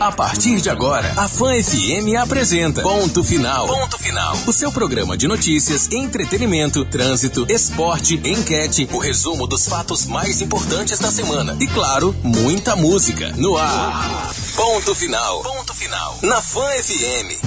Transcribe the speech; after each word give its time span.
A 0.00 0.12
partir 0.12 0.60
de 0.60 0.68
agora, 0.70 1.12
a 1.16 1.28
Fã 1.28 1.52
FM 1.62 2.16
apresenta 2.20 2.82
Ponto 2.82 3.22
Final. 3.22 3.66
Ponto 3.66 3.98
Final. 3.98 4.36
O 4.46 4.52
seu 4.52 4.72
programa 4.72 5.16
de 5.16 5.28
notícias, 5.28 5.90
entretenimento, 5.92 6.84
trânsito, 6.84 7.46
esporte, 7.48 8.20
enquete, 8.24 8.88
o 8.92 8.98
resumo 8.98 9.46
dos 9.46 9.66
fatos 9.66 10.06
mais 10.06 10.40
importantes 10.40 10.98
da 10.98 11.10
semana 11.10 11.56
e, 11.60 11.66
claro, 11.66 12.14
muita 12.22 12.74
música 12.74 13.32
no 13.36 13.56
ar. 13.56 14.32
Ponto 14.56 14.94
Final. 14.94 15.42
Ponto 15.42 15.74
Final. 15.74 16.18
Na 16.22 16.40
Fã 16.40 16.66
FM. 16.82 17.44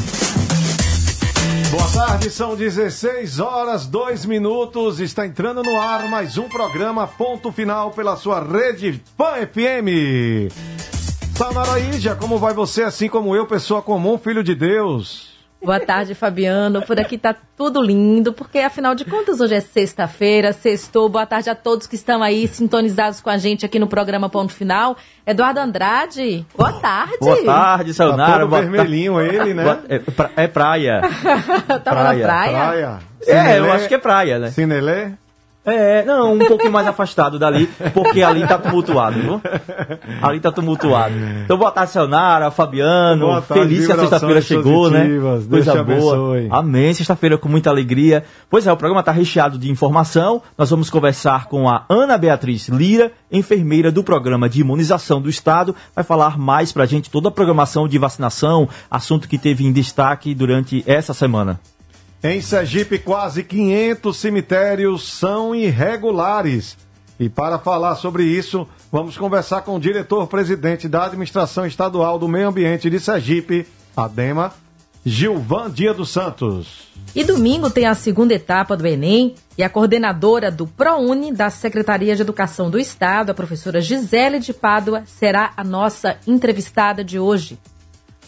Boa 1.72 1.90
tarde, 1.90 2.32
são 2.32 2.56
16 2.56 3.40
horas, 3.40 3.86
2 3.86 4.26
minutos. 4.26 5.00
Está 5.00 5.26
entrando 5.26 5.62
no 5.64 5.80
ar 5.80 6.08
mais 6.08 6.38
um 6.38 6.48
programa 6.48 7.08
Ponto 7.08 7.52
Final 7.52 7.92
pela 7.92 8.16
sua 8.16 8.42
rede 8.42 9.02
Fã 9.18 9.34
FM. 9.46 10.77
Samaraíja, 11.38 12.16
como 12.16 12.40
vai 12.40 12.52
você, 12.52 12.82
assim 12.82 13.08
como 13.08 13.36
eu, 13.36 13.46
pessoa 13.46 13.80
comum, 13.80 14.18
filho 14.18 14.44
de 14.44 14.56
Deus? 14.56 15.38
Boa 15.64 15.80
tarde, 15.80 16.16
Fabiano. 16.16 16.82
Por 16.82 17.00
aqui 17.00 17.16
tá 17.16 17.36
tudo 17.56 17.80
lindo, 17.80 18.34
porque 18.34 18.58
afinal 18.58 18.96
de 18.96 19.06
contas 19.06 19.40
hoje 19.40 19.54
é 19.54 19.60
sexta-feira, 19.60 20.52
sextou. 20.52 21.08
Boa 21.10 21.28
tarde 21.28 21.48
a 21.50 21.54
todos 21.56 21.86
que 21.86 21.94
estão 21.96 22.24
aí 22.24 22.48
sintonizados 22.48 23.22
com 23.22 23.30
a 23.30 23.38
gente 23.38 23.64
aqui 23.66 23.78
no 23.78 23.86
programa 23.88 24.30
Ponto 24.30 24.52
Final. 24.52 24.98
Eduardo 25.28 25.60
Andrade, 25.60 26.44
boa 26.58 26.74
tarde. 26.74 27.18
Boa 27.20 27.44
tarde, 27.44 27.94
Sayonara. 27.94 28.32
Tá 28.34 28.40
todo 28.40 28.50
Boa 28.50 28.62
vermelhinho 28.62 29.22
ele, 29.22 29.54
né? 29.54 29.64
É, 29.90 30.00
pra- 30.00 30.32
é 30.36 30.48
praia. 30.48 31.02
Tava 31.84 32.02
praia, 32.02 32.18
na 32.20 32.34
praia? 32.34 32.52
Praia. 32.58 33.00
É, 33.28 33.60
eu 33.60 33.72
acho 33.72 33.88
que 33.88 33.94
é 33.96 34.00
praia, 34.00 34.40
né? 34.40 34.50
Sinelê? 34.50 35.12
É, 35.68 36.06
não, 36.06 36.36
um 36.36 36.40
pouquinho 36.40 36.72
mais 36.72 36.88
afastado 36.88 37.38
dali, 37.38 37.68
porque 37.94 38.24
ali 38.24 38.48
tá 38.48 38.58
tumultuado, 38.58 39.20
viu? 39.20 39.42
Ali 40.22 40.40
tá 40.40 40.50
tumultuado. 40.50 41.14
Então, 41.44 41.58
boa 41.58 41.72
tarde, 41.72 41.92
Sayonara, 41.92 42.50
Fabiano. 42.50 43.26
Boa 43.26 43.42
tarde, 43.42 43.64
Feliz 43.66 43.86
que 43.86 43.92
a 43.92 43.98
sexta-feira 43.98 44.42
chegou, 44.42 44.90
né? 44.90 45.04
Deus 45.04 45.46
Coisa 45.46 45.72
boa. 45.72 45.82
abençoe. 45.82 46.48
Amém, 46.50 46.94
sexta-feira 46.94 47.38
com 47.38 47.50
muita 47.50 47.70
alegria. 47.70 48.24
Pois 48.50 48.66
é, 48.66 48.72
o 48.72 48.78
programa 48.78 49.04
tá 49.04 49.12
recheado 49.12 49.58
de 49.58 49.70
informação. 49.70 50.42
Nós 50.58 50.70
vamos 50.70 50.90
conversar 50.90 51.48
com 51.48 51.68
a 51.68 51.84
Ana 51.90 52.18
Beatriz 52.18 52.70
Lira, 52.70 53.12
enfermeira 53.30 53.92
do 53.92 54.06
programa 54.06 54.48
de 54.48 54.62
imunização 54.62 55.22
do 55.22 55.30
Estado. 55.30 55.76
Vai 55.94 56.06
falar 56.06 56.38
mais 56.38 56.72
pra 56.72 56.86
gente 56.86 57.10
toda 57.10 57.28
a 57.28 57.32
programação 57.32 57.90
de 57.90 57.98
vacinação, 57.98 58.70
assunto 58.90 59.28
que 59.28 59.38
teve 59.38 59.66
em 59.66 59.74
destaque 59.74 60.34
durante 60.34 60.82
essa 60.88 61.14
semana. 61.14 61.60
Em 62.24 62.42
Sergipe, 62.42 62.98
quase 62.98 63.44
500 63.44 64.18
cemitérios 64.18 65.08
são 65.08 65.54
irregulares. 65.54 66.76
E 67.20 67.30
para 67.30 67.60
falar 67.60 67.96
sobre 67.96 68.24
isso, 68.24 68.68
vamos 68.92 69.16
conversar 69.16 69.62
com 69.62 69.76
o 69.76 69.80
diretor-presidente 69.80 70.88
da 70.88 71.06
Administração 71.06 71.66
Estadual 71.66 72.18
do 72.18 72.28
Meio 72.28 72.48
Ambiente 72.50 72.90
de 72.90 73.00
Sergipe, 73.00 73.68
ADEMA, 73.96 74.52
Gilvan 75.06 75.72
Dia 75.72 75.94
dos 75.94 76.10
Santos. 76.10 76.88
E 77.16 77.24
domingo 77.24 77.70
tem 77.70 77.86
a 77.86 77.96
segunda 77.96 78.34
etapa 78.34 78.76
do 78.76 78.86
Enem 78.86 79.36
e 79.58 79.64
a 79.64 79.70
coordenadora 79.70 80.52
do 80.52 80.68
ProUni 80.68 81.32
da 81.32 81.50
Secretaria 81.50 82.16
de 82.16 82.22
Educação 82.22 82.70
do 82.70 82.80
Estado, 82.80 83.30
a 83.30 83.34
professora 83.34 83.80
Gisele 83.80 84.40
de 84.40 84.54
Pádua, 84.54 85.04
será 85.06 85.54
a 85.56 85.64
nossa 85.64 86.18
entrevistada 86.28 87.04
de 87.04 87.18
hoje. 87.20 87.58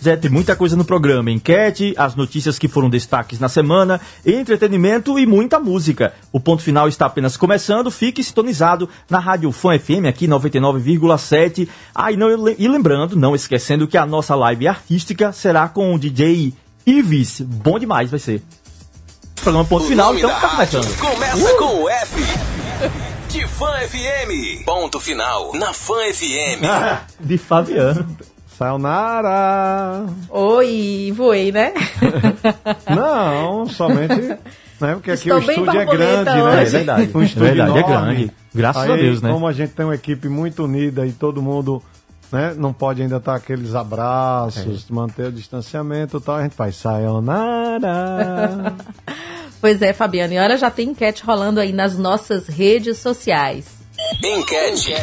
Zé, 0.01 0.15
tem 0.15 0.31
muita 0.31 0.55
coisa 0.55 0.75
no 0.75 0.85
programa. 0.85 1.29
Enquete, 1.29 1.93
as 1.97 2.15
notícias 2.15 2.57
que 2.57 2.67
foram 2.67 2.89
destaques 2.89 3.39
na 3.39 3.49
semana, 3.49 3.99
entretenimento 4.25 5.19
e 5.19 5.25
muita 5.25 5.59
música. 5.59 6.13
O 6.31 6.39
ponto 6.39 6.63
final 6.63 6.87
está 6.87 7.05
apenas 7.05 7.35
começando. 7.35 7.91
Fique 7.91 8.23
sintonizado 8.23 8.89
na 9.09 9.19
Rádio 9.19 9.51
Fã 9.51 9.77
FM, 9.77 10.05
aqui 10.07 10.27
99,7. 10.27 11.67
Ah, 11.93 12.11
e, 12.11 12.17
não, 12.17 12.29
e 12.57 12.67
lembrando, 12.67 13.15
não 13.17 13.35
esquecendo 13.35 13.87
que 13.87 13.97
a 13.97 14.05
nossa 14.05 14.35
live 14.35 14.67
artística 14.67 15.33
será 15.33 15.67
com 15.67 15.93
o 15.93 15.99
DJ 15.99 16.53
Ives. 16.85 17.41
Bom 17.41 17.77
demais 17.77 18.09
vai 18.09 18.19
ser. 18.19 18.41
Programa 19.35 19.65
ponto 19.65 19.85
O 19.85 19.87
final, 19.87 20.15
então 20.15 20.29
tá 20.29 20.49
começando. 20.49 20.97
Começa 20.97 21.53
com 21.55 21.83
o 21.83 21.89
F. 21.89 22.21
De 23.29 23.47
Fã 23.47 23.71
FM. 23.87 24.65
Ponto 24.65 24.99
Final. 24.99 25.53
Na 25.53 25.73
Fã 25.73 25.95
FM. 26.11 26.63
De 27.19 27.37
Fabiano. 27.37 28.17
Sayonara! 28.59 30.05
Oi, 30.29 31.13
voei, 31.15 31.49
né? 31.49 31.71
Não, 32.93 33.65
somente. 33.67 34.15
Né, 34.81 34.93
porque 34.95 35.11
aqui 35.11 35.29
Estou 35.29 35.37
o 35.37 35.39
estúdio 35.39 35.79
é 35.79 35.85
grande, 35.85 36.29
né? 36.29 36.43
hoje. 36.43 36.59
É 36.59 36.65
verdade. 36.65 37.09
Um 37.15 37.23
estúdio 37.23 37.45
É 37.45 37.47
verdade, 37.53 37.77
é 37.77 37.79
enorme. 37.79 38.15
grande. 38.15 38.31
Graças 38.53 38.83
Aí, 38.83 38.91
a 38.91 38.95
Deus, 38.97 39.21
né? 39.21 39.31
Como 39.31 39.47
a 39.47 39.53
gente 39.53 39.71
tem 39.71 39.85
uma 39.85 39.95
equipe 39.95 40.27
muito 40.27 40.65
unida 40.65 41.07
e 41.07 41.13
todo 41.13 41.41
mundo 41.41 41.81
né, 42.33 42.53
não 42.57 42.73
pode 42.73 43.01
ainda 43.01 43.15
estar 43.15 43.35
aqueles 43.35 43.73
abraços, 43.75 44.85
É. 44.89 44.93
manter 44.93 45.27
o 45.27 45.31
distanciamento 45.31 46.17
e 46.17 46.21
tal, 46.21 46.35
a 46.35 46.43
gente 46.43 46.55
faz 46.55 46.75
sayonara. 46.75 48.75
Pois 49.61 49.81
é, 49.81 49.91
Fabiano, 49.91 50.33
e 50.33 50.39
olha, 50.39 50.57
já 50.57 50.71
tem 50.71 50.87
enquete 50.89 51.21
rolando 51.25 51.59
aí 51.59 51.73
nas 51.73 51.97
nossas 51.97 52.47
redes 52.47 52.97
sociais. 52.97 53.65
Enquete. 54.23 54.93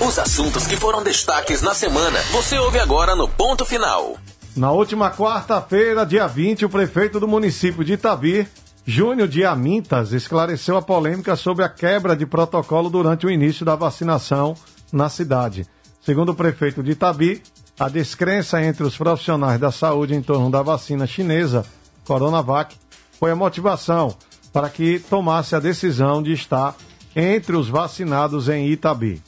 Os 0.00 0.18
assuntos 0.18 0.66
que 0.66 0.76
foram 0.76 1.04
destaques 1.04 1.62
na 1.62 1.74
semana. 1.74 2.18
Você 2.32 2.58
ouve 2.58 2.80
agora 2.80 3.14
no 3.14 3.28
Ponto 3.28 3.64
Final. 3.64 4.16
Na 4.56 4.72
última 4.72 5.12
quarta-feira, 5.12 6.04
dia 6.04 6.26
20, 6.26 6.64
o 6.64 6.68
prefeito 6.68 7.20
do 7.20 7.28
município 7.28 7.84
de 7.84 7.92
Itabir, 7.92 8.48
Júnior 8.86 9.28
de 9.28 9.44
Amintas, 9.44 10.12
esclareceu 10.12 10.76
a 10.76 10.82
polêmica 10.82 11.34
sobre 11.36 11.64
a 11.64 11.68
quebra 11.70 12.14
de 12.14 12.26
protocolo 12.26 12.90
durante 12.90 13.26
o 13.26 13.30
início 13.30 13.64
da 13.64 13.74
vacinação 13.74 14.54
na 14.92 15.08
cidade. 15.08 15.66
Segundo 16.02 16.32
o 16.32 16.34
prefeito 16.34 16.82
de 16.82 16.90
Itabir, 16.90 17.40
a 17.80 17.88
descrença 17.88 18.62
entre 18.62 18.84
os 18.84 18.96
profissionais 18.96 19.58
da 19.58 19.72
saúde 19.72 20.14
em 20.14 20.20
torno 20.20 20.50
da 20.50 20.60
vacina 20.60 21.06
chinesa, 21.06 21.64
Coronavac, 22.04 22.76
foi 23.18 23.30
a 23.30 23.36
motivação 23.36 24.14
para 24.52 24.68
que 24.68 24.98
tomasse 24.98 25.56
a 25.56 25.60
decisão 25.60 26.22
de 26.22 26.32
estar 26.32 26.76
entre 27.16 27.56
os 27.56 27.68
vacinados 27.68 28.50
em 28.50 28.68
Itabir. 28.68 29.20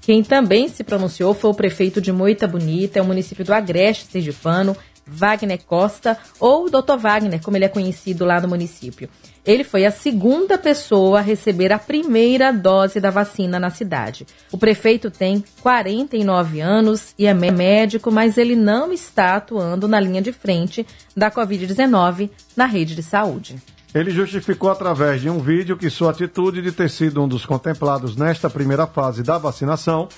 Quem 0.00 0.22
também 0.22 0.68
se 0.68 0.82
pronunciou 0.82 1.34
foi 1.34 1.50
o 1.50 1.54
prefeito 1.54 2.00
de 2.00 2.12
Moita 2.12 2.46
Bonita, 2.46 2.98
é 2.98 3.02
o 3.02 3.04
município 3.04 3.44
do 3.44 3.52
Agreste 3.52 4.06
Sergipano, 4.06 4.76
Wagner 5.06 5.60
Costa, 5.64 6.16
ou 6.38 6.70
Dr. 6.70 6.96
Wagner, 6.98 7.40
como 7.42 7.56
ele 7.56 7.64
é 7.64 7.68
conhecido 7.68 8.24
lá 8.24 8.40
no 8.40 8.48
município. 8.48 9.08
Ele 9.44 9.64
foi 9.64 9.84
a 9.84 9.90
segunda 9.90 10.56
pessoa 10.56 11.18
a 11.18 11.22
receber 11.22 11.72
a 11.72 11.78
primeira 11.78 12.52
dose 12.52 13.00
da 13.00 13.10
vacina 13.10 13.58
na 13.58 13.70
cidade. 13.70 14.24
O 14.52 14.58
prefeito 14.58 15.10
tem 15.10 15.44
49 15.60 16.60
anos 16.60 17.12
e 17.18 17.26
é 17.26 17.34
médico, 17.34 18.12
mas 18.12 18.38
ele 18.38 18.54
não 18.54 18.92
está 18.92 19.34
atuando 19.34 19.88
na 19.88 19.98
linha 19.98 20.22
de 20.22 20.32
frente 20.32 20.86
da 21.16 21.30
Covid-19 21.30 22.30
na 22.56 22.66
rede 22.66 22.94
de 22.94 23.02
saúde. 23.02 23.56
Ele 23.94 24.10
justificou 24.10 24.70
através 24.70 25.20
de 25.20 25.28
um 25.28 25.38
vídeo 25.38 25.76
que 25.76 25.90
sua 25.90 26.12
atitude 26.12 26.62
de 26.62 26.72
ter 26.72 26.88
sido 26.88 27.22
um 27.22 27.28
dos 27.28 27.44
contemplados 27.44 28.16
nesta 28.16 28.48
primeira 28.48 28.86
fase 28.86 29.22
da 29.22 29.36
vacinação 29.36 30.08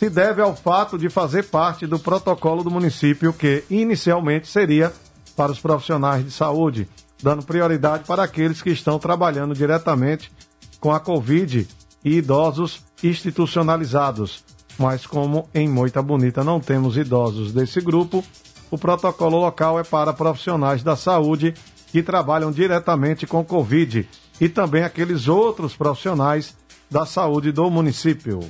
se 0.00 0.08
deve 0.08 0.40
ao 0.40 0.56
fato 0.56 0.96
de 0.96 1.10
fazer 1.10 1.50
parte 1.50 1.86
do 1.86 1.98
protocolo 1.98 2.64
do 2.64 2.70
município 2.70 3.34
que 3.34 3.64
inicialmente 3.68 4.48
seria 4.48 4.90
para 5.36 5.52
os 5.52 5.60
profissionais 5.60 6.24
de 6.24 6.30
saúde, 6.30 6.88
dando 7.22 7.44
prioridade 7.44 8.04
para 8.04 8.22
aqueles 8.22 8.62
que 8.62 8.70
estão 8.70 8.98
trabalhando 8.98 9.54
diretamente 9.54 10.32
com 10.80 10.90
a 10.90 10.98
Covid 10.98 11.68
e 12.02 12.16
idosos 12.16 12.82
institucionalizados. 13.04 14.42
Mas 14.78 15.04
como 15.04 15.46
em 15.54 15.68
Moita 15.68 16.00
Bonita 16.00 16.42
não 16.42 16.60
temos 16.60 16.96
idosos 16.96 17.52
desse 17.52 17.82
grupo, 17.82 18.24
o 18.70 18.78
protocolo 18.78 19.36
local 19.36 19.78
é 19.78 19.84
para 19.84 20.14
profissionais 20.14 20.82
da 20.82 20.96
saúde 20.96 21.52
que 21.88 22.02
trabalham 22.02 22.50
diretamente 22.50 23.26
com 23.26 23.44
Covid 23.44 24.08
e 24.40 24.48
também 24.48 24.82
aqueles 24.82 25.28
outros 25.28 25.76
profissionais 25.76 26.56
da 26.90 27.04
saúde 27.04 27.52
do 27.52 27.70
município. 27.70 28.40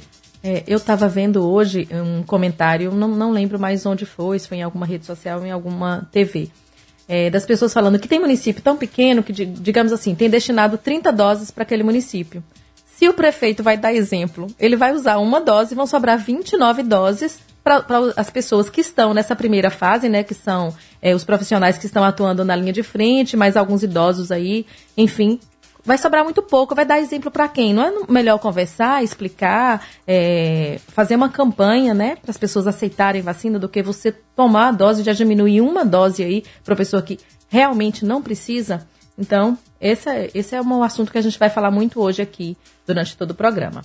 É, 0.42 0.62
eu 0.66 0.78
estava 0.78 1.06
vendo 1.06 1.46
hoje 1.46 1.86
um 1.92 2.22
comentário, 2.22 2.92
não, 2.92 3.08
não 3.08 3.30
lembro 3.30 3.58
mais 3.58 3.84
onde 3.84 4.06
foi, 4.06 4.38
se 4.38 4.48
foi 4.48 4.58
em 4.58 4.62
alguma 4.62 4.86
rede 4.86 5.04
social, 5.04 5.44
em 5.44 5.50
alguma 5.50 6.08
TV, 6.10 6.48
é, 7.06 7.28
das 7.28 7.44
pessoas 7.44 7.72
falando 7.72 7.98
que 7.98 8.08
tem 8.08 8.18
município 8.18 8.62
tão 8.62 8.76
pequeno 8.76 9.22
que, 9.22 9.32
digamos 9.32 9.92
assim, 9.92 10.14
tem 10.14 10.30
destinado 10.30 10.78
30 10.78 11.12
doses 11.12 11.50
para 11.50 11.64
aquele 11.64 11.82
município. 11.82 12.42
Se 12.86 13.08
o 13.08 13.14
prefeito 13.14 13.62
vai 13.62 13.76
dar 13.76 13.92
exemplo, 13.92 14.46
ele 14.58 14.76
vai 14.76 14.92
usar 14.92 15.18
uma 15.18 15.40
dose 15.40 15.72
e 15.72 15.76
vão 15.76 15.86
sobrar 15.86 16.18
29 16.18 16.82
doses 16.82 17.40
para 17.62 17.84
as 18.16 18.30
pessoas 18.30 18.70
que 18.70 18.80
estão 18.80 19.12
nessa 19.12 19.36
primeira 19.36 19.70
fase, 19.70 20.08
né, 20.08 20.22
que 20.22 20.34
são 20.34 20.74
é, 21.02 21.14
os 21.14 21.24
profissionais 21.24 21.76
que 21.76 21.86
estão 21.86 22.02
atuando 22.02 22.44
na 22.44 22.56
linha 22.56 22.72
de 22.72 22.82
frente, 22.82 23.36
mais 23.36 23.56
alguns 23.56 23.82
idosos 23.82 24.32
aí, 24.32 24.64
enfim, 24.96 25.38
vai 25.84 25.98
sobrar 25.98 26.24
muito 26.24 26.42
pouco, 26.42 26.74
vai 26.74 26.84
dar 26.84 27.00
exemplo 27.00 27.30
para 27.30 27.48
quem? 27.48 27.72
Não 27.72 27.82
é 27.82 27.92
melhor 28.08 28.38
conversar, 28.38 29.02
explicar, 29.02 29.86
é, 30.06 30.78
fazer 30.88 31.16
uma 31.16 31.28
campanha, 31.28 31.94
né, 31.94 32.16
para 32.16 32.30
as 32.30 32.36
pessoas 32.36 32.66
aceitarem 32.66 33.22
vacina 33.22 33.58
do 33.58 33.68
que 33.68 33.82
você 33.82 34.12
tomar 34.12 34.68
a 34.68 34.72
dose, 34.72 35.02
já 35.02 35.12
diminuir 35.12 35.60
uma 35.60 35.84
dose 35.84 36.22
aí 36.22 36.44
para 36.64 36.76
pessoa 36.76 37.02
que 37.02 37.18
realmente 37.48 38.04
não 38.04 38.22
precisa? 38.22 38.86
Então, 39.18 39.58
esse 39.80 40.08
é, 40.08 40.30
esse 40.34 40.54
é 40.54 40.62
um 40.62 40.82
assunto 40.82 41.12
que 41.12 41.18
a 41.18 41.22
gente 41.22 41.38
vai 41.38 41.50
falar 41.50 41.70
muito 41.70 42.00
hoje 42.00 42.22
aqui 42.22 42.56
durante 42.86 43.16
todo 43.16 43.32
o 43.32 43.34
programa. 43.34 43.82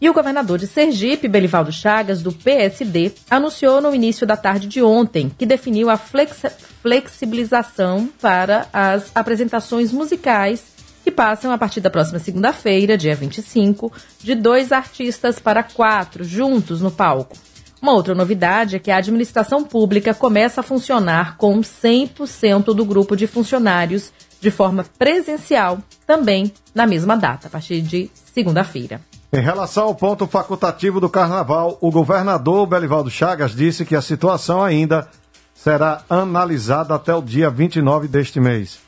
E 0.00 0.10
o 0.10 0.12
governador 0.12 0.58
de 0.58 0.66
Sergipe, 0.66 1.28
Belivaldo 1.28 1.72
Chagas, 1.72 2.20
do 2.20 2.32
PSD, 2.32 3.12
anunciou 3.30 3.80
no 3.80 3.94
início 3.94 4.26
da 4.26 4.36
tarde 4.36 4.66
de 4.66 4.82
ontem 4.82 5.30
que 5.30 5.46
definiu 5.46 5.88
a 5.88 5.96
flexibilização 5.96 8.08
para 8.20 8.66
as 8.72 9.12
apresentações 9.14 9.92
musicais 9.92 10.73
passam 11.14 11.52
a 11.52 11.58
partir 11.58 11.80
da 11.80 11.88
próxima 11.88 12.18
segunda-feira, 12.18 12.98
dia 12.98 13.14
25, 13.14 13.92
de 14.20 14.34
dois 14.34 14.72
artistas 14.72 15.38
para 15.38 15.62
quatro, 15.62 16.24
juntos 16.24 16.80
no 16.80 16.90
palco. 16.90 17.36
Uma 17.80 17.92
outra 17.92 18.14
novidade 18.14 18.76
é 18.76 18.78
que 18.78 18.90
a 18.90 18.96
administração 18.96 19.62
pública 19.62 20.14
começa 20.14 20.60
a 20.60 20.64
funcionar 20.64 21.36
com 21.36 21.60
100% 21.60 22.74
do 22.74 22.84
grupo 22.84 23.14
de 23.14 23.26
funcionários 23.26 24.10
de 24.40 24.50
forma 24.50 24.84
presencial, 24.98 25.78
também 26.06 26.52
na 26.74 26.86
mesma 26.86 27.16
data, 27.16 27.46
a 27.46 27.50
partir 27.50 27.80
de 27.82 28.10
segunda-feira. 28.14 29.00
Em 29.32 29.40
relação 29.40 29.84
ao 29.84 29.94
ponto 29.94 30.26
facultativo 30.26 31.00
do 31.00 31.10
carnaval, 31.10 31.76
o 31.80 31.90
governador 31.90 32.66
Belivaldo 32.66 33.10
Chagas 33.10 33.54
disse 33.54 33.84
que 33.84 33.96
a 33.96 34.02
situação 34.02 34.62
ainda 34.62 35.08
será 35.54 36.02
analisada 36.08 36.94
até 36.94 37.14
o 37.14 37.20
dia 37.20 37.50
29 37.50 38.08
deste 38.08 38.40
mês. 38.40 38.78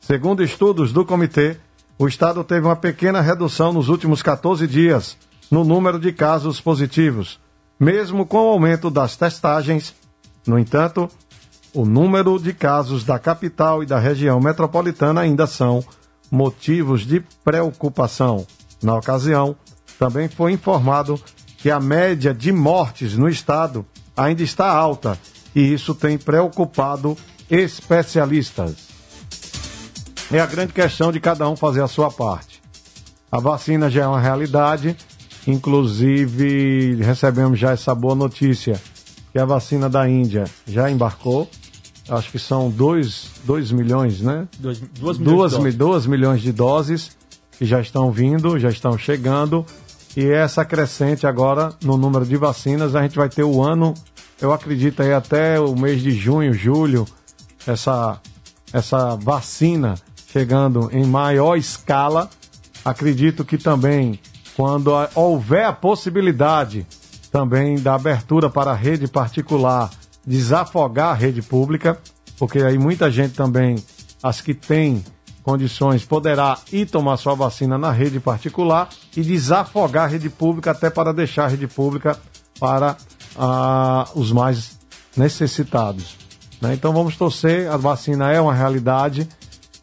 Segundo 0.00 0.42
estudos 0.42 0.92
do 0.92 1.04
comitê, 1.04 1.56
o 1.98 2.06
estado 2.06 2.44
teve 2.44 2.66
uma 2.66 2.76
pequena 2.76 3.22
redução 3.22 3.72
nos 3.72 3.88
últimos 3.88 4.22
14 4.22 4.66
dias 4.66 5.16
no 5.50 5.64
número 5.64 5.98
de 5.98 6.12
casos 6.12 6.60
positivos, 6.60 7.40
mesmo 7.80 8.26
com 8.26 8.36
o 8.36 8.50
aumento 8.50 8.90
das 8.90 9.16
testagens. 9.16 9.94
No 10.46 10.58
entanto, 10.58 11.08
o 11.72 11.86
número 11.86 12.38
de 12.38 12.52
casos 12.52 13.02
da 13.02 13.18
capital 13.18 13.82
e 13.82 13.86
da 13.86 13.98
região 13.98 14.38
metropolitana 14.40 15.22
ainda 15.22 15.46
são 15.46 15.82
motivos 16.30 17.06
de 17.06 17.24
preocupação. 17.42 18.46
Na 18.82 18.94
ocasião, 18.94 19.56
também 19.98 20.28
foi 20.28 20.52
informado 20.52 21.18
que 21.56 21.70
a 21.70 21.80
média 21.80 22.34
de 22.34 22.52
mortes 22.52 23.16
no 23.16 23.26
estado 23.26 23.86
ainda 24.14 24.42
está 24.42 24.70
alta 24.70 25.18
e 25.54 25.72
isso 25.72 25.94
tem 25.94 26.18
preocupado 26.18 27.16
especialistas 27.48 28.85
é 30.32 30.40
a 30.40 30.46
grande 30.46 30.72
questão 30.72 31.12
de 31.12 31.20
cada 31.20 31.48
um 31.48 31.56
fazer 31.56 31.82
a 31.82 31.88
sua 31.88 32.10
parte. 32.10 32.60
A 33.30 33.38
vacina 33.38 33.90
já 33.90 34.04
é 34.04 34.06
uma 34.06 34.20
realidade, 34.20 34.96
inclusive 35.46 36.96
recebemos 36.96 37.58
já 37.58 37.72
essa 37.72 37.94
boa 37.94 38.14
notícia 38.14 38.80
que 39.32 39.38
a 39.38 39.44
vacina 39.44 39.88
da 39.88 40.08
Índia 40.08 40.44
já 40.66 40.90
embarcou. 40.90 41.48
Acho 42.08 42.30
que 42.30 42.38
são 42.38 42.70
2 42.70 43.72
milhões, 43.72 44.20
né? 44.20 44.48
2 44.98 45.18
milhões, 45.18 45.74
duas, 45.74 46.06
milhões 46.06 46.40
de 46.40 46.52
doses 46.52 47.16
que 47.58 47.64
já 47.64 47.80
estão 47.80 48.10
vindo, 48.10 48.58
já 48.58 48.70
estão 48.70 48.96
chegando. 48.96 49.66
E 50.16 50.24
essa 50.24 50.64
crescente 50.64 51.26
agora 51.26 51.74
no 51.82 51.96
número 51.96 52.24
de 52.24 52.36
vacinas, 52.36 52.94
a 52.94 53.02
gente 53.02 53.16
vai 53.16 53.28
ter 53.28 53.42
o 53.42 53.62
ano, 53.62 53.92
eu 54.40 54.52
acredito 54.52 55.02
aí 55.02 55.12
até 55.12 55.60
o 55.60 55.74
mês 55.74 56.00
de 56.00 56.10
junho, 56.12 56.54
julho, 56.54 57.06
essa, 57.66 58.20
essa 58.72 59.16
vacina 59.16 59.96
chegando 60.36 60.90
em 60.92 61.06
maior 61.06 61.56
escala. 61.56 62.28
Acredito 62.84 63.42
que 63.42 63.56
também, 63.56 64.20
quando 64.54 64.92
houver 65.14 65.64
a 65.64 65.72
possibilidade 65.72 66.86
também 67.32 67.76
da 67.76 67.94
abertura 67.94 68.50
para 68.50 68.72
a 68.72 68.74
rede 68.74 69.08
particular, 69.08 69.90
desafogar 70.26 71.12
a 71.12 71.14
rede 71.14 71.40
pública, 71.40 71.98
porque 72.38 72.58
aí 72.58 72.76
muita 72.76 73.10
gente 73.10 73.32
também, 73.32 73.82
as 74.22 74.42
que 74.42 74.52
têm 74.52 75.02
condições, 75.42 76.04
poderá 76.04 76.58
ir 76.70 76.84
tomar 76.84 77.16
sua 77.16 77.34
vacina 77.34 77.78
na 77.78 77.90
rede 77.90 78.20
particular 78.20 78.90
e 79.16 79.22
desafogar 79.22 80.04
a 80.04 80.08
rede 80.08 80.28
pública 80.28 80.72
até 80.72 80.90
para 80.90 81.14
deixar 81.14 81.46
a 81.46 81.48
rede 81.48 81.66
pública 81.66 82.18
para 82.60 82.98
ah, 83.38 84.06
os 84.14 84.32
mais 84.32 84.78
necessitados. 85.16 86.14
Né? 86.60 86.74
Então 86.74 86.92
vamos 86.92 87.16
torcer, 87.16 87.70
a 87.70 87.78
vacina 87.78 88.30
é 88.30 88.38
uma 88.38 88.52
realidade 88.52 89.26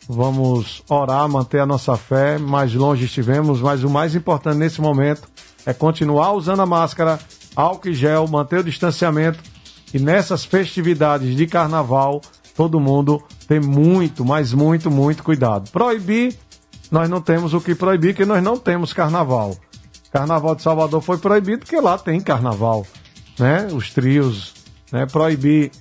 Vamos 0.07 0.83
orar, 0.89 1.27
manter 1.29 1.59
a 1.59 1.65
nossa 1.65 1.95
fé. 1.95 2.37
Mais 2.37 2.73
longe 2.73 3.05
estivemos, 3.05 3.61
mas 3.61 3.83
o 3.83 3.89
mais 3.89 4.15
importante 4.15 4.57
nesse 4.57 4.81
momento 4.81 5.27
é 5.65 5.73
continuar 5.73 6.33
usando 6.33 6.61
a 6.61 6.65
máscara, 6.65 7.19
álcool 7.55 7.89
e 7.89 7.93
gel, 7.93 8.27
manter 8.27 8.59
o 8.59 8.63
distanciamento. 8.63 9.39
E 9.93 9.99
nessas 9.99 10.43
festividades 10.43 11.35
de 11.35 11.47
carnaval, 11.47 12.21
todo 12.55 12.79
mundo 12.79 13.21
tem 13.47 13.59
muito, 13.59 14.25
mas 14.25 14.53
muito, 14.53 14.89
muito 14.91 15.23
cuidado. 15.23 15.69
Proibir, 15.71 16.35
nós 16.91 17.09
não 17.09 17.21
temos 17.21 17.53
o 17.53 17.61
que 17.61 17.75
proibir, 17.75 18.13
porque 18.13 18.25
nós 18.25 18.43
não 18.43 18.57
temos 18.57 18.93
carnaval. 18.93 19.55
Carnaval 20.11 20.55
de 20.55 20.61
Salvador 20.61 21.01
foi 21.01 21.17
proibido 21.17 21.59
porque 21.59 21.79
lá 21.79 21.97
tem 21.97 22.19
carnaval, 22.21 22.85
né? 23.39 23.67
Os 23.73 23.91
trios, 23.91 24.53
né? 24.91 25.05
Proibir 25.05 25.71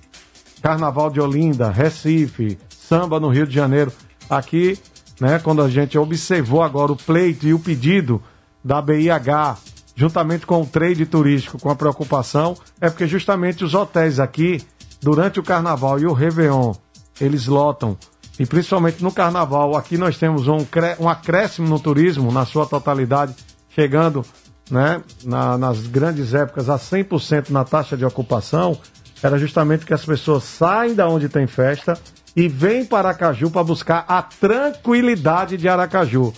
Carnaval 0.62 1.10
de 1.10 1.20
Olinda, 1.20 1.70
Recife, 1.70 2.56
samba 2.70 3.18
no 3.18 3.28
Rio 3.28 3.46
de 3.46 3.54
Janeiro. 3.54 3.92
Aqui, 4.28 4.78
né, 5.20 5.38
quando 5.38 5.62
a 5.62 5.68
gente 5.68 5.98
observou 5.98 6.62
agora 6.62 6.92
o 6.92 6.96
pleito 6.96 7.46
e 7.46 7.54
o 7.54 7.58
pedido 7.58 8.22
da 8.64 8.80
BIH, 8.80 9.56
juntamente 9.94 10.46
com 10.46 10.62
o 10.62 10.66
trade 10.66 11.04
turístico, 11.06 11.58
com 11.58 11.70
a 11.70 11.76
preocupação, 11.76 12.56
é 12.80 12.88
porque 12.88 13.06
justamente 13.06 13.64
os 13.64 13.74
hotéis 13.74 14.18
aqui, 14.18 14.62
durante 15.00 15.38
o 15.38 15.42
carnaval 15.42 15.98
e 15.98 16.06
o 16.06 16.12
Réveillon, 16.12 16.72
eles 17.20 17.46
lotam. 17.46 17.96
E 18.38 18.46
principalmente 18.46 19.02
no 19.02 19.12
carnaval, 19.12 19.76
aqui 19.76 19.98
nós 19.98 20.16
temos 20.16 20.48
um, 20.48 20.58
um 20.98 21.08
acréscimo 21.08 21.68
no 21.68 21.78
turismo, 21.78 22.32
na 22.32 22.46
sua 22.46 22.66
totalidade, 22.66 23.34
chegando 23.68 24.24
né, 24.70 25.02
na, 25.24 25.58
nas 25.58 25.86
grandes 25.86 26.34
épocas 26.34 26.68
a 26.68 26.78
100% 26.78 27.50
na 27.50 27.64
taxa 27.64 27.96
de 27.96 28.04
ocupação, 28.04 28.78
era 29.22 29.38
justamente 29.38 29.84
que 29.84 29.94
as 29.94 30.04
pessoas 30.04 30.44
saem 30.44 30.94
da 30.94 31.08
onde 31.08 31.28
tem 31.28 31.46
festa 31.46 31.98
e 32.34 32.48
vem 32.48 32.84
para 32.84 33.08
Aracaju 33.08 33.50
para 33.50 33.64
buscar 33.64 34.04
a 34.08 34.22
tranquilidade 34.22 35.56
de 35.56 35.68
Aracaju. 35.68 36.32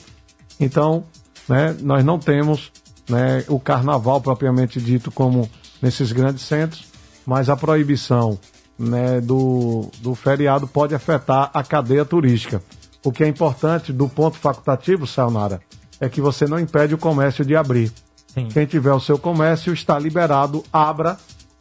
Então, 0.59 1.05
né, 1.49 1.77
nós 1.81 2.05
não 2.05 2.19
temos 2.19 2.73
né, 3.09 3.45
o 3.49 3.61
carnaval 3.61 4.21
propriamente 4.21 4.81
dito 4.81 5.11
como 5.11 5.49
nesses 5.81 6.13
grandes 6.13 6.43
centros, 6.45 6.87
mas 7.27 7.49
a 7.49 7.57
proibição 7.57 8.39
né, 8.79 9.21
do, 9.21 9.91
do 10.01 10.15
feriado 10.15 10.67
pode 10.67 10.95
afetar 10.95 11.51
a 11.53 11.63
cadeia 11.63 12.05
turística. 12.05 12.63
o 13.05 13.13
que 13.13 13.23
é 13.23 13.29
importante 13.29 13.93
do 13.93 14.09
ponto 14.09 14.37
facultativo, 14.37 15.07
Sayonara, 15.07 15.61
é 16.01 16.09
que 16.09 16.21
você 16.21 16.47
não 16.47 16.59
impede 16.59 16.95
o 16.95 16.99
comércio 16.99 17.45
de 17.45 17.55
abrir. 17.55 17.93
Sim. 18.33 18.49
Quem 18.49 18.67
tiver 18.67 18.93
o 18.93 19.01
seu 19.01 19.19
comércio 19.19 19.73
está 19.73 19.99
liberado, 19.99 20.65
abra 20.73 21.17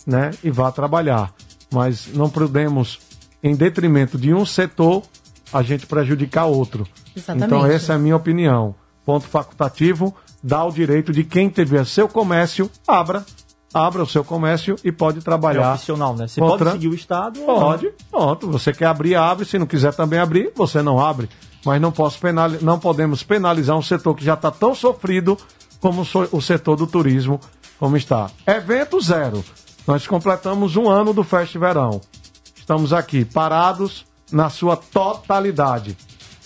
né, 0.07 0.31
e 0.43 0.49
vá 0.49 0.71
trabalhar. 0.71 1.33
Mas 1.71 2.07
não 2.13 2.29
podemos, 2.29 2.99
em 3.43 3.55
detrimento 3.55 4.17
de 4.17 4.33
um 4.33 4.45
setor, 4.45 5.03
a 5.51 5.61
gente 5.61 5.85
prejudicar 5.85 6.45
outro. 6.45 6.87
Exatamente. 7.15 7.45
Então, 7.45 7.65
essa 7.65 7.93
é 7.93 7.95
a 7.97 7.99
minha 7.99 8.15
opinião. 8.15 8.73
Ponto 9.05 9.27
facultativo, 9.27 10.15
dá 10.41 10.63
o 10.63 10.71
direito 10.71 11.11
de 11.11 11.25
quem 11.25 11.49
tiver 11.49 11.85
seu 11.85 12.07
comércio, 12.07 12.71
abra, 12.87 13.25
abra 13.73 14.01
o 14.01 14.07
seu 14.07 14.23
comércio 14.23 14.77
e 14.83 14.91
pode 14.91 15.19
trabalhar. 15.19 15.71
É 15.71 15.73
opcional, 15.73 16.15
né? 16.15 16.27
Você 16.27 16.39
contra... 16.39 16.57
pode 16.57 16.71
seguir 16.71 16.87
o 16.87 16.95
Estado? 16.95 17.39
Pode, 17.41 17.91
pronto. 18.09 18.49
Você 18.49 18.71
quer 18.71 18.85
abrir, 18.85 19.15
abre. 19.15 19.45
Se 19.45 19.59
não 19.59 19.65
quiser 19.65 19.93
também 19.93 20.19
abrir, 20.19 20.51
você 20.55 20.81
não 20.81 20.99
abre. 20.99 21.29
Mas 21.65 21.81
não, 21.81 21.91
posso 21.91 22.19
penal... 22.19 22.49
não 22.61 22.79
podemos 22.79 23.23
penalizar 23.23 23.77
um 23.77 23.81
setor 23.81 24.15
que 24.15 24.23
já 24.23 24.35
está 24.35 24.49
tão 24.49 24.73
sofrido 24.73 25.37
como 25.81 26.07
o 26.31 26.41
setor 26.41 26.77
do 26.77 26.87
turismo, 26.87 27.41
como 27.77 27.97
está. 27.97 28.29
Evento 28.47 29.01
zero. 29.01 29.43
Nós 29.85 30.07
completamos 30.07 30.77
um 30.77 30.89
ano 30.89 31.13
do 31.13 31.25
Fest 31.25 31.57
Verão. 31.57 31.99
Estamos 32.63 32.93
aqui 32.93 33.25
parados 33.25 34.05
na 34.31 34.49
sua 34.49 34.77
totalidade. 34.77 35.97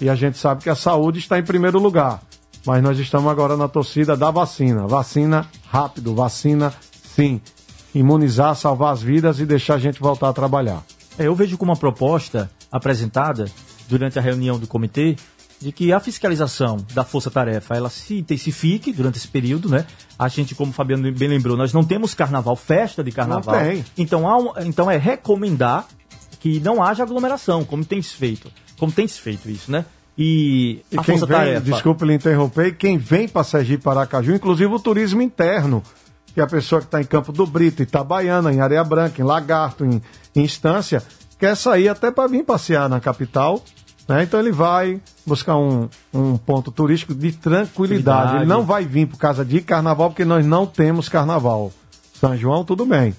E 0.02 0.10
a 0.10 0.16
gente 0.16 0.36
sabe 0.40 0.64
que 0.64 0.70
a 0.70 0.74
saúde 0.74 1.20
está 1.20 1.38
em 1.38 1.44
primeiro 1.44 1.78
lugar. 1.78 2.24
Mas 2.66 2.82
nós 2.82 2.98
estamos 2.98 3.32
agora 3.32 3.56
na 3.56 3.68
torcida 3.68 4.18
da 4.18 4.32
vacina. 4.32 4.88
Vacina 4.88 5.48
rápido, 5.70 6.16
vacina 6.16 6.74
sim. 7.16 7.40
Imunizar, 7.94 8.56
salvar 8.56 8.94
as 8.94 9.02
vidas 9.04 9.40
e 9.40 9.46
deixar 9.46 9.76
a 9.76 9.78
gente 9.78 10.00
voltar 10.00 10.30
a 10.30 10.34
trabalhar. 10.34 10.82
É, 11.20 11.28
eu 11.28 11.36
vejo 11.36 11.56
como 11.56 11.72
uma 11.72 11.78
proposta 11.78 12.50
apresentada 12.72 13.46
durante 13.88 14.18
a 14.18 14.22
reunião 14.22 14.58
do 14.58 14.66
comitê 14.66 15.16
de 15.62 15.72
que 15.72 15.94
a 15.94 16.00
fiscalização 16.00 16.78
da 16.96 17.04
força-tarefa 17.04 17.76
ela 17.76 17.92
se 17.92 18.18
intensifique 18.18 18.92
durante 18.92 19.20
esse 19.20 19.28
período, 19.28 19.70
né? 19.70 19.86
A 20.18 20.28
gente, 20.28 20.56
como 20.56 20.72
o 20.72 20.74
Fabiano 20.74 21.12
bem 21.12 21.30
lembrou, 21.30 21.56
nós 21.56 21.74
não 21.74 21.84
temos 21.84 22.16
carnaval, 22.16 22.56
festa 22.56 23.04
de 23.04 23.12
carnaval. 23.12 23.56
Não 23.56 23.64
tem. 23.64 23.86
Então, 23.96 24.26
um, 24.26 24.54
então 24.66 24.90
é 24.90 24.98
recomendar 24.98 25.88
que 26.48 26.60
não 26.60 26.82
haja 26.82 27.04
aglomeração, 27.04 27.64
como 27.66 27.84
tem 27.84 28.02
se 28.02 28.16
feito. 28.16 28.52
Como 28.78 28.92
tem 28.92 29.08
se 29.08 29.20
feito 29.20 29.50
isso, 29.50 29.72
né? 29.72 29.86
E, 30.18 30.82
e 30.92 30.98
a 30.98 31.04
força-tarefa. 31.04 31.62
Desculpe 31.62 32.06
lhe 32.06 32.14
interromper, 32.14 32.76
quem 32.76 32.98
vem 32.98 33.28
para 33.28 33.44
Sergipe 33.44 33.84
Paracaju, 33.84 34.34
inclusive 34.34 34.74
o 34.74 34.80
turismo 34.80 35.22
interno, 35.22 35.84
que 36.34 36.40
é 36.40 36.44
a 36.44 36.48
pessoa 36.48 36.82
que 36.82 36.88
está 36.88 37.02
em 37.02 37.06
Campo 37.06 37.32
do 37.32 37.46
Brito, 37.46 37.84
Itabaiana, 37.84 38.52
em 38.52 38.62
Areia 38.62 38.84
Branca, 38.84 39.22
em 39.22 39.26
Lagarto, 39.26 39.86
em, 39.86 40.02
em 40.36 40.44
Instância, 40.44 41.04
quer 41.38 41.56
sair 41.56 41.90
até 41.90 42.10
para 42.12 42.28
vir 42.28 42.44
passear 42.44 42.90
na 42.90 43.00
capital 43.00 43.62
né? 44.08 44.24
Então 44.24 44.40
ele 44.40 44.52
vai 44.52 45.02
buscar 45.26 45.58
um, 45.58 45.90
um 46.14 46.38
ponto 46.38 46.72
turístico 46.72 47.14
de 47.14 47.34
tranquilidade. 47.34 48.38
Ele 48.38 48.46
não 48.46 48.64
vai 48.64 48.86
vir 48.86 49.06
por 49.06 49.18
causa 49.18 49.44
de 49.44 49.62
carnaval, 49.62 50.10
porque 50.10 50.24
nós 50.24 50.46
não 50.46 50.66
temos 50.66 51.10
carnaval. 51.10 51.74
São 52.14 52.36
João, 52.38 52.64
tudo 52.64 52.86
bem. 52.86 53.14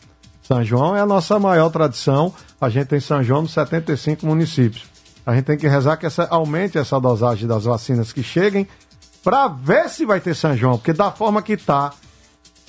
São 0.49 0.65
João 0.65 0.97
é 0.97 1.01
a 1.01 1.05
nossa 1.05 1.39
maior 1.39 1.69
tradição. 1.69 2.33
A 2.59 2.71
gente 2.71 2.87
tem 2.87 2.99
São 2.99 3.23
João 3.23 3.43
nos 3.43 3.53
75 3.53 4.25
municípios. 4.25 4.87
A 5.27 5.35
gente 5.35 5.45
tem 5.45 5.59
que 5.59 5.69
rezar 5.69 5.99
que 5.99 6.07
essa, 6.07 6.27
aumente 6.31 6.79
essa 6.79 6.99
dosagem 6.99 7.47
das 7.47 7.65
vacinas 7.65 8.15
que 8.15 8.23
cheguem 8.23 8.67
para 9.23 9.47
ver 9.49 9.91
se 9.91 10.07
vai 10.07 10.21
ter 10.21 10.35
São 10.35 10.57
João, 10.57 10.79
porque 10.79 10.95
da 10.95 11.13
forma 11.13 11.43
que 11.43 11.53
está, 11.53 11.93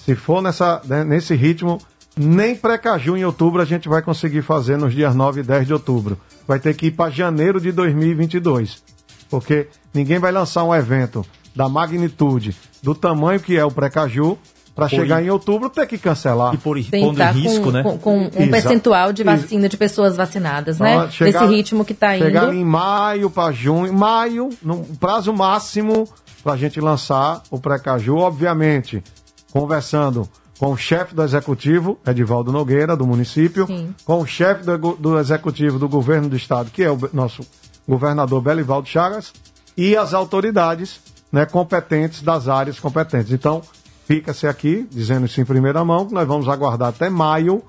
se 0.03 0.13
for 0.13 0.41
nessa, 0.41 0.81
né, 0.83 1.05
nesse 1.05 1.33
ritmo, 1.35 1.79
nem 2.17 2.53
pré-caju 2.53 3.15
em 3.15 3.23
outubro 3.23 3.61
a 3.61 3.65
gente 3.65 3.87
vai 3.87 4.01
conseguir 4.01 4.41
fazer 4.41 4.77
nos 4.77 4.93
dias 4.93 5.15
9 5.15 5.39
e 5.39 5.43
10 5.43 5.67
de 5.67 5.71
outubro 5.71 6.19
vai 6.45 6.59
ter 6.59 6.73
que 6.73 6.87
ir 6.87 6.91
para 6.91 7.09
janeiro 7.09 7.61
de 7.61 7.71
2022. 7.71 8.83
Porque 9.29 9.69
ninguém 9.93 10.19
vai 10.19 10.33
lançar 10.33 10.65
um 10.65 10.75
evento 10.75 11.25
da 11.55 11.69
magnitude, 11.69 12.57
do 12.83 12.93
tamanho 12.93 13.39
que 13.39 13.57
é 13.57 13.63
o 13.63 13.71
Precaju, 13.71 14.37
para 14.79 14.89
chegar 14.89 15.23
em 15.23 15.29
outubro 15.29 15.69
ter 15.69 15.85
que 15.85 15.97
cancelar. 15.97 16.53
E 16.53 16.57
por 16.57 16.77
pondo 16.83 17.21
em 17.21 17.31
risco, 17.31 17.65
com, 17.65 17.71
né? 17.71 17.83
Com, 17.83 17.97
com 17.97 18.23
um 18.23 18.49
percentual 18.49 19.11
de 19.11 19.23
vacina 19.23 19.67
de 19.67 19.77
pessoas 19.77 20.15
vacinadas, 20.15 20.79
né? 20.79 20.97
Ah, 20.97 21.09
chegar, 21.09 21.41
Nesse 21.41 21.53
ritmo 21.53 21.85
que 21.85 21.93
está 21.93 22.15
indo. 22.15 22.25
Chegar 22.25 22.53
em 22.53 22.63
maio 22.63 23.29
para 23.29 23.51
junho, 23.51 23.93
maio, 23.93 24.49
no 24.61 24.83
prazo 24.99 25.33
máximo 25.33 26.07
para 26.43 26.53
a 26.53 26.57
gente 26.57 26.79
lançar 26.79 27.43
o 27.51 27.59
Precaju, 27.59 28.17
obviamente, 28.17 29.03
conversando 29.51 30.27
com 30.57 30.71
o 30.71 30.77
chefe 30.77 31.15
do 31.15 31.23
executivo, 31.23 31.97
Edivaldo 32.05 32.51
Nogueira, 32.51 32.95
do 32.95 33.07
município, 33.07 33.65
Sim. 33.65 33.95
com 34.03 34.21
o 34.21 34.25
chefe 34.25 34.65
do, 34.65 34.77
do, 34.95 35.17
executivo 35.17 35.79
do 35.79 35.87
governo 35.87 36.27
do 36.27 36.35
estado, 36.35 36.69
que 36.69 36.83
é 36.83 36.91
o 36.91 36.99
nosso 37.13 37.43
governador 37.87 38.41
Belivaldo 38.41 38.87
Chagas, 38.87 39.33
e 39.77 39.95
as 39.95 40.13
autoridades 40.13 40.99
né, 41.31 41.45
competentes 41.45 42.21
das 42.21 42.49
áreas 42.49 42.79
competentes. 42.79 43.31
Então, 43.31 43.61
fica-se 44.09 44.47
aqui, 44.47 44.87
dizendo 44.89 45.27
isso 45.27 45.39
em 45.39 45.45
primeira 45.45 45.85
mão, 45.85 46.07
que 46.07 46.13
nós 46.15 46.27
vamos 46.27 46.49
aguardar 46.49 46.89
até 46.89 47.11
maio, 47.11 47.61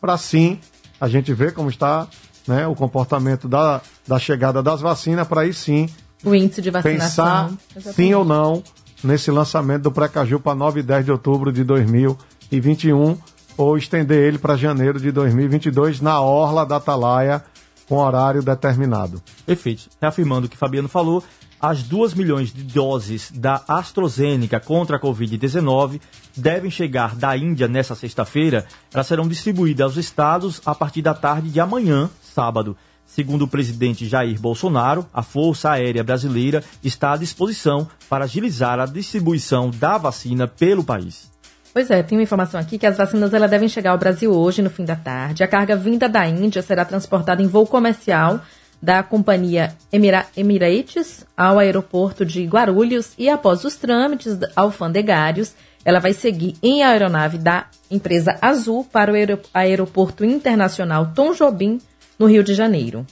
para 0.00 0.18
sim 0.18 0.58
a 1.00 1.06
gente 1.06 1.32
ver 1.32 1.54
como 1.54 1.70
está 1.70 2.08
né, 2.48 2.66
o 2.66 2.74
comportamento 2.74 3.46
da, 3.46 3.80
da 4.04 4.18
chegada 4.18 4.60
das 4.60 4.80
vacinas, 4.80 5.26
para 5.28 5.42
aí 5.42 5.54
sim 5.54 5.88
o 6.24 6.34
índice 6.34 6.60
de 6.60 6.70
vacinação. 6.70 7.06
Pensar 7.06 7.58
Exatamente. 7.76 7.94
sim 7.94 8.12
ou 8.12 8.24
não 8.24 8.60
nesse 9.04 9.30
lançamento 9.30 9.82
do 9.82 9.92
Precaju 9.92 10.40
para 10.40 10.56
9 10.56 10.80
e 10.80 10.82
10 10.82 11.04
de 11.04 11.12
outubro 11.12 11.52
de 11.52 11.62
2020 11.62 12.34
2021 12.50 13.16
ou 13.56 13.78
estender 13.78 14.26
ele 14.26 14.38
para 14.38 14.56
janeiro 14.56 15.00
de 15.00 15.12
2022 15.12 16.00
na 16.00 16.20
Orla 16.20 16.66
da 16.66 16.76
Atalaia 16.76 17.42
com 17.88 17.96
horário 17.96 18.42
determinado. 18.42 19.22
Perfeito. 19.46 19.84
Reafirmando 20.00 20.46
o 20.46 20.50
que 20.50 20.56
Fabiano 20.56 20.88
falou, 20.88 21.22
as 21.66 21.82
2 21.82 22.12
milhões 22.12 22.52
de 22.52 22.62
doses 22.62 23.30
da 23.34 23.62
AstraZeneca 23.66 24.60
contra 24.60 24.98
a 24.98 25.00
Covid-19 25.00 25.98
devem 26.36 26.70
chegar 26.70 27.16
da 27.16 27.34
Índia 27.34 27.66
nessa 27.66 27.94
sexta-feira. 27.94 28.66
Elas 28.92 29.06
serão 29.06 29.26
distribuídas 29.26 29.86
aos 29.86 29.96
estados 29.96 30.60
a 30.66 30.74
partir 30.74 31.00
da 31.00 31.14
tarde 31.14 31.48
de 31.48 31.58
amanhã, 31.58 32.10
sábado. 32.20 32.76
Segundo 33.06 33.42
o 33.42 33.48
presidente 33.48 34.06
Jair 34.06 34.38
Bolsonaro, 34.38 35.06
a 35.12 35.22
Força 35.22 35.70
Aérea 35.70 36.04
Brasileira 36.04 36.62
está 36.82 37.12
à 37.12 37.16
disposição 37.16 37.88
para 38.10 38.24
agilizar 38.24 38.78
a 38.78 38.84
distribuição 38.84 39.70
da 39.70 39.96
vacina 39.96 40.46
pelo 40.46 40.84
país. 40.84 41.30
Pois 41.72 41.90
é, 41.90 42.02
tem 42.02 42.18
uma 42.18 42.24
informação 42.24 42.60
aqui 42.60 42.76
que 42.76 42.86
as 42.86 42.98
vacinas 42.98 43.32
elas 43.32 43.50
devem 43.50 43.70
chegar 43.70 43.92
ao 43.92 43.98
Brasil 43.98 44.30
hoje, 44.30 44.60
no 44.60 44.68
fim 44.68 44.84
da 44.84 44.96
tarde. 44.96 45.42
A 45.42 45.48
carga 45.48 45.76
vinda 45.76 46.10
da 46.10 46.28
Índia 46.28 46.60
será 46.60 46.84
transportada 46.84 47.42
em 47.42 47.46
voo 47.46 47.66
comercial 47.66 48.42
da 48.84 49.02
companhia 49.02 49.74
Emira 49.90 50.26
Emirates 50.36 51.24
ao 51.34 51.58
aeroporto 51.58 52.24
de 52.24 52.44
Guarulhos 52.44 53.14
e 53.16 53.30
após 53.30 53.64
os 53.64 53.76
trâmites 53.76 54.38
alfandegários, 54.54 55.54
ela 55.84 56.00
vai 56.00 56.12
seguir 56.12 56.54
em 56.62 56.82
aeronave 56.82 57.38
da 57.38 57.66
empresa 57.90 58.36
Azul 58.42 58.84
para 58.84 59.10
o 59.10 59.38
aeroporto 59.54 60.24
internacional 60.24 61.12
Tom 61.14 61.32
Jobim, 61.32 61.80
no 62.18 62.26
Rio 62.26 62.44
de 62.44 62.54
Janeiro. 62.54 63.06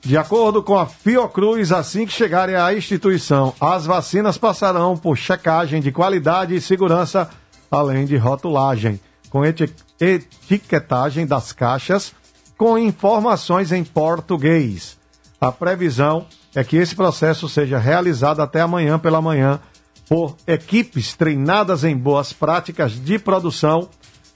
De 0.00 0.18
acordo 0.18 0.62
com 0.62 0.76
a 0.76 0.84
Fiocruz, 0.84 1.72
assim 1.72 2.04
que 2.04 2.12
chegarem 2.12 2.56
à 2.56 2.74
instituição, 2.74 3.54
as 3.60 3.86
vacinas 3.86 4.36
passarão 4.36 4.96
por 4.96 5.16
checagem 5.16 5.80
de 5.80 5.90
qualidade 5.92 6.54
e 6.54 6.60
segurança 6.60 7.30
além 7.70 8.04
de 8.04 8.16
rotulagem, 8.16 9.00
com 9.30 9.42
etiquetagem 9.44 11.26
das 11.26 11.52
caixas 11.52 12.12
com 12.56 12.78
informações 12.78 13.72
em 13.72 13.84
português. 13.84 14.96
A 15.40 15.52
previsão 15.52 16.26
é 16.54 16.62
que 16.62 16.76
esse 16.76 16.94
processo 16.94 17.48
seja 17.48 17.78
realizado 17.78 18.40
até 18.40 18.60
amanhã 18.60 18.98
pela 18.98 19.20
manhã 19.20 19.60
por 20.08 20.36
equipes 20.46 21.14
treinadas 21.14 21.84
em 21.84 21.96
boas 21.96 22.32
práticas 22.32 22.92
de 22.92 23.18
produção. 23.18 23.88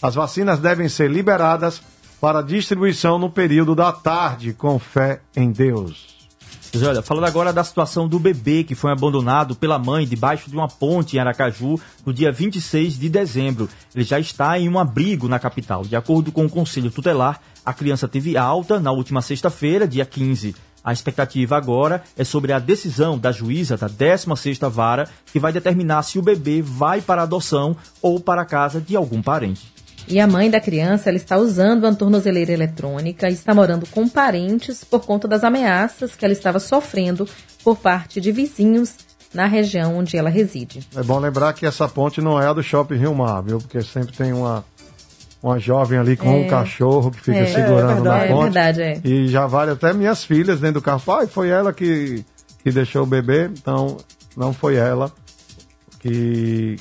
As 0.02 0.14
vacinas 0.14 0.59
devem 0.59 0.88
ser 0.88 1.11
liberadas 1.11 1.83
para 2.21 2.43
distribuição 2.43 3.19
no 3.19 3.31
período 3.31 3.75
da 3.75 3.93
tarde, 3.93 4.52
com 4.52 4.78
fé 4.78 5.21
em 5.37 5.50
Deus. 5.50 6.19
Olha, 6.87 7.00
falando 7.00 7.25
agora 7.25 7.52
da 7.52 7.64
situação 7.64 8.07
do 8.07 8.19
bebê 8.19 8.62
que 8.62 8.75
foi 8.75 8.93
abandonado 8.93 9.55
pela 9.55 9.78
mãe 9.78 10.07
debaixo 10.07 10.50
de 10.50 10.57
uma 10.57 10.69
ponte 10.69 11.17
em 11.17 11.19
Aracaju 11.19 11.81
no 12.05 12.12
dia 12.12 12.31
26 12.31 12.99
de 12.99 13.09
dezembro. 13.09 13.69
Ele 13.95 14.05
já 14.05 14.21
está 14.21 14.59
em 14.59 14.69
um 14.69 14.78
abrigo 14.78 15.28
na 15.28 15.38
capital. 15.38 15.83
De 15.83 15.97
acordo 15.97 16.31
com 16.31 16.45
o 16.45 16.50
Conselho 16.50 16.90
Tutelar, 16.90 17.40
a 17.64 17.73
criança 17.73 18.07
teve 18.07 18.37
alta 18.37 18.78
na 18.78 18.93
última 18.93 19.23
sexta-feira, 19.23 19.88
dia 19.88 20.05
15. 20.05 20.55
A 20.88 20.92
expectativa 20.95 21.54
agora 21.54 22.02
é 22.16 22.25
sobre 22.25 22.50
a 22.50 22.59
decisão 22.59 23.18
da 23.18 23.30
juíza 23.30 23.76
da 23.76 23.90
16ª 23.90 24.71
Vara, 24.71 25.07
que 25.26 25.38
vai 25.38 25.52
determinar 25.52 26.02
se 26.02 26.18
o 26.18 26.23
bebê 26.23 26.62
vai 26.62 27.02
para 27.02 27.25
adoção 27.25 27.76
ou 28.00 28.18
para 28.18 28.40
a 28.40 28.47
casa 28.47 28.80
de 28.80 28.97
algum 28.97 29.21
parente. 29.21 29.71
E 30.09 30.18
a 30.18 30.26
mãe 30.26 30.50
da 30.50 30.59
criança 30.59 31.11
ela 31.11 31.18
está 31.18 31.37
usando 31.37 31.87
a 31.87 31.95
tornozeleira 31.95 32.52
eletrônica 32.52 33.28
e 33.28 33.35
está 33.35 33.54
morando 33.54 33.87
com 33.90 34.09
parentes 34.09 34.83
por 34.83 35.04
conta 35.04 35.28
das 35.28 35.45
ameaças 35.45 36.16
que 36.16 36.25
ela 36.25 36.33
estava 36.33 36.59
sofrendo 36.59 37.28
por 37.62 37.76
parte 37.76 38.18
de 38.18 38.33
vizinhos 38.33 38.95
na 39.35 39.45
região 39.45 39.99
onde 39.99 40.16
ela 40.16 40.30
reside. 40.30 40.80
É 40.97 41.02
bom 41.02 41.18
lembrar 41.18 41.52
que 41.52 41.66
essa 41.66 41.87
ponte 41.87 42.23
não 42.23 42.40
é 42.40 42.47
a 42.47 42.54
do 42.54 42.62
Shopping 42.62 42.97
Rio 42.97 43.14
Mar, 43.14 43.42
viu? 43.42 43.59
Porque 43.59 43.83
sempre 43.83 44.16
tem 44.16 44.33
uma, 44.33 44.64
uma 45.42 45.59
jovem 45.59 45.99
ali 45.99 46.16
com 46.16 46.30
é. 46.30 46.37
um 46.37 46.49
cachorro 46.49 47.11
que 47.11 47.21
fica 47.21 47.38
é, 47.38 47.47
segurando 47.47 48.07
é 48.07 48.11
na 48.11 48.26
ponte. 48.26 48.59
É 48.59 48.73
verdade, 48.73 48.83
é. 48.83 49.00
E 49.04 49.28
já 49.28 49.47
vale 49.47 49.71
até 49.73 49.92
minhas 49.92 50.25
filhas 50.25 50.61
dentro 50.61 50.80
do 50.80 50.85
carro. 50.85 51.00
Pai, 51.00 51.26
foi 51.26 51.49
ela 51.49 51.73
que 51.73 52.25
que 52.62 52.73
deixou 52.73 53.02
o 53.02 53.07
bebê, 53.07 53.47
então 53.47 53.97
não 54.37 54.52
foi 54.52 54.76
ela 54.76 55.11
que, 56.00 56.76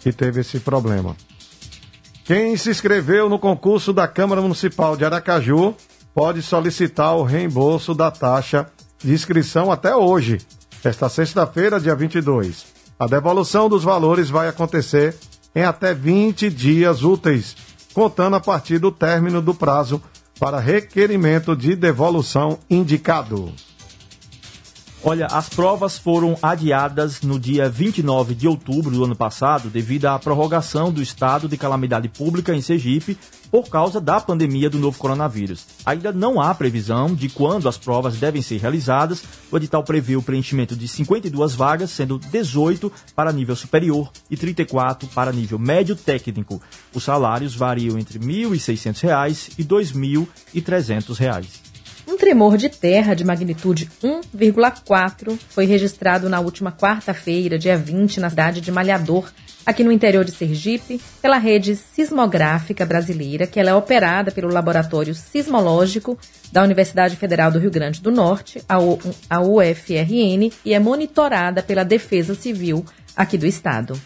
que 0.00 0.12
teve 0.12 0.40
esse 0.40 0.58
problema. 0.58 1.16
Quem 2.24 2.56
se 2.56 2.70
inscreveu 2.70 3.28
no 3.28 3.38
concurso 3.38 3.92
da 3.92 4.06
Câmara 4.06 4.42
Municipal 4.42 4.96
de 4.96 5.04
Aracaju 5.04 5.74
pode 6.14 6.42
solicitar 6.42 7.16
o 7.16 7.22
reembolso 7.22 7.94
da 7.94 8.10
taxa 8.10 8.66
de 8.98 9.12
inscrição 9.12 9.70
até 9.70 9.94
hoje, 9.94 10.38
esta 10.82 11.08
sexta-feira, 11.08 11.80
dia 11.80 11.94
22. 11.94 12.66
A 12.98 13.06
devolução 13.06 13.68
dos 13.68 13.84
valores 13.84 14.28
vai 14.28 14.48
acontecer 14.48 15.14
em 15.54 15.62
até 15.62 15.94
20 15.94 16.50
dias 16.50 17.02
úteis, 17.02 17.56
contando 17.98 18.36
a 18.36 18.40
partir 18.40 18.78
do 18.78 18.92
término 18.92 19.42
do 19.42 19.52
prazo 19.52 20.00
para 20.38 20.60
requerimento 20.60 21.56
de 21.56 21.74
devolução 21.74 22.56
indicado. 22.70 23.52
Olha, 25.02 25.26
as 25.26 25.48
provas 25.48 25.96
foram 25.96 26.36
adiadas 26.42 27.22
no 27.22 27.38
dia 27.38 27.68
29 27.68 28.34
de 28.34 28.48
outubro 28.48 28.90
do 28.90 29.04
ano 29.04 29.14
passado 29.14 29.70
devido 29.70 30.06
à 30.06 30.18
prorrogação 30.18 30.92
do 30.92 31.00
estado 31.00 31.48
de 31.48 31.56
calamidade 31.56 32.08
pública 32.08 32.52
em 32.52 32.60
Sergipe 32.60 33.16
por 33.48 33.68
causa 33.68 34.00
da 34.00 34.20
pandemia 34.20 34.68
do 34.68 34.78
novo 34.78 34.98
coronavírus. 34.98 35.64
Ainda 35.86 36.12
não 36.12 36.40
há 36.40 36.52
previsão 36.52 37.14
de 37.14 37.28
quando 37.28 37.68
as 37.68 37.78
provas 37.78 38.16
devem 38.16 38.42
ser 38.42 38.58
realizadas. 38.58 39.22
O 39.52 39.56
edital 39.56 39.84
prevê 39.84 40.16
o 40.16 40.22
preenchimento 40.22 40.74
de 40.74 40.88
52 40.88 41.54
vagas, 41.54 41.90
sendo 41.90 42.18
18 42.18 42.92
para 43.14 43.32
nível 43.32 43.54
superior 43.54 44.10
e 44.28 44.36
34 44.36 45.08
para 45.10 45.32
nível 45.32 45.60
médio 45.60 45.94
técnico. 45.94 46.60
Os 46.92 47.04
salários 47.04 47.54
variam 47.54 47.98
entre 47.98 48.18
R$ 48.18 48.26
1.600 48.26 49.52
e 49.56 49.62
R$ 49.62 49.68
2.300. 49.68 51.67
Um 52.08 52.16
tremor 52.16 52.56
de 52.56 52.70
terra 52.70 53.12
de 53.12 53.22
magnitude 53.22 53.86
1,4 54.02 55.38
foi 55.50 55.66
registrado 55.66 56.26
na 56.26 56.40
última 56.40 56.72
quarta-feira, 56.72 57.58
dia 57.58 57.76
20, 57.76 58.18
na 58.18 58.30
cidade 58.30 58.62
de 58.62 58.72
Malhador, 58.72 59.30
aqui 59.66 59.84
no 59.84 59.92
interior 59.92 60.24
de 60.24 60.32
Sergipe, 60.32 60.98
pela 61.20 61.36
rede 61.36 61.76
sismográfica 61.76 62.86
brasileira, 62.86 63.46
que 63.46 63.60
ela 63.60 63.68
é 63.68 63.74
operada 63.74 64.30
pelo 64.30 64.50
Laboratório 64.50 65.14
Sismológico 65.14 66.18
da 66.50 66.62
Universidade 66.62 67.14
Federal 67.14 67.50
do 67.50 67.58
Rio 67.58 67.70
Grande 67.70 68.00
do 68.00 68.10
Norte, 68.10 68.62
a 68.66 69.40
UFRN, 69.42 70.50
e 70.64 70.72
é 70.72 70.78
monitorada 70.78 71.62
pela 71.62 71.84
Defesa 71.84 72.34
Civil 72.34 72.86
aqui 73.14 73.36
do 73.36 73.44
estado. 73.44 74.00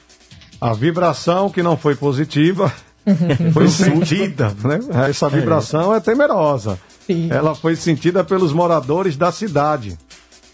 A 0.61 0.75
vibração 0.75 1.49
que 1.49 1.63
não 1.63 1.77
foi 1.77 1.95
positiva 1.95 2.75
foi 3.55 3.69
sentida, 3.69 4.49
né? 4.65 5.09
Essa 5.09 5.29
vibração 5.29 5.95
é, 5.95 5.99
é 5.99 6.01
temerosa. 6.01 6.81
Ela 7.31 7.55
foi 7.55 7.77
sentida 7.77 8.23
pelos 8.23 8.53
moradores 8.53 9.17
da 9.17 9.33
cidade. 9.33 9.99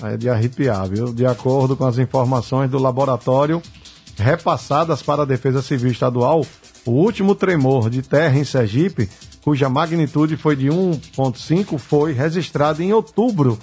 É 0.02 0.17
de 0.17 0.28
arrepiar, 0.28 0.88
viu? 0.88 1.12
De 1.12 1.26
acordo 1.26 1.76
com 1.76 1.85
as 1.85 1.99
informações 1.99 2.71
do 2.71 2.78
laboratório 2.78 3.61
repassadas 4.17 5.02
para 5.02 5.23
a 5.23 5.26
Defesa 5.26 5.62
Civil 5.62 5.90
Estadual, 5.90 6.45
o 6.85 6.90
último 6.90 7.35
tremor 7.35 7.88
de 7.88 8.02
terra 8.02 8.38
em 8.38 8.45
Sergipe, 8.45 9.09
cuja 9.43 9.69
magnitude 9.69 10.37
foi 10.37 10.57
de 10.57 10.69
1,5, 10.69 11.78
foi 11.78 12.12
registrado 12.12 12.83
em 12.83 12.93
outubro 12.93 13.59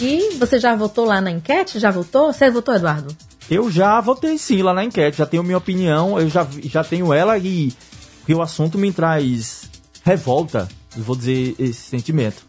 E 0.00 0.34
você 0.36 0.60
já 0.60 0.76
votou 0.76 1.04
lá 1.04 1.20
na 1.20 1.30
enquete? 1.30 1.80
Já 1.80 1.90
votou? 1.90 2.32
Você 2.32 2.48
votou, 2.50 2.74
Eduardo? 2.74 3.16
Eu 3.50 3.70
já 3.70 4.00
votei 4.00 4.38
sim 4.38 4.62
lá 4.62 4.72
na 4.72 4.84
enquete, 4.84 5.18
já 5.18 5.26
tenho 5.26 5.42
minha 5.42 5.58
opinião, 5.58 6.18
eu 6.18 6.28
já, 6.28 6.46
já 6.62 6.82
tenho 6.82 7.12
ela 7.12 7.36
e, 7.38 7.72
e 8.26 8.34
o 8.34 8.40
assunto 8.40 8.78
me 8.78 8.92
traz 8.92 9.70
revolta 10.02 10.68
vou 11.02 11.16
dizer 11.16 11.54
esse 11.58 11.80
sentimento. 11.80 12.44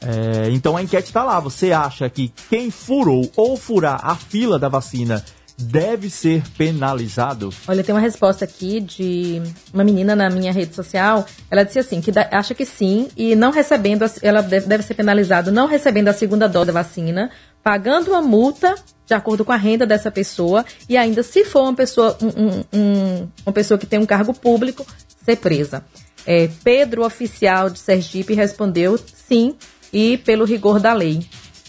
É, 0.00 0.50
então 0.50 0.76
a 0.76 0.82
enquete 0.82 1.08
está 1.08 1.22
lá. 1.22 1.40
Você 1.40 1.72
acha 1.72 2.08
que 2.08 2.32
quem 2.48 2.70
furou 2.70 3.30
ou 3.36 3.56
furar 3.56 4.00
a 4.02 4.14
fila 4.14 4.58
da 4.58 4.68
vacina 4.68 5.24
deve 5.58 6.08
ser 6.08 6.42
penalizado? 6.56 7.52
Olha, 7.68 7.84
tem 7.84 7.94
uma 7.94 8.00
resposta 8.00 8.46
aqui 8.46 8.80
de 8.80 9.42
uma 9.74 9.84
menina 9.84 10.16
na 10.16 10.30
minha 10.30 10.52
rede 10.52 10.74
social. 10.74 11.26
Ela 11.50 11.64
disse 11.64 11.78
assim, 11.78 12.00
que 12.00 12.10
acha 12.30 12.54
que 12.54 12.64
sim, 12.64 13.08
e 13.14 13.36
não 13.36 13.50
recebendo, 13.50 14.04
ela 14.22 14.40
deve 14.40 14.82
ser 14.82 14.94
penalizado 14.94 15.52
não 15.52 15.66
recebendo 15.66 16.08
a 16.08 16.14
segunda 16.14 16.48
dose 16.48 16.68
da 16.68 16.72
vacina, 16.72 17.30
pagando 17.62 18.10
uma 18.10 18.22
multa 18.22 18.74
de 19.10 19.14
acordo 19.14 19.44
com 19.44 19.50
a 19.50 19.56
renda 19.56 19.84
dessa 19.84 20.08
pessoa, 20.08 20.64
e 20.88 20.96
ainda 20.96 21.24
se 21.24 21.44
for 21.44 21.62
uma 21.62 21.74
pessoa, 21.74 22.16
um, 22.22 22.62
um, 22.72 23.28
uma 23.44 23.52
pessoa 23.52 23.76
que 23.76 23.84
tem 23.84 23.98
um 23.98 24.06
cargo 24.06 24.32
público, 24.32 24.86
ser 25.24 25.36
presa. 25.36 25.84
É, 26.24 26.48
Pedro 26.62 27.04
Oficial 27.04 27.68
de 27.68 27.80
Sergipe 27.80 28.34
respondeu 28.34 28.96
sim 28.96 29.56
e 29.92 30.16
pelo 30.18 30.44
rigor 30.44 30.78
da 30.78 30.92
lei. 30.92 31.26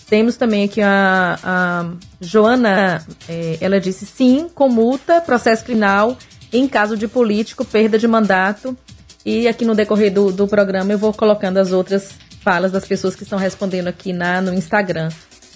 Temos 0.07 0.35
também 0.35 0.65
aqui 0.65 0.81
a, 0.81 1.39
a 1.43 1.91
Joana, 2.19 3.03
é, 3.27 3.57
ela 3.59 3.79
disse 3.79 4.05
sim, 4.05 4.47
com 4.53 4.69
multa, 4.69 5.19
processo 5.19 5.63
criminal, 5.63 6.15
em 6.53 6.67
caso 6.67 6.95
de 6.95 7.07
político, 7.07 7.65
perda 7.65 7.97
de 7.97 8.07
mandato. 8.07 8.77
E 9.25 9.47
aqui 9.47 9.65
no 9.65 9.73
decorrer 9.73 10.13
do, 10.13 10.31
do 10.31 10.47
programa 10.47 10.91
eu 10.91 10.97
vou 10.99 11.11
colocando 11.11 11.57
as 11.57 11.71
outras 11.71 12.11
falas 12.43 12.71
das 12.71 12.85
pessoas 12.85 13.15
que 13.15 13.23
estão 13.23 13.39
respondendo 13.39 13.87
aqui 13.87 14.13
na, 14.13 14.41
no 14.41 14.53
Instagram 14.53 15.09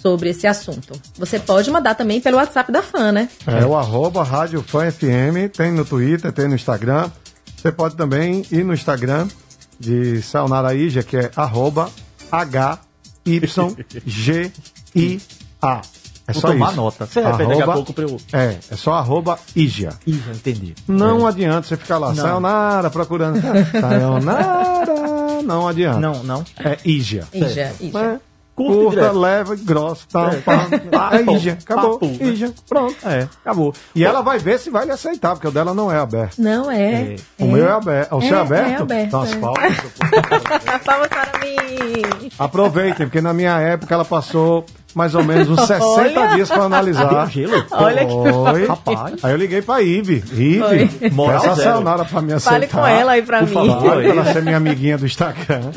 sobre 0.06 0.30
esse 0.30 0.46
assunto. 0.46 0.94
Você 1.18 1.40
pode 1.40 1.72
mandar 1.72 1.96
também 1.96 2.22
pelo 2.22 2.38
WhatsApp 2.38 2.72
da 2.72 2.84
FAN, 2.84 3.12
né? 3.12 3.28
É 3.48 3.66
o 3.66 3.76
arroba 3.76 4.24
Rádio 4.24 4.62
Fã 4.62 4.92
FM, 4.92 5.50
tem 5.52 5.72
no 5.72 5.84
Twitter, 5.84 6.32
tem 6.32 6.48
no 6.48 6.54
Instagram. 6.54 7.10
Você 7.58 7.72
pode 7.72 7.96
também 7.96 8.46
ir 8.52 8.64
no 8.64 8.72
Instagram 8.72 9.28
de 9.80 10.22
Sayonara 10.22 10.76
Ija, 10.76 11.02
que 11.02 11.18
é 11.18 11.32
arroba 11.36 11.90
H-Y-G-I-A. 12.32 13.42
É 16.28 16.34
Vou 16.34 16.42
só 16.42 16.52
tomar 16.52 16.68
isso. 16.68 16.76
nota. 16.76 17.06
Você 17.08 17.20
arroba, 17.22 17.46
daqui 17.48 17.62
a 17.64 17.66
pouco 17.66 17.94
pra 17.94 18.04
eu... 18.04 18.18
É, 18.32 18.58
é 18.70 18.76
só 18.76 18.94
arroba 18.94 19.40
Ija. 19.56 19.90
Ija, 20.06 20.32
entendi. 20.34 20.76
Não 20.88 21.26
é. 21.26 21.30
adianta 21.30 21.68
você 21.68 21.78
ficar 21.78 21.98
lá, 21.98 22.10
não. 22.10 22.24
Sayonara, 22.24 22.92
procurando. 22.92 23.42
Sayonara, 23.82 25.42
não 25.44 25.68
adianta. 25.68 26.00
Não, 26.00 26.24
não. 26.24 26.46
É 26.60 26.78
Ija. 26.86 27.28
Ija, 27.34 27.74
Ija. 27.82 28.22
É. 28.56 28.64
Curta, 28.64 28.84
curta 28.84 29.12
leva, 29.12 29.56
grossa, 29.56 30.06
tal, 30.10 30.30
é. 30.30 30.36
pá, 30.38 30.68
pá, 30.90 31.10
é 31.18 31.34
Ija, 31.34 31.58
acabou, 31.62 32.00
papo, 32.00 32.06
né? 32.06 32.30
Ija, 32.30 32.54
pronto, 32.70 32.96
é, 33.06 33.28
acabou. 33.44 33.74
E 33.94 34.02
Pô. 34.02 34.10
ela 34.10 34.22
vai 34.22 34.40
ver 34.40 34.60
se 34.60 34.70
vai 34.70 34.86
lhe 34.86 34.92
aceitar, 34.92 35.34
porque 35.34 35.48
o 35.48 35.52
dela 35.52 35.74
não 35.74 35.92
é 35.92 35.98
aberto. 35.98 36.40
Não 36.40 36.72
é. 36.72 37.16
é. 37.16 37.16
O 37.38 37.48
meu 37.48 37.68
é 37.68 37.72
aberto. 37.72 38.16
O 38.16 38.22
seu 38.22 38.38
é 38.38 38.40
aberto? 38.40 38.70
É 38.70 38.76
aberto. 38.76 39.08
Então 39.08 39.22
as 39.22 39.34
é. 39.34 39.38
palmas. 39.38 39.78
palmas 40.86 41.08
para 41.10 41.40
mim. 41.40 42.30
Aproveitem, 42.40 43.08
porque 43.08 43.20
na 43.20 43.34
minha 43.34 43.60
época 43.60 43.94
ela 43.94 44.06
passou 44.06 44.66
mais 44.96 45.14
ou 45.14 45.24
menos 45.24 45.50
uns 45.50 45.60
60 45.68 45.86
Olha. 45.86 46.36
dias 46.36 46.48
para 46.48 46.64
analisar. 46.64 47.30
Gelo? 47.30 47.66
Olha 47.72 48.06
que 48.06 48.66
Rapaz. 48.68 49.24
Aí 49.24 49.32
eu 49.34 49.38
liguei 49.38 49.62
para 49.62 49.82
Ive. 49.82 50.24
Ive, 50.32 51.10
moral 51.12 51.44
essa 51.44 51.56
Sayonara 51.62 52.06
para 52.06 52.22
me 52.22 52.32
aceitar. 52.32 52.52
Fale 52.52 52.68
com 52.68 52.88
ela 52.88 53.12
aí 53.12 53.22
para 53.22 53.42
mim. 53.42 53.54
Favor, 53.54 54.04
ela 54.04 54.32
ser 54.32 54.42
minha 54.42 54.58
amiguinha 54.58 54.98
do 54.98 55.06
Instagram. 55.06 55.72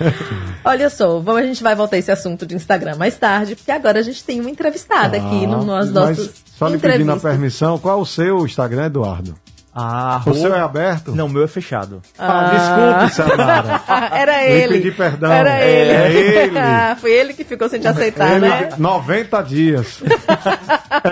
Olha 0.64 0.88
só, 0.90 1.18
vamos, 1.20 1.42
a 1.42 1.46
gente 1.46 1.62
vai 1.62 1.74
voltar 1.74 1.96
a 1.96 1.98
esse 1.98 2.10
assunto 2.10 2.46
de 2.46 2.54
Instagram 2.54 2.96
mais 2.96 3.16
tarde, 3.16 3.56
porque 3.56 3.70
agora 3.70 3.98
a 3.98 4.02
gente 4.02 4.22
tem 4.24 4.40
uma 4.40 4.50
entrevistada 4.50 5.16
ah, 5.16 5.20
aqui 5.20 5.46
no 5.46 5.64
nosso 5.64 5.92
nossos. 5.92 6.30
Só 6.56 6.68
lhe 6.68 6.78
pedindo 6.78 7.12
a 7.12 7.18
permissão, 7.18 7.78
qual 7.78 8.00
o 8.00 8.06
seu 8.06 8.44
Instagram, 8.44 8.86
Eduardo? 8.86 9.34
Ah, 9.74 10.20
o 10.26 10.34
seu 10.34 10.54
é 10.54 10.60
aberto? 10.60 11.12
Não, 11.12 11.24
o 11.24 11.28
meu 11.30 11.44
é 11.44 11.48
fechado. 11.48 12.02
Ah, 12.18 12.50
ah 12.50 13.06
desculpe, 13.06 13.14
Samara. 13.14 13.80
Era 14.12 14.44
ele. 14.44 14.74
Me 14.74 14.82
pedi 14.82 14.90
perdão. 14.90 15.32
Era 15.32 15.64
ele. 15.64 15.90
É 15.90 16.12
ele. 16.12 16.58
Ah, 16.58 16.94
foi 17.00 17.10
ele 17.10 17.32
que 17.32 17.42
ficou 17.42 17.70
sem 17.70 17.80
te 17.80 17.88
aceitar, 17.88 18.32
ele, 18.32 18.40
né? 18.40 18.68
90 18.76 19.42
dias. 19.42 20.02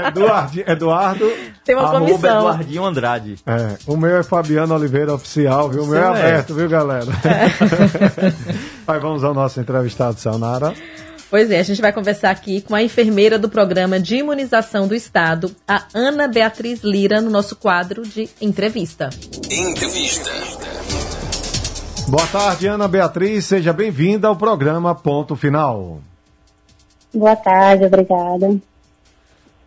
Eduardo, 0.09 0.61
Eduardo. 0.67 1.33
Tem 1.65 1.75
uma 1.75 1.91
comissão. 1.91 2.41
Eduardinho 2.41 2.85
Andrade. 2.85 3.37
É, 3.47 3.77
o 3.87 3.97
meu 3.97 4.19
é 4.19 4.23
Fabiano 4.23 4.75
Oliveira 4.75 5.15
Oficial, 5.15 5.71
viu? 5.71 5.85
O 5.85 5.87
meu 5.87 5.99
é, 5.99 6.03
é 6.03 6.09
aberto, 6.09 6.55
viu, 6.55 6.69
galera? 6.69 7.11
É. 7.25 8.70
Aí 8.91 8.99
vamos 8.99 9.23
ao 9.23 9.33
nosso 9.33 9.61
entrevistado, 9.61 10.19
Sanara. 10.19 10.75
Pois 11.31 11.49
é, 11.49 11.61
a 11.61 11.63
gente 11.63 11.81
vai 11.81 11.93
conversar 11.93 12.31
aqui 12.31 12.61
com 12.61 12.75
a 12.75 12.83
enfermeira 12.83 13.39
do 13.39 13.49
programa 13.49 14.01
de 14.01 14.17
imunização 14.17 14.89
do 14.89 14.97
Estado, 14.97 15.55
a 15.67 15.85
Ana 15.95 16.27
Beatriz 16.27 16.83
Lira, 16.83 17.21
no 17.21 17.31
nosso 17.31 17.55
quadro 17.55 18.03
de 18.03 18.29
entrevista. 18.41 19.09
Entrevista. 19.49 20.29
Boa 22.09 22.27
tarde, 22.27 22.67
Ana 22.67 22.89
Beatriz. 22.89 23.45
Seja 23.45 23.73
bem-vinda 23.73 24.27
ao 24.27 24.35
programa 24.35 24.93
Ponto 24.93 25.37
Final. 25.37 26.01
Boa 27.15 27.37
tarde, 27.37 27.85
obrigada. 27.85 28.57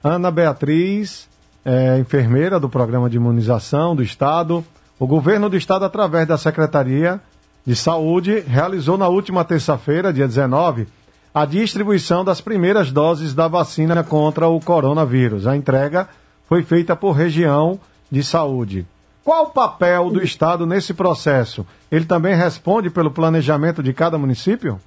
Ana 0.03 0.29
Beatriz 0.31 1.29
é 1.63 1.97
enfermeira 1.97 2.59
do 2.59 2.67
programa 2.67 3.09
de 3.09 3.15
imunização 3.15 3.95
do 3.95 4.03
Estado. 4.03 4.65
O 4.99 5.07
governo 5.07 5.49
do 5.49 5.55
Estado, 5.55 5.85
através 5.85 6.27
da 6.27 6.37
Secretaria 6.37 7.21
de 7.65 7.75
Saúde, 7.75 8.39
realizou 8.41 8.97
na 8.97 9.07
última 9.07 9.45
terça-feira, 9.45 10.11
dia 10.11 10.27
19, 10.27 10.87
a 11.33 11.45
distribuição 11.45 12.23
das 12.23 12.41
primeiras 12.41 12.91
doses 12.91 13.33
da 13.33 13.47
vacina 13.47 14.03
contra 14.03 14.47
o 14.47 14.59
coronavírus. 14.59 15.47
A 15.47 15.55
entrega 15.55 16.07
foi 16.47 16.61
feita 16.61 16.95
por 16.95 17.13
região 17.13 17.79
de 18.11 18.23
saúde. 18.23 18.85
Qual 19.23 19.45
o 19.45 19.49
papel 19.49 20.09
do 20.09 20.21
Estado 20.21 20.65
nesse 20.65 20.93
processo? 20.93 21.65
Ele 21.89 22.05
também 22.05 22.35
responde 22.35 22.89
pelo 22.89 23.09
planejamento 23.09 23.81
de 23.81 23.93
cada 23.93 24.17
município? 24.17 24.79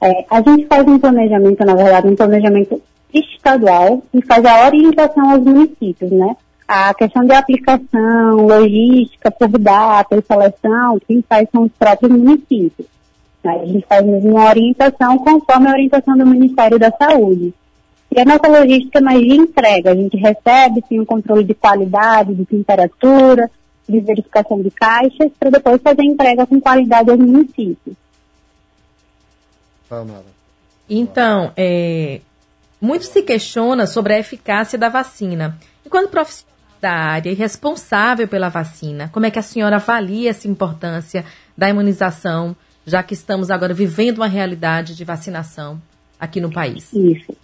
É, 0.00 0.24
a 0.30 0.40
gente 0.40 0.66
faz 0.66 0.86
um 0.86 0.98
planejamento, 0.98 1.66
na 1.66 1.74
verdade, 1.74 2.06
um 2.06 2.16
planejamento 2.16 2.80
estadual 3.12 4.02
e 4.14 4.22
faz 4.22 4.44
a 4.44 4.66
orientação 4.66 5.30
aos 5.30 5.44
municípios, 5.44 6.10
né? 6.10 6.36
A 6.72 6.94
questão 6.94 7.24
de 7.24 7.32
aplicação, 7.32 8.46
logística, 8.46 9.28
por 9.28 9.48
data 9.58 10.16
e 10.16 10.22
seleção, 10.22 11.00
quem 11.04 11.20
faz 11.28 11.48
são 11.50 11.64
os 11.64 11.72
próprios 11.72 12.12
municípios. 12.12 12.86
A 13.44 13.66
gente 13.66 13.84
faz 13.88 14.06
uma 14.06 14.48
orientação 14.48 15.18
conforme 15.18 15.66
a 15.66 15.72
orientação 15.72 16.16
do 16.16 16.24
Ministério 16.24 16.78
da 16.78 16.92
Saúde. 16.92 17.52
E 18.14 18.20
a 18.20 18.24
nossa 18.24 18.46
logística 18.46 19.00
é 19.00 19.02
mais 19.02 19.18
de 19.18 19.34
entrega. 19.34 19.90
A 19.90 19.96
gente 19.96 20.16
recebe, 20.16 20.80
tem 20.88 21.00
um 21.00 21.04
controle 21.04 21.42
de 21.42 21.54
qualidade, 21.54 22.36
de 22.36 22.44
temperatura, 22.44 23.50
de 23.88 23.98
verificação 23.98 24.62
de 24.62 24.70
caixas, 24.70 25.32
para 25.40 25.50
depois 25.50 25.82
fazer 25.82 26.04
entrega 26.04 26.46
com 26.46 26.60
qualidade 26.60 27.10
aos 27.10 27.18
municípios. 27.18 27.96
Então, 30.88 31.50
é, 31.56 32.20
muito 32.80 33.06
se 33.06 33.22
questiona 33.22 33.88
sobre 33.88 34.14
a 34.14 34.20
eficácia 34.20 34.78
da 34.78 34.88
vacina. 34.88 35.58
E 35.84 35.90
quando 35.90 36.08
profissional 36.08 36.49
da 36.80 36.92
área 36.92 37.30
e 37.30 37.34
responsável 37.34 38.26
pela 38.26 38.48
vacina, 38.48 39.08
como 39.12 39.26
é 39.26 39.30
que 39.30 39.38
a 39.38 39.42
senhora 39.42 39.76
avalia 39.76 40.30
essa 40.30 40.48
importância 40.48 41.24
da 41.56 41.68
imunização 41.68 42.56
já 42.86 43.02
que 43.02 43.14
estamos 43.14 43.50
agora 43.50 43.74
vivendo 43.74 44.18
uma 44.18 44.26
realidade 44.26 44.96
de 44.96 45.04
vacinação 45.04 45.80
aqui 46.18 46.40
no 46.40 46.50
país? 46.50 46.92
Isso. 46.92 47.34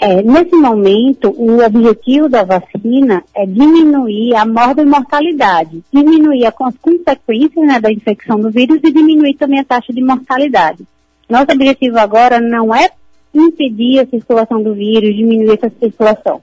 É, 0.00 0.22
nesse 0.22 0.54
momento, 0.54 1.34
o 1.36 1.60
objetivo 1.64 2.28
da 2.28 2.44
vacina 2.44 3.24
é 3.34 3.44
diminuir 3.44 4.34
a 4.36 4.44
mortalidade, 4.44 5.82
diminuir 5.92 6.46
as 6.46 6.54
consequências 6.54 7.66
né, 7.66 7.80
da 7.80 7.90
infecção 7.90 8.38
do 8.38 8.48
vírus 8.48 8.78
e 8.84 8.92
diminuir 8.92 9.34
também 9.34 9.58
a 9.58 9.64
taxa 9.64 9.92
de 9.92 10.00
mortalidade. 10.00 10.86
Nosso 11.28 11.50
objetivo 11.50 11.98
agora 11.98 12.40
não 12.40 12.72
é 12.72 12.90
impedir 13.34 13.98
a 13.98 14.06
circulação 14.06 14.62
do 14.62 14.72
vírus, 14.72 15.16
diminuir 15.16 15.58
essa 15.60 15.72
circulação, 15.80 16.40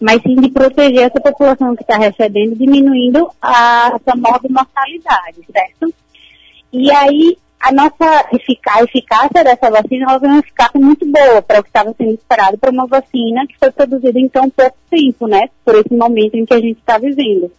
mas 0.00 0.22
sim 0.22 0.36
de 0.36 0.48
proteger 0.50 1.04
essa 1.04 1.20
população 1.20 1.74
que 1.74 1.82
está 1.82 1.96
recebendo, 1.96 2.56
diminuindo 2.56 3.28
a, 3.42 3.92
essa 3.94 4.16
mortalidade, 4.16 5.40
certo? 5.52 5.92
E 6.72 6.90
aí, 6.92 7.36
a 7.60 7.72
nossa 7.72 8.28
eficácia, 8.32 9.42
dessa 9.42 9.70
vacina 9.70 10.06
ela 10.08 10.18
vai 10.18 10.38
eficácia 10.38 10.80
muito 10.80 11.04
boa 11.06 11.42
para 11.42 11.60
o 11.60 11.62
que 11.62 11.68
estava 11.68 11.92
sendo 11.96 12.12
esperado 12.12 12.56
para 12.58 12.70
uma 12.70 12.86
vacina 12.86 13.46
que 13.46 13.58
foi 13.58 13.70
produzida 13.72 14.18
em 14.18 14.28
tão 14.28 14.48
pouco 14.48 14.76
tempo, 14.90 15.26
né? 15.26 15.48
Por 15.64 15.74
esse 15.74 15.92
momento 15.92 16.36
em 16.36 16.46
que 16.46 16.54
a 16.54 16.60
gente 16.60 16.78
está 16.78 16.98
vivendo. 16.98 17.50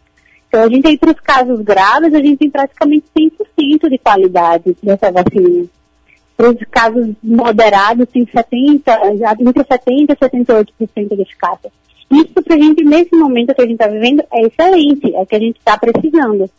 Então, 0.47 0.63
a 0.63 0.69
gente, 0.69 0.87
entre 0.87 1.11
os 1.11 1.19
casos 1.19 1.61
graves, 1.61 2.13
a 2.13 2.19
gente 2.19 2.37
tem 2.37 2.49
praticamente 2.49 3.05
100% 3.15 3.89
de 3.89 3.97
qualidade 3.99 4.75
dessa 4.81 5.11
vacina. 5.11 5.65
Para 6.35 6.49
os 6.49 6.57
casos 6.71 7.09
moderados, 7.21 8.07
tem 8.09 8.25
70, 8.25 8.91
entre 9.41 9.63
70% 9.63 9.83
e 9.87 10.15
78% 10.15 11.15
de 11.15 11.21
eficácia. 11.21 11.71
Isso 12.11 12.41
para 12.43 12.55
a 12.55 12.57
gente, 12.57 12.83
nesse 12.83 13.15
momento 13.15 13.53
que 13.53 13.61
a 13.61 13.65
gente 13.65 13.73
está 13.73 13.87
vivendo, 13.87 14.23
é 14.31 14.45
excelente, 14.45 15.13
é 15.13 15.19
o 15.19 15.25
que 15.25 15.35
a 15.35 15.39
gente 15.39 15.57
está 15.57 15.77
precisando. 15.77 16.49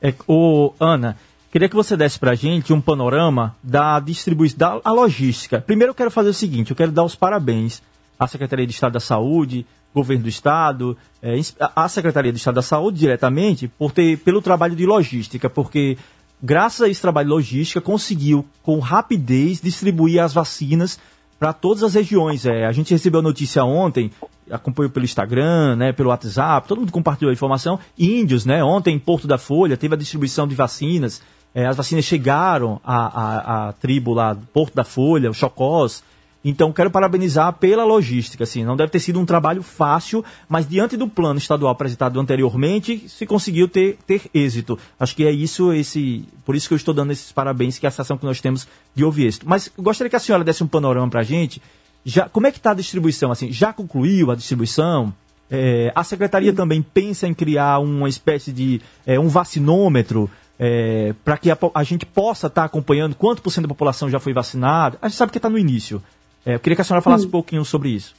É, 0.00 0.14
o, 0.28 0.72
Ana, 0.78 1.16
Queria 1.56 1.70
que 1.70 1.74
você 1.74 1.96
desse 1.96 2.18
para 2.18 2.32
a 2.32 2.34
gente 2.34 2.70
um 2.70 2.82
panorama 2.82 3.56
da 3.62 3.98
distribuição, 3.98 4.58
da 4.58 4.80
a 4.84 4.92
logística. 4.92 5.58
Primeiro 5.58 5.92
eu 5.92 5.94
quero 5.94 6.10
fazer 6.10 6.28
o 6.28 6.34
seguinte, 6.34 6.70
eu 6.70 6.76
quero 6.76 6.92
dar 6.92 7.02
os 7.02 7.14
parabéns 7.14 7.82
à 8.18 8.26
Secretaria 8.26 8.66
de 8.66 8.74
Estado 8.74 8.92
da 8.92 9.00
Saúde, 9.00 9.64
Governo 9.94 10.24
do 10.24 10.28
Estado, 10.28 10.98
é, 11.22 11.34
à 11.74 11.88
Secretaria 11.88 12.30
de 12.30 12.36
Estado 12.36 12.56
da 12.56 12.62
Saúde 12.62 12.98
diretamente, 12.98 13.68
por 13.68 13.90
ter, 13.90 14.18
pelo 14.18 14.42
trabalho 14.42 14.76
de 14.76 14.84
logística, 14.84 15.48
porque 15.48 15.96
graças 16.42 16.82
a 16.82 16.90
esse 16.90 17.00
trabalho 17.00 17.28
de 17.28 17.34
logística 17.34 17.80
conseguiu 17.80 18.44
com 18.62 18.78
rapidez 18.78 19.58
distribuir 19.58 20.22
as 20.22 20.34
vacinas 20.34 21.00
para 21.38 21.54
todas 21.54 21.82
as 21.82 21.94
regiões. 21.94 22.44
É, 22.44 22.66
a 22.66 22.72
gente 22.72 22.92
recebeu 22.92 23.20
a 23.20 23.22
notícia 23.22 23.64
ontem, 23.64 24.10
acompanhou 24.50 24.90
pelo 24.90 25.04
Instagram, 25.04 25.76
né, 25.76 25.92
pelo 25.92 26.10
WhatsApp, 26.10 26.68
todo 26.68 26.78
mundo 26.80 26.92
compartilhou 26.92 27.30
a 27.30 27.32
informação. 27.34 27.78
Índios, 27.98 28.44
né, 28.44 28.62
ontem 28.62 28.94
em 28.94 28.98
Porto 28.98 29.26
da 29.26 29.38
Folha 29.38 29.76
teve 29.76 29.94
a 29.94 29.98
distribuição 29.98 30.46
de 30.46 30.54
vacinas 30.54 31.20
é, 31.56 31.64
as 31.64 31.74
vacinas 31.74 32.04
chegaram 32.04 32.78
à, 32.84 33.06
à, 33.06 33.68
à, 33.68 33.72
tribo 33.72 34.12
lá, 34.12 34.36
Porto 34.52 34.74
da 34.74 34.84
Folha, 34.84 35.30
o 35.30 35.32
Chocós. 35.32 36.04
Então, 36.44 36.70
quero 36.70 36.90
parabenizar 36.90 37.50
pela 37.54 37.82
logística. 37.82 38.44
Assim, 38.44 38.62
não 38.62 38.76
deve 38.76 38.92
ter 38.92 39.00
sido 39.00 39.18
um 39.18 39.24
trabalho 39.24 39.62
fácil, 39.62 40.22
mas 40.50 40.68
diante 40.68 40.98
do 40.98 41.08
plano 41.08 41.38
estadual 41.38 41.72
apresentado 41.72 42.20
anteriormente, 42.20 43.08
se 43.08 43.24
conseguiu 43.24 43.66
ter, 43.68 43.96
ter 44.06 44.20
êxito. 44.34 44.78
Acho 45.00 45.16
que 45.16 45.24
é 45.24 45.30
isso, 45.30 45.72
esse, 45.72 46.28
por 46.44 46.54
isso 46.54 46.68
que 46.68 46.74
eu 46.74 46.76
estou 46.76 46.92
dando 46.92 47.12
esses 47.12 47.32
parabéns, 47.32 47.78
que 47.78 47.86
é 47.86 47.88
a 47.88 47.90
sensação 47.90 48.18
que 48.18 48.26
nós 48.26 48.38
temos 48.38 48.68
de 48.94 49.02
ouvir 49.02 49.24
êxito. 49.24 49.48
Mas 49.48 49.72
gostaria 49.78 50.10
que 50.10 50.16
a 50.16 50.20
senhora 50.20 50.44
desse 50.44 50.62
um 50.62 50.68
panorama 50.68 51.08
para 51.08 51.20
a 51.20 51.24
gente. 51.24 51.62
Já, 52.06 52.28
como 52.28 52.46
é 52.46 52.52
que 52.52 52.58
está 52.58 52.70
a 52.70 52.74
distribuição? 52.74 53.32
Assim, 53.32 53.50
já 53.50 53.72
concluiu 53.72 54.30
a 54.30 54.36
distribuição? 54.36 55.12
É, 55.50 55.90
a 55.92 56.04
secretaria 56.04 56.52
também 56.52 56.80
pensa 56.80 57.26
em 57.26 57.34
criar 57.34 57.80
uma 57.80 58.08
espécie 58.08 58.52
de 58.52 58.80
é, 59.04 59.18
um 59.18 59.26
vacinômetro 59.26 60.30
é, 60.56 61.14
para 61.24 61.36
que 61.36 61.50
a, 61.50 61.58
a, 61.74 61.82
gente 61.82 62.06
possa 62.06 62.46
estar 62.46 62.62
tá 62.62 62.66
acompanhando 62.66 63.16
quanto 63.16 63.42
por 63.42 63.50
cento 63.50 63.64
da 63.64 63.68
população 63.68 64.08
já 64.08 64.20
foi 64.20 64.32
vacinada. 64.32 64.96
A 65.02 65.08
gente 65.08 65.18
sabe 65.18 65.32
que 65.32 65.38
está 65.38 65.50
no 65.50 65.58
início. 65.58 66.00
É, 66.44 66.54
eu 66.54 66.60
queria 66.60 66.76
que 66.76 66.82
a 66.82 66.84
senhora 66.84 67.02
falasse 67.02 67.22
Sim. 67.22 67.28
um 67.28 67.32
pouquinho 67.32 67.64
sobre 67.64 67.88
isso. 67.88 68.14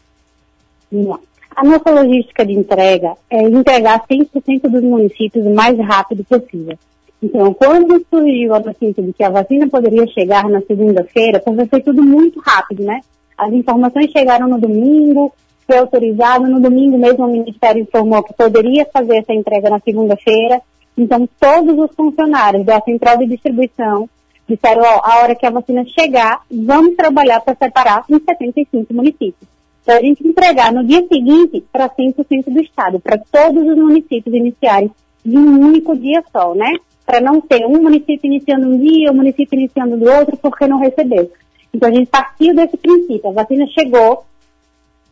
A 1.55 1.63
nossa 1.63 1.89
logística 1.89 2.45
de 2.45 2.53
entrega 2.53 3.13
é 3.29 3.41
entregar 3.41 4.05
100% 4.05 4.69
dos 4.69 4.83
municípios 4.83 5.45
o 5.45 5.55
mais 5.55 5.79
rápido 5.79 6.25
possível. 6.25 6.77
Então, 7.23 7.53
quando 7.53 8.05
surgiu 8.09 8.53
a 8.53 8.59
notícia 8.59 9.01
de 9.01 9.13
que 9.13 9.23
a 9.23 9.29
vacina 9.29 9.65
poderia 9.69 10.05
chegar 10.07 10.49
na 10.49 10.59
segunda-feira, 10.61 11.41
foi 11.69 11.81
tudo 11.81 12.03
muito 12.03 12.41
rápido, 12.41 12.83
né? 12.83 12.99
As 13.37 13.53
informações 13.53 14.11
chegaram 14.11 14.47
no 14.47 14.59
domingo, 14.59 15.33
foi 15.65 15.77
autorizado, 15.77 16.47
no 16.47 16.59
domingo 16.59 16.97
mesmo 16.97 17.25
o 17.25 17.31
Ministério 17.31 17.81
informou 17.81 18.23
que 18.23 18.33
poderia 18.33 18.85
fazer 18.91 19.17
essa 19.17 19.33
entrega 19.33 19.69
na 19.69 19.79
segunda-feira, 19.79 20.61
então, 20.97 21.29
todos 21.39 21.77
os 21.77 21.95
funcionários 21.95 22.65
da 22.65 22.81
central 22.81 23.17
de 23.19 23.27
distribuição 23.27 24.09
disseram, 24.49 24.81
ó, 24.81 25.01
a 25.03 25.19
hora 25.21 25.35
que 25.35 25.45
a 25.45 25.51
vacina 25.51 25.85
chegar, 25.85 26.41
vamos 26.49 26.95
trabalhar 26.95 27.39
para 27.41 27.55
separar 27.55 28.03
em 28.09 28.19
75 28.19 28.93
municípios. 28.93 29.47
Para 29.85 29.97
a 29.97 30.01
gente 30.01 30.27
entregar 30.27 30.73
no 30.73 30.83
dia 30.83 31.05
seguinte 31.07 31.63
para 31.71 31.87
100% 31.87 32.45
do 32.47 32.61
estado, 32.61 32.99
para 32.99 33.19
todos 33.31 33.63
os 33.63 33.77
municípios 33.77 34.33
iniciarem 34.33 34.89
de 35.23 35.37
um 35.37 35.59
único 35.59 35.95
dia 35.95 36.23
só, 36.31 36.55
né? 36.55 36.71
Para 37.05 37.21
não 37.21 37.39
ter 37.39 37.65
um 37.65 37.81
município 37.81 38.19
iniciando 38.23 38.67
um 38.67 38.79
dia, 38.79 39.11
o 39.11 39.13
um 39.13 39.17
município 39.17 39.57
iniciando 39.57 39.97
do 39.97 40.09
outro, 40.09 40.35
porque 40.37 40.67
não 40.67 40.79
recebeu. 40.79 41.31
Então 41.73 41.89
a 41.89 41.91
gente 41.91 42.07
partiu 42.07 42.55
desse 42.55 42.77
princípio. 42.77 43.29
A 43.29 43.33
vacina 43.33 43.65
chegou, 43.67 44.25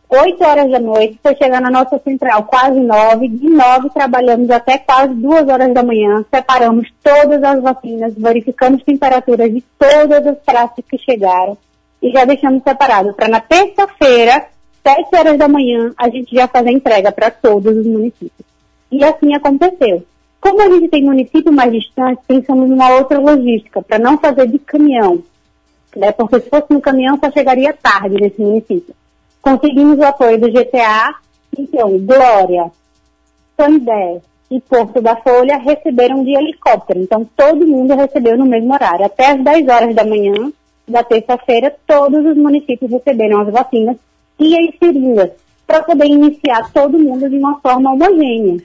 8 0.08 0.44
horas 0.44 0.70
da 0.70 0.78
noite, 0.78 1.18
foi 1.22 1.34
chegar 1.36 1.60
na 1.60 1.70
nossa 1.70 1.98
central 1.98 2.44
quase 2.44 2.78
9, 2.78 3.28
de 3.28 3.48
9 3.48 3.90
trabalhamos 3.90 4.50
até 4.50 4.78
quase 4.78 5.14
2 5.14 5.48
horas 5.48 5.74
da 5.74 5.82
manhã, 5.82 6.24
separamos 6.32 6.88
todas 7.02 7.42
as 7.42 7.60
vacinas, 7.60 8.14
verificamos 8.16 8.82
temperaturas 8.84 9.52
de 9.52 9.62
todas 9.78 10.26
as 10.26 10.38
praças 10.38 10.84
que 10.88 10.98
chegaram 10.98 11.58
e 12.02 12.10
já 12.10 12.24
deixamos 12.24 12.62
separado 12.62 13.12
para 13.14 13.28
na 13.28 13.40
terça-feira, 13.40 14.46
7 14.86 15.16
horas 15.16 15.38
da 15.38 15.48
manhã, 15.48 15.92
a 15.96 16.08
gente 16.08 16.34
já 16.34 16.46
fazer 16.46 16.70
entrega 16.70 17.10
para 17.10 17.30
todos 17.30 17.76
os 17.76 17.86
municípios. 17.86 18.46
E 18.92 19.02
assim 19.02 19.34
aconteceu. 19.34 20.04
Como 20.40 20.62
a 20.62 20.70
gente 20.70 20.88
tem 20.88 21.02
município 21.02 21.52
mais 21.52 21.72
distante, 21.72 22.22
pensamos 22.28 22.70
numa 22.70 22.94
outra 22.94 23.18
logística, 23.18 23.82
para 23.82 23.98
não 23.98 24.16
fazer 24.18 24.46
de 24.46 24.60
caminhão, 24.60 25.20
né? 25.96 26.12
porque 26.12 26.40
se 26.40 26.50
fosse 26.50 26.66
no 26.70 26.80
caminhão 26.80 27.18
só 27.18 27.30
chegaria 27.30 27.72
tarde 27.72 28.20
nesse 28.20 28.40
município. 28.40 28.94
Conseguimos 29.40 29.98
o 29.98 30.04
apoio 30.04 30.38
do 30.38 30.50
GTA, 30.50 31.14
então, 31.56 31.98
Glória, 31.98 32.70
Sandé, 33.56 34.20
e 34.50 34.60
Porto 34.60 35.00
da 35.00 35.16
Folha 35.16 35.58
receberam 35.58 36.22
de 36.22 36.36
helicóptero. 36.36 37.00
Então, 37.00 37.28
todo 37.36 37.66
mundo 37.66 37.94
recebeu 37.94 38.36
no 38.36 38.46
mesmo 38.46 38.72
horário. 38.72 39.06
Até 39.06 39.32
as 39.32 39.42
10 39.42 39.68
horas 39.68 39.94
da 39.94 40.04
manhã 40.04 40.52
da 40.86 41.02
terça-feira, 41.02 41.74
todos 41.86 42.24
os 42.24 42.36
municípios 42.36 42.90
receberam 42.90 43.40
as 43.40 43.52
vacinas 43.52 43.96
e 44.38 44.54
as 44.56 44.78
seringas, 44.78 45.30
para 45.66 45.82
poder 45.82 46.06
iniciar 46.06 46.70
todo 46.72 46.98
mundo 46.98 47.28
de 47.28 47.36
uma 47.36 47.58
forma 47.60 47.92
homogênea, 47.92 48.62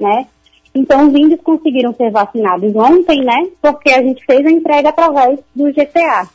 né? 0.00 0.26
Então, 0.74 1.06
os 1.06 1.14
índios 1.14 1.40
conseguiram 1.42 1.94
ser 1.94 2.10
vacinados 2.10 2.74
ontem, 2.74 3.22
né? 3.22 3.48
Porque 3.62 3.90
a 3.90 4.02
gente 4.02 4.24
fez 4.24 4.44
a 4.44 4.50
entrega 4.50 4.88
através 4.88 5.38
do 5.54 5.72
GTA. 5.72 6.28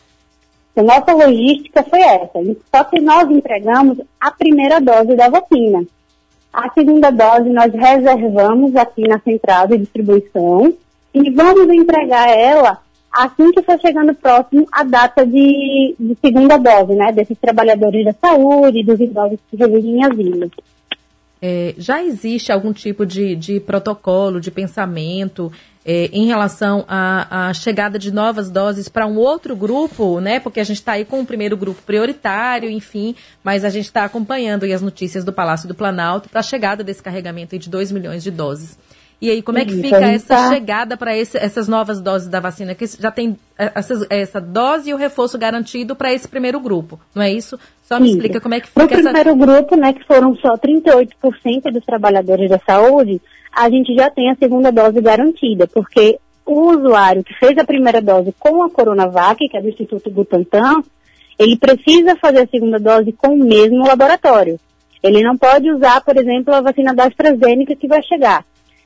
Nossa 0.84 1.14
logística 1.14 1.84
foi 1.84 2.02
essa. 2.02 2.40
Só 2.74 2.84
que 2.84 3.00
nós 3.00 3.30
entregamos 3.30 4.00
a 4.20 4.32
primeira 4.32 4.80
dose 4.80 5.16
da 5.16 5.30
vacina. 5.30 5.84
A 6.52 6.70
segunda 6.72 7.12
dose 7.12 7.50
nós 7.50 7.72
reservamos 7.74 8.76
aqui 8.76 9.08
na 9.08 9.20
central 9.20 9.68
de 9.68 9.78
distribuição 9.78 10.74
e 11.14 11.30
vamos 11.30 11.70
entregar 11.70 12.30
ela 12.30 12.80
assim 13.12 13.52
que 13.52 13.62
for 13.62 13.80
chegando 13.80 14.14
próximo 14.14 14.68
a 14.72 14.84
data 14.84 15.26
de, 15.26 15.96
de 16.00 16.18
segunda 16.22 16.58
dose, 16.58 16.94
né? 16.94 17.12
Desses 17.12 17.38
trabalhadores 17.38 18.06
da 18.06 18.14
saúde, 18.14 18.84
dos 18.84 19.00
idosos 19.00 19.40
que 19.50 19.58
residem 19.58 19.98
em 19.98 20.06
asilo. 20.06 20.52
É, 21.42 21.74
já 21.78 22.04
existe 22.04 22.52
algum 22.52 22.74
tipo 22.74 23.06
de, 23.06 23.36
de 23.36 23.60
protocolo, 23.60 24.42
de 24.42 24.52
pensamento 24.52 25.52
é, 25.86 26.10
em 26.12 26.28
relação 26.28 26.84
à, 26.88 27.48
à, 27.48 27.54
chegada 27.54 27.98
de 27.98 28.12
novas 28.12 28.50
doses 28.50 28.90
para 28.90 29.08
um 29.08 29.18
outro 29.18 29.56
grupo, 29.56 30.20
né? 30.20 30.40
Porque 30.40 30.60
a 30.60 30.64
gente 30.64 30.78
está 30.78 30.94
aí 30.94 31.06
com 31.06 31.22
o 31.22 31.26
primeiro 31.26 31.56
grupo 31.56 31.82
prioritário, 31.82 32.70
enfim, 32.70 33.16
mas 33.44 33.64
a 33.64 33.70
gente 33.70 33.86
está 33.86 34.04
acompanhando 34.04 34.66
as 34.66 34.82
notícias 34.82 35.24
do 35.24 35.32
Palácio 35.32 35.68
do 35.68 35.76
Planalto 35.76 36.30
para 36.30 36.42
a 36.42 36.44
chegada 36.44 36.84
desse 36.84 37.02
carregamento 37.02 37.58
de 37.58 37.70
2 37.70 37.92
milhões 37.92 38.24
de 38.24 38.32
doses. 38.32 38.78
E 39.22 39.30
aí, 39.30 39.42
como 39.42 39.58
é 39.58 39.66
que 39.66 39.74
fica 39.82 39.98
essa 39.98 40.36
tá... 40.36 40.50
chegada 40.50 40.96
para 40.96 41.16
essas 41.16 41.68
novas 41.68 42.00
doses 42.00 42.30
da 42.30 42.40
vacina? 42.40 42.74
Que 42.74 42.86
já 42.88 43.12
tem 43.12 43.38
é, 43.58 43.70
essa, 43.76 44.08
essa 44.10 44.40
dose 44.40 44.90
e 44.90 44.94
o 44.94 44.98
reforço 44.98 45.38
garantido 45.38 45.94
para 45.94 46.14
esse 46.14 46.26
primeiro 46.26 46.58
grupo, 46.60 46.98
não 47.14 47.22
é 47.22 47.30
isso? 47.30 47.60
Só 47.84 48.00
me 48.00 48.06
isso. 48.06 48.16
explica 48.16 48.40
como 48.40 48.56
é 48.56 48.62
que 48.62 48.68
fica 48.68 48.82
essa... 48.82 48.96
No 48.96 49.04
primeiro 49.04 49.36
grupo, 49.36 49.76
né, 49.76 49.92
que 49.92 50.06
foram 50.06 50.36
só 50.36 50.56
38% 50.58 51.72
dos 51.74 51.84
trabalhadores 51.84 52.50
da 52.50 52.60
saúde, 52.60 53.22
a 53.60 53.70
gente 53.70 53.94
já 53.94 54.10
tem 54.10 54.32
a 54.32 54.36
segunda 54.36 54.72
dose 54.72 55.02
garantida, 55.02 55.68
porque 55.68 56.18
o 56.46 56.72
usuário 56.72 57.26
que 57.26 57.34
fez 57.34 57.58
a 57.58 57.66
primeira 57.66 58.02
dose 58.02 58.34
com 58.40 58.64
a 58.64 58.70
Coronavac, 58.70 59.38
que 59.50 59.58
é 59.58 59.62
do 59.62 59.68
Instituto 59.68 60.10
Butantan, 60.10 60.82
ele 61.38 61.58
precisa 61.58 62.16
fazer 62.16 62.44
a 62.44 62.48
segunda 62.48 62.80
dose 62.80 63.12
com 63.12 63.34
o 63.34 63.44
mesmo 63.44 63.86
laboratório. 63.86 64.58
Ele 65.04 65.22
não 65.22 65.38
pode 65.38 65.70
usar, 65.70 66.00
por 66.06 66.16
exemplo, 66.16 66.54
a 66.54 66.62
vacina 66.62 66.94
da 66.94 67.08
AstraZeneca 67.08 67.76
que 67.76 67.86
vai 67.86 68.02
chegar. 68.02 68.46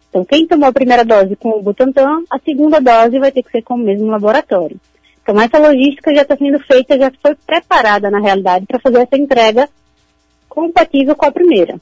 Então, 0.09 0.25
quem 0.25 0.47
tomou 0.47 0.69
a 0.69 0.73
primeira 0.73 1.05
dose 1.05 1.35
com 1.35 1.49
o 1.49 1.61
Butantan, 1.61 2.23
a 2.31 2.39
segunda 2.39 2.81
dose 2.81 3.19
vai 3.19 3.31
ter 3.31 3.43
que 3.43 3.51
ser 3.51 3.61
com 3.61 3.75
o 3.75 3.77
mesmo 3.77 4.07
laboratório. 4.07 4.79
Então, 5.21 5.39
essa 5.39 5.59
logística 5.59 6.15
já 6.15 6.23
está 6.23 6.35
sendo 6.35 6.59
feita, 6.61 6.97
já 6.97 7.11
foi 7.21 7.35
preparada, 7.45 8.09
na 8.09 8.19
realidade, 8.19 8.65
para 8.65 8.79
fazer 8.79 9.03
essa 9.03 9.17
entrega 9.21 9.69
compatível 10.49 11.15
com 11.15 11.27
a 11.27 11.31
primeira. 11.31 11.79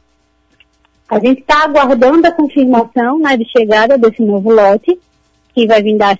A 1.11 1.19
gente 1.19 1.41
está 1.41 1.65
aguardando 1.65 2.25
a 2.25 2.31
confirmação 2.31 3.19
né, 3.19 3.35
de 3.35 3.43
chegada 3.43 3.97
desse 3.97 4.21
novo 4.21 4.49
lote, 4.49 4.97
que 5.53 5.67
vai 5.67 5.83
vir 5.83 5.97
da, 5.97 6.13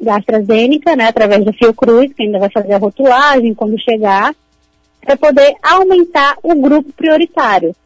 da 0.00 0.16
AstraZeneca, 0.16 0.96
né, 0.96 1.08
através 1.08 1.44
da 1.44 1.52
Fiocruz, 1.52 2.10
que 2.14 2.22
ainda 2.22 2.38
vai 2.38 2.48
fazer 2.50 2.72
a 2.72 2.78
rotulagem 2.78 3.52
quando 3.52 3.78
chegar, 3.78 4.34
para 5.02 5.14
poder 5.18 5.54
aumentar 5.62 6.38
o 6.42 6.54
grupo 6.54 6.90
prioritário. 6.94 7.76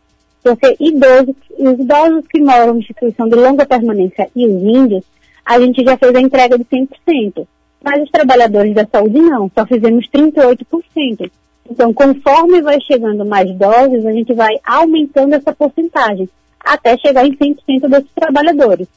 Porque 0.44 0.76
idosos, 0.78 1.34
os 1.58 1.72
idosos 1.72 2.24
que 2.30 2.40
moram 2.40 2.76
em 2.76 2.78
instituição 2.78 3.28
de 3.28 3.34
longa 3.34 3.66
permanência 3.66 4.30
e 4.36 4.46
os 4.46 4.62
índios, 4.62 5.02
a 5.44 5.58
gente 5.58 5.82
já 5.82 5.96
fez 5.96 6.14
a 6.14 6.20
entrega 6.20 6.56
de 6.56 6.64
100%. 6.64 7.48
Mas 7.82 8.00
os 8.00 8.10
trabalhadores 8.12 8.72
da 8.76 8.86
saúde 8.86 9.20
não, 9.20 9.50
só 9.52 9.66
fizemos 9.66 10.08
38%. 10.08 11.32
Então, 11.68 11.92
conforme 11.92 12.62
vai 12.62 12.80
chegando 12.80 13.24
mais 13.24 13.50
doses, 13.56 14.06
a 14.06 14.12
gente 14.12 14.32
vai 14.32 14.54
aumentando 14.64 15.34
essa 15.34 15.52
porcentagem, 15.52 16.28
até 16.64 16.96
chegar 16.98 17.26
em 17.26 17.36
100% 17.36 17.88
desses 17.88 18.10
trabalhadores. 18.14 18.88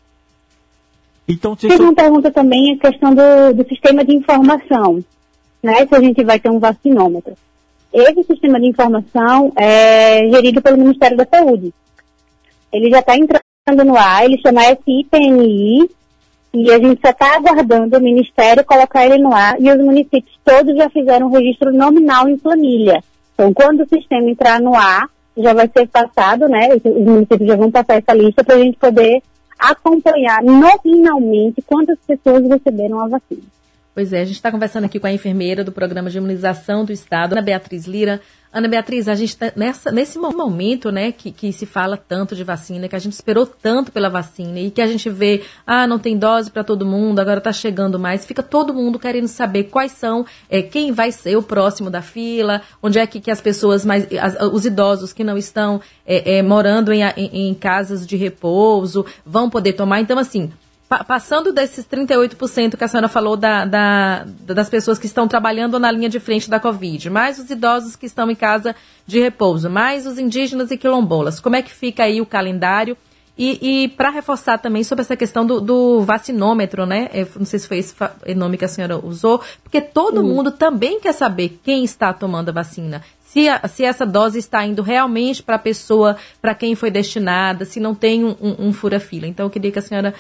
Então, 1.28 1.58
se 1.58 1.68
Tem 1.68 1.80
uma 1.80 1.94
pergunta 1.94 2.32
também 2.32 2.74
a 2.74 2.90
questão 2.90 3.14
do, 3.14 3.54
do 3.54 3.68
sistema 3.68 4.04
de 4.06 4.16
informação, 4.16 5.04
né? 5.62 5.86
Se 5.86 5.94
a 5.94 6.00
gente 6.00 6.24
vai 6.24 6.40
ter 6.40 6.50
um 6.50 6.60
vacinômetro. 6.60 7.34
Esse 7.92 8.24
sistema 8.24 8.60
de 8.60 8.68
informação 8.68 9.52
é 9.56 10.30
gerido 10.30 10.62
pelo 10.62 10.78
Ministério 10.78 11.18
da 11.18 11.26
Saúde. 11.26 11.74
Ele 12.72 12.90
já 12.90 13.00
está 13.00 13.18
entrando 13.18 13.86
no 13.86 13.98
ar, 13.98 14.24
ele 14.24 14.40
chama 14.40 14.62
SIPNI, 14.62 15.90
e 16.54 16.72
a 16.72 16.80
gente 16.80 17.02
só 17.02 17.10
está 17.10 17.36
aguardando 17.36 17.98
o 17.98 18.02
Ministério 18.02 18.64
colocar 18.64 19.06
ele 19.06 19.18
no 19.18 19.34
ar, 19.34 19.60
e 19.60 19.70
os 19.70 19.78
municípios 19.78 20.40
todos 20.44 20.76
já 20.76 20.90
fizeram 20.90 21.28
um 21.28 21.32
registro 21.32 21.74
nominal 21.74 22.30
em 22.30 22.38
planilha. 22.38 23.04
Então, 23.34 23.54
quando 23.54 23.82
o 23.82 23.90
sistema 23.90 24.30
entrar 24.30 24.60
no 24.60 24.74
ar, 24.76 25.10
já 25.38 25.54
vai 25.54 25.70
ser 25.70 25.88
passado, 25.88 26.48
né? 26.48 26.70
Os 26.76 27.06
municípios 27.06 27.48
já 27.48 27.56
vão 27.56 27.72
passar 27.72 27.96
essa 27.96 28.14
lista 28.14 28.44
para 28.44 28.56
a 28.56 28.60
gente 28.60 28.78
poder 28.78 29.22
acompanhar 29.58 30.44
nominalmente 30.44 31.62
quantas 31.66 31.98
pessoas 32.06 32.48
receberam 32.48 33.00
a 33.00 33.08
vacina. 33.08 33.57
Pois 33.98 34.14
é, 34.14 34.22
a 34.22 34.26
gente 34.26 34.36
está 34.36 34.52
conversando 34.52 34.84
aqui 34.84 35.00
com 35.00 35.08
a 35.08 35.12
enfermeira 35.12 35.64
do 35.64 35.72
programa 35.72 36.08
de 36.08 36.20
imunização 36.20 36.86
do 36.86 36.92
Estado, 36.92 37.34
Ana 37.34 37.42
Beatriz 37.42 37.88
Lira. 37.88 38.22
Ana 38.54 38.68
Beatriz, 38.68 39.08
a 39.08 39.16
gente 39.16 39.30
está 39.30 39.52
nesse 39.92 40.20
momento, 40.20 40.92
né, 40.92 41.12
que, 41.12 41.32
que 41.32 41.52
se 41.52 41.66
fala 41.66 41.98
tanto 41.98 42.36
de 42.36 42.44
vacina, 42.44 42.88
que 42.88 42.96
a 42.96 43.00
gente 43.00 43.14
esperou 43.14 43.48
tanto 43.48 43.92
pela 43.92 44.08
vacina 44.08 44.60
e 44.60 44.70
que 44.70 44.84
a 44.84 44.86
gente 44.86 45.10
vê, 45.10 45.44
ah, 45.66 45.88
não 45.88 45.98
tem 45.98 46.16
dose 46.16 46.52
para 46.52 46.64
todo 46.64 46.86
mundo, 46.86 47.20
agora 47.20 47.40
está 47.40 47.52
chegando 47.52 47.98
mais, 47.98 48.24
fica 48.24 48.44
todo 48.44 48.72
mundo 48.72 49.00
querendo 49.00 49.28
saber 49.28 49.64
quais 49.64 49.94
são, 49.94 50.28
é, 50.48 50.62
quem 50.62 50.92
vai 50.92 51.12
ser 51.12 51.36
o 51.36 51.42
próximo 51.42 51.90
da 51.90 52.04
fila, 52.04 52.62
onde 52.84 53.00
é 53.00 53.08
que, 53.08 53.20
que 53.20 53.32
as 53.32 53.42
pessoas 53.42 53.84
mais, 53.84 54.08
as, 54.14 54.40
os 54.54 54.64
idosos 54.64 55.12
que 55.12 55.24
não 55.24 55.40
estão 55.40 55.82
é, 56.06 56.38
é, 56.38 56.44
morando 56.44 56.94
em, 56.94 57.02
em, 57.02 57.50
em 57.50 57.54
casas 57.56 58.06
de 58.06 58.16
repouso 58.16 59.04
vão 59.26 59.50
poder 59.50 59.74
tomar. 59.74 60.02
Então, 60.02 60.20
assim, 60.20 60.52
passando 61.06 61.52
desses 61.52 61.86
38% 61.86 62.78
que 62.78 62.84
a 62.84 62.88
senhora 62.88 63.10
falou 63.10 63.36
da, 63.36 63.66
da, 63.66 64.26
das 64.46 64.70
pessoas 64.70 64.98
que 64.98 65.06
estão 65.06 65.28
trabalhando 65.28 65.80
na 65.80 65.92
linha 65.92 66.08
de 66.08 66.20
frente 66.20 66.50
da 66.50 66.60
Covid, 66.60 67.10
mais 67.10 67.38
os 67.40 67.50
idosos 67.50 67.96
que 67.96 68.06
estão 68.06 68.32
em 68.32 68.36
casa 68.36 68.76
de 69.06 69.20
repouso, 69.20 69.70
mais 69.70 70.08
os 70.08 70.18
indígenas 70.18 70.72
e 70.72 70.78
quilombolas, 70.78 71.40
como 71.40 71.58
é 71.58 71.62
que 71.62 71.74
fica 71.74 72.04
aí 72.04 72.22
o 72.22 72.26
calendário? 72.26 72.96
E, 73.38 73.84
e 73.84 73.88
para 73.90 74.10
reforçar 74.10 74.58
também 74.58 74.84
sobre 74.84 75.04
essa 75.04 75.16
questão 75.16 75.46
do, 75.46 75.62
do 75.62 76.02
vacinômetro, 76.02 76.88
né? 76.88 77.08
Eu 77.14 77.28
não 77.36 77.46
sei 77.46 77.60
se 77.60 77.68
foi 77.68 77.78
esse 77.78 77.94
nome 78.36 78.58
que 78.58 78.66
a 78.66 78.68
senhora 78.68 78.98
usou, 78.98 79.42
porque 79.62 79.80
todo 79.80 80.22
uhum. 80.22 80.28
mundo 80.28 80.52
também 80.52 81.00
quer 81.00 81.14
saber 81.14 81.60
quem 81.64 81.84
está 81.84 82.12
tomando 82.12 82.50
a 82.50 82.52
vacina. 82.52 83.04
Se, 83.22 83.48
a, 83.48 83.68
se 83.68 83.84
essa 83.84 84.08
dose 84.08 84.40
está 84.40 84.66
indo 84.66 84.82
realmente 84.82 85.44
para 85.44 85.58
a 85.58 85.60
pessoa 85.60 86.18
para 86.42 86.56
quem 86.56 86.74
foi 86.74 86.90
destinada, 86.90 87.64
se 87.64 87.80
não 87.80 87.94
tem 87.94 88.26
um, 88.26 88.36
um, 88.42 88.68
um 88.70 88.74
fura-fila. 88.74 89.28
Então, 89.28 89.46
eu 89.46 89.50
queria 89.52 89.72
que 89.72 89.78
a 89.78 89.84
senhora 89.84 90.16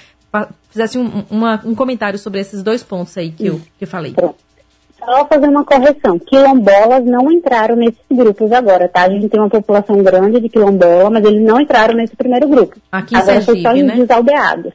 fizesse 0.70 0.98
um, 0.98 1.24
uma, 1.30 1.62
um 1.66 1.74
comentário 1.74 2.20
sobre 2.20 2.40
esses 2.40 2.62
dois 2.62 2.84
pontos 2.84 3.18
aí 3.18 3.32
que, 3.32 3.48
eu, 3.48 3.62
que 3.78 3.84
eu 3.86 3.88
falei. 3.88 4.14
Pronto. 4.14 4.36
Só 5.00 5.26
fazer 5.26 5.48
uma 5.48 5.64
correção. 5.64 6.20
Quilombolas 6.20 7.06
não 7.06 7.32
entraram 7.32 7.76
nesses 7.76 8.02
grupos 8.12 8.52
agora, 8.52 8.90
tá? 8.90 9.04
A 9.04 9.10
gente 9.10 9.30
tem 9.30 9.40
uma 9.40 9.50
população 9.50 10.02
grande 10.04 10.42
de 10.42 10.50
quilombola, 10.50 11.10
mas 11.10 11.24
eles 11.24 11.42
não 11.42 11.62
entraram 11.62 11.96
nesse 11.96 12.16
primeiro 12.16 12.48
grupo. 12.48 12.76
Aqui 12.92 13.16
em 13.16 13.18
agora 13.18 13.42
Sergipe, 13.42 13.62
só 13.62 13.74
né? 13.74 14.04
os 14.04 14.10
aldeados. 14.10 14.74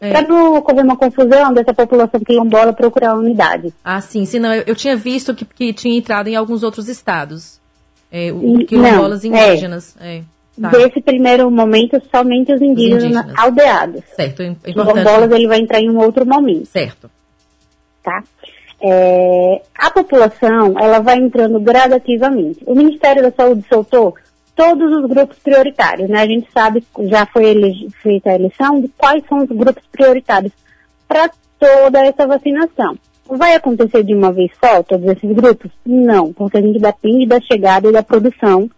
É. 0.00 0.12
Para 0.12 0.28
não 0.28 0.56
ocorrer 0.56 0.84
uma 0.84 0.96
confusão 0.96 1.52
dessa 1.52 1.74
população 1.74 2.20
quilombola 2.20 2.72
procurar 2.72 3.16
unidade. 3.16 3.74
Ah, 3.82 4.00
sim. 4.00 4.24
Senão 4.24 4.54
eu, 4.54 4.62
eu 4.66 4.76
tinha 4.76 4.96
visto 4.96 5.34
que, 5.34 5.44
que 5.44 5.72
tinha 5.72 5.96
entrado 5.96 6.28
em 6.28 6.36
alguns 6.36 6.62
outros 6.62 6.88
estados. 6.88 7.58
É, 8.12 8.30
o, 8.32 8.64
quilombolas 8.64 9.24
não, 9.24 9.34
é. 9.34 9.48
indígenas. 9.50 9.96
É. 10.00 10.22
Tá. 10.60 10.70
Desse 10.70 11.00
primeiro 11.00 11.50
momento, 11.50 12.02
somente 12.10 12.52
os 12.52 12.60
indígenas, 12.60 13.04
os 13.04 13.10
indígenas. 13.10 13.38
aldeados. 13.38 14.02
Certo, 14.16 14.42
é 14.42 14.46
importante. 14.46 14.98
Os 14.98 15.04
bolas 15.04 15.30
ele 15.30 15.46
vai 15.46 15.60
entrar 15.60 15.80
em 15.80 15.88
um 15.88 15.98
outro 15.98 16.26
momento. 16.26 16.66
Certo. 16.66 17.08
Tá? 18.02 18.24
É, 18.80 19.62
a 19.76 19.90
população, 19.90 20.74
ela 20.78 21.00
vai 21.00 21.16
entrando 21.16 21.60
gradativamente. 21.60 22.60
O 22.66 22.74
Ministério 22.74 23.22
da 23.22 23.30
Saúde 23.30 23.64
soltou 23.68 24.14
todos 24.54 24.92
os 24.92 25.08
grupos 25.08 25.38
prioritários, 25.38 26.08
né? 26.08 26.22
A 26.22 26.26
gente 26.26 26.50
sabe, 26.52 26.84
já 27.02 27.24
foi 27.26 27.54
feita 28.02 28.30
a 28.30 28.34
eleição, 28.34 28.80
de 28.80 28.88
quais 28.96 29.22
são 29.28 29.38
os 29.38 29.48
grupos 29.48 29.84
prioritários 29.92 30.52
para 31.06 31.30
toda 31.58 32.04
essa 32.04 32.26
vacinação. 32.26 32.96
Vai 33.28 33.54
acontecer 33.54 34.02
de 34.02 34.14
uma 34.14 34.32
vez 34.32 34.50
só, 34.58 34.82
todos 34.82 35.06
esses 35.06 35.30
grupos? 35.32 35.70
Não, 35.86 36.32
porque 36.32 36.56
a 36.56 36.62
gente 36.62 36.80
depende 36.80 37.26
da 37.26 37.40
chegada 37.40 37.88
e 37.88 37.92
da 37.92 38.02
produção 38.02 38.68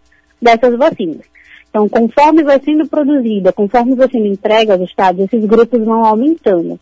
dessas 0.41 0.77
vacinas. 0.77 1.30
Então, 1.71 1.87
conforme 1.87 2.43
vai 2.43 2.59
sendo 2.59 2.85
produzida, 2.85 3.53
conforme 3.53 3.95
vai 3.95 4.09
sendo 4.09 4.27
entregue 4.27 4.71
aos 4.71 4.81
estados, 4.81 5.23
esses 5.23 5.45
grupos 5.45 5.81
vão 5.83 6.03
aumentando. 6.03 6.77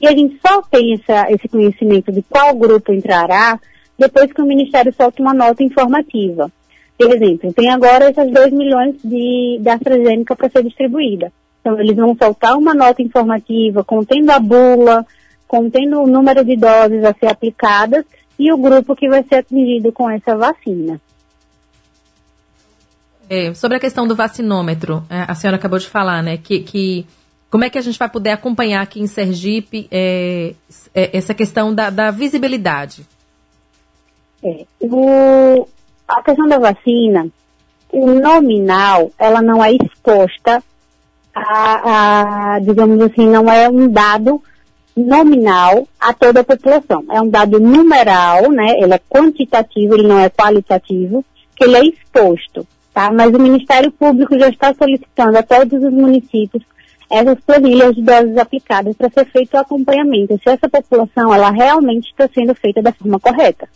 E 0.00 0.06
a 0.06 0.10
gente 0.10 0.38
só 0.46 0.60
tem 0.60 0.92
essa, 0.92 1.32
esse 1.32 1.48
conhecimento 1.48 2.12
de 2.12 2.22
qual 2.22 2.54
grupo 2.54 2.92
entrará 2.92 3.58
depois 3.98 4.30
que 4.30 4.42
o 4.42 4.46
Ministério 4.46 4.92
solta 4.92 5.22
uma 5.22 5.32
nota 5.32 5.62
informativa. 5.62 6.52
Por 6.98 7.14
exemplo, 7.14 7.50
tem 7.54 7.70
agora 7.70 8.10
esses 8.10 8.30
2 8.30 8.52
milhões 8.52 8.96
de, 9.02 9.58
de 9.58 9.68
AstraZeneca 9.70 10.36
para 10.36 10.50
ser 10.50 10.62
distribuída. 10.62 11.32
Então, 11.62 11.80
eles 11.80 11.96
vão 11.96 12.14
soltar 12.14 12.58
uma 12.58 12.74
nota 12.74 13.00
informativa 13.00 13.82
contendo 13.82 14.30
a 14.30 14.38
bula, 14.38 15.06
contendo 15.48 16.02
o 16.02 16.06
número 16.06 16.44
de 16.44 16.56
doses 16.56 17.02
a 17.04 17.14
ser 17.14 17.28
aplicadas 17.28 18.04
e 18.38 18.52
o 18.52 18.58
grupo 18.58 18.94
que 18.94 19.08
vai 19.08 19.24
ser 19.24 19.36
atingido 19.36 19.90
com 19.92 20.10
essa 20.10 20.36
vacina. 20.36 21.00
É, 23.28 23.52
sobre 23.54 23.76
a 23.76 23.80
questão 23.80 24.06
do 24.06 24.14
vacinômetro, 24.14 25.04
é, 25.10 25.24
a 25.26 25.34
senhora 25.34 25.56
acabou 25.56 25.78
de 25.78 25.88
falar, 25.88 26.22
né, 26.22 26.36
que, 26.36 26.60
que 26.60 27.06
como 27.50 27.64
é 27.64 27.70
que 27.70 27.78
a 27.78 27.80
gente 27.80 27.98
vai 27.98 28.08
poder 28.08 28.30
acompanhar 28.30 28.82
aqui 28.82 29.00
em 29.00 29.06
Sergipe 29.06 29.88
é, 29.90 30.54
é, 30.94 31.16
essa 31.16 31.34
questão 31.34 31.74
da, 31.74 31.90
da 31.90 32.10
visibilidade? 32.10 33.06
É, 34.42 34.64
o, 34.80 35.66
a 36.06 36.22
questão 36.22 36.46
da 36.46 36.58
vacina, 36.58 37.26
o 37.90 38.06
nominal, 38.06 39.10
ela 39.18 39.40
não 39.40 39.64
é 39.64 39.72
exposta 39.72 40.62
a, 41.34 42.54
a, 42.54 42.58
digamos 42.60 43.00
assim, 43.00 43.28
não 43.28 43.50
é 43.50 43.68
um 43.68 43.88
dado 43.88 44.42
nominal 44.96 45.86
a 46.00 46.12
toda 46.12 46.40
a 46.40 46.44
população. 46.44 47.04
É 47.10 47.20
um 47.20 47.28
dado 47.28 47.60
numeral, 47.60 48.50
né? 48.50 48.78
Ele 48.80 48.94
é 48.94 49.00
quantitativo, 49.08 49.94
ele 49.94 50.08
não 50.08 50.18
é 50.18 50.30
qualitativo, 50.30 51.24
que 51.54 51.64
ele 51.64 51.76
é 51.76 51.84
exposto, 51.86 52.66
tá? 52.96 53.12
Mas 53.12 53.30
o 53.34 53.38
Ministério 53.38 53.92
Público 53.92 54.38
já 54.38 54.48
está 54.48 54.72
solicitando 54.72 55.36
a 55.36 55.42
todos 55.42 55.82
os 55.82 55.92
municípios 55.92 56.64
essas 57.10 57.38
planilhas 57.40 57.94
de 57.94 58.02
doses 58.02 58.36
aplicadas 58.38 58.96
para 58.96 59.10
ser 59.10 59.26
feito 59.26 59.54
o 59.54 59.60
acompanhamento, 59.60 60.40
se 60.42 60.48
essa 60.48 60.68
população, 60.68 61.32
ela 61.32 61.50
realmente 61.50 62.08
está 62.08 62.26
sendo 62.34 62.54
feita 62.54 62.82
da 62.82 62.92
forma 62.92 63.20
correta, 63.20 63.68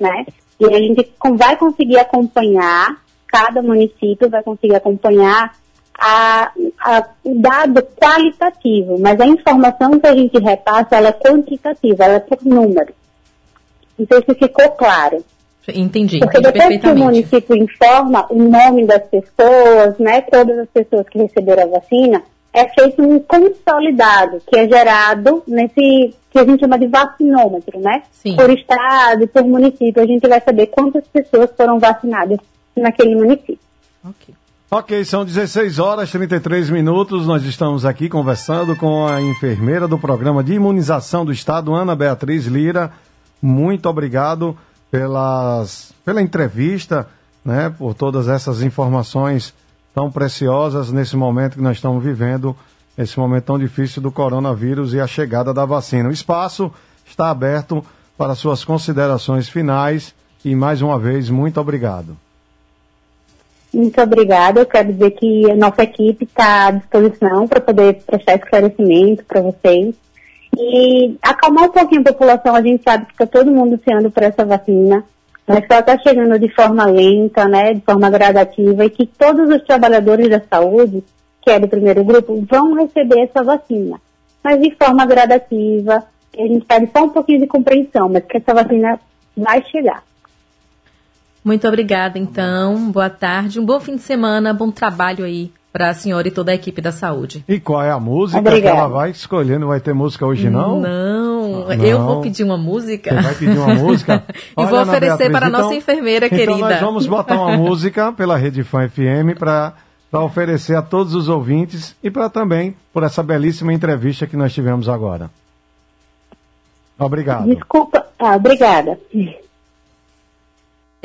né? 0.00 0.26
E 0.60 0.66
a 0.66 0.78
gente 0.78 1.10
vai 1.36 1.56
conseguir 1.56 1.98
acompanhar, 1.98 3.00
cada 3.26 3.62
município 3.62 4.28
vai 4.28 4.42
conseguir 4.42 4.74
acompanhar 4.74 5.54
a, 5.98 6.52
a, 6.80 7.08
o 7.24 7.40
dado 7.40 7.82
qualitativo, 7.96 8.98
mas 8.98 9.18
a 9.20 9.26
informação 9.26 9.98
que 9.98 10.06
a 10.08 10.14
gente 10.14 10.38
repassa, 10.38 10.96
ela 10.96 11.08
é 11.08 11.12
quantitativa, 11.12 12.04
ela 12.04 12.14
é 12.14 12.20
por 12.20 12.44
número. 12.44 12.92
Não 13.96 14.06
sei 14.06 14.22
se 14.22 14.34
ficou 14.34 14.68
claro. 14.72 15.24
Entendi. 15.68 16.18
Porque 16.18 16.38
entendi 16.38 16.52
depois 16.58 16.80
que 16.80 16.88
o 16.88 16.96
município 16.96 17.56
informa 17.56 18.26
o 18.30 18.42
nome 18.42 18.86
das 18.86 19.02
pessoas, 19.04 19.96
né, 19.98 20.20
todas 20.22 20.58
as 20.58 20.68
pessoas 20.68 21.08
que 21.08 21.18
receberam 21.18 21.62
a 21.62 21.78
vacina, 21.78 22.22
é 22.52 22.68
feito 22.68 23.02
um 23.02 23.18
consolidado, 23.20 24.42
que 24.46 24.58
é 24.58 24.68
gerado 24.68 25.42
nesse, 25.46 26.14
que 26.30 26.38
a 26.38 26.44
gente 26.44 26.60
chama 26.60 26.78
de 26.78 26.86
vacinômetro, 26.86 27.80
né? 27.80 28.02
Sim. 28.12 28.36
Por 28.36 28.50
estado, 28.50 29.26
por 29.28 29.44
município, 29.44 30.02
a 30.02 30.06
gente 30.06 30.28
vai 30.28 30.40
saber 30.40 30.66
quantas 30.66 31.06
pessoas 31.06 31.50
foram 31.56 31.78
vacinadas 31.78 32.38
naquele 32.76 33.14
município. 33.14 33.58
Ok. 34.04 34.34
Ok, 34.70 35.04
são 35.04 35.22
16 35.22 35.78
horas 35.78 36.08
e 36.08 36.12
33 36.12 36.70
minutos. 36.70 37.26
Nós 37.26 37.44
estamos 37.44 37.84
aqui 37.84 38.08
conversando 38.08 38.74
com 38.74 39.06
a 39.06 39.20
enfermeira 39.20 39.86
do 39.86 39.98
programa 39.98 40.42
de 40.42 40.54
imunização 40.54 41.26
do 41.26 41.32
Estado, 41.32 41.74
Ana 41.74 41.94
Beatriz 41.94 42.46
Lira. 42.46 42.90
Muito 43.40 43.86
obrigado 43.86 44.56
pelas, 44.92 45.94
pela 46.04 46.20
entrevista, 46.20 47.08
né, 47.42 47.74
por 47.76 47.94
todas 47.94 48.28
essas 48.28 48.60
informações 48.62 49.54
tão 49.94 50.12
preciosas 50.12 50.92
nesse 50.92 51.16
momento 51.16 51.54
que 51.54 51.62
nós 51.62 51.78
estamos 51.78 52.04
vivendo, 52.04 52.54
esse 52.96 53.18
momento 53.18 53.44
tão 53.44 53.58
difícil 53.58 54.02
do 54.02 54.12
coronavírus 54.12 54.92
e 54.92 55.00
a 55.00 55.06
chegada 55.06 55.54
da 55.54 55.64
vacina. 55.64 56.10
O 56.10 56.12
espaço 56.12 56.70
está 57.06 57.30
aberto 57.30 57.82
para 58.18 58.34
suas 58.34 58.64
considerações 58.64 59.48
finais 59.48 60.14
e 60.44 60.54
mais 60.54 60.82
uma 60.82 60.98
vez 60.98 61.30
muito 61.30 61.58
obrigado. 61.58 62.14
Muito 63.72 63.98
obrigada. 63.98 64.60
Eu 64.60 64.66
quero 64.66 64.92
dizer 64.92 65.12
que 65.12 65.50
a 65.50 65.56
nossa 65.56 65.82
equipe 65.84 66.24
está 66.24 66.66
à 66.66 66.70
disposição 66.70 67.48
para 67.48 67.62
poder 67.62 68.02
prestar 68.06 68.34
esclarecimento 68.34 69.24
para 69.24 69.40
vocês. 69.40 69.94
E 70.56 71.16
acalmar 71.22 71.64
um 71.64 71.72
pouquinho 71.72 72.02
a 72.02 72.12
população, 72.12 72.54
a 72.54 72.62
gente 72.62 72.82
sabe 72.82 73.06
que 73.06 73.12
está 73.12 73.26
todo 73.26 73.50
mundo 73.50 73.74
ansiando 73.74 74.10
por 74.10 74.22
essa 74.22 74.44
vacina, 74.44 75.02
mas 75.46 75.60
que 75.60 75.72
ela 75.72 75.80
está 75.80 75.98
chegando 75.98 76.38
de 76.38 76.48
forma 76.54 76.84
lenta, 76.84 77.48
né, 77.48 77.74
de 77.74 77.80
forma 77.80 78.10
gradativa, 78.10 78.84
e 78.84 78.90
que 78.90 79.06
todos 79.06 79.48
os 79.48 79.62
trabalhadores 79.64 80.28
da 80.28 80.40
saúde, 80.40 81.02
que 81.40 81.50
é 81.50 81.58
do 81.58 81.68
primeiro 81.68 82.04
grupo, 82.04 82.44
vão 82.48 82.74
receber 82.74 83.20
essa 83.20 83.42
vacina. 83.42 84.00
Mas 84.44 84.60
de 84.60 84.74
forma 84.76 85.06
gradativa, 85.06 86.04
a 86.38 86.42
gente 86.42 86.66
pede 86.66 86.90
só 86.92 87.04
um 87.04 87.10
pouquinho 87.10 87.40
de 87.40 87.46
compreensão, 87.46 88.08
mas 88.08 88.24
que 88.24 88.36
essa 88.36 88.52
vacina 88.52 89.00
vai 89.36 89.62
chegar. 89.64 90.02
Muito 91.44 91.66
obrigada, 91.66 92.18
então. 92.18 92.90
Boa 92.90 93.10
tarde, 93.10 93.58
um 93.58 93.64
bom 93.64 93.80
fim 93.80 93.96
de 93.96 94.02
semana, 94.02 94.52
bom 94.52 94.70
trabalho 94.70 95.24
aí 95.24 95.50
para 95.72 95.88
a 95.88 95.94
senhora 95.94 96.28
e 96.28 96.30
toda 96.30 96.52
a 96.52 96.54
equipe 96.54 96.82
da 96.82 96.92
saúde. 96.92 97.42
E 97.48 97.58
qual 97.58 97.82
é 97.82 97.90
a 97.90 97.98
música 97.98 98.38
Obrigada. 98.40 98.74
que 98.74 98.80
ela 98.80 98.88
vai 98.88 99.10
escolher? 99.10 99.58
Não 99.58 99.68
vai 99.68 99.80
ter 99.80 99.94
música 99.94 100.26
hoje, 100.26 100.50
não? 100.50 100.78
Não, 100.80 101.66
Ah, 101.68 101.74
eu 101.76 101.98
não. 101.98 102.06
vou 102.06 102.20
pedir 102.20 102.44
uma 102.44 102.58
música. 102.58 103.14
Você 103.14 103.22
vai 103.22 103.34
pedir 103.34 103.58
uma 103.58 103.72
música? 103.76 104.22
e 104.28 104.66
vou 104.66 104.80
oferecer 104.82 105.00
Beatriz, 105.18 105.30
para 105.32 105.46
a 105.46 105.48
então- 105.48 105.62
nossa 105.62 105.74
enfermeira 105.74 106.26
Então 106.26 106.38
querida. 106.38 106.58
nós 106.58 106.80
vamos 106.80 107.06
botar 107.06 107.36
uma 107.40 107.56
música 107.56 108.12
pela 108.12 108.36
Rede 108.36 108.62
Fã 108.62 108.86
FM 108.88 109.34
para 109.38 109.72
oferecer 110.12 110.76
a 110.76 110.82
todos 110.82 111.14
os 111.14 111.28
ouvintes 111.30 111.96
e 112.02 112.10
para 112.10 112.28
também 112.28 112.76
por 112.92 113.02
essa 113.02 113.22
belíssima 113.22 113.72
entrevista 113.72 114.26
que 114.26 114.36
nós 114.36 114.52
tivemos 114.52 114.88
agora. 114.90 115.30
Obrigado. 116.98 117.46
Desculpa. 117.46 118.04
Ah, 118.18 118.36
obrigada. 118.36 118.98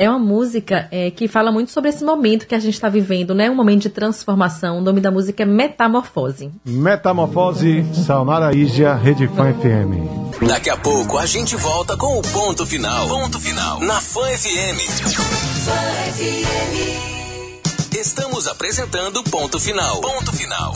É 0.00 0.08
uma 0.08 0.18
música 0.20 0.86
é, 0.92 1.10
que 1.10 1.26
fala 1.26 1.50
muito 1.50 1.72
sobre 1.72 1.90
esse 1.90 2.04
momento 2.04 2.46
que 2.46 2.54
a 2.54 2.58
gente 2.60 2.74
está 2.74 2.88
vivendo, 2.88 3.34
né? 3.34 3.50
Um 3.50 3.54
momento 3.56 3.82
de 3.82 3.88
transformação. 3.88 4.78
O 4.78 4.80
nome 4.80 5.00
da 5.00 5.10
música 5.10 5.42
é 5.42 5.46
Metamorfose. 5.46 6.52
Metamorfose, 6.64 7.84
Salnara 8.06 8.54
Ígia, 8.54 8.94
Rede 8.94 9.26
Fã 9.26 9.52
FM. 9.52 10.46
Daqui 10.46 10.70
a 10.70 10.76
pouco 10.76 11.18
a 11.18 11.26
gente 11.26 11.56
volta 11.56 11.96
com 11.96 12.16
o 12.16 12.22
ponto 12.22 12.64
final. 12.64 13.08
Ponto 13.08 13.40
final. 13.40 13.80
Na 13.80 14.00
Fã 14.00 14.22
FM. 14.22 14.78
Estamos 17.92 18.46
apresentando 18.46 19.24
Ponto 19.24 19.58
Final. 19.58 20.00
Ponto 20.00 20.30
Final. 20.32 20.74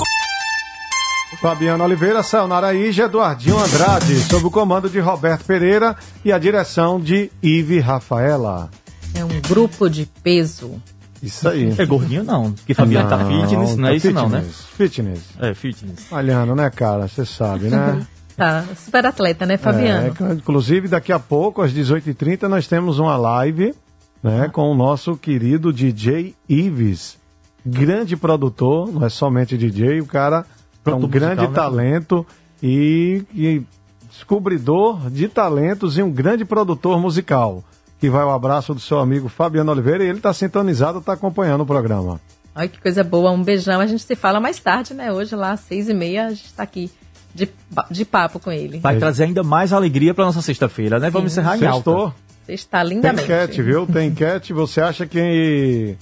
Fabiano 1.41 1.85
Oliveira, 1.85 2.25
Sayonara 2.25 2.75
Ígia, 2.75 3.05
Eduardinho 3.05 3.57
Andrade, 3.59 4.21
sob 4.23 4.47
o 4.47 4.51
comando 4.51 4.91
de 4.91 4.99
Roberto 4.99 5.45
Pereira 5.45 5.97
e 6.25 6.33
a 6.33 6.39
direção 6.39 7.01
de 7.01 7.31
Ive 7.41 7.79
Rafaela. 7.79 8.69
É 9.15 9.25
um 9.25 9.41
grupo 9.49 9.89
de 9.89 10.07
peso. 10.23 10.81
Isso 11.23 11.49
aí. 11.49 11.73
É 11.79 11.87
gordinho 11.87 12.25
não, 12.25 12.53
porque 12.53 12.75
Fabiano 12.75 13.09
tá 13.09 13.19
fitness, 13.19 13.77
não 13.77 13.87
é 13.87 13.91
tá 13.91 13.97
isso 13.97 14.11
não, 14.11 14.29
né? 14.29 14.41
fitness, 14.41 14.67
Fitness. 14.77 15.23
É, 15.39 15.55
fitness. 15.55 16.11
Olhando, 16.11 16.55
né, 16.55 16.69
cara? 16.71 17.07
Você 17.07 17.25
sabe, 17.25 17.69
né? 17.69 18.05
Tá, 18.35 18.65
super 18.75 19.05
atleta, 19.05 19.45
né, 19.45 19.59
Fabiano? 19.59 20.07
É, 20.07 20.11
que, 20.11 20.25
inclusive, 20.25 20.89
daqui 20.89 21.13
a 21.13 21.19
pouco, 21.19 21.61
às 21.61 21.71
18h30, 21.71 22.49
nós 22.49 22.67
temos 22.67 22.99
uma 22.99 23.15
live 23.15 23.75
né, 24.23 24.49
com 24.51 24.71
o 24.71 24.75
nosso 24.75 25.17
querido 25.17 25.71
DJ 25.71 26.35
Ives. 26.49 27.19
Grande 27.65 28.17
produtor, 28.17 28.91
não 28.91 29.05
é 29.05 29.11
somente 29.11 29.57
DJ, 29.59 30.01
o 30.01 30.07
cara 30.07 30.39
é 30.39 30.41
um 30.41 30.83
Produtor 30.83 31.11
grande 31.11 31.43
musical, 31.43 31.51
né? 31.51 31.55
talento 31.55 32.27
e, 32.63 33.23
e 33.35 33.63
descobridor 34.11 35.11
de 35.11 35.29
talentos 35.29 35.99
e 35.99 36.03
um 36.03 36.11
grande 36.11 36.45
produtor 36.45 36.99
musical. 36.99 37.63
Que 38.03 38.11
vai 38.11 38.25
o 38.25 38.31
abraço 38.31 38.75
do 38.75 38.81
seu 38.81 38.99
amigo 38.99 39.29
Fabiano 39.29 39.71
Oliveira 39.71 40.03
e 40.03 40.09
ele 40.09 40.19
está 40.19 40.35
sintonizado, 40.35 40.99
está 40.99 41.13
acompanhando 41.13 41.61
o 41.61 41.65
programa. 41.65 42.21
Olha 42.53 42.67
que 42.67 42.81
coisa 42.81 43.05
boa, 43.05 43.31
um 43.31 43.45
beijão. 43.45 43.81
A 43.81 43.87
gente 43.87 44.03
se 44.03 44.17
fala 44.17 44.41
mais 44.41 44.59
tarde, 44.59 44.93
né? 44.93 45.13
Hoje 45.13 45.37
lá, 45.37 45.53
às 45.53 45.61
seis 45.61 45.89
e 45.89 45.95
meia, 45.95 46.27
a 46.27 46.31
gente 46.31 46.53
tá 46.53 46.65
aqui 46.65 46.91
de, 47.33 47.49
de 47.89 48.05
papo 48.05 48.41
com 48.41 48.51
ele. 48.51 48.81
Vai 48.81 48.99
trazer 48.99 49.23
ainda 49.23 49.45
mais 49.45 49.73
alegria 49.73 50.13
pra 50.13 50.25
nossa 50.25 50.43
sexta-feira, 50.43 50.99
né? 50.99 51.11
Vamos 51.11 51.31
encerrar 51.31 51.57
em 51.57 51.65
alta. 51.65 52.13
Está 52.49 52.81
Tem 52.81 52.89
lindamente. 52.97 53.23
enquete, 53.23 53.63
viu? 53.63 53.87
Tem 53.87 54.09
enquete. 54.09 54.53
Você 54.53 54.81
acha 54.81 55.07
que 55.07 55.97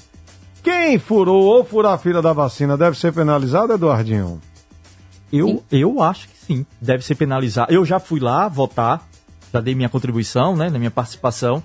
quem 0.62 0.98
furou 0.98 1.44
ou 1.44 1.64
furar 1.66 1.92
a 1.92 1.98
fila 1.98 2.22
da 2.22 2.32
vacina 2.32 2.78
deve 2.78 2.98
ser 2.98 3.12
penalizado, 3.12 3.74
Eduardinho? 3.74 4.40
Eu, 5.30 5.62
eu 5.70 6.02
acho 6.02 6.28
que 6.28 6.34
sim, 6.46 6.66
deve 6.80 7.04
ser 7.04 7.16
penalizado. 7.16 7.70
Eu 7.70 7.84
já 7.84 8.00
fui 8.00 8.20
lá 8.20 8.48
votar, 8.48 9.06
já 9.52 9.60
dei 9.60 9.74
minha 9.74 9.90
contribuição, 9.90 10.56
né, 10.56 10.70
na 10.70 10.78
minha 10.78 10.90
participação. 10.90 11.62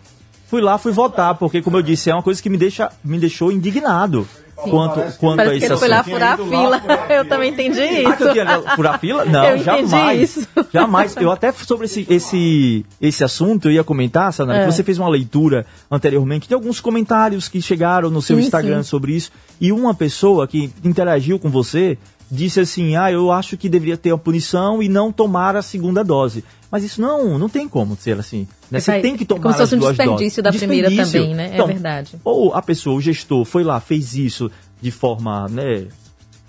Fui 0.48 0.62
lá, 0.62 0.78
fui 0.78 0.92
votar, 0.92 1.36
porque, 1.36 1.62
como 1.62 1.78
eu 1.78 1.82
disse, 1.82 2.10
é 2.10 2.14
uma 2.14 2.24
coisa 2.24 2.42
que 2.42 2.50
me, 2.50 2.58
deixa, 2.58 2.92
me 3.04 3.18
deixou 3.20 3.52
indignado 3.52 4.28
quanto, 4.56 5.02
quanto 5.18 5.42
a 5.42 5.46
que 5.50 5.56
esse 5.58 5.66
ele 5.66 5.78
foi 5.78 5.88
lá 5.88 6.04
furar 6.04 6.32
a 6.32 6.34
ido 6.36 6.50
lá 6.70 6.80
fila. 6.80 7.06
Eu 7.10 7.26
também 7.26 7.52
entendi 7.52 7.80
Ah, 8.06 8.16
que 8.16 8.24
eu 8.24 8.28
isso. 8.28 8.32
tinha 8.34 8.62
furar 8.76 9.00
fila? 9.00 9.26
Não, 9.26 9.44
Eu 9.44 9.58
entendi 9.58 9.64
jamais. 9.66 10.22
isso. 10.38 10.48
Jamais. 10.72 11.16
Eu 11.18 11.32
até 11.32 11.52
sobre 11.52 11.86
esse, 11.86 12.06
esse, 12.10 12.86
esse 13.02 13.24
assunto 13.24 13.68
eu 13.68 13.72
ia 13.74 13.84
comentar, 13.84 14.32
Sanara, 14.32 14.60
É. 14.60 14.66
que 14.66 14.72
você 14.72 14.84
fez 14.84 14.98
uma 14.98 15.10
leitura 15.10 15.66
anteriormente 15.90 16.48
de 16.48 16.54
alguns 16.54 16.80
comentários 16.80 17.48
que 17.48 17.62
chegaram 17.62 18.10
no 18.10 18.22
seu 18.22 18.38
Sim, 18.38 18.44
Instagram 18.44 18.84
sim. 18.84 18.90
sobre 18.90 19.14
isso. 19.14 19.32
E 19.60 19.72
uma 19.72 19.94
pessoa 19.94 20.48
que 20.48 20.72
interagiu 20.84 21.38
com 21.40 21.50
você 21.50 21.98
disse 22.30 22.60
assim: 22.60 22.96
Ah, 22.96 23.12
eu 23.12 23.32
acho 23.32 23.58
que 23.58 23.70
deveria 23.70 23.98
ter 23.98 24.12
a 24.12 24.18
punição 24.18 24.82
e 24.82 24.90
não 24.90 25.12
tomar 25.12 25.56
a 25.56 25.62
segunda 25.62 26.04
dose. 26.04 26.44
Mas 26.72 26.84
isso 26.84 27.00
não, 27.00 27.38
não 27.38 27.48
tem 27.48 27.70
como 27.70 27.96
ser 27.96 28.20
assim. 28.20 28.48
Né? 28.70 28.80
Você 28.80 29.00
tem 29.00 29.16
que 29.16 29.24
é 29.24 29.26
tomar 29.26 29.42
como 29.42 29.54
se 29.54 29.60
fosse 29.60 29.76
um 29.76 29.80
desperdício 29.80 30.44
doses. 30.44 30.60
da 30.60 30.66
primeira 30.66 30.90
Desperdício. 30.90 31.22
também, 31.22 31.36
né? 31.36 31.50
É 31.52 31.54
Então, 31.54 31.68
verdade. 31.68 32.16
Ou 32.24 32.54
a 32.54 32.62
pessoa, 32.62 32.98
o 32.98 33.02
gestor, 33.02 33.46
foi 33.46 33.64
lá, 33.64 33.80
fez 33.80 34.16
isso 34.16 34.52
de 34.82 34.92
forma, 34.92 35.48
né, 35.48 35.88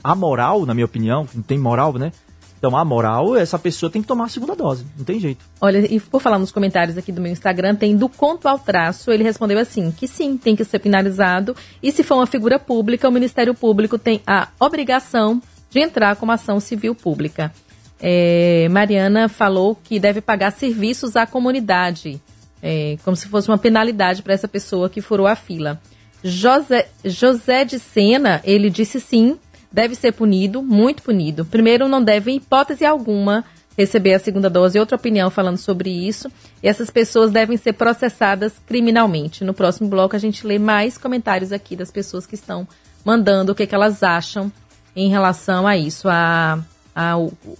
amoral, 0.02 0.66
na 0.66 0.74
minha 0.74 0.84
opinião, 0.84 1.26
não 1.34 1.42
tem 1.42 1.58
moral, 1.58 1.92
né? 1.94 2.12
Então, 2.58 2.76
a 2.76 2.84
moral, 2.84 3.36
essa 3.36 3.58
pessoa 3.58 3.90
tem 3.90 4.00
que 4.02 4.08
tomar 4.08 4.24
a 4.24 4.28
segunda 4.28 4.56
dose, 4.56 4.84
não 4.96 5.04
tem 5.04 5.20
jeito. 5.20 5.44
Olha, 5.60 5.78
e 5.92 6.00
por 6.00 6.20
falar 6.20 6.38
nos 6.38 6.50
comentários 6.50 6.96
aqui 6.96 7.12
do 7.12 7.20
meu 7.20 7.30
Instagram, 7.30 7.74
tem 7.74 7.96
do 7.96 8.08
conto 8.08 8.48
ao 8.48 8.58
traço, 8.58 9.12
ele 9.12 9.22
respondeu 9.22 9.58
assim, 9.58 9.90
que 9.90 10.08
sim, 10.08 10.36
tem 10.36 10.56
que 10.56 10.64
ser 10.64 10.78
penalizado, 10.78 11.54
e 11.82 11.92
se 11.92 12.02
for 12.02 12.16
uma 12.16 12.26
figura 12.26 12.58
pública, 12.58 13.08
o 13.08 13.12
Ministério 13.12 13.54
Público 13.54 13.98
tem 13.98 14.20
a 14.26 14.48
obrigação 14.58 15.40
de 15.76 15.82
entrar 15.82 16.16
com 16.16 16.24
uma 16.24 16.34
ação 16.34 16.58
civil 16.58 16.94
pública. 16.94 17.52
É, 18.00 18.66
Mariana 18.70 19.28
falou 19.28 19.74
que 19.74 20.00
deve 20.00 20.20
pagar 20.20 20.50
serviços 20.52 21.16
à 21.16 21.26
comunidade, 21.26 22.20
é, 22.62 22.96
como 23.04 23.16
se 23.16 23.28
fosse 23.28 23.48
uma 23.48 23.58
penalidade 23.58 24.22
para 24.22 24.34
essa 24.34 24.48
pessoa 24.48 24.88
que 24.88 25.00
furou 25.00 25.26
a 25.26 25.36
fila. 25.36 25.80
José, 26.24 26.88
José 27.04 27.64
de 27.64 27.78
Sena, 27.78 28.40
ele 28.44 28.70
disse 28.70 29.00
sim, 29.00 29.38
deve 29.70 29.94
ser 29.94 30.12
punido, 30.12 30.62
muito 30.62 31.02
punido. 31.02 31.44
Primeiro, 31.44 31.88
não 31.88 32.02
deve, 32.02 32.30
em 32.30 32.36
hipótese 32.36 32.84
alguma, 32.84 33.44
receber 33.76 34.14
a 34.14 34.18
segunda 34.18 34.48
dose. 34.48 34.78
Outra 34.78 34.96
opinião 34.96 35.30
falando 35.30 35.58
sobre 35.58 35.90
isso. 35.90 36.32
E 36.62 36.68
essas 36.68 36.90
pessoas 36.90 37.30
devem 37.30 37.58
ser 37.58 37.74
processadas 37.74 38.54
criminalmente. 38.66 39.44
No 39.44 39.52
próximo 39.52 39.88
bloco, 39.88 40.16
a 40.16 40.18
gente 40.18 40.46
lê 40.46 40.58
mais 40.58 40.96
comentários 40.96 41.52
aqui 41.52 41.76
das 41.76 41.90
pessoas 41.90 42.26
que 42.26 42.34
estão 42.34 42.66
mandando 43.04 43.52
o 43.52 43.54
que, 43.54 43.66
que 43.66 43.74
elas 43.74 44.02
acham 44.02 44.50
em 44.96 45.10
relação 45.10 45.66
a 45.66 45.76
isso, 45.76 46.08
a, 46.08 46.58
a, 46.94 47.14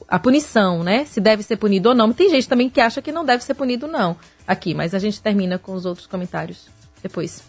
a 0.09 0.18
punição, 0.18 0.82
né? 0.82 1.05
Se 1.05 1.20
deve 1.20 1.43
ser 1.43 1.59
punido 1.59 1.91
ou 1.91 1.95
não. 1.95 2.11
Tem 2.12 2.30
gente 2.30 2.49
também 2.49 2.70
que 2.70 2.80
acha 2.80 3.03
que 3.03 3.12
não 3.12 3.24
deve 3.24 3.45
ser 3.45 3.53
punido, 3.53 3.87
não, 3.87 4.16
aqui. 4.47 4.72
Mas 4.72 4.95
a 4.95 4.99
gente 4.99 5.20
termina 5.20 5.59
com 5.59 5.74
os 5.74 5.84
outros 5.84 6.07
comentários 6.07 6.66
depois. 7.03 7.43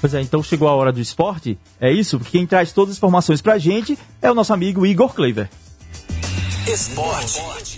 Pois 0.00 0.14
é, 0.14 0.20
então 0.20 0.42
chegou 0.42 0.68
a 0.68 0.74
hora 0.74 0.92
do 0.92 1.00
esporte. 1.00 1.58
É 1.80 1.90
isso? 1.90 2.18
Porque 2.18 2.38
quem 2.38 2.46
traz 2.46 2.72
todas 2.72 2.92
as 2.92 2.98
informações 2.98 3.42
pra 3.42 3.58
gente 3.58 3.98
é 4.22 4.30
o 4.30 4.34
nosso 4.34 4.52
amigo 4.52 4.86
Igor 4.86 5.12
Kleiber. 5.12 5.48
Esporte. 6.66 7.73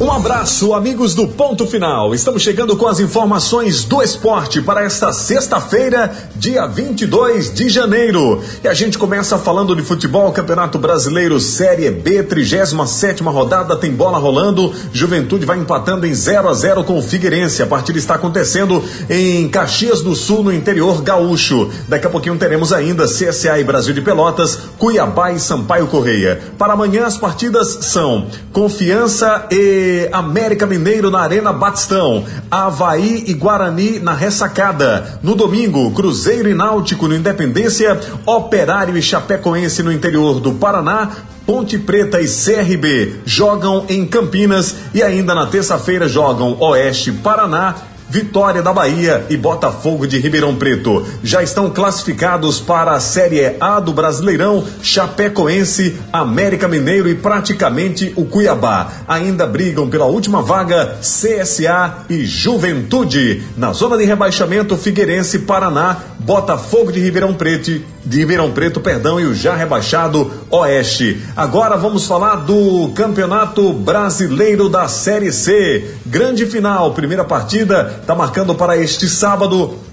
Um 0.00 0.12
abraço, 0.12 0.74
amigos 0.74 1.12
do 1.12 1.26
Ponto 1.26 1.66
Final. 1.66 2.14
Estamos 2.14 2.40
chegando 2.40 2.76
com 2.76 2.86
as 2.86 3.00
informações 3.00 3.82
do 3.82 4.00
esporte 4.00 4.62
para 4.62 4.84
esta 4.84 5.12
sexta-feira, 5.12 6.14
dia 6.36 6.68
22 6.68 7.52
de 7.52 7.68
janeiro. 7.68 8.40
E 8.62 8.68
a 8.68 8.74
gente 8.74 8.96
começa 8.96 9.36
falando 9.36 9.74
de 9.74 9.82
futebol, 9.82 10.30
Campeonato 10.30 10.78
Brasileiro 10.78 11.40
Série 11.40 11.90
B, 11.90 12.22
37 12.22 13.24
rodada, 13.24 13.74
tem 13.74 13.90
bola 13.90 14.18
rolando. 14.18 14.72
Juventude 14.92 15.44
vai 15.44 15.58
empatando 15.58 16.06
em 16.06 16.14
0 16.14 16.48
a 16.48 16.54
0 16.54 16.84
com 16.84 16.96
o 16.96 17.02
Figueirense. 17.02 17.60
A 17.60 17.66
partida 17.66 17.98
está 17.98 18.14
acontecendo 18.14 18.80
em 19.10 19.48
Caxias 19.48 20.00
do 20.00 20.14
Sul, 20.14 20.44
no 20.44 20.52
interior 20.52 21.02
gaúcho. 21.02 21.72
Daqui 21.88 22.06
a 22.06 22.10
pouquinho 22.10 22.38
teremos 22.38 22.72
ainda 22.72 23.06
CSA 23.06 23.58
e 23.58 23.64
Brasil 23.64 23.92
de 23.92 24.00
Pelotas, 24.00 24.60
Cuiabá 24.78 25.32
e 25.32 25.40
Sampaio 25.40 25.88
Correia. 25.88 26.40
Para 26.56 26.74
amanhã 26.74 27.04
as 27.04 27.16
partidas 27.16 27.78
são 27.80 28.28
Confiança 28.52 29.48
e 29.50 29.87
América 30.12 30.66
Mineiro 30.66 31.10
na 31.10 31.20
Arena 31.20 31.52
Batistão, 31.52 32.24
Havaí 32.50 33.24
e 33.26 33.34
Guarani 33.34 33.98
na 33.98 34.14
Ressacada. 34.14 35.18
No 35.22 35.34
domingo, 35.34 35.90
Cruzeiro 35.92 36.48
e 36.48 36.54
Náutico 36.54 37.08
no 37.08 37.14
Independência, 37.14 37.98
Operário 38.26 38.96
e 38.96 39.02
Chapecoense 39.02 39.82
no 39.82 39.92
interior 39.92 40.40
do 40.40 40.52
Paraná, 40.52 41.10
Ponte 41.46 41.78
Preta 41.78 42.20
e 42.20 42.26
CRB 42.26 43.20
jogam 43.24 43.86
em 43.88 44.06
Campinas 44.06 44.74
e 44.92 45.02
ainda 45.02 45.34
na 45.34 45.46
terça-feira 45.46 46.06
jogam 46.06 46.56
Oeste 46.60 47.10
Paraná 47.10 47.74
Vitória 48.10 48.62
da 48.62 48.72
Bahia 48.72 49.26
e 49.28 49.36
Botafogo 49.36 50.06
de 50.06 50.18
Ribeirão 50.18 50.56
Preto 50.56 51.06
já 51.22 51.42
estão 51.42 51.70
classificados 51.70 52.58
para 52.58 52.92
a 52.92 53.00
Série 53.00 53.56
A 53.60 53.78
do 53.80 53.92
Brasileirão, 53.92 54.64
Chapecoense, 54.82 55.96
América 56.10 56.66
Mineiro 56.66 57.08
e 57.08 57.14
praticamente 57.14 58.12
o 58.16 58.24
Cuiabá. 58.24 58.90
Ainda 59.06 59.46
brigam 59.46 59.90
pela 59.90 60.06
última 60.06 60.40
vaga 60.40 60.96
CSA 61.00 62.06
e 62.08 62.24
Juventude. 62.24 63.42
Na 63.56 63.74
zona 63.74 63.98
de 63.98 64.04
rebaixamento, 64.04 64.76
Figueirense, 64.76 65.40
Paraná, 65.40 65.98
Botafogo 66.18 66.90
de 66.90 67.00
Ribeirão 67.00 67.34
Preto, 67.34 67.80
de 68.08 68.18
Ribeirão 68.18 68.50
Preto, 68.50 68.80
perdão, 68.80 69.20
e 69.20 69.26
o 69.26 69.34
já 69.34 69.54
rebaixado 69.54 70.30
Oeste. 70.50 71.22
Agora 71.36 71.76
vamos 71.76 72.06
falar 72.06 72.36
do 72.36 72.88
Campeonato 72.94 73.70
Brasileiro 73.72 74.68
da 74.68 74.88
Série 74.88 75.30
C. 75.30 75.94
Grande 76.06 76.46
final, 76.46 76.94
primeira 76.94 77.22
partida, 77.22 77.98
está 78.00 78.14
marcando 78.14 78.54
para 78.54 78.78
este 78.78 79.06
sábado 79.06 79.87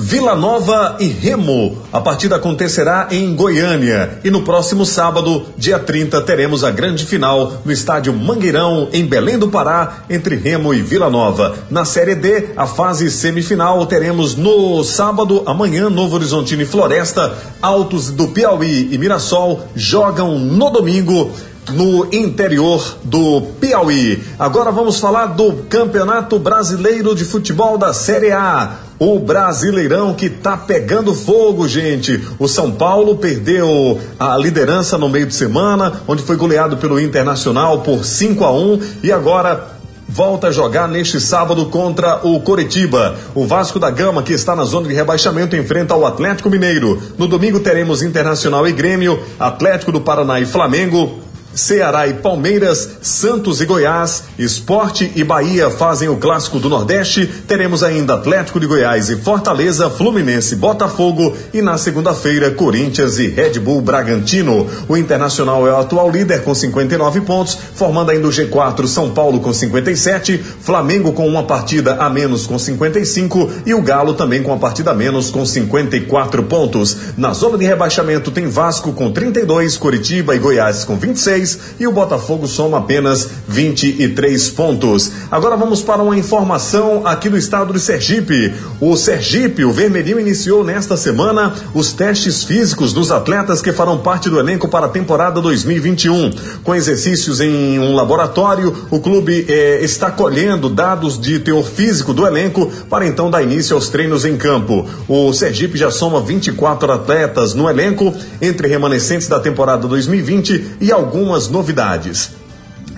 Vila 0.00 0.36
Nova 0.36 0.96
e 1.00 1.08
Remo. 1.08 1.76
A 1.92 2.00
partida 2.00 2.36
acontecerá 2.36 3.08
em 3.10 3.34
Goiânia. 3.34 4.20
E 4.22 4.30
no 4.30 4.42
próximo 4.42 4.86
sábado, 4.86 5.46
dia 5.56 5.76
30, 5.76 6.20
teremos 6.20 6.62
a 6.62 6.70
grande 6.70 7.04
final 7.04 7.54
no 7.64 7.72
estádio 7.72 8.12
Mangueirão, 8.12 8.88
em 8.92 9.04
Belém 9.04 9.36
do 9.36 9.48
Pará, 9.48 10.04
entre 10.08 10.36
Remo 10.36 10.72
e 10.72 10.82
Vila 10.82 11.10
Nova. 11.10 11.56
Na 11.68 11.84
Série 11.84 12.14
D, 12.14 12.50
a 12.56 12.64
fase 12.64 13.10
semifinal, 13.10 13.84
teremos 13.86 14.36
no 14.36 14.84
sábado, 14.84 15.42
amanhã, 15.44 15.90
Novo 15.90 16.14
Horizontino 16.14 16.62
e 16.62 16.66
Floresta, 16.66 17.36
Altos 17.60 18.12
do 18.12 18.28
Piauí 18.28 18.90
e 18.92 18.98
Mirassol 18.98 19.64
jogam 19.74 20.38
no 20.38 20.70
domingo 20.70 21.32
no 21.70 22.06
interior 22.12 22.98
do 23.04 23.42
Piauí. 23.60 24.22
Agora 24.38 24.70
vamos 24.70 24.98
falar 25.00 25.26
do 25.26 25.64
Campeonato 25.68 26.38
Brasileiro 26.38 27.14
de 27.14 27.24
Futebol 27.24 27.76
da 27.76 27.92
Série 27.92 28.32
A. 28.32 28.78
O 28.98 29.18
Brasileirão 29.18 30.12
que 30.12 30.28
tá 30.28 30.56
pegando 30.56 31.14
fogo, 31.14 31.68
gente. 31.68 32.20
O 32.38 32.48
São 32.48 32.72
Paulo 32.72 33.16
perdeu 33.16 34.00
a 34.18 34.36
liderança 34.36 34.98
no 34.98 35.08
meio 35.08 35.26
de 35.26 35.34
semana, 35.34 36.02
onde 36.08 36.22
foi 36.22 36.36
goleado 36.36 36.76
pelo 36.76 36.98
Internacional 36.98 37.82
por 37.82 38.04
5 38.04 38.44
a 38.44 38.52
1 38.52 38.80
e 39.04 39.12
agora 39.12 39.78
volta 40.08 40.48
a 40.48 40.50
jogar 40.50 40.88
neste 40.88 41.20
sábado 41.20 41.66
contra 41.66 42.26
o 42.26 42.40
Coritiba. 42.40 43.14
O 43.34 43.46
Vasco 43.46 43.78
da 43.78 43.90
Gama, 43.90 44.22
que 44.22 44.32
está 44.32 44.56
na 44.56 44.64
zona 44.64 44.88
de 44.88 44.94
rebaixamento, 44.94 45.54
enfrenta 45.54 45.94
o 45.94 46.06
Atlético 46.06 46.48
Mineiro. 46.48 47.00
No 47.18 47.28
domingo 47.28 47.60
teremos 47.60 48.02
Internacional 48.02 48.66
e 48.66 48.72
Grêmio, 48.72 49.20
Atlético 49.38 49.92
do 49.92 50.00
Paraná 50.00 50.40
e 50.40 50.46
Flamengo, 50.46 51.18
Ceará 51.58 52.06
e 52.06 52.14
Palmeiras, 52.14 52.88
Santos 53.02 53.60
e 53.60 53.66
Goiás, 53.66 54.22
Esporte 54.38 55.10
e 55.16 55.24
Bahia 55.24 55.68
fazem 55.68 56.08
o 56.08 56.16
clássico 56.16 56.60
do 56.60 56.68
Nordeste. 56.68 57.26
Teremos 57.48 57.82
ainda 57.82 58.14
Atlético 58.14 58.60
de 58.60 58.66
Goiás 58.66 59.10
e 59.10 59.16
Fortaleza, 59.16 59.90
Fluminense, 59.90 60.54
Botafogo 60.54 61.34
e 61.52 61.60
na 61.60 61.76
segunda-feira 61.76 62.52
Corinthians 62.52 63.18
e 63.18 63.26
Red 63.26 63.58
Bull 63.58 63.80
Bragantino. 63.80 64.68
O 64.88 64.96
Internacional 64.96 65.66
é 65.66 65.72
o 65.72 65.78
atual 65.78 66.08
líder 66.08 66.44
com 66.44 66.54
59 66.54 67.22
pontos, 67.22 67.58
formando 67.74 68.12
ainda 68.12 68.28
o 68.28 68.30
G4 68.30 68.86
São 68.86 69.10
Paulo 69.10 69.40
com 69.40 69.52
57, 69.52 70.38
Flamengo 70.38 71.12
com 71.12 71.26
uma 71.26 71.42
partida 71.42 71.96
a 71.96 72.08
menos 72.08 72.46
com 72.46 72.56
55 72.56 73.50
e 73.66 73.74
o 73.74 73.82
Galo 73.82 74.14
também 74.14 74.44
com 74.44 74.52
uma 74.52 74.58
partida 74.58 74.92
a 74.92 74.94
menos 74.94 75.28
com 75.28 75.44
54 75.44 76.44
pontos. 76.44 76.96
Na 77.16 77.32
zona 77.32 77.58
de 77.58 77.64
rebaixamento 77.64 78.30
tem 78.30 78.48
Vasco 78.48 78.92
com 78.92 79.10
32, 79.10 79.76
Curitiba 79.76 80.36
e 80.36 80.38
Goiás 80.38 80.84
com 80.84 80.96
26 80.96 81.47
e 81.78 81.86
o 81.86 81.92
Botafogo 81.92 82.48
soma 82.48 82.78
apenas 82.78 83.28
23 83.46 84.50
pontos. 84.50 85.10
Agora 85.30 85.56
vamos 85.56 85.82
para 85.82 86.02
uma 86.02 86.16
informação 86.16 87.06
aqui 87.06 87.28
do 87.28 87.38
estado 87.38 87.72
de 87.72 87.80
Sergipe. 87.80 88.52
O 88.80 88.96
Sergipe, 88.96 89.64
o 89.64 89.72
Vermelhinho, 89.72 90.18
iniciou 90.18 90.64
nesta 90.64 90.96
semana 90.96 91.54
os 91.74 91.92
testes 91.92 92.42
físicos 92.42 92.92
dos 92.92 93.10
atletas 93.10 93.62
que 93.62 93.72
farão 93.72 93.98
parte 93.98 94.28
do 94.28 94.38
elenco 94.38 94.68
para 94.68 94.86
a 94.86 94.88
temporada 94.88 95.40
2021. 95.40 96.30
Com 96.64 96.74
exercícios 96.74 97.40
em 97.40 97.78
um 97.78 97.94
laboratório, 97.94 98.74
o 98.90 99.00
clube 99.00 99.46
eh, 99.48 99.80
está 99.82 100.10
colhendo 100.10 100.68
dados 100.68 101.20
de 101.20 101.38
teor 101.38 101.64
físico 101.64 102.12
do 102.12 102.26
elenco 102.26 102.70
para 102.88 103.06
então 103.06 103.30
dar 103.30 103.42
início 103.42 103.76
aos 103.76 103.88
treinos 103.88 104.24
em 104.24 104.36
campo. 104.36 104.86
O 105.06 105.32
Sergipe 105.32 105.78
já 105.78 105.90
soma 105.90 106.20
24 106.20 106.92
atletas 106.92 107.54
no 107.54 107.68
elenco, 107.68 108.14
entre 108.40 108.68
remanescentes 108.68 109.28
da 109.28 109.38
temporada 109.38 109.86
2020 109.86 110.76
e 110.80 110.90
algumas 110.90 111.27
algumas 111.28 111.48
novidades. 111.48 112.30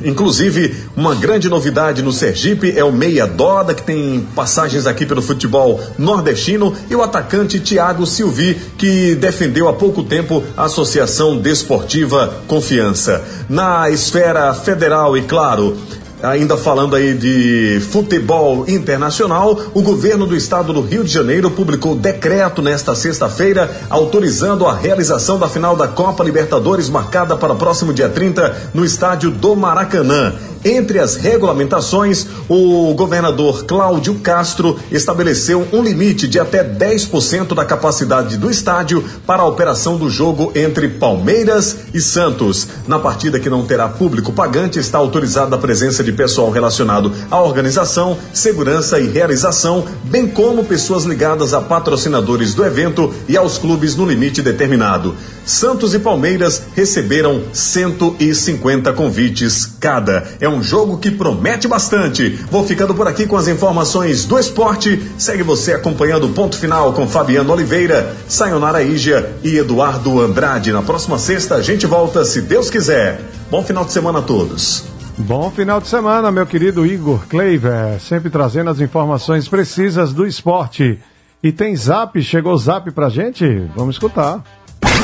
Inclusive, 0.03 0.75
uma 0.97 1.15
grande 1.15 1.47
novidade 1.51 2.01
no 2.01 2.11
Sergipe 2.11 2.73
é 2.75 2.83
o 2.83 2.91
Meia 2.91 3.27
Doda, 3.27 3.75
que 3.75 3.83
tem 3.83 4.27
passagens 4.35 4.87
aqui 4.87 5.05
pelo 5.05 5.21
futebol 5.21 5.79
nordestino, 5.99 6.75
e 6.89 6.97
o 6.97 7.03
atacante 7.03 7.61
Thiago 7.61 8.07
Silvi, 8.07 8.55
que 8.79 9.15
defendeu 9.17 9.69
há 9.69 9.75
pouco 9.75 10.03
tempo 10.03 10.43
a 10.57 10.65
Associação 10.65 11.37
Desportiva 11.37 12.35
Confiança. 12.47 13.23
Na 13.47 13.91
esfera 13.91 14.55
federal, 14.55 15.19
e 15.19 15.23
claro, 15.23 15.77
Ainda 16.23 16.57
falando 16.57 16.95
aí 16.95 17.15
de 17.15 17.81
futebol 17.91 18.69
internacional, 18.69 19.59
o 19.73 19.81
governo 19.81 20.27
do 20.27 20.37
estado 20.37 20.71
do 20.71 20.83
Rio 20.83 21.03
de 21.03 21.11
Janeiro 21.11 21.51
publicou 21.51 21.95
decreto 21.95 22.61
nesta 22.61 22.95
sexta-feira 22.95 23.71
autorizando 23.89 24.67
a 24.67 24.75
realização 24.75 25.39
da 25.39 25.49
final 25.49 25.75
da 25.75 25.89
Copa 25.89 26.23
Libertadores 26.23 26.91
marcada 26.91 27.37
para 27.37 27.55
o 27.55 27.57
próximo 27.57 27.95
dia 27.95 28.09
30 28.09 28.71
no 28.75 28.85
estádio 28.85 29.31
do 29.31 29.57
Maracanã. 29.57 30.35
Entre 30.65 30.99
as 30.99 31.17
regulamentações, 31.17 32.27
o 32.47 32.93
governador 32.93 33.65
Cláudio 33.65 34.17
Castro 34.17 34.79
estabeleceu 34.91 35.67
um 35.73 35.83
limite 35.83 36.29
de 36.29 36.39
até 36.39 36.63
10% 36.63 37.55
da 37.55 37.65
capacidade 37.65 38.37
do 38.37 38.51
estádio 38.51 39.03
para 39.27 39.43
a 39.43 39.47
operação 39.47 39.97
do 39.97 40.11
jogo 40.11 40.53
entre 40.55 40.87
Palmeiras 40.89 41.77
e 41.95 42.01
Santos. 42.01 42.69
Na 42.87 42.99
partida 42.99 43.41
que 43.41 43.49
não 43.49 43.65
terá 43.65 43.89
público 43.89 44.33
pagante, 44.33 44.79
está 44.79 44.99
autorizada 44.99 45.57
a 45.57 45.59
presença 45.59 46.05
de 46.05 46.13
pessoal 46.13 46.51
relacionado 46.51 47.11
à 47.31 47.41
organização, 47.41 48.19
segurança 48.35 49.01
e 49.01 49.09
realização, 49.09 49.87
bem 50.05 50.29
como 50.29 50.65
pessoas 50.65 51.05
ligadas 51.05 51.55
a 51.55 51.63
patrocinadores 51.63 52.53
do 52.53 52.67
evento 52.67 53.15
e 53.27 53.37
aos 53.37 53.57
clubes 53.57 53.97
no 53.97 54.05
limite 54.05 54.43
determinado. 54.43 55.15
Santos 55.47 55.95
e 55.95 55.99
Palmeiras 55.99 56.63
receberam 56.77 57.43
150 57.53 58.93
convites 58.93 59.67
cada. 59.81 60.29
É 60.39 60.50
um 60.51 60.63
jogo 60.63 60.99
que 60.99 61.11
promete 61.11 61.67
bastante. 61.67 62.29
Vou 62.51 62.67
ficando 62.67 62.95
por 62.95 63.09
aqui 63.09 63.27
com 63.27 63.37
as 63.37 63.49
informações 63.49 64.25
do 64.25 64.39
esporte. 64.39 65.03
Segue 65.17 65.43
você 65.43 65.73
acompanhando 65.73 66.27
o 66.27 66.33
ponto 66.33 66.59
final 66.59 66.93
com 66.93 67.07
Fabiano 67.07 67.53
Oliveira, 67.53 68.15
Sayonara 68.29 68.83
Ija 68.83 69.33
e 69.43 69.57
Eduardo 69.57 70.21
Andrade. 70.21 70.73
Na 70.73 70.83
próxima 70.83 71.19
sexta 71.19 71.55
a 71.55 71.63
gente 71.63 71.87
volta, 71.87 72.25
se 72.25 72.43
Deus 72.43 72.69
quiser. 72.69 73.21
Bom 73.51 73.63
final 73.63 73.85
de 73.85 73.93
semana 73.93 74.19
a 74.19 74.23
todos. 74.23 74.85
Bom 75.17 75.51
final 75.51 75.81
de 75.81 75.89
semana, 75.89 76.31
meu 76.31 76.47
querido 76.47 76.87
Igor 76.87 77.27
Kleiver, 77.29 78.01
sempre 78.01 78.31
trazendo 78.31 78.71
as 78.71 78.81
informações 78.81 79.49
precisas 79.49 80.13
do 80.13 80.27
esporte. 80.27 80.99
E 81.43 81.51
tem 81.51 81.75
zap, 81.75 82.21
chegou 82.23 82.57
zap 82.57 82.91
pra 82.91 83.09
gente? 83.09 83.47
Vamos 83.75 83.97
escutar. 83.97 84.43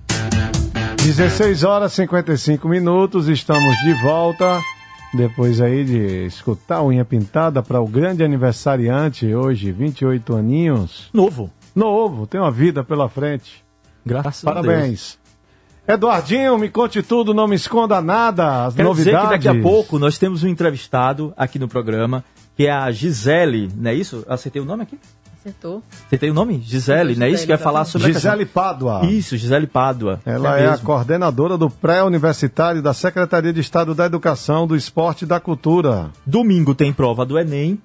16 1.02 1.64
horas 1.64 1.92
e 1.92 1.96
55 1.96 2.68
minutos, 2.68 3.28
estamos 3.28 3.74
de 3.84 3.94
volta. 4.02 4.60
Depois 5.14 5.60
aí 5.60 5.84
de 5.84 6.26
escutar 6.26 6.76
a 6.76 6.84
unha 6.84 7.04
pintada 7.04 7.62
para 7.62 7.80
o 7.80 7.86
grande 7.86 8.22
aniversariante, 8.22 9.34
hoje, 9.34 9.72
28 9.72 10.36
aninhos. 10.36 11.08
Novo. 11.12 11.50
Novo, 11.74 12.26
tem 12.26 12.40
uma 12.40 12.50
vida 12.50 12.84
pela 12.84 13.08
frente. 13.08 13.64
Graças 14.04 14.46
a 14.46 14.60
Deus. 14.60 15.18
Eduardinho, 15.88 16.58
me 16.58 16.68
conte 16.68 17.02
tudo, 17.02 17.32
não 17.32 17.48
me 17.48 17.56
esconda 17.56 18.00
nada, 18.02 18.66
as 18.66 18.74
Quero 18.74 18.94
dizer 18.94 19.12
novidades. 19.12 19.38
que 19.40 19.46
daqui 19.46 19.58
a 19.58 19.62
pouco 19.62 19.98
nós 19.98 20.18
temos 20.18 20.44
um 20.44 20.48
entrevistado 20.48 21.32
aqui 21.34 21.58
no 21.58 21.66
programa, 21.66 22.22
que 22.54 22.66
é 22.66 22.70
a 22.70 22.90
Gisele, 22.90 23.70
não 23.74 23.90
é 23.90 23.94
isso? 23.94 24.22
Acertei 24.28 24.60
o 24.60 24.66
nome 24.66 24.82
aqui? 24.82 24.98
Acertou. 25.40 25.82
Acertei 26.06 26.30
o 26.30 26.34
nome? 26.34 26.60
Gisele, 26.62 27.16
não 27.16 27.24
é 27.24 27.30
isso? 27.30 27.44
Que 27.44 27.48
vai 27.48 27.56
falar 27.56 27.86
sobre 27.86 28.10
a 28.10 28.12
Gisele 28.12 28.44
Pádua. 28.44 29.06
Isso, 29.06 29.34
Gisele 29.38 29.66
Pádua. 29.66 30.20
Ela 30.26 30.58
é, 30.58 30.66
a 30.66 30.70
mesmo. 30.72 30.84
coordenadora 30.84 31.56
do 31.56 31.70
pré-universitário 31.70 32.82
da 32.82 32.92
Secretaria 32.92 33.52
de 33.52 33.60
Estado 33.60 33.94
da 33.94 34.04
Educação, 34.04 34.66
do 34.66 34.76
Esporte 34.76 35.22
e 35.22 35.26
da 35.26 35.40
Cultura. 35.40 36.10
Domingo 36.26 36.74
tem 36.74 36.92
prova 36.92 37.24
do 37.24 37.38
Enem. 37.38 37.80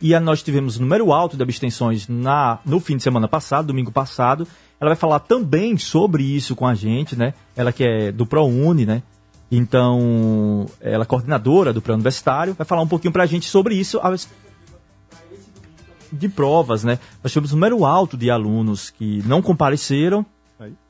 E 0.00 0.14
a- 0.14 0.20
nós 0.20 0.42
tivemos 0.42 0.78
número 0.78 1.12
alto 1.12 1.36
de 1.36 1.42
abstenções 1.42 2.08
na, 2.08 2.58
no 2.64 2.80
fim 2.80 2.96
de 2.96 3.02
semana 3.02 3.28
passado, 3.28 3.66
domingo 3.66 3.92
passado. 3.92 4.48
Ela 4.82 4.88
vai 4.90 4.96
falar 4.96 5.20
também 5.20 5.78
sobre 5.78 6.24
isso 6.24 6.56
com 6.56 6.66
a 6.66 6.74
gente, 6.74 7.14
né? 7.14 7.34
Ela 7.54 7.72
que 7.72 7.84
é 7.84 8.10
do 8.10 8.26
ProUni, 8.26 8.84
né? 8.84 9.00
Então, 9.48 10.66
ela 10.80 11.04
é 11.04 11.06
coordenadora 11.06 11.72
do 11.72 11.80
pré-universitário, 11.80 12.52
vai 12.54 12.66
falar 12.66 12.82
um 12.82 12.88
pouquinho 12.88 13.12
pra 13.12 13.24
gente 13.24 13.46
sobre 13.48 13.76
isso. 13.76 14.00
a- 14.02 14.12
De 16.10 16.28
provas, 16.28 16.82
né? 16.82 16.98
Nós 17.22 17.30
tivemos 17.32 17.52
um 17.52 17.54
número 17.54 17.84
alto 17.86 18.16
de 18.16 18.28
alunos 18.28 18.90
que 18.90 19.22
não 19.24 19.40
compareceram, 19.40 20.26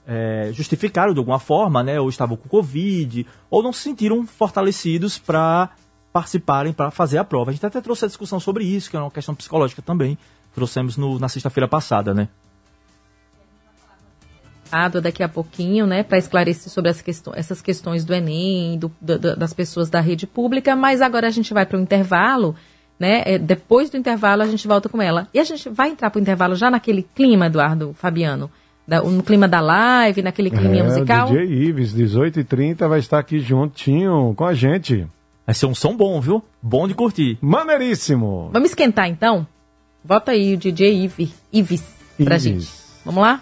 é, 0.06 0.50
justificaram 0.54 1.12
de 1.12 1.18
alguma 1.18 1.38
forma, 1.38 1.82
né? 1.82 2.00
Ou 2.00 2.08
estavam 2.08 2.34
com 2.36 2.48
Covid, 2.48 3.26
ou 3.50 3.62
não 3.62 3.74
se 3.74 3.82
sentiram 3.82 4.26
fortalecidos 4.26 5.18
para 5.18 5.68
participarem, 6.14 6.72
para 6.72 6.90
fazer 6.90 7.18
a 7.18 7.24
prova. 7.24 7.50
A 7.50 7.52
gente 7.54 7.66
até 7.66 7.80
trouxe 7.80 8.06
a 8.06 8.08
discussão 8.08 8.40
sobre 8.40 8.64
isso, 8.64 8.90
que 8.90 8.96
é 8.96 9.00
uma 9.00 9.10
questão 9.10 9.34
psicológica 9.34 9.82
também. 9.82 10.16
Trouxemos 10.54 10.96
no- 10.96 11.18
na 11.18 11.28
sexta-feira 11.28 11.68
passada, 11.68 12.14
né? 12.14 12.28
Daqui 15.02 15.22
a 15.22 15.28
pouquinho, 15.28 15.86
né, 15.86 16.02
para 16.02 16.18
esclarecer 16.18 16.70
sobre 16.72 16.90
as 16.90 17.00
questões, 17.02 17.36
essas 17.38 17.60
questões 17.60 18.04
do 18.04 18.14
Enem, 18.14 18.78
do- 18.78 18.90
do- 19.00 19.36
das 19.36 19.52
pessoas 19.52 19.90
da 19.90 20.00
rede 20.00 20.26
pública, 20.26 20.74
mas 20.74 21.00
agora 21.00 21.26
a 21.26 21.30
gente 21.30 21.52
vai 21.52 21.66
para 21.66 21.78
o 21.78 21.80
intervalo, 21.80 22.54
né? 22.98 23.22
é, 23.26 23.38
depois 23.38 23.90
do 23.90 23.96
intervalo 23.96 24.42
a 24.42 24.46
gente 24.46 24.66
volta 24.68 24.88
com 24.88 25.00
ela. 25.02 25.28
E 25.34 25.38
a 25.40 25.44
gente 25.44 25.68
vai 25.68 25.90
entrar 25.90 26.08
para 26.10 26.18
o 26.18 26.22
intervalo 26.22 26.54
já 26.54 26.70
naquele 26.70 27.02
clima, 27.14 27.46
Eduardo 27.46 27.92
Fabiano, 27.94 28.50
da- 28.86 29.02
no 29.02 29.22
clima 29.22 29.46
da 29.48 29.60
live, 29.60 30.22
naquele 30.22 30.50
clima 30.50 30.76
é, 30.76 30.82
musical. 30.82 31.28
o 31.28 31.32
DJ 31.32 31.44
Ives, 31.68 31.92
18h30, 31.94 32.88
vai 32.88 32.98
estar 32.98 33.18
aqui 33.18 33.38
juntinho 33.40 34.32
com 34.36 34.44
a 34.44 34.54
gente. 34.54 35.06
Vai 35.44 35.54
ser 35.54 35.66
um 35.66 35.74
som 35.74 35.96
bom, 35.96 36.20
viu? 36.20 36.42
Bom 36.62 36.86
de 36.86 36.94
curtir. 36.94 37.36
Maneiríssimo. 37.40 38.48
Vamos 38.52 38.70
esquentar 38.70 39.08
então? 39.08 39.46
Volta 40.04 40.30
aí 40.32 40.54
o 40.54 40.56
DJ 40.56 41.04
Ives, 41.04 41.30
Ives 41.52 41.82
pra 42.24 42.36
Ives. 42.36 42.42
gente. 42.42 42.68
Vamos 43.04 43.20
lá? 43.22 43.40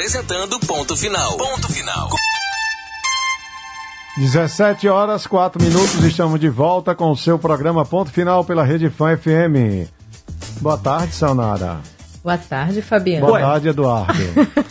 Apresentando 0.00 0.58
Ponto 0.60 0.96
Final. 0.96 1.36
Ponto 1.36 1.70
Final. 1.70 2.08
17 4.16 4.88
horas, 4.88 5.26
4 5.26 5.62
minutos, 5.62 6.02
estamos 6.02 6.40
de 6.40 6.48
volta 6.48 6.94
com 6.94 7.10
o 7.10 7.16
seu 7.16 7.38
programa 7.38 7.84
Ponto 7.84 8.10
Final 8.10 8.42
pela 8.42 8.64
Rede 8.64 8.88
Fã 8.88 9.14
FM. 9.14 9.86
Boa 10.62 10.78
tarde, 10.78 11.14
Saunara. 11.14 11.80
Boa 12.24 12.38
tarde, 12.38 12.80
Fabiano. 12.80 13.26
Boa 13.26 13.40
tarde, 13.40 13.68
Eduardo. 13.68 14.14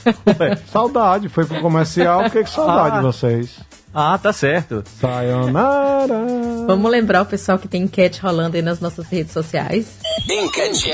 saudade, 0.74 1.30
foi 1.30 1.46
pro 1.46 1.62
comercial, 1.62 2.24
fiquei 2.24 2.42
com 2.42 2.50
saudade 2.50 2.96
Ah. 2.96 2.98
de 2.98 3.06
vocês. 3.06 3.60
Ah, 3.94 4.18
tá 4.18 4.34
certo. 4.34 4.84
Sayonara. 5.00 6.26
Vamos 6.66 6.90
lembrar 6.90 7.22
o 7.22 7.26
pessoal 7.28 7.60
que 7.60 7.68
tem 7.68 7.84
enquete 7.84 8.20
rolando 8.20 8.56
aí 8.56 8.64
nas 8.64 8.80
nossas 8.80 9.06
redes 9.08 9.32
sociais. 9.32 9.86
Enquete. 10.28 10.92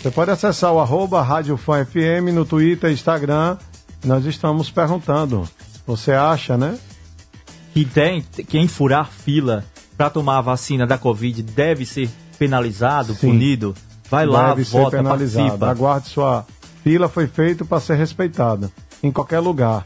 Você 0.00 0.10
pode 0.12 0.30
acessar 0.30 0.72
o 0.72 0.78
arroba 0.78 1.20
Rádio 1.22 1.56
Fã 1.56 1.84
FM 1.84 2.32
no 2.32 2.44
Twitter, 2.44 2.90
Instagram. 2.92 3.56
Nós 4.04 4.24
estamos 4.24 4.70
perguntando. 4.70 5.48
Você 5.86 6.12
acha, 6.12 6.56
né? 6.56 6.78
Que 7.74 7.84
tem, 7.84 8.22
quem 8.48 8.68
furar 8.68 9.10
fila 9.10 9.64
para 9.96 10.08
tomar 10.08 10.38
a 10.38 10.42
vacina 10.42 10.86
da 10.86 10.96
Covid 10.96 11.42
deve 11.42 11.84
ser 11.84 12.08
penalizado, 12.38 13.14
Sim. 13.14 13.28
punido. 13.32 13.74
Vai 14.08 14.24
lá, 14.24 14.50
Deve 14.50 14.64
ser 14.64 14.78
vota, 14.78 14.96
penalizado. 14.98 15.44
participa. 15.48 15.70
Aguarde 15.70 16.08
sua 16.08 16.46
fila, 16.84 17.08
foi 17.08 17.26
feito 17.26 17.64
para 17.64 17.80
ser 17.80 17.96
respeitada. 17.96 18.70
Em 19.02 19.10
qualquer 19.10 19.40
lugar. 19.40 19.84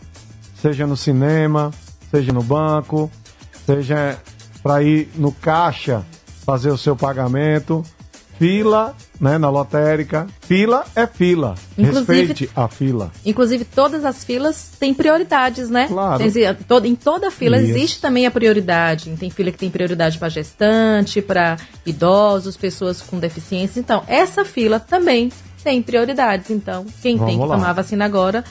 Seja 0.60 0.86
no 0.86 0.96
cinema, 0.96 1.70
seja 2.10 2.32
no 2.32 2.42
banco, 2.42 3.10
seja 3.66 4.18
para 4.62 4.82
ir 4.82 5.10
no 5.16 5.32
caixa 5.32 6.04
fazer 6.44 6.70
o 6.70 6.78
seu 6.78 6.94
pagamento. 6.94 7.82
Fila, 8.43 8.97
né, 9.20 9.38
na 9.38 9.49
lotérica. 9.49 10.26
Fila 10.40 10.84
é 10.97 11.07
fila. 11.07 11.55
Inclusive- 11.78 12.12
Respeite 12.26 12.51
a 12.57 12.66
fila. 12.66 13.12
Inclusive, 13.24 13.64
todas 13.64 14.05
as 14.05 14.24
filas 14.24 14.72
têm 14.80 14.93
prioridades, 14.93 15.70
né? 15.70 15.86
Claro. 15.86 16.20
Dizer, 16.24 16.57
em 16.84 16.97
toda 16.97 17.30
fila 17.30 17.57
Isso. 17.57 17.70
existe 17.70 18.01
também 18.01 18.26
a 18.26 18.32
prioridade. 18.32 19.14
Tem 19.16 19.30
fila 19.30 19.53
que 19.53 19.59
tem 19.59 19.70
prioridade 19.70 20.18
para 20.18 20.28
gestante, 20.28 21.22
para 21.22 21.57
idosos, 21.86 22.57
pessoas 22.57 23.01
com 23.01 23.16
deficiência. 23.20 23.78
Então, 23.78 24.03
essa 24.09 24.45
fila 24.45 24.80
também 24.80 25.30
tem 25.62 25.80
prioridades. 25.80 26.51
Então, 26.51 26.84
quem 27.01 27.16
tem 27.16 27.18
Vamos 27.18 27.34
que 27.45 27.47
lá. 27.47 27.55
tomar 27.55 27.70
a 27.70 27.74
vacina 27.74 28.05
agora 28.05 28.43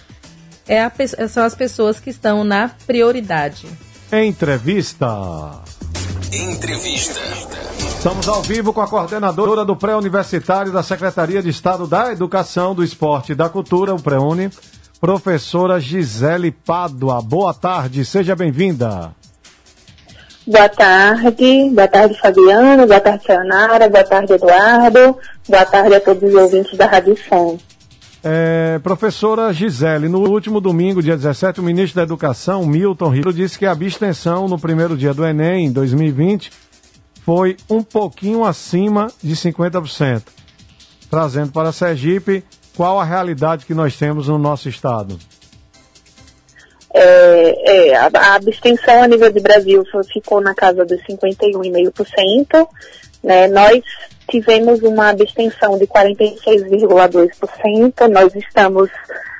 é 0.70 0.82
a 0.82 0.92
são 1.28 1.44
as 1.44 1.54
pessoas 1.54 2.00
que 2.00 2.10
estão 2.10 2.46
na 2.46 2.70
prioridade. 2.88 3.68
Entrevista. 4.10 5.62
Entrevista. 6.34 7.20
Estamos 7.97 8.28
ao 8.28 8.41
vivo 8.41 8.74
com 8.74 8.82
a 8.82 8.88
coordenadora 8.88 9.64
do 9.64 9.76
pré-universitário 9.76 10.72
da 10.72 10.82
Secretaria 10.82 11.41
de 11.41 11.49
Estado 11.49 11.86
da 11.86 12.12
Educação, 12.12 12.74
do 12.74 12.84
Esporte 12.84 13.34
e 13.34 13.36
da 13.36 13.49
Cultura, 13.49 13.93
o 13.93 14.02
PREUNI, 14.02 14.49
professora 14.99 15.80
Gisele 15.80 16.52
Pádua. 16.52 17.22
Boa 17.22 17.54
tarde, 17.54 18.04
seja 18.06 18.36
bem-vinda. 18.36 19.16
Boa 20.47 20.70
tarde, 20.70 21.70
boa 21.72 21.88
tarde 21.88 22.20
Fabiano, 22.20 22.88
boa 22.88 22.99
tarde 22.99 23.24
Sayonara, 23.26 23.88
boa 23.88 24.04
tarde 24.04 24.34
Eduardo, 24.34 25.18
boa 25.47 25.66
tarde 25.66 25.95
a 25.95 25.99
todos 26.02 26.24
os 26.24 26.34
ouvintes 26.34 26.78
da 26.78 26.88
Rádio 26.88 27.16
Som. 27.30 27.60
É, 28.24 28.78
professora 28.80 29.52
Gisele, 29.52 30.08
no 30.08 30.20
último 30.20 30.62
domingo, 30.62 31.02
dia 31.02 31.18
17, 31.18 31.60
o 31.60 31.64
ministro 31.64 31.96
da 31.96 32.04
Educação, 32.04 32.66
Milton 32.66 33.10
Ribeiro, 33.10 33.34
disse 33.34 33.58
que 33.58 33.66
a 33.66 33.72
abstenção 33.72 34.48
no 34.48 34.60
primeiro 34.60 34.96
dia 34.96 35.12
do 35.12 35.26
Enem, 35.26 35.66
em 35.66 35.72
2020, 35.72 36.52
foi 37.26 37.58
um 37.68 37.82
pouquinho 37.82 38.44
acima 38.44 39.08
de 39.24 39.36
50%. 39.36 40.24
Trazendo 41.10 41.52
para 41.52 41.72
Sergipe, 41.72 42.44
qual 42.76 43.00
a 43.00 43.04
realidade 43.04 43.66
que 43.66 43.74
nós 43.74 43.98
temos 43.98 44.28
no 44.28 44.38
nosso 44.38 44.70
estado? 44.70 45.18
É, 46.94 47.89
é, 47.89 47.96
a, 47.96 48.10
a 48.14 48.36
abstenção 48.36 49.04
a 49.04 49.08
nível 49.08 49.32
de 49.32 49.39
Brasil 49.39 49.82
ficou 50.12 50.42
na 50.42 50.54
casa 50.54 50.84
dos 50.86 51.02
51,5%. 51.04 52.68
Né? 53.24 53.48
Nós 53.48 53.82
tivemos 54.30 54.82
uma 54.82 55.08
abstenção 55.10 55.78
de 55.78 55.88
46,2%. 55.88 58.08
Nós 58.08 58.36
estamos 58.36 58.89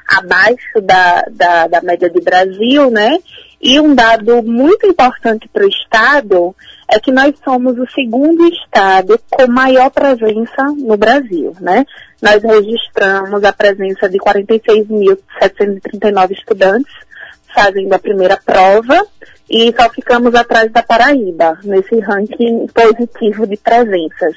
abaixo 0.08 0.80
da, 0.82 1.26
da, 1.32 1.68
da 1.68 1.82
média 1.82 2.10
de 2.10 2.20
Brasil, 2.20 2.92
né? 2.92 3.18
E 3.62 3.80
um 3.80 3.96
dado 3.96 4.44
muito 4.44 4.86
importante 4.88 5.48
para 5.48 5.64
o 5.64 5.70
Estado 5.70 6.54
é 6.90 7.00
que 7.00 7.12
nós 7.12 7.36
somos 7.44 7.78
o 7.78 7.86
segundo 7.92 8.48
Estado 8.48 9.20
com 9.30 9.46
maior 9.48 9.92
presença 9.92 10.64
no 10.78 10.98
Brasil, 10.98 11.56
né? 11.62 11.86
Nós 12.22 12.44
registramos 12.44 13.42
a 13.44 13.54
presença 13.54 14.10
de 14.10 14.18
46.739 14.18 16.32
estudantes 16.32 16.92
fazendo 17.54 17.94
a 17.94 18.00
primeira 18.00 18.38
prova 18.46 19.06
e 19.50 19.74
só 19.78 19.90
ficamos 19.90 20.34
atrás 20.36 20.72
da 20.72 20.82
Paraíba 20.82 21.58
nesse 21.64 22.00
ranking 22.00 22.68
positivo 22.68 23.46
de 23.48 23.58
presenças. 23.58 24.36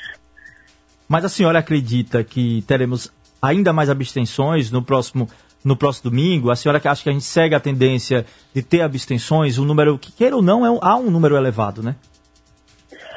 Mas 1.09 1.25
a 1.25 1.29
senhora 1.29 1.59
acredita 1.59 2.25
que 2.25 2.63
teremos 2.67 3.13
ainda 3.41 3.73
mais 3.73 3.91
abstenções 3.91 4.71
no 4.71 4.83
próximo, 4.83 5.29
no 5.63 5.77
próximo 5.77 6.11
domingo? 6.11 6.51
A 6.51 6.57
senhora 6.57 6.81
que 6.81 6.89
acha 6.89 7.03
que 7.03 7.11
a 7.11 7.13
gente 7.13 7.25
segue 7.25 7.55
a 7.55 7.61
tendência 7.61 8.25
de 8.55 8.63
ter 8.63 8.81
abstenções, 8.81 9.59
um 9.59 9.65
número 9.65 9.99
que, 9.99 10.11
queira 10.11 10.35
ou 10.35 10.43
não, 10.43 10.65
é 10.65 10.71
um, 10.71 10.79
há 10.81 10.97
um 10.97 11.11
número 11.11 11.37
elevado, 11.37 11.83
né? 11.83 11.95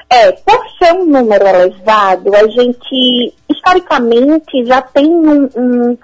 É, 0.10 0.32
por 0.32 0.60
ser 0.78 0.94
um 0.94 1.06
número 1.06 1.46
elevado, 1.46 2.34
a 2.36 2.48
gente 2.48 3.34
historicamente 3.50 4.66
já 4.66 4.82
tem 4.82 5.06
um- 5.08 5.50
um- 5.56 5.98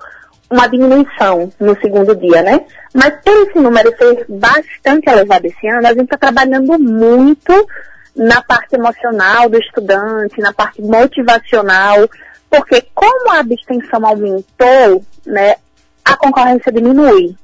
uma 0.53 0.67
diminuição 0.67 1.51
no 1.59 1.75
segundo 1.81 2.15
dia, 2.15 2.43
né? 2.43 2.65
Mas 2.93 3.15
por 3.23 3.33
esse 3.47 3.59
número 3.59 3.95
ser 3.97 4.25
bastante 4.29 5.09
elevado 5.09 5.45
esse 5.45 5.67
ano, 5.67 5.87
a 5.87 5.93
gente 5.93 6.03
está 6.03 6.17
trabalhando 6.17 6.77
muito 6.79 7.67
na 8.15 8.41
parte 8.43 8.75
emocional 8.75 9.49
do 9.49 9.57
estudante, 9.57 10.39
na 10.39 10.53
parte 10.53 10.79
motivacional, 10.81 12.07
porque 12.49 12.85
como 12.93 13.31
a 13.31 13.39
abstenção 13.39 14.05
aumentou, 14.05 15.03
né, 15.25 15.55
a 16.05 16.15
concorrência 16.15 16.71
diminui. 16.71 17.35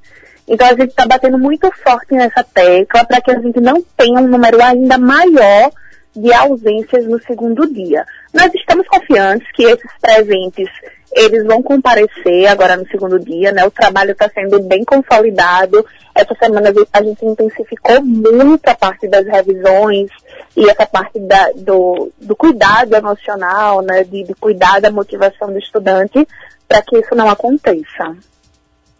Então 0.47 0.67
a 0.67 0.71
gente 0.71 0.89
está 0.89 1.07
batendo 1.07 1.39
muito 1.39 1.71
forte 1.83 2.13
nessa 2.13 2.43
tecla 2.43 3.05
para 3.05 3.21
que 3.21 3.31
a 3.31 3.39
gente 3.39 3.59
não 3.59 3.83
tenha 3.97 4.19
um 4.19 4.27
número 4.27 4.61
ainda 4.61 4.99
maior 4.99 5.71
de 6.15 6.33
ausências 6.33 7.05
no 7.05 7.21
segundo 7.23 7.71
dia. 7.71 8.05
Nós 8.33 8.53
estamos 8.53 8.87
confiantes 8.87 9.47
que 9.53 9.63
esses 9.63 9.91
presentes 10.01 10.67
eles 11.11 11.43
vão 11.45 11.63
comparecer 11.63 12.45
agora 12.47 12.77
no 12.77 12.87
segundo 12.87 13.19
dia, 13.19 13.51
né? 13.51 13.65
O 13.65 13.71
trabalho 13.71 14.11
está 14.11 14.29
sendo 14.29 14.59
bem 14.61 14.83
consolidado. 14.85 15.83
Essa 16.13 16.35
semana 16.35 16.71
a 16.93 17.03
gente 17.03 17.25
intensificou 17.25 17.99
muito 18.03 18.67
a 18.67 18.75
parte 18.75 19.07
das 19.07 19.25
revisões 19.25 20.09
e 20.55 20.69
essa 20.69 20.85
parte 20.85 21.19
da- 21.19 21.51
do, 21.55 22.11
do 22.21 22.35
cuidado 22.35 22.95
emocional, 22.95 23.81
né? 23.81 24.03
De, 24.03 24.23
de 24.23 24.33
cuidar 24.35 24.79
da 24.79 24.91
motivação 24.91 25.51
do 25.51 25.57
estudante 25.57 26.27
para 26.67 26.81
que 26.83 26.97
isso 26.99 27.15
não 27.15 27.27
aconteça. 27.29 28.15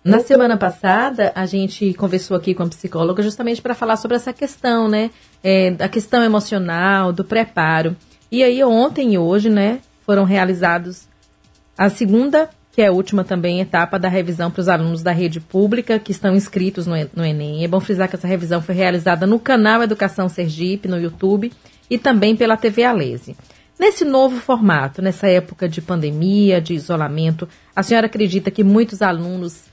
Na 0.04 0.20
semana 0.22 0.56
passada, 0.56 1.34
a 1.36 1.46
gente 1.46 1.94
conversou 1.94 2.38
aqui 2.38 2.54
com 2.54 2.64
a 2.64 2.68
psicóloga 2.68 3.22
justamente 3.22 3.62
para 3.62 3.76
falar 3.76 3.98
sobre 3.98 4.16
essa 4.16 4.32
questão, 4.32 4.88
né? 4.88 5.12
É, 5.44 5.72
da 5.72 5.90
questão 5.90 6.24
emocional, 6.24 7.12
do 7.12 7.26
preparo. 7.26 7.98
E 8.32 8.42
aí, 8.42 8.64
ontem 8.64 9.14
e 9.14 9.18
hoje, 9.18 9.50
né, 9.50 9.80
foram 10.06 10.24
realizados 10.24 11.08
a 11.78 11.90
segunda, 11.90 12.50
que 12.72 12.82
é 12.82 12.88
a 12.88 12.92
última 12.92 13.24
também, 13.24 13.60
etapa 13.60 14.00
da 14.00 14.08
revisão 14.08 14.50
para 14.50 14.62
os 14.62 14.70
alunos 14.70 15.04
da 15.04 15.12
rede 15.12 15.40
pública 15.40 16.00
que 16.00 16.12
estão 16.12 16.36
inscritos 16.36 16.88
no, 16.88 16.96
no 17.14 17.26
Enem. 17.26 17.64
É 17.64 17.68
bom 17.68 17.80
frisar 17.80 18.08
que 18.08 18.16
essa 18.16 18.28
revisão 18.28 18.62
foi 18.62 18.76
realizada 18.76 19.28
no 19.28 19.40
canal 19.40 19.84
Educação 19.84 20.30
Sergipe, 20.30 20.88
no 20.88 21.00
YouTube, 21.00 21.52
e 21.90 21.98
também 21.98 22.36
pela 22.36 22.56
TV 22.56 22.84
Alese. 22.84 23.36
Nesse 23.78 24.06
novo 24.06 24.40
formato, 24.40 25.02
nessa 25.02 25.28
época 25.28 25.68
de 25.68 25.82
pandemia, 25.82 26.62
de 26.62 26.74
isolamento, 26.74 27.48
a 27.76 27.82
senhora 27.82 28.08
acredita 28.08 28.52
que 28.52 28.64
muitos 28.64 29.02
alunos 29.02 29.69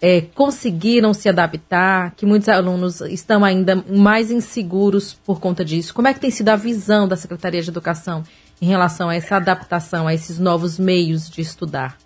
é, 0.00 0.22
conseguiram 0.34 1.12
se 1.12 1.28
adaptar, 1.28 2.14
que 2.16 2.24
muitos 2.24 2.48
alunos 2.48 3.00
estão 3.02 3.44
ainda 3.44 3.76
mais 3.88 4.30
inseguros 4.30 5.12
por 5.12 5.38
conta 5.38 5.64
disso. 5.64 5.92
Como 5.92 6.08
é 6.08 6.14
que 6.14 6.20
tem 6.20 6.30
sido 6.30 6.48
a 6.48 6.56
visão 6.56 7.06
da 7.06 7.16
Secretaria 7.16 7.60
de 7.60 7.68
Educação 7.68 8.24
em 8.62 8.66
relação 8.66 9.10
a 9.10 9.14
essa 9.14 9.36
adaptação, 9.36 10.06
a 10.06 10.14
esses 10.14 10.38
novos 10.38 10.78
meios 10.78 11.28
de 11.28 11.42
estudar? 11.42 11.98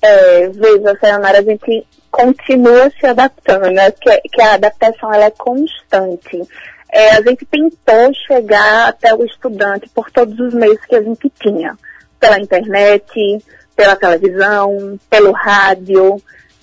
É, 0.00 0.48
veja, 0.48 0.98
Sayonara, 1.00 1.38
a 1.38 1.42
gente 1.42 1.86
continua 2.10 2.90
se 2.98 3.06
adaptando, 3.06 3.70
né? 3.70 3.90
Que, 3.92 4.20
que 4.28 4.42
a 4.42 4.54
adaptação 4.54 5.14
ela 5.14 5.26
é 5.26 5.30
constante. 5.30 6.42
É, 6.92 7.12
a 7.12 7.22
gente 7.22 7.46
tentou 7.46 8.12
chegar 8.26 8.88
até 8.88 9.14
o 9.14 9.24
estudante 9.24 9.88
por 9.94 10.10
todos 10.10 10.38
os 10.40 10.52
meios 10.52 10.84
que 10.84 10.96
a 10.96 11.02
gente 11.02 11.30
tinha. 11.40 11.78
Pela 12.18 12.40
internet, 12.40 13.42
pela 13.76 13.96
televisão, 13.96 14.98
pelo 15.08 15.32
rádio, 15.32 16.20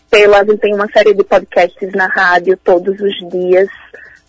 pela, 0.10 0.39
gente 0.39 0.57
tem 0.57 0.74
uma 0.74 0.89
série 0.91 1.14
de 1.14 1.24
podcasts 1.24 1.91
na 1.93 2.07
rádio 2.07 2.57
todos 2.64 2.99
os 2.99 3.30
dias, 3.30 3.68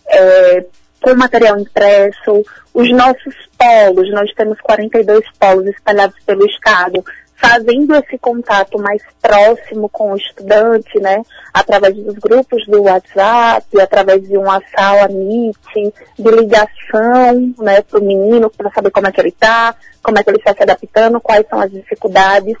é, 0.07 0.65
com 1.01 1.15
material 1.15 1.59
impresso, 1.59 2.43
os 2.73 2.91
nossos 2.91 3.35
polos, 3.57 4.11
nós 4.11 4.31
temos 4.33 4.59
42 4.61 5.23
polos 5.39 5.65
espalhados 5.67 6.15
pelo 6.25 6.45
estado, 6.45 7.03
fazendo 7.35 7.95
esse 7.95 8.19
contato 8.19 8.77
mais 8.77 9.01
próximo 9.19 9.89
com 9.89 10.13
o 10.13 10.15
estudante, 10.15 10.99
né, 10.99 11.23
através 11.51 11.95
dos 11.95 12.15
grupos 12.19 12.65
do 12.67 12.83
WhatsApp, 12.83 13.65
através 13.81 14.27
de 14.27 14.37
uma 14.37 14.61
sala 14.73 15.07
Meet, 15.07 15.57
de 16.19 16.31
ligação, 16.31 17.53
né, 17.57 17.81
para 17.81 17.99
o 17.99 18.03
menino, 18.03 18.49
para 18.49 18.71
saber 18.71 18.91
como 18.91 19.07
é 19.07 19.11
que 19.11 19.19
ele 19.19 19.29
está, 19.29 19.75
como 20.03 20.19
é 20.19 20.23
que 20.23 20.29
ele 20.29 20.37
está 20.37 20.53
se 20.53 20.61
adaptando, 20.61 21.19
quais 21.19 21.45
são 21.49 21.59
as 21.59 21.71
dificuldades. 21.71 22.55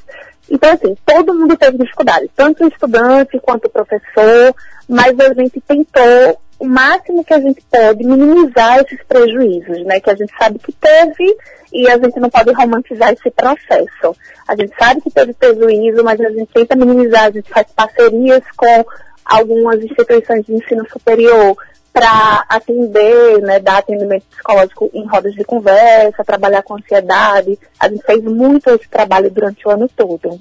Então, 0.49 0.71
assim, 0.71 0.95
todo 1.05 1.33
mundo 1.33 1.55
teve 1.55 1.77
dificuldades, 1.77 2.29
tanto 2.35 2.63
o 2.63 2.67
estudante 2.67 3.39
quanto 3.39 3.65
o 3.65 3.69
professor, 3.69 4.55
mas 4.87 5.17
a 5.19 5.33
gente 5.33 5.61
tentou 5.61 6.39
o 6.59 6.65
máximo 6.65 7.23
que 7.23 7.33
a 7.33 7.39
gente 7.39 7.61
pode 7.71 8.03
minimizar 8.03 8.79
esses 8.79 9.01
prejuízos, 9.07 9.83
né? 9.83 9.99
Que 9.99 10.11
a 10.11 10.15
gente 10.15 10.31
sabe 10.37 10.59
que 10.59 10.71
teve 10.71 11.35
e 11.73 11.89
a 11.89 11.97
gente 11.97 12.19
não 12.19 12.29
pode 12.29 12.51
romantizar 12.53 13.11
esse 13.11 13.31
processo. 13.31 14.15
A 14.47 14.55
gente 14.55 14.73
sabe 14.77 15.01
que 15.01 15.09
teve 15.09 15.33
prejuízo, 15.33 16.03
mas 16.03 16.19
a 16.21 16.29
gente 16.29 16.51
tenta 16.53 16.75
minimizar, 16.75 17.25
a 17.25 17.31
gente 17.31 17.49
faz 17.49 17.65
parcerias 17.75 18.43
com 18.55 18.85
algumas 19.25 19.81
instituições 19.81 20.45
de 20.45 20.53
ensino 20.53 20.85
superior 20.91 21.57
para 21.93 22.45
atender, 22.47 23.41
né, 23.41 23.59
dar 23.59 23.79
atendimento 23.79 24.23
psicológico 24.29 24.89
em 24.93 25.05
rodas 25.05 25.33
de 25.33 25.43
conversa, 25.43 26.23
trabalhar 26.23 26.63
com 26.63 26.75
ansiedade. 26.75 27.59
A 27.79 27.89
gente 27.89 28.03
fez 28.03 28.23
muito 28.23 28.69
esse 28.69 28.87
trabalho 28.89 29.29
durante 29.29 29.67
o 29.67 29.71
ano 29.71 29.89
todo. 29.89 30.39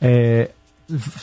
É, 0.00 0.50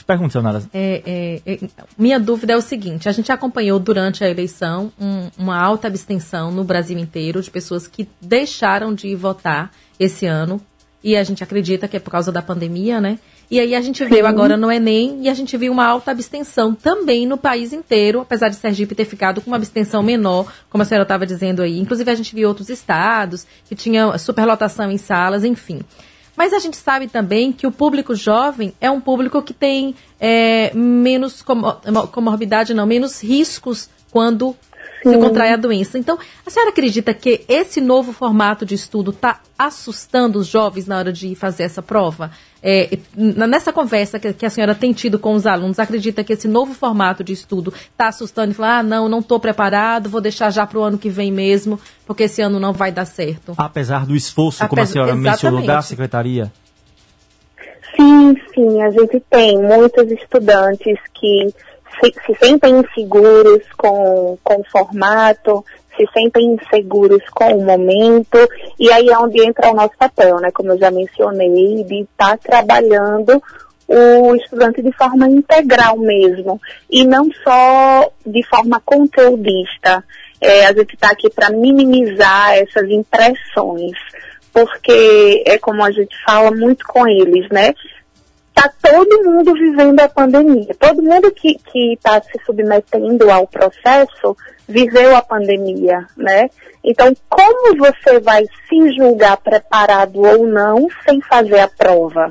pergunta, 0.06 0.42
Nara. 0.42 0.64
É, 0.74 1.42
é, 1.46 1.54
é, 1.54 1.60
minha 1.98 2.20
dúvida 2.20 2.54
é 2.54 2.58
o 2.58 2.62
seguinte: 2.62 3.08
a 3.08 3.12
gente 3.12 3.32
acompanhou 3.32 3.80
durante 3.80 4.24
a 4.24 4.30
eleição 4.30 4.92
um- 5.00 5.30
uma 5.38 5.58
alta 5.58 5.88
abstenção 5.88 6.52
no 6.52 6.64
Brasil 6.64 6.98
inteiro 6.98 7.42
de 7.42 7.52
pessoas 7.52 7.88
que 7.88 8.10
deixaram 8.20 8.94
de 8.94 9.16
votar 9.16 9.72
esse 10.00 10.26
ano. 10.26 10.60
E 11.04 11.18
a 11.18 11.24
gente 11.24 11.44
acredita 11.44 11.88
que 11.88 11.98
é 11.98 12.00
por 12.00 12.10
causa 12.12 12.32
da 12.32 12.42
pandemia, 12.42 13.00
né? 13.02 13.20
E 13.52 13.60
aí 13.60 13.76
a 13.76 13.82
gente 13.82 14.04
veio 14.06 14.26
agora 14.26 14.58
no 14.58 14.72
Enem 14.72 15.20
e 15.22 15.30
a 15.30 15.34
gente 15.34 15.56
viu 15.58 15.72
uma 15.72 15.86
alta 15.86 16.12
abstenção 16.12 16.74
também 16.74 17.28
no 17.28 17.38
país 17.38 17.72
inteiro, 17.72 18.22
apesar 18.22 18.50
de 18.50 18.56
Sergipe 18.56 18.96
ter 18.96 19.06
ficado 19.06 19.42
com 19.42 19.52
uma 19.52 19.58
abstenção 19.58 20.02
menor, 20.02 20.52
como 20.70 20.82
a 20.82 20.86
senhora 20.86 21.04
estava 21.04 21.26
dizendo 21.26 21.62
aí. 21.62 21.80
Inclusive 21.80 22.10
a 22.10 22.16
gente 22.16 22.34
viu 22.34 22.48
outros 22.48 22.70
estados 22.70 23.46
que 23.66 23.76
tinham 23.76 24.18
superlotação 24.18 24.92
em 24.92 24.98
salas, 24.98 25.44
enfim. 25.44 25.82
Mas 26.36 26.52
a 26.52 26.60
gente 26.60 26.78
sabe 26.78 27.08
também 27.08 27.52
que 27.52 27.68
o 27.68 27.72
público 27.72 28.16
jovem 28.16 28.74
é 28.82 28.90
um 28.90 29.00
público 29.00 29.42
que 29.42 29.54
tem 29.54 29.96
é, 30.20 30.72
menos 30.74 31.44
comor- 31.44 31.80
comorbidade, 32.12 32.74
não, 32.74 32.88
menos 32.88 33.24
riscos 33.24 33.88
quando 34.10 34.56
se 35.04 35.18
contrai 35.18 35.54
a 35.54 35.58
doença. 35.58 36.00
Então, 36.00 36.18
a 36.46 36.50
senhora 36.50 36.72
acredita 36.72 37.14
que 37.14 37.44
esse 37.48 37.82
novo 37.82 38.14
formato 38.14 38.66
de 38.66 38.74
estudo 38.74 39.12
está 39.12 39.42
assustando 39.58 40.40
os 40.40 40.48
jovens 40.48 40.88
na 40.88 40.98
hora 40.98 41.14
de 41.14 41.36
fazer 41.36 41.64
essa 41.64 41.82
prova? 41.82 42.32
É, 42.66 42.98
nessa 43.14 43.74
conversa 43.74 44.18
que, 44.18 44.32
que 44.32 44.46
a 44.46 44.50
senhora 44.50 44.74
tem 44.74 44.94
tido 44.94 45.20
com 45.20 45.34
os 45.34 45.46
alunos, 45.46 45.80
acredita 45.80 46.24
que 46.24 46.32
esse 46.32 46.48
novo 46.48 46.74
formato 46.74 47.22
de 47.22 47.34
estudo 47.34 47.74
está 47.92 48.08
assustando 48.08 48.52
e 48.52 48.56
falar, 48.56 48.80
ah, 48.80 48.84
não, 48.84 49.10
não 49.10 49.20
estou 49.20 49.38
preparado, 49.38 50.10
vou 50.10 50.22
deixar 50.22 50.50
já 50.50 50.66
para 50.66 50.80
o 50.80 50.84
ano 50.84 50.98
que 50.98 51.10
vem 51.10 51.30
mesmo, 51.30 51.78
porque 52.06 52.24
esse 52.24 52.42
ano 52.42 52.62
não 52.62 52.72
vai 52.72 52.90
dar 52.90 53.04
certo? 53.04 53.54
Apesar 53.58 54.06
do 54.06 54.16
esforço, 54.16 54.66
como 54.70 54.82
a 54.82 54.86
senhora 54.86 55.14
mencionou, 55.14 55.60
da 55.60 55.66
exatamente. 55.66 55.88
secretaria. 55.88 56.54
Sim, 57.98 58.34
sim, 58.56 58.82
a 58.82 58.90
gente 58.92 59.22
tem 59.30 59.62
muitos 59.62 60.10
estudantes 60.10 60.98
que 61.14 61.54
se, 62.02 62.14
se 62.26 62.36
sentem 62.40 62.80
inseguros 62.80 63.62
com, 63.78 64.38
com 64.42 64.62
o 64.62 64.64
formato, 64.72 65.66
se 65.96 66.08
sentem 66.14 66.54
inseguros 66.54 67.24
com 67.34 67.58
o 67.58 67.66
momento, 67.66 68.38
e 68.80 68.92
aí 68.92 69.10
é 69.10 69.18
onde 69.18 69.46
entra 69.46 69.72
o 69.72 69.76
nosso 69.76 69.98
papel, 69.98 70.40
né? 70.40 70.52
Como 70.52 70.72
eu 70.72 70.78
já 70.78 70.92
mencionei, 70.92 71.84
de 71.84 72.02
estar 72.02 72.38
trabalhando 72.38 73.42
o 73.88 74.36
estudante 74.36 74.82
de 74.82 74.92
forma 74.94 75.28
integral 75.28 75.98
mesmo, 75.98 76.60
e 76.90 77.06
não 77.06 77.30
só 77.44 78.12
de 78.26 78.44
forma 78.48 78.82
conteudista. 78.84 80.04
É, 80.42 80.66
a 80.66 80.74
gente 80.74 80.96
está 80.96 81.10
aqui 81.12 81.30
para 81.30 81.50
minimizar 81.52 82.56
essas 82.56 82.90
impressões, 82.90 83.98
porque 84.52 85.44
é 85.46 85.58
como 85.58 85.84
a 85.84 85.92
gente 85.92 86.16
fala 86.26 86.52
muito 86.52 86.86
com 86.86 87.08
eles, 87.08 87.48
né? 87.50 87.74
Tá 88.54 88.72
todo 88.82 89.24
mundo 89.24 89.54
vivendo 89.54 90.00
a 90.00 90.08
pandemia. 90.08 90.76
Todo 90.80 91.02
mundo 91.02 91.32
que 91.32 91.58
está 91.76 92.22
se 92.22 92.40
submetendo 92.46 93.30
ao 93.32 93.48
processo 93.48 94.38
viveu 94.68 95.16
a 95.16 95.22
pandemia, 95.22 96.06
né? 96.16 96.50
Então, 96.84 97.14
como 97.30 97.78
você 97.78 98.20
vai 98.20 98.46
se 98.68 98.96
julgar 98.96 99.38
preparado 99.38 100.22
ou 100.22 100.46
não 100.46 100.88
sem 101.08 101.22
fazer 101.22 101.60
a 101.60 101.68
prova? 101.68 102.30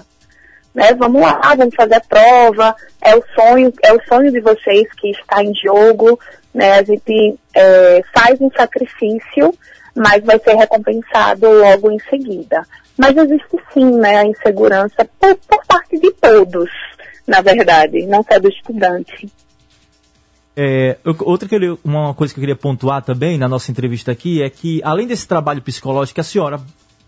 Né? 0.75 0.95
Vamos 0.95 1.21
lá, 1.23 1.55
vamos 1.57 1.75
fazer 1.75 1.97
a 1.97 2.01
prova. 2.01 2.77
É 3.01 3.17
o 3.17 3.23
sonho, 3.35 3.73
é 3.83 3.93
o 3.93 4.03
sonho 4.07 4.31
de 4.31 4.41
vocês 4.41 4.87
que 4.99 5.11
está 5.11 5.43
em 5.43 5.53
jogo, 5.55 6.19
né? 6.55 6.75
A 6.75 6.83
gente 6.83 7.39
é, 7.55 8.03
faz 8.15 8.41
um 8.41 8.51
sacrifício, 8.51 9.55
mas 9.95 10.25
vai 10.25 10.39
ser 10.39 10.55
recompensado 10.55 11.51
logo 11.51 11.91
em 11.91 11.99
seguida. 12.11 12.67
Mas 12.97 13.17
existe 13.17 13.59
sim, 13.73 13.91
né, 13.97 14.19
a 14.19 14.27
insegurança 14.27 15.09
por, 15.19 15.37
por 15.37 15.67
parte 15.67 15.99
de 15.99 16.11
todos, 16.13 16.71
na 17.27 17.41
verdade, 17.41 18.07
não 18.07 18.23
só 18.23 18.39
do 18.39 18.49
estudante. 18.49 19.31
É, 20.55 20.99
outra 21.21 21.49
que 21.49 21.55
eu, 21.55 21.79
uma 21.83 22.13
coisa 22.13 22.33
que 22.33 22.39
eu 22.39 22.43
queria 22.43 22.57
pontuar 22.57 23.03
também 23.03 23.39
na 23.39 23.49
nossa 23.49 23.71
entrevista 23.71 24.13
aqui 24.13 24.43
é 24.43 24.51
que, 24.51 24.83
além 24.85 25.07
desse 25.07 25.27
trabalho 25.27 25.63
psicológico 25.63 26.17
que 26.17 26.21
a 26.21 26.25
senhora 26.25 26.61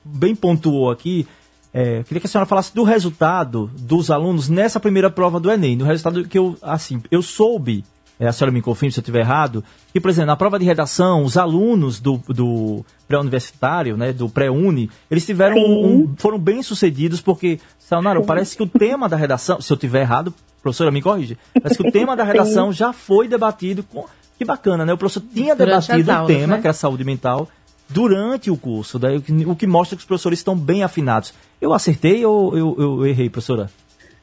bem 0.02 0.34
pontuou 0.34 0.90
aqui, 0.90 1.26
é, 1.72 2.02
queria 2.04 2.20
que 2.20 2.26
a 2.26 2.30
senhora 2.30 2.46
falasse 2.46 2.74
do 2.74 2.84
resultado 2.84 3.70
dos 3.78 4.10
alunos 4.10 4.48
nessa 4.48 4.80
primeira 4.80 5.10
prova 5.10 5.38
do 5.38 5.50
Enem. 5.50 5.76
No 5.76 5.84
resultado 5.84 6.26
que 6.26 6.38
eu, 6.38 6.56
assim, 6.62 7.02
eu 7.10 7.20
soube, 7.20 7.84
é, 8.18 8.26
a 8.28 8.32
senhora 8.32 8.52
me 8.52 8.62
confirme 8.62 8.92
se 8.92 8.98
eu 8.98 9.02
estiver 9.02 9.20
errado, 9.20 9.64
que, 9.92 10.00
por 10.00 10.08
exemplo, 10.10 10.28
na 10.28 10.36
prova 10.36 10.58
de 10.58 10.64
redação, 10.64 11.24
os 11.24 11.36
alunos 11.36 11.98
do, 12.00 12.18
do 12.28 12.84
pré-universitário, 13.08 13.96
né, 13.96 14.12
do 14.12 14.28
pré-uni, 14.28 14.90
eles 15.10 15.24
tiveram 15.26 15.56
um, 15.58 16.14
foram 16.16 16.38
bem 16.38 16.62
sucedidos 16.62 17.20
porque, 17.20 17.58
Sayonara, 17.78 18.20
parece 18.22 18.56
que 18.56 18.62
o 18.62 18.66
tema 18.68 19.08
da 19.08 19.16
redação, 19.16 19.60
se 19.60 19.72
eu 19.72 19.74
estiver 19.74 20.02
errado, 20.02 20.32
professora, 20.62 20.90
me 20.90 21.02
corrige, 21.02 21.36
parece 21.60 21.82
que 21.82 21.88
o 21.88 21.92
tema 21.92 22.16
da 22.16 22.22
redação 22.24 22.72
já 22.72 22.92
foi 22.92 23.28
debatido 23.28 23.82
com. 23.82 24.04
Que 24.38 24.44
bacana, 24.44 24.84
né? 24.84 24.92
O 24.92 24.98
professor 24.98 25.22
tinha 25.32 25.54
Durante 25.54 25.86
debatido 25.88 26.10
as 26.10 26.16
o 26.16 26.20
aulas, 26.20 26.36
tema, 26.36 26.54
né? 26.56 26.60
que 26.60 26.66
era 26.66 26.74
saúde 26.74 27.04
mental, 27.04 27.48
durante 27.88 28.50
o 28.50 28.56
curso, 28.56 28.98
daí, 28.98 29.16
o 29.18 29.22
que- 29.22 29.46
o 29.46 29.54
que 29.54 29.66
mostra 29.66 29.96
que 29.96 30.00
os 30.02 30.06
professores 30.06 30.38
estão 30.40 30.56
bem 30.56 30.82
afinados. 30.82 31.32
Eu 31.60 31.72
acertei 31.72 32.24
ou 32.24 32.56
eu, 32.56 32.74
eu 32.78 33.06
errei, 33.06 33.30
professora? 33.30 33.70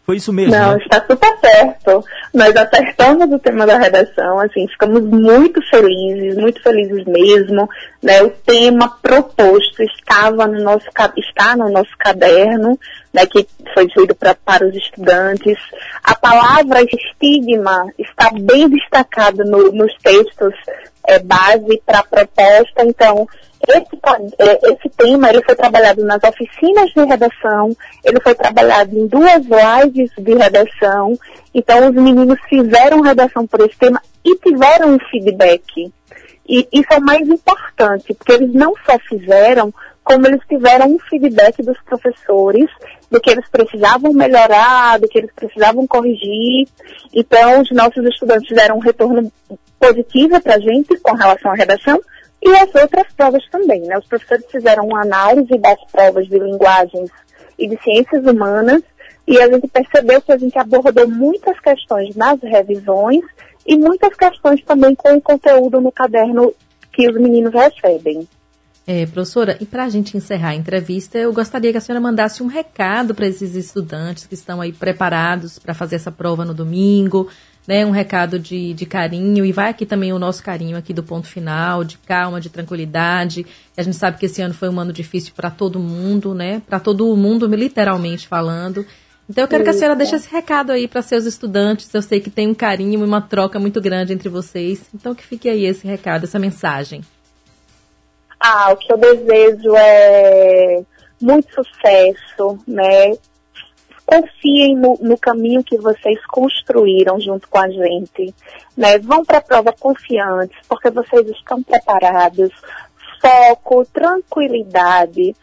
Foi 0.06 0.18
isso 0.18 0.34
mesmo, 0.34 0.52
Não, 0.52 0.74
né? 0.74 0.80
está 0.82 1.06
super 1.08 1.38
certo. 1.40 2.04
Nós 2.34 2.56
acertamos 2.56 3.32
o 3.32 3.40
tema 3.40 3.68
da 3.68 3.78
redação, 3.78 4.40
assim, 4.40 4.68
ficamos 4.68 5.04
muito 5.04 5.62
felizes, 5.70 6.36
muito 6.36 6.62
felizes 6.62 7.06
mesmo. 7.06 7.70
Né? 8.02 8.22
O 8.24 8.30
tema 8.30 8.98
proposto 9.02 9.84
estava 9.84 10.48
no 10.48 10.64
nosso, 10.64 10.88
está 11.18 11.56
no 11.56 11.70
nosso 11.70 11.92
caderno, 12.00 12.80
né, 13.14 13.26
que 13.26 13.46
foi 13.74 13.86
distribuído 13.86 14.16
pra, 14.16 14.36
para 14.36 14.66
os 14.66 14.76
estudantes. 14.76 15.58
A 16.04 16.16
palavra 16.16 16.82
estigma 16.84 17.86
está 17.98 18.30
bem 18.32 18.70
destacada 18.70 19.44
no- 19.44 19.72
nos 19.72 19.94
textos 20.02 20.54
é, 21.08 21.20
base 21.20 21.82
para 21.86 22.00
a 22.00 22.04
proposta, 22.04 22.84
então 22.86 23.28
esse, 23.68 24.00
é, 24.40 24.72
esse 24.74 24.90
tema 24.96 25.30
ele 25.30 25.44
foi 25.44 25.56
trabalhado 25.56 26.04
nas 26.06 26.24
oficinas 26.24 26.92
de 26.92 27.04
redação, 27.04 27.76
ele 28.04 28.20
foi 28.22 28.36
trabalhado 28.36 28.98
em 28.98 29.08
duas 29.08 29.42
lives 29.44 30.12
de 30.18 30.36
redação, 30.36 31.18
então 31.54 31.90
os 31.90 31.96
meninos 31.96 32.40
fizeram 32.48 33.02
redação 33.02 33.46
por 33.48 33.62
esse 33.62 33.76
tema 33.78 34.02
e 34.24 34.36
tiveram 34.38 34.94
um 34.96 35.00
feedback. 35.10 35.92
E 36.48 36.68
isso 36.72 36.88
é 36.92 36.98
o 36.98 37.02
mais 37.02 37.28
importante, 37.28 38.14
porque 38.14 38.34
eles 38.34 38.54
não 38.54 38.74
só 38.86 38.98
fizeram, 39.08 39.74
como 40.04 40.28
eles 40.28 40.42
tiveram 40.48 40.88
um 40.88 41.00
feedback 41.00 41.64
dos 41.64 41.80
professores 41.82 42.70
do 43.12 43.20
que 43.20 43.30
eles 43.30 43.48
precisavam 43.50 44.14
melhorar, 44.14 44.98
do 44.98 45.08
que 45.08 45.20
eles 45.20 45.32
precisavam 45.36 45.86
corrigir. 45.86 46.68
Então, 47.14 47.62
os 47.62 47.70
nossos 47.72 48.04
estudantes 48.06 48.56
deram 48.56 48.78
um 48.78 48.80
retorno 48.80 49.30
positivo 49.78 50.40
para 50.40 50.56
a 50.56 50.60
gente 50.60 50.98
com 51.00 51.14
relação 51.14 51.52
à 51.52 51.56
redação 51.56 52.02
e 52.42 52.50
as 52.52 52.74
outras 52.74 53.12
provas 53.16 53.44
também. 53.52 53.82
Né? 53.82 53.98
Os 53.98 54.06
professores 54.06 54.46
fizeram 54.50 54.86
uma 54.86 55.02
análise 55.02 55.58
das 55.58 55.80
provas 55.92 56.26
de 56.28 56.40
linguagens 56.40 57.12
e 57.60 57.68
de 57.68 57.78
ciências 57.84 58.26
humanas 58.26 58.82
e 59.28 59.38
a 59.40 59.48
gente 59.48 59.68
percebeu 59.68 60.22
que 60.22 60.32
a 60.32 60.38
gente 60.38 60.58
abordou 60.58 61.08
muitas 61.08 61.60
questões 61.60 62.16
nas 62.16 62.40
revisões 62.42 63.22
e 63.66 63.78
muitas 63.78 64.16
questões 64.16 64.64
também 64.64 64.96
com 64.96 65.16
o 65.16 65.22
conteúdo 65.22 65.82
no 65.82 65.92
caderno 65.92 66.54
que 66.92 67.10
os 67.10 67.16
meninos 67.16 67.54
recebem. 67.54 68.28
É, 68.86 69.06
professora, 69.06 69.58
e 69.62 69.66
para 69.66 69.84
a 69.84 69.90
gente 69.90 70.18
encerrar 70.18 70.50
a 70.50 70.56
entrevista, 70.56 71.18
eu 71.18 71.32
gostaria 71.32 71.72
que 71.72 71.78
a 71.78 71.82
senhora 71.82 72.02
mandasse 72.02 72.42
um 72.42 72.48
recado 72.48 73.14
para 73.14 73.28
esses 73.28 73.56
estudantes 73.56 74.26
que 74.26 74.34
estão 74.34 74.60
aí 74.60 74.74
preparados 74.74 75.60
para 75.60 75.74
fazer 75.76 75.98
essa 75.98 76.12
prova 76.12 76.44
no 76.44 76.54
domingo, 76.54 77.30
né? 77.68 77.86
Um 77.86 77.92
recado 77.92 78.40
de, 78.40 78.74
de 78.74 78.86
carinho, 78.88 79.46
e 79.46 79.52
vai 79.52 79.70
aqui 79.70 79.86
também 79.86 80.12
o 80.12 80.18
nosso 80.18 80.42
carinho 80.42 80.76
aqui 80.76 80.94
do 80.94 81.04
ponto 81.04 81.28
final, 81.28 81.84
de 81.84 82.00
calma, 82.00 82.42
de 82.42 82.50
tranquilidade. 82.50 83.46
A 83.78 83.84
gente 83.84 83.96
sabe 83.96 84.18
que 84.18 84.26
esse 84.26 84.42
ano 84.42 84.54
foi 84.54 84.68
um 84.68 84.80
ano 84.80 84.92
difícil 84.92 85.34
para 85.36 85.52
todo 85.52 85.80
mundo, 85.80 86.34
né? 86.34 86.62
Para 86.68 86.80
todo 86.80 87.16
mundo, 87.16 87.46
literalmente 87.46 88.28
falando. 88.28 88.84
Então 89.30 89.44
eu 89.44 89.48
quero 89.48 89.64
que 89.64 89.70
a 89.70 89.74
senhora 89.74 89.96
deixe 89.96 90.16
esse 90.16 90.30
recado 90.30 90.72
aí 90.72 90.88
para 90.88 91.04
seus 91.04 91.26
estudantes. 91.26 91.94
Eu 91.94 92.02
sei 92.02 92.20
que 92.20 92.32
tem 92.32 92.50
um 92.50 92.54
carinho 92.56 93.00
e 93.00 93.04
uma 93.06 93.22
troca 93.22 93.60
muito 93.60 93.80
grande 93.80 94.12
entre 94.12 94.28
vocês. 94.28 94.90
Então 94.94 95.14
que 95.14 95.24
fique 95.24 95.48
aí 95.48 95.66
esse 95.66 95.86
recado, 95.88 96.24
essa 96.24 96.40
mensagem. 96.40 97.02
Ah, 98.44 98.72
o 98.74 98.78
que 98.78 98.92
eu 98.92 98.98
desejo 98.98 99.76
é 99.76 100.84
muito 101.22 101.54
sucesso, 101.54 102.58
né? 102.68 103.14
Confiem 104.04 104.76
no, 104.76 104.98
no 105.00 105.16
caminho 105.16 105.64
que 105.64 105.78
vocês 105.78 106.20
construíram 106.26 107.20
junto 107.20 107.48
com 107.48 107.60
a 107.60 107.70
gente, 107.70 108.34
né? 108.76 108.98
Vão 108.98 109.24
para 109.24 109.38
a 109.38 109.42
prova 109.42 109.72
confiantes, 109.80 110.58
porque 110.68 110.90
vocês 110.90 111.28
estão 111.30 111.62
preparados. 111.62 112.50
Foco, 113.22 113.86
tranquilidade. 113.86 115.36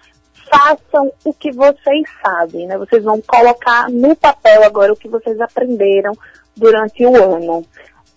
Façam 0.50 1.12
o 1.24 1.32
que 1.32 1.52
vocês 1.52 2.02
sabem, 2.20 2.66
né? 2.66 2.76
Vocês 2.78 3.04
vão 3.04 3.20
colocar 3.20 3.88
no 3.88 4.16
papel 4.16 4.64
agora 4.64 4.92
o 4.92 4.96
que 4.96 5.08
vocês 5.08 5.40
aprenderam 5.40 6.12
durante 6.56 7.06
o 7.06 7.14
ano. 7.14 7.64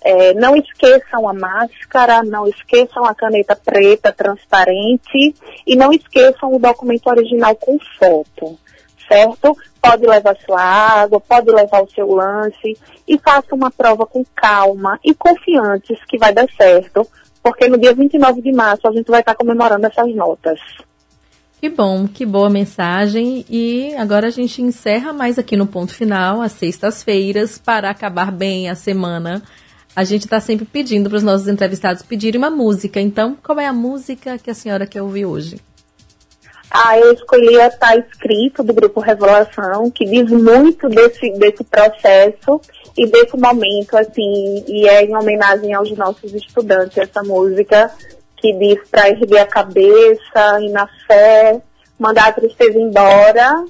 É, 0.03 0.33
não 0.33 0.55
esqueçam 0.55 1.29
a 1.29 1.33
máscara, 1.33 2.23
não 2.23 2.47
esqueçam 2.47 3.05
a 3.05 3.13
caneta 3.13 3.55
preta 3.55 4.11
transparente 4.11 5.35
e 5.65 5.75
não 5.75 5.93
esqueçam 5.93 6.53
o 6.53 6.59
documento 6.59 7.07
original 7.07 7.55
com 7.55 7.77
foto, 7.99 8.57
certo? 9.07 9.55
Pode 9.79 10.05
levar 10.05 10.35
sua 10.43 10.61
água, 10.61 11.19
pode 11.19 11.51
levar 11.51 11.83
o 11.83 11.91
seu 11.91 12.11
lance 12.11 12.77
e 13.07 13.17
faça 13.19 13.53
uma 13.53 13.69
prova 13.69 14.05
com 14.07 14.25
calma 14.35 14.99
e 15.03 15.13
confiantes 15.13 15.99
que 16.07 16.17
vai 16.17 16.33
dar 16.33 16.47
certo, 16.57 17.07
porque 17.43 17.67
no 17.67 17.77
dia 17.77 17.93
29 17.93 18.41
de 18.41 18.51
março 18.51 18.87
a 18.87 18.91
gente 18.91 19.09
vai 19.09 19.19
estar 19.19 19.35
comemorando 19.35 19.85
essas 19.85 20.13
notas. 20.15 20.59
Que 21.61 21.69
bom, 21.69 22.07
que 22.07 22.25
boa 22.25 22.49
mensagem. 22.49 23.45
E 23.47 23.93
agora 23.95 24.25
a 24.25 24.31
gente 24.31 24.63
encerra 24.63 25.13
mais 25.13 25.37
aqui 25.37 25.55
no 25.55 25.67
ponto 25.67 25.93
final, 25.93 26.41
às 26.41 26.53
sextas-feiras, 26.53 27.59
para 27.59 27.91
acabar 27.91 28.31
bem 28.31 28.67
a 28.67 28.73
semana. 28.73 29.43
A 29.95 30.03
gente 30.03 30.23
está 30.23 30.39
sempre 30.39 30.65
pedindo 30.65 31.09
para 31.09 31.17
os 31.17 31.23
nossos 31.23 31.47
entrevistados 31.47 32.01
pedirem 32.01 32.37
uma 32.37 32.49
música. 32.49 32.99
Então, 32.99 33.37
qual 33.43 33.59
é 33.59 33.65
a 33.65 33.73
música 33.73 34.37
que 34.37 34.49
a 34.49 34.53
senhora 34.53 34.87
quer 34.87 35.01
ouvir 35.01 35.25
hoje? 35.25 35.59
Aí 36.73 37.01
eu 37.01 37.13
escolhi 37.13 37.59
a 37.59 37.69
Tá 37.69 37.97
Escrito, 37.97 38.63
do 38.63 38.73
Grupo 38.73 39.01
Revelação, 39.01 39.91
que 39.91 40.05
diz 40.05 40.31
muito 40.31 40.87
desse, 40.87 41.29
desse 41.31 41.65
processo 41.65 42.61
e 42.97 43.05
desse 43.07 43.35
momento, 43.35 43.97
assim, 43.97 44.63
e 44.65 44.87
é 44.87 45.03
em 45.03 45.13
homenagem 45.13 45.73
aos 45.73 45.91
nossos 45.97 46.33
estudantes, 46.33 46.97
essa 46.97 47.21
música 47.23 47.91
que 48.37 48.53
diz 48.53 48.87
para 48.89 49.09
erguer 49.09 49.39
a 49.39 49.45
cabeça, 49.45 50.61
ir 50.61 50.71
na 50.71 50.87
fé, 51.05 51.61
mandar 51.99 52.29
a 52.29 52.31
tristeza 52.31 52.79
embora, 52.79 53.65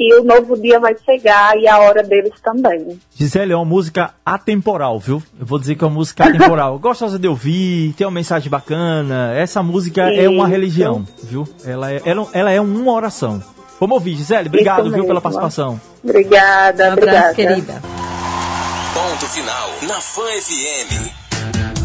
que 0.00 0.14
o 0.14 0.24
novo 0.24 0.56
dia 0.56 0.80
vai 0.80 0.96
chegar 1.04 1.54
e 1.58 1.68
a 1.68 1.78
hora 1.78 2.02
deles 2.02 2.32
também. 2.42 2.98
Gisele, 3.14 3.52
é 3.52 3.56
uma 3.56 3.66
música 3.66 4.14
atemporal, 4.24 4.98
viu? 4.98 5.22
Eu 5.38 5.44
vou 5.44 5.58
dizer 5.58 5.74
que 5.74 5.84
é 5.84 5.86
uma 5.86 5.92
música 5.92 6.24
atemporal. 6.24 6.78
Gostosa 6.80 7.18
de 7.18 7.28
ouvir, 7.28 7.92
tem 7.92 8.06
uma 8.06 8.10
mensagem 8.10 8.48
bacana. 8.48 9.34
Essa 9.34 9.62
música 9.62 10.10
é 10.10 10.26
uma 10.26 10.48
religião, 10.48 11.06
viu? 11.24 11.46
Ela 11.66 11.92
é, 11.92 12.00
ela, 12.06 12.26
ela 12.32 12.50
é 12.50 12.58
uma 12.58 12.90
oração. 12.90 13.42
Vamos 13.78 13.94
ouvir, 13.94 14.16
Gisele. 14.16 14.48
Obrigado, 14.48 14.86
Isso 14.86 14.94
viu, 14.94 15.06
pela 15.06 15.20
participação. 15.20 15.78
Obrigada, 16.02 16.88
Um 16.88 16.92
obrigada. 16.92 17.18
abraço, 17.18 17.36
querida. 17.36 17.82
Ponto 18.94 19.26
final 19.26 19.68
na 19.86 20.00
Fã 20.00 20.22
FM. 20.22 21.12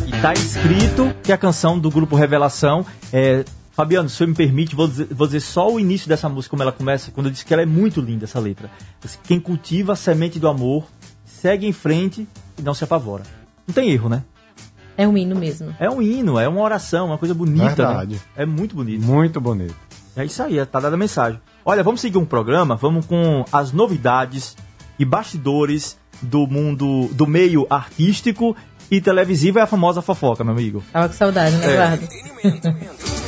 E 0.08 0.22
tá 0.22 0.32
escrito 0.32 1.14
que 1.22 1.34
a 1.34 1.38
canção 1.38 1.78
do 1.78 1.92
grupo 1.92 2.16
Revelação 2.16 2.86
é. 3.12 3.44
Fabiano, 3.76 4.08
se 4.08 4.16
você 4.16 4.26
me 4.26 4.34
permite, 4.34 4.74
vou 4.74 4.88
dizer, 4.88 5.08
vou 5.12 5.28
dizer 5.28 5.42
só 5.42 5.70
o 5.70 5.78
início 5.78 6.08
dessa 6.08 6.30
música, 6.30 6.52
como 6.52 6.64
ela 6.64 6.72
começa, 6.72 7.12
quando 7.12 7.26
eu 7.28 7.32
disse 7.32 7.44
que 7.44 7.54
ela 7.54 7.62
é 7.62 7.66
muito 7.66 8.00
linda, 8.00 8.24
essa 8.24 8.40
letra. 8.40 8.72
Quem 9.26 9.38
cultiva 9.38 9.94
a 9.94 9.96
semente 9.98 10.40
do 10.40 10.48
amor, 10.48 10.86
segue 11.26 11.68
em 11.68 11.74
frente 11.74 12.26
e 12.58 12.62
não 12.62 12.74
se 12.74 12.86
apavora. 12.86 13.24
Não 13.68 13.76
tem 13.76 13.92
erro, 13.92 14.08
né? 14.08 14.24
É 14.96 15.06
um 15.06 15.18
hino 15.18 15.36
mesmo. 15.36 15.76
É 15.78 15.90
um 15.90 16.02
hino, 16.02 16.40
é 16.40 16.48
uma 16.48 16.62
oração, 16.62 17.08
uma 17.08 17.18
coisa 17.18 17.34
bonita. 17.34 17.66
Verdade. 17.66 18.14
Né? 18.16 18.22
É 18.38 18.46
muito 18.46 18.78
bonito. 18.78 19.04
Muito 19.04 19.42
bonito. 19.42 19.76
É 20.16 20.24
isso 20.24 20.42
aí, 20.42 20.66
tá 20.66 20.80
dada 20.80 20.96
a 20.96 20.98
mensagem. 20.98 21.38
Olha, 21.66 21.84
vamos 21.84 22.00
seguir 22.00 22.18
um 22.18 22.24
programa, 22.24 22.78
vamos 22.78 23.06
com 23.06 23.44
as 23.52 23.74
novidades 23.74 24.56
e 24.98 25.04
bastidores 25.04 25.98
do 26.22 26.48
mundo, 26.48 27.10
do 27.12 27.28
meio 27.28 27.68
artístico 27.70 28.56
e 28.90 29.02
televisivo 29.02 29.60
é 29.60 29.64
a 29.64 29.68
famosa 29.68 30.02
fofoca, 30.02 30.46
meu 30.46 30.54
amigo. 30.54 30.82
Tava 30.94 31.10
com 31.10 31.16
saudade, 31.16 31.58
né, 31.58 32.00
É. 32.44 33.16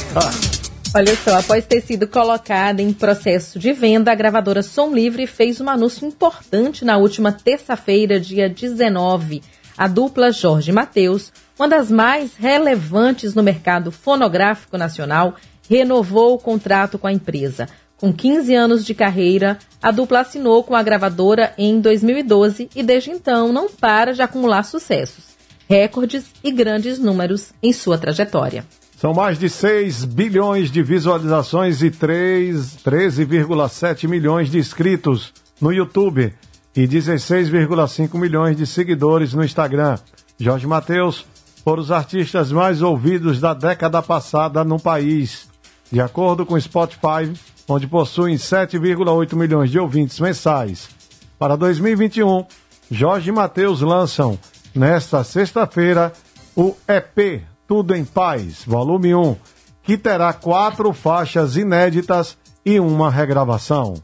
Olha 0.96 1.16
só, 1.16 1.38
após 1.38 1.66
ter 1.66 1.82
sido 1.82 2.08
colocada 2.08 2.82
em 2.82 2.92
processo 2.92 3.60
de 3.60 3.72
venda, 3.72 4.12
a 4.12 4.16
gravadora 4.16 4.64
Som 4.64 4.92
Livre 4.94 5.28
fez 5.28 5.62
um 5.62 5.70
anúncio 5.70 6.08
importante 6.08 6.84
na 6.84 6.98
última 6.98 7.32
terça-feira, 7.32 8.20
dia 8.20 8.50
19. 8.50 9.44
A 9.78 9.88
dupla 9.88 10.32
Jorge 10.32 10.72
Mateus, 10.72 11.32
uma 11.60 11.68
das 11.68 11.92
mais 11.92 12.36
relevantes 12.36 13.36
no 13.36 13.44
mercado 13.44 13.92
fonográfico 13.92 14.76
nacional, 14.76 15.36
renovou 15.70 16.34
o 16.34 16.40
contrato 16.40 16.98
com 16.98 17.06
a 17.06 17.14
empresa. 17.14 17.68
Com 17.98 18.12
15 18.12 18.56
anos 18.56 18.86
de 18.86 18.96
carreira, 18.96 19.60
a 19.82 19.92
dupla 19.92 20.22
assinou 20.22 20.64
com 20.64 20.76
a 20.76 20.82
gravadora 20.82 21.54
em 21.58 21.80
2012 21.80 22.70
e 22.76 22.82
desde 22.82 23.12
então 23.12 23.54
não 23.54 23.70
para 23.70 24.14
de 24.14 24.22
acumular 24.22 24.64
sucessos, 24.64 25.36
recordes 25.70 26.26
e 26.44 26.52
grandes 26.52 26.98
números 26.98 27.52
em 27.62 27.72
sua 27.74 27.98
trajetória. 27.98 28.66
São 28.98 29.14
mais 29.14 29.38
de 29.38 29.48
6 29.48 30.06
bilhões 30.06 30.72
de 30.72 30.82
visualizações 30.82 31.84
e 31.84 31.92
3 31.92 32.78
13,7 32.84 34.08
milhões 34.08 34.50
de 34.50 34.58
inscritos 34.58 35.32
no 35.62 35.72
YouTube 35.72 36.34
e 36.76 36.88
16,5 36.88 38.18
milhões 38.18 38.58
de 38.58 38.66
seguidores 38.66 39.36
no 39.36 39.46
Instagram. 39.46 40.00
Jorge 40.40 40.66
Mateus 40.66 41.28
foram 41.64 41.84
os 41.84 41.92
artistas 41.92 42.52
mais 42.52 42.82
ouvidos 42.82 43.40
da 43.40 43.54
década 43.54 44.02
passada 44.02 44.64
no 44.64 44.80
país. 44.80 45.48
De 45.92 46.02
acordo 46.02 46.44
com 46.44 46.56
o 46.56 46.62
Spotify, 46.62 47.32
onde 47.70 47.86
possuem 47.86 48.36
7,8 48.36 49.36
milhões 49.36 49.70
de 49.70 49.78
ouvintes 49.78 50.20
mensais. 50.20 50.90
Para 51.38 51.56
2021, 51.56 52.48
Jorge 52.90 53.30
e 53.30 53.32
Mateus 53.32 53.80
lançam, 53.80 54.40
nesta 54.74 55.24
sexta-feira, 55.24 56.12
o 56.56 56.76
EP 56.88 57.44
Tudo 57.68 57.94
em 57.94 58.06
Paz, 58.06 58.64
volume 58.66 59.14
1, 59.14 59.36
que 59.84 59.98
terá 59.98 60.32
quatro 60.32 60.94
faixas 60.94 61.58
inéditas 61.58 62.38
e 62.66 62.80
uma 62.80 63.10
regravação. 63.10 63.96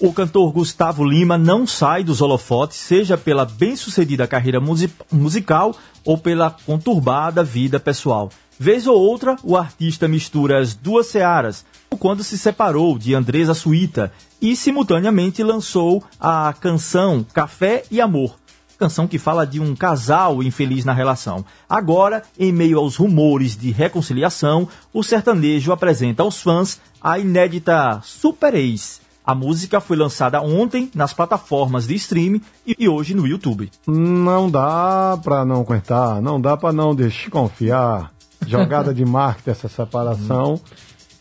O 0.00 0.12
cantor 0.12 0.52
Gustavo 0.52 1.04
Lima 1.04 1.36
não 1.38 1.66
sai 1.66 2.02
dos 2.02 2.20
holofotes, 2.20 2.76
seja 2.76 3.16
pela 3.16 3.44
bem-sucedida 3.44 4.26
carreira 4.26 4.60
musi- 4.60 4.92
musical 5.10 5.74
ou 6.04 6.18
pela 6.18 6.50
conturbada 6.50 7.44
vida 7.44 7.78
pessoal. 7.78 8.28
Vez 8.58 8.86
ou 8.86 8.96
outra, 8.96 9.36
o 9.42 9.56
artista 9.56 10.06
mistura 10.06 10.60
as 10.60 10.74
duas 10.74 11.06
searas, 11.06 11.64
quando 11.98 12.22
se 12.24 12.38
separou 12.38 12.98
de 12.98 13.14
Andresa 13.14 13.54
Suíta 13.54 14.12
e 14.40 14.54
simultaneamente 14.56 15.42
lançou 15.42 16.02
a 16.18 16.52
canção 16.60 17.24
Café 17.32 17.84
e 17.90 18.00
Amor, 18.00 18.36
canção 18.82 19.06
que 19.06 19.16
fala 19.18 19.46
de 19.46 19.60
um 19.60 19.76
casal 19.76 20.42
infeliz 20.42 20.84
na 20.84 20.92
relação. 20.92 21.44
Agora, 21.68 22.22
em 22.38 22.50
meio 22.52 22.78
aos 22.78 22.96
rumores 22.96 23.56
de 23.56 23.70
reconciliação, 23.70 24.66
o 24.92 25.04
sertanejo 25.04 25.70
apresenta 25.70 26.22
aos 26.24 26.40
fãs 26.42 26.80
a 27.00 27.16
inédita 27.18 28.00
Super 28.02 28.54
Ex. 28.54 29.00
A 29.24 29.36
música 29.36 29.80
foi 29.80 29.96
lançada 29.96 30.40
ontem 30.42 30.90
nas 30.96 31.12
plataformas 31.12 31.86
de 31.86 31.94
streaming 31.94 32.40
e 32.66 32.88
hoje 32.88 33.14
no 33.14 33.24
YouTube. 33.24 33.70
Não 33.86 34.50
dá 34.50 35.16
pra 35.22 35.44
não 35.44 35.60
aguentar, 35.60 36.20
não 36.20 36.40
dá 36.40 36.56
pra 36.56 36.72
não 36.72 36.92
desconfiar. 36.92 38.10
Jogada 38.44 38.92
de 38.92 39.04
marketing 39.04 39.50
essa 39.50 39.68
separação 39.68 40.60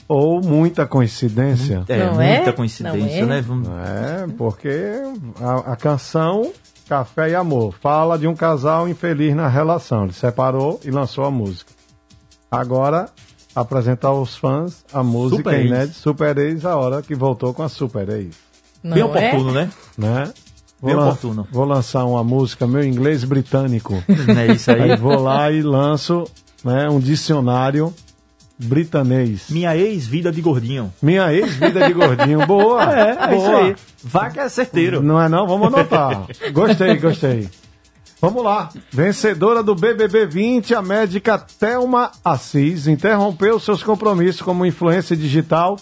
ou 0.07 0.41
muita 0.41 0.87
coincidência. 0.87 1.83
É, 1.87 2.05
Não 2.05 2.19
é? 2.19 2.37
muita 2.37 2.53
coincidência, 2.53 3.23
Não 3.27 3.33
é? 3.33 3.35
né? 3.35 3.41
Vamos- 3.47 3.67
É, 3.67 4.25
porque 4.35 4.71
a, 5.39 5.73
a 5.73 5.75
canção 5.75 6.51
Café 6.91 7.29
e 7.29 7.35
Amor 7.35 7.73
fala 7.79 8.19
de 8.19 8.27
um 8.27 8.35
casal 8.35 8.85
infeliz 8.89 9.33
na 9.33 9.47
relação. 9.47 10.03
Ele 10.03 10.11
separou 10.11 10.77
e 10.83 10.91
lançou 10.91 11.23
a 11.23 11.31
música. 11.31 11.71
Agora, 12.51 13.07
apresentar 13.55 14.09
aos 14.09 14.35
fãs 14.35 14.83
a 14.91 15.01
música 15.01 15.37
Super 15.37 15.59
Ex. 15.61 15.67
inédita 15.67 15.93
Super 15.97 16.37
Ex, 16.37 16.65
a 16.65 16.75
hora 16.75 17.01
que 17.01 17.15
voltou 17.15 17.53
com 17.53 17.63
a 17.63 17.69
Super 17.69 18.09
Ex. 18.09 18.35
Não 18.83 18.93
Bem 18.95 19.03
é? 19.03 19.05
oportuno, 19.05 19.51
né? 19.53 19.69
Né? 19.97 20.33
Bem 20.83 20.93
lan- 20.93 21.03
oportuno. 21.05 21.47
vou 21.49 21.63
lançar 21.63 22.03
uma 22.03 22.25
música, 22.25 22.67
meu 22.67 22.83
inglês 22.83 23.23
britânico. 23.23 23.93
É 24.37 24.51
isso 24.51 24.69
aí. 24.69 24.91
Aí 24.91 24.97
vou 24.97 25.17
lá 25.17 25.49
e 25.49 25.61
lanço 25.61 26.25
né, 26.61 26.89
um 26.89 26.99
dicionário 26.99 27.93
britanês. 28.63 29.49
Minha 29.49 29.75
ex-vida 29.75 30.31
de 30.31 30.41
gordinho. 30.41 30.93
Minha 31.01 31.33
ex-vida 31.33 31.87
de 31.87 31.93
gordinho. 31.93 32.45
Boa! 32.45 32.81
É, 32.91 33.31
é 33.31 33.35
isso 33.35 33.45
boa. 33.45 33.63
aí. 33.63 33.75
Vaca 34.03 34.41
é 34.41 34.49
certeiro. 34.49 35.01
Não 35.01 35.21
é 35.21 35.29
não? 35.29 35.47
Vamos 35.47 35.67
anotar. 35.67 36.25
Gostei, 36.51 36.97
gostei. 36.97 37.49
Vamos 38.21 38.43
lá. 38.43 38.69
Vencedora 38.91 39.63
do 39.63 39.73
BBB 39.73 40.27
20, 40.27 40.75
a 40.75 40.81
médica 40.81 41.39
Thelma 41.39 42.11
Assis 42.23 42.85
interrompeu 42.85 43.59
seus 43.59 43.81
compromissos 43.81 44.41
como 44.41 44.65
influência 44.65 45.15
digital 45.15 45.77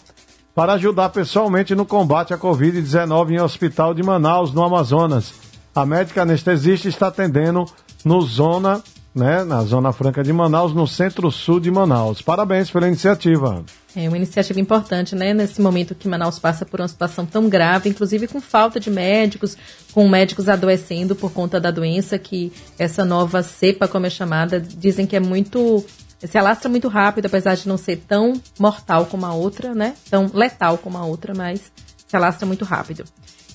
para 0.55 0.73
ajudar 0.73 1.09
pessoalmente 1.09 1.75
no 1.75 1.85
combate 1.85 2.33
à 2.33 2.37
Covid-19 2.37 3.31
em 3.31 3.41
hospital 3.41 3.93
de 3.93 4.03
Manaus, 4.03 4.53
no 4.53 4.63
Amazonas. 4.63 5.33
A 5.75 5.85
médica 5.85 6.21
anestesista 6.21 6.87
está 6.87 7.07
atendendo 7.07 7.65
no 8.03 8.21
zona, 8.21 8.81
né, 9.13 9.43
na 9.43 9.63
Zona 9.63 9.91
Franca 9.91 10.23
de 10.23 10.31
Manaus, 10.31 10.73
no 10.73 10.87
centro-sul 10.87 11.59
de 11.59 11.71
Manaus. 11.71 12.21
Parabéns 12.21 12.69
pela 12.69 12.87
iniciativa. 12.87 13.63
É 13.95 14.07
uma 14.07 14.17
iniciativa 14.17 14.59
importante, 14.59 15.15
né? 15.15 15.33
Nesse 15.33 15.59
momento 15.59 15.95
que 15.95 16.07
Manaus 16.07 16.37
passa 16.37 16.65
por 16.65 16.79
uma 16.79 16.87
situação 16.87 17.25
tão 17.25 17.49
grave, 17.49 17.89
inclusive 17.89 18.27
com 18.27 18.39
falta 18.39 18.79
de 18.79 18.89
médicos, 18.91 19.57
com 19.91 20.07
médicos 20.07 20.47
adoecendo 20.47 21.15
por 21.15 21.31
conta 21.31 21.59
da 21.59 21.71
doença, 21.71 22.19
que 22.19 22.53
essa 22.77 23.03
nova 23.03 23.41
cepa, 23.41 23.87
como 23.87 24.05
é 24.05 24.09
chamada, 24.09 24.59
dizem 24.59 25.07
que 25.07 25.15
é 25.15 25.19
muito. 25.19 25.83
se 26.23 26.37
alastra 26.37 26.69
muito 26.69 26.87
rápido, 26.87 27.25
apesar 27.25 27.55
de 27.55 27.67
não 27.67 27.77
ser 27.77 27.97
tão 28.07 28.39
mortal 28.59 29.07
como 29.07 29.25
a 29.25 29.33
outra, 29.33 29.73
né? 29.73 29.95
Tão 30.09 30.29
letal 30.31 30.77
como 30.77 30.97
a 30.97 31.05
outra, 31.05 31.33
mas 31.33 31.71
se 32.07 32.15
alastra 32.15 32.45
muito 32.45 32.65
rápido. 32.65 33.03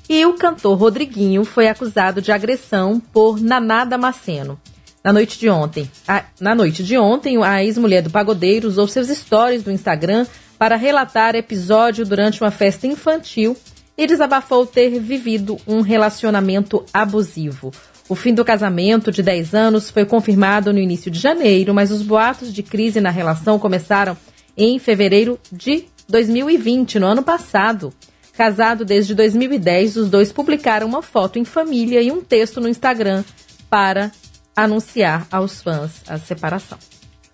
E 0.08 0.26
o 0.26 0.34
cantor 0.34 0.76
Rodriguinho 0.76 1.44
foi 1.44 1.68
acusado 1.68 2.20
de 2.20 2.30
agressão 2.30 3.00
por 3.00 3.40
Naná 3.40 3.84
Damasceno. 3.84 4.58
Na 5.04 5.12
noite 5.12 5.38
de 5.38 5.50
ontem, 5.50 5.90
a- 6.08 6.24
na 6.40 6.54
noite 6.54 6.82
de 6.82 6.96
ontem, 6.96 7.36
a 7.44 7.62
ex-mulher 7.62 8.00
do 8.00 8.08
pagodeiro 8.08 8.66
usou 8.66 8.88
seus 8.88 9.08
stories 9.08 9.62
do 9.62 9.70
Instagram 9.70 10.26
para 10.58 10.76
relatar 10.76 11.34
episódio 11.34 12.06
durante 12.06 12.42
uma 12.42 12.50
festa 12.50 12.86
infantil 12.86 13.54
e 13.98 14.06
desabafou 14.06 14.64
ter 14.64 14.98
vivido 14.98 15.58
um 15.66 15.82
relacionamento 15.82 16.82
abusivo. 16.92 17.70
O 18.08 18.14
fim 18.14 18.32
do 18.32 18.44
casamento 18.46 19.12
de 19.12 19.22
10 19.22 19.54
anos 19.54 19.90
foi 19.90 20.06
confirmado 20.06 20.72
no 20.72 20.78
início 20.78 21.10
de 21.10 21.18
janeiro, 21.18 21.74
mas 21.74 21.90
os 21.90 22.00
boatos 22.00 22.52
de 22.52 22.62
crise 22.62 22.98
na 22.98 23.10
relação 23.10 23.58
começaram 23.58 24.16
em 24.56 24.78
fevereiro 24.78 25.38
de 25.52 25.84
2020, 26.08 26.98
no 26.98 27.06
ano 27.06 27.22
passado. 27.22 27.92
Casado 28.32 28.84
desde 28.86 29.14
2010, 29.14 29.96
os 29.96 30.08
dois 30.08 30.32
publicaram 30.32 30.86
uma 30.86 31.02
foto 31.02 31.38
em 31.38 31.44
família 31.44 32.00
e 32.00 32.10
um 32.10 32.22
texto 32.22 32.58
no 32.58 32.68
Instagram 32.68 33.22
para 33.68 34.10
anunciar 34.56 35.26
aos 35.30 35.62
fãs 35.62 36.02
a 36.08 36.18
separação. 36.18 36.78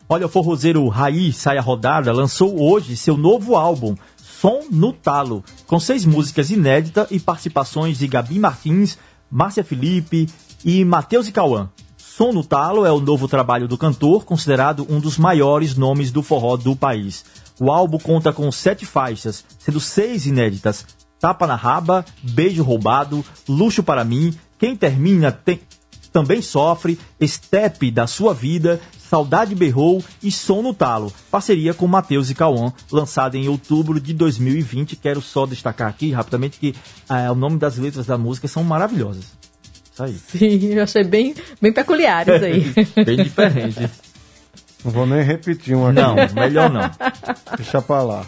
Olha, 0.09 0.27
o 0.27 0.29
forrozeiro 0.29 0.87
Raí 0.89 1.33
Saia 1.33 1.61
Rodada 1.61 2.12
lançou 2.12 2.61
hoje 2.61 2.97
seu 2.97 3.16
novo 3.16 3.55
álbum, 3.57 3.95
Som 4.16 4.62
no 4.71 4.93
Talo, 4.93 5.45
com 5.66 5.79
seis 5.79 6.05
músicas 6.05 6.51
inéditas 6.51 7.07
e 7.11 7.21
participações 7.21 7.99
de 7.99 8.09
Gabi 8.09 8.39
Martins, 8.39 8.99
Márcia 9.31 9.62
Felipe 9.62 10.29
e 10.64 10.85
Matheus 10.85 11.29
e 11.29 11.33
Cauã. 11.33 11.68
Som 11.97 12.33
no 12.33 12.43
Talo 12.43 12.85
é 12.85 12.91
o 12.93 13.01
novo 13.01 13.29
trabalho 13.29 13.68
do 13.68 13.79
cantor, 13.79 14.25
considerado 14.25 14.87
um 14.91 14.99
dos 14.99 15.16
maiores 15.18 15.77
nomes 15.77 16.11
do 16.11 16.23
forró 16.23 16.57
do 16.57 16.75
país. 16.75 17.25
O 17.61 17.71
álbum 17.71 17.99
conta 17.99 18.33
com 18.33 18.51
sete 18.51 18.87
faixas, 18.87 19.45
sendo 19.59 19.79
seis 19.79 20.27
inéditas: 20.27 20.87
Tapa 21.21 21.47
na 21.47 21.55
Raba, 21.55 22.05
Beijo 22.23 22.62
Roubado, 22.62 23.25
Luxo 23.49 23.83
para 23.83 24.05
Mim, 24.05 24.35
Quem 24.59 24.75
Termina 24.75 25.31
tem- 25.31 25.61
também 26.12 26.42
Sofre, 26.42 26.98
Step 27.24 27.90
da 27.90 28.06
Sua 28.06 28.32
Vida, 28.34 28.80
Saudade 29.08 29.54
Berrou 29.54 30.02
e 30.22 30.30
Som 30.30 30.62
no 30.62 30.72
Talo, 30.74 31.12
parceria 31.30 31.74
com 31.74 31.86
Matheus 31.86 32.30
e 32.30 32.34
Cauã, 32.34 32.72
lançada 32.92 33.36
em 33.36 33.48
outubro 33.48 34.00
de 34.00 34.14
2020. 34.14 34.96
Quero 34.96 35.20
só 35.20 35.46
destacar 35.46 35.88
aqui 35.88 36.12
rapidamente 36.12 36.58
que 36.58 36.74
ah, 37.08 37.30
o 37.32 37.34
nome 37.34 37.58
das 37.58 37.76
letras 37.76 38.06
da 38.06 38.16
música 38.16 38.46
são 38.46 38.62
maravilhosas. 38.62 39.24
Isso 39.92 40.02
aí. 40.04 40.14
Sim, 40.14 40.66
eu 40.74 40.82
achei 40.84 41.02
bem, 41.04 41.34
bem 41.61 41.72
peculiares 41.72 42.42
aí. 42.42 42.72
Bem 43.04 43.16
diferente. 43.16 43.90
Não 44.84 44.92
vou 44.92 45.06
nem 45.06 45.22
repetir 45.22 45.76
uma. 45.76 45.92
Não, 45.92 46.14
melhor 46.34 46.70
não. 46.70 46.88
Deixa 47.56 47.82
pra 47.82 48.02
lá. 48.02 48.24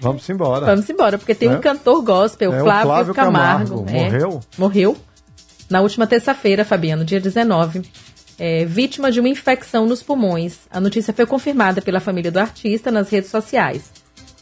Vamos 0.00 0.28
embora. 0.28 0.66
Vamos 0.66 0.90
embora, 0.90 1.16
porque 1.16 1.34
tem 1.34 1.48
É. 1.48 1.56
um 1.56 1.60
cantor 1.60 2.02
gospel, 2.02 2.52
É, 2.52 2.60
o 2.60 2.64
Flávio, 2.64 2.86
Flávio 2.86 3.14
Camargo. 3.14 3.84
Camargo. 3.84 3.90
é, 3.96 4.04
Morreu? 4.04 4.40
Morreu. 4.58 4.96
Na 5.72 5.80
última 5.80 6.06
terça-feira, 6.06 6.66
Fabiano, 6.66 7.02
dia 7.02 7.18
19. 7.18 7.80
É, 8.38 8.66
vítima 8.66 9.10
de 9.10 9.20
uma 9.20 9.28
infecção 9.30 9.86
nos 9.86 10.02
pulmões. 10.02 10.58
A 10.70 10.78
notícia 10.78 11.14
foi 11.14 11.24
confirmada 11.24 11.80
pela 11.80 11.98
família 11.98 12.30
do 12.30 12.38
artista 12.38 12.90
nas 12.90 13.08
redes 13.08 13.30
sociais. 13.30 13.90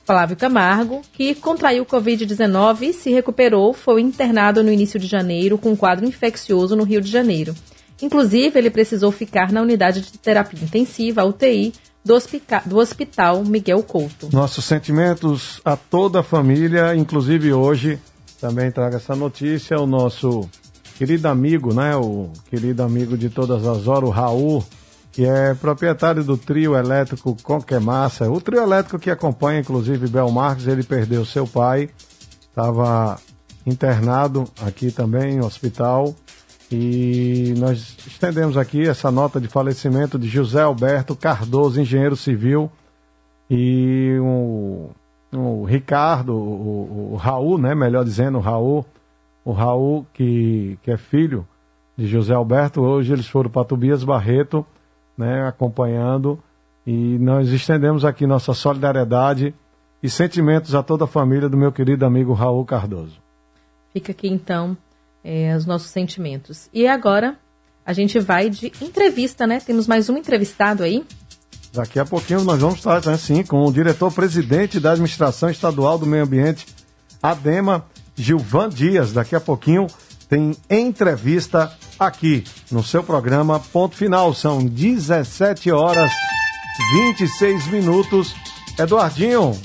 Flávio 0.05 0.37
Camargo, 0.37 1.03
que 1.13 1.37
contraiu 1.37 1.87
Covid-19 1.87 2.83
e 2.83 2.93
se 2.93 3.11
recuperou, 3.11 3.73
foi 3.73 4.01
internado 4.01 4.61
no 4.65 4.73
início 4.73 4.99
de 4.99 5.07
janeiro 5.07 5.57
com 5.57 5.71
um 5.71 5.77
quadro 5.77 6.05
infeccioso 6.05 6.75
no 6.75 6.83
Rio 6.83 7.01
de 7.01 7.09
Janeiro. 7.09 7.55
Inclusive, 8.03 8.59
ele 8.59 8.69
precisou 8.69 9.13
ficar 9.13 9.53
na 9.53 9.63
unidade 9.63 10.01
de 10.01 10.19
terapia 10.19 10.59
intensiva, 10.61 11.25
UTI, 11.25 11.73
do, 12.05 12.15
hospica- 12.15 12.63
do 12.67 12.77
Hospital 12.77 13.45
Miguel 13.45 13.85
Couto. 13.85 14.31
Nossos 14.33 14.65
sentimentos 14.65 15.61
a 15.65 15.77
toda 15.77 16.19
a 16.19 16.23
família, 16.25 16.93
inclusive 16.97 17.53
hoje 17.53 18.01
também 18.41 18.73
traga 18.73 18.97
essa 18.97 19.15
notícia 19.15 19.79
o 19.79 19.87
nosso 19.87 20.49
querido 21.01 21.29
amigo, 21.29 21.73
né, 21.73 21.97
o 21.97 22.29
querido 22.51 22.83
amigo 22.83 23.17
de 23.17 23.31
todas 23.31 23.67
as 23.67 23.89
horas, 23.89 24.07
o 24.07 24.13
Raul, 24.13 24.63
que 25.11 25.25
é 25.25 25.55
proprietário 25.55 26.23
do 26.23 26.37
trio 26.37 26.77
elétrico 26.77 27.35
Conquemassa, 27.43 28.31
o 28.31 28.39
trio 28.39 28.63
elétrico 28.63 28.99
que 28.99 29.11
acompanha 29.11 29.61
inclusive 29.61 30.07
Bel 30.09 30.31
Marques, 30.31 30.67
ele 30.67 30.83
perdeu 30.83 31.25
seu 31.25 31.47
pai, 31.47 31.89
estava 32.43 33.19
internado 33.67 34.45
aqui 34.61 34.93
também 34.93 35.39
no 35.39 35.47
hospital. 35.47 36.15
E 36.71 37.55
nós 37.57 37.97
estendemos 38.07 38.59
aqui 38.59 38.87
essa 38.87 39.11
nota 39.11 39.41
de 39.41 39.49
falecimento 39.49 40.19
de 40.19 40.29
José 40.29 40.61
Alberto 40.61 41.17
Cardoso, 41.17 41.81
engenheiro 41.81 42.15
civil, 42.15 42.71
e 43.49 44.19
o, 44.21 44.91
o 45.35 45.65
Ricardo, 45.65 46.35
o, 46.35 47.13
o 47.15 47.17
Raul, 47.17 47.57
né, 47.57 47.75
melhor 47.75 48.05
dizendo, 48.05 48.37
o 48.37 48.43
Raul, 48.43 48.85
o 49.45 49.53
Raul 49.53 50.07
que, 50.13 50.79
que 50.83 50.91
é 50.91 50.97
filho 50.97 51.47
de 51.97 52.07
José 52.07 52.35
Alberto, 52.35 52.81
hoje 52.81 53.13
eles 53.13 53.27
foram 53.27 53.51
para 53.51 53.65
Tobias 53.65 54.03
Barreto, 54.03 54.65
né, 55.17 55.47
acompanhando, 55.47 56.39
e 56.87 57.19
nós 57.19 57.51
estendemos 57.51 58.05
aqui 58.05 58.27
nossa 58.27 58.55
solidariedade 58.55 59.55
e 60.03 60.09
sentimentos 60.09 60.75
a 60.75 60.83
toda 60.83 61.05
a 61.05 61.09
família 61.09 61.49
do 61.49 61.57
meu 61.57 61.71
querido 61.71 62.07
amigo 62.07 62.33
Raul 62.33 62.65
Cardoso. 62.65 63.21
Fica 63.93 64.13
aqui 64.13 64.29
então 64.29 64.77
é, 65.23 65.55
os 65.55 65.67
nossos 65.67 65.91
sentimentos. 65.91 66.71
E 66.73 66.87
agora 66.87 67.37
a 67.85 67.93
gente 67.93 68.19
vai 68.19 68.49
de 68.49 68.73
entrevista, 68.81 69.47
né? 69.47 69.61
Temos 69.61 69.87
mais 69.87 70.09
um 70.09 70.17
entrevistado 70.17 70.83
aí. 70.83 71.05
Daqui 71.73 71.99
a 71.99 72.05
pouquinho 72.05 72.43
nós 72.45 72.61
vamos 72.61 72.77
estar, 72.77 73.05
né, 73.05 73.17
sim, 73.17 73.45
com 73.45 73.65
o 73.65 73.73
diretor-presidente 73.73 74.81
da 74.81 74.93
Administração 74.93 75.51
Estadual 75.51 75.99
do 75.99 76.07
Meio 76.07 76.25
Ambiente, 76.25 76.67
ADEMA, 77.23 77.85
Gilvan 78.17 78.69
Dias. 78.69 79.13
Daqui 79.13 79.35
a 79.37 79.41
pouquinho 79.41 79.87
tem 80.29 80.55
entrevista 80.69 81.73
aqui 81.99 82.45
no 82.71 82.83
seu 82.83 83.03
programa 83.03 83.61
Ponto 83.73 83.97
Final. 83.97 84.33
São 84.35 84.65
17 84.65 85.71
horas 85.73 86.11
26 86.95 87.67
minutos. 87.69 88.35
Eduardinho, 88.79 89.59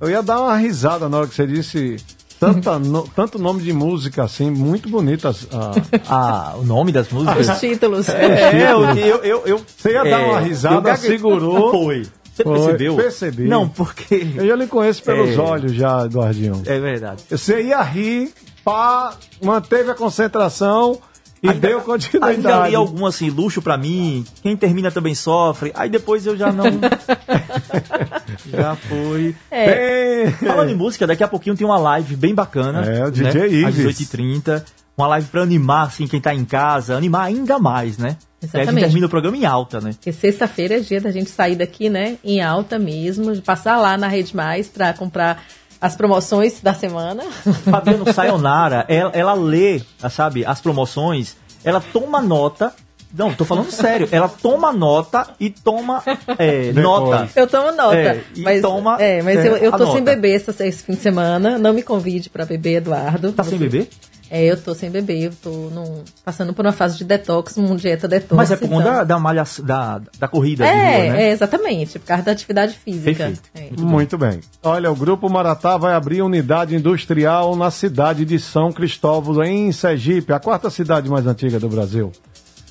eu 0.00 0.10
ia 0.10 0.22
dar 0.22 0.40
uma 0.40 0.56
risada 0.56 1.08
na 1.08 1.18
hora 1.18 1.26
que 1.26 1.34
você 1.34 1.46
disse 1.46 1.96
tanta 2.38 2.78
no- 2.80 3.08
tanto 3.08 3.38
nome 3.38 3.62
de 3.62 3.72
música 3.72 4.24
assim, 4.24 4.50
muito 4.50 4.88
bonitas. 4.88 5.46
ah, 5.52 5.72
Ah, 6.08 6.54
o 6.58 6.64
nome 6.64 6.92
das 6.92 7.08
músicas? 7.08 7.48
Os 7.48 7.58
títulos. 7.60 8.08
É, 8.08 8.70
eu, 8.72 8.84
eu, 8.96 9.16
eu, 9.24 9.42
eu- 9.46 9.62
Você 9.76 9.92
ia 9.92 10.04
dar 10.04 10.20
é, 10.20 10.26
uma 10.26 10.40
risada, 10.40 10.74
eu 10.76 10.82
gague- 10.82 11.06
segurou. 11.06 11.70
Foi. 11.70 12.06
Você 12.38 12.44
Foi, 12.44 12.54
percebeu? 12.58 12.96
percebi. 12.96 13.44
Não, 13.48 13.68
porque. 13.68 14.26
Eu 14.36 14.46
já 14.46 14.54
lhe 14.56 14.66
conheço 14.68 15.02
pelos 15.02 15.30
É. 15.30 15.38
olhos 15.40 15.72
já, 15.72 16.04
Eduardinho. 16.04 16.62
É 16.66 16.78
verdade. 16.78 17.24
Você 17.28 17.62
ia 17.62 17.82
rir, 17.82 18.32
pá, 18.64 19.14
manteve 19.42 19.90
a 19.90 19.94
concentração 19.94 21.00
e 21.42 21.48
Ainda- 21.48 21.60
deu 21.68 21.78
Ainda 21.78 21.84
continuidade. 21.92 22.68
li 22.70 22.74
algum 22.76 23.06
assim, 23.06 23.28
luxo 23.30 23.60
pra 23.60 23.76
mim, 23.76 24.24
quem 24.42 24.56
termina 24.56 24.90
também 24.90 25.14
sofre. 25.14 25.72
Aí 25.74 25.88
depois 25.90 26.26
eu 26.26 26.36
já 26.36 26.52
não. 26.52 26.64
já 28.50 28.76
foi. 28.76 29.34
É. 29.50 30.30
Falando 30.44 30.70
em 30.70 30.74
música, 30.76 31.06
daqui 31.06 31.22
a 31.24 31.28
pouquinho 31.28 31.56
tem 31.56 31.66
uma 31.66 31.78
live 31.78 32.16
bem 32.16 32.34
bacana. 32.34 32.84
É, 32.84 33.00
o 33.02 33.04
né? 33.06 33.10
DJ 33.10 33.64
Às 33.64 33.76
Ives. 33.78 33.98
18h30. 33.98 34.64
Uma 34.98 35.06
live 35.06 35.28
pra 35.28 35.42
animar, 35.42 35.86
assim, 35.86 36.08
quem 36.08 36.20
tá 36.20 36.34
em 36.34 36.44
casa, 36.44 36.96
animar 36.96 37.26
ainda 37.26 37.56
mais, 37.56 37.96
né? 37.98 38.08
E 38.08 38.10
aí 38.10 38.16
a 38.18 38.46
gente 38.46 38.56
Exatamente. 38.56 38.84
termina 38.84 39.06
o 39.06 39.08
programa 39.08 39.36
em 39.36 39.44
alta, 39.44 39.80
né? 39.80 39.92
Porque 39.92 40.12
sexta-feira 40.12 40.76
é 40.76 40.80
dia 40.80 41.00
da 41.00 41.12
gente 41.12 41.30
sair 41.30 41.54
daqui, 41.54 41.88
né? 41.88 42.18
Em 42.24 42.42
alta 42.42 42.80
mesmo, 42.80 43.32
de 43.32 43.40
passar 43.40 43.78
lá 43.78 43.96
na 43.96 44.08
Rede 44.08 44.34
Mais 44.34 44.66
pra 44.66 44.92
comprar 44.92 45.40
as 45.80 45.94
promoções 45.94 46.60
da 46.60 46.74
semana. 46.74 47.22
Fabiano 47.70 48.04
Sayonara, 48.12 48.84
ela, 48.88 49.12
ela 49.14 49.34
lê, 49.34 49.80
sabe, 50.10 50.44
as 50.44 50.60
promoções, 50.60 51.36
ela 51.62 51.80
toma 51.80 52.20
nota. 52.20 52.74
Não, 53.16 53.32
tô 53.32 53.44
falando 53.44 53.70
sério. 53.70 54.08
Ela 54.12 54.28
toma 54.28 54.72
nota 54.72 55.28
e 55.40 55.50
toma 55.50 56.02
é, 56.38 56.72
nota. 56.72 57.28
Eu 57.34 57.46
tomo 57.46 57.72
nota. 57.72 57.96
É, 57.96 58.22
e 58.36 58.42
mas, 58.42 58.60
toma, 58.60 58.96
é, 59.00 59.22
mas 59.22 59.38
é, 59.38 59.48
eu, 59.48 59.56
eu 59.56 59.72
tô 59.72 59.86
sem 59.86 60.00
nota. 60.00 60.14
beber 60.14 60.34
esse, 60.34 60.50
esse 60.64 60.82
fim 60.82 60.92
de 60.92 61.00
semana. 61.00 61.58
Não 61.58 61.72
me 61.72 61.82
convide 61.82 62.28
pra 62.28 62.44
beber, 62.44 62.76
Eduardo. 62.76 63.32
Tá 63.32 63.42
sem 63.44 63.58
beber? 63.58 63.88
É, 64.30 64.44
eu 64.44 64.60
tô 64.60 64.74
sem 64.74 64.90
beber. 64.90 65.22
Eu 65.22 65.32
tô 65.42 65.48
num- 65.50 66.02
passando 66.22 66.52
por 66.52 66.62
uma 66.66 66.70
fase 66.72 66.98
de 66.98 67.04
detox, 67.04 67.56
uma 67.56 67.74
dieta 67.76 68.06
detox. 68.06 68.36
Mas 68.36 68.52
é 68.52 68.56
por 68.56 68.68
conta 68.68 68.82
então- 68.82 68.94
da, 68.98 69.04
da 69.04 69.18
malha, 69.18 69.42
da, 69.62 70.02
da 70.18 70.28
corrida 70.28 70.64
de 70.66 70.70
É, 70.70 70.74
rua, 70.74 71.12
né? 71.14 71.22
é, 71.22 71.30
exatamente. 71.30 71.98
Por 71.98 72.04
causa 72.06 72.24
da 72.24 72.32
atividade 72.32 72.74
física. 72.78 73.24
Perfeito. 73.24 73.40
É. 73.54 73.70
Muito 73.80 74.18
bem. 74.18 74.40
Olha, 74.62 74.92
o 74.92 74.94
Grupo 74.94 75.30
Maratá 75.30 75.78
vai 75.78 75.94
abrir 75.94 76.20
unidade 76.20 76.76
industrial 76.76 77.56
na 77.56 77.70
cidade 77.70 78.26
de 78.26 78.38
São 78.38 78.70
Cristóvão, 78.70 79.42
em 79.42 79.72
Sergipe, 79.72 80.30
a 80.34 80.38
quarta 80.38 80.68
cidade 80.68 81.08
mais 81.08 81.26
antiga 81.26 81.58
do 81.58 81.68
Brasil. 81.70 82.12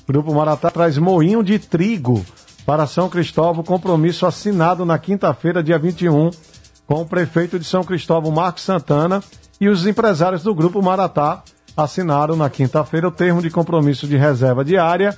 Grupo 0.08 0.34
Maratá 0.34 0.70
traz 0.70 0.96
moinho 0.96 1.42
de 1.42 1.58
trigo 1.58 2.24
para 2.64 2.86
São 2.86 3.10
Cristóvão, 3.10 3.62
compromisso 3.62 4.24
assinado 4.24 4.86
na 4.86 4.98
quinta-feira, 4.98 5.62
dia 5.62 5.78
21, 5.78 6.30
com 6.86 7.02
o 7.02 7.06
prefeito 7.06 7.58
de 7.58 7.66
São 7.66 7.84
Cristóvão, 7.84 8.32
Marcos 8.32 8.62
Santana, 8.62 9.22
e 9.60 9.68
os 9.68 9.86
empresários 9.86 10.42
do 10.42 10.54
Grupo 10.54 10.82
Maratá 10.82 11.42
assinaram 11.76 12.36
na 12.36 12.48
quinta-feira 12.48 13.06
o 13.06 13.10
termo 13.12 13.42
de 13.42 13.50
compromisso 13.50 14.06
de 14.06 14.16
reserva 14.16 14.64
diária 14.64 15.14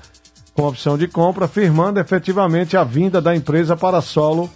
com 0.54 0.66
opção 0.66 0.98
de 0.98 1.06
compra, 1.06 1.46
firmando 1.46 2.00
efetivamente 2.00 2.76
a 2.76 2.82
vinda 2.82 3.20
da 3.20 3.34
empresa 3.34 3.76
para 3.76 4.00
solo 4.00 4.50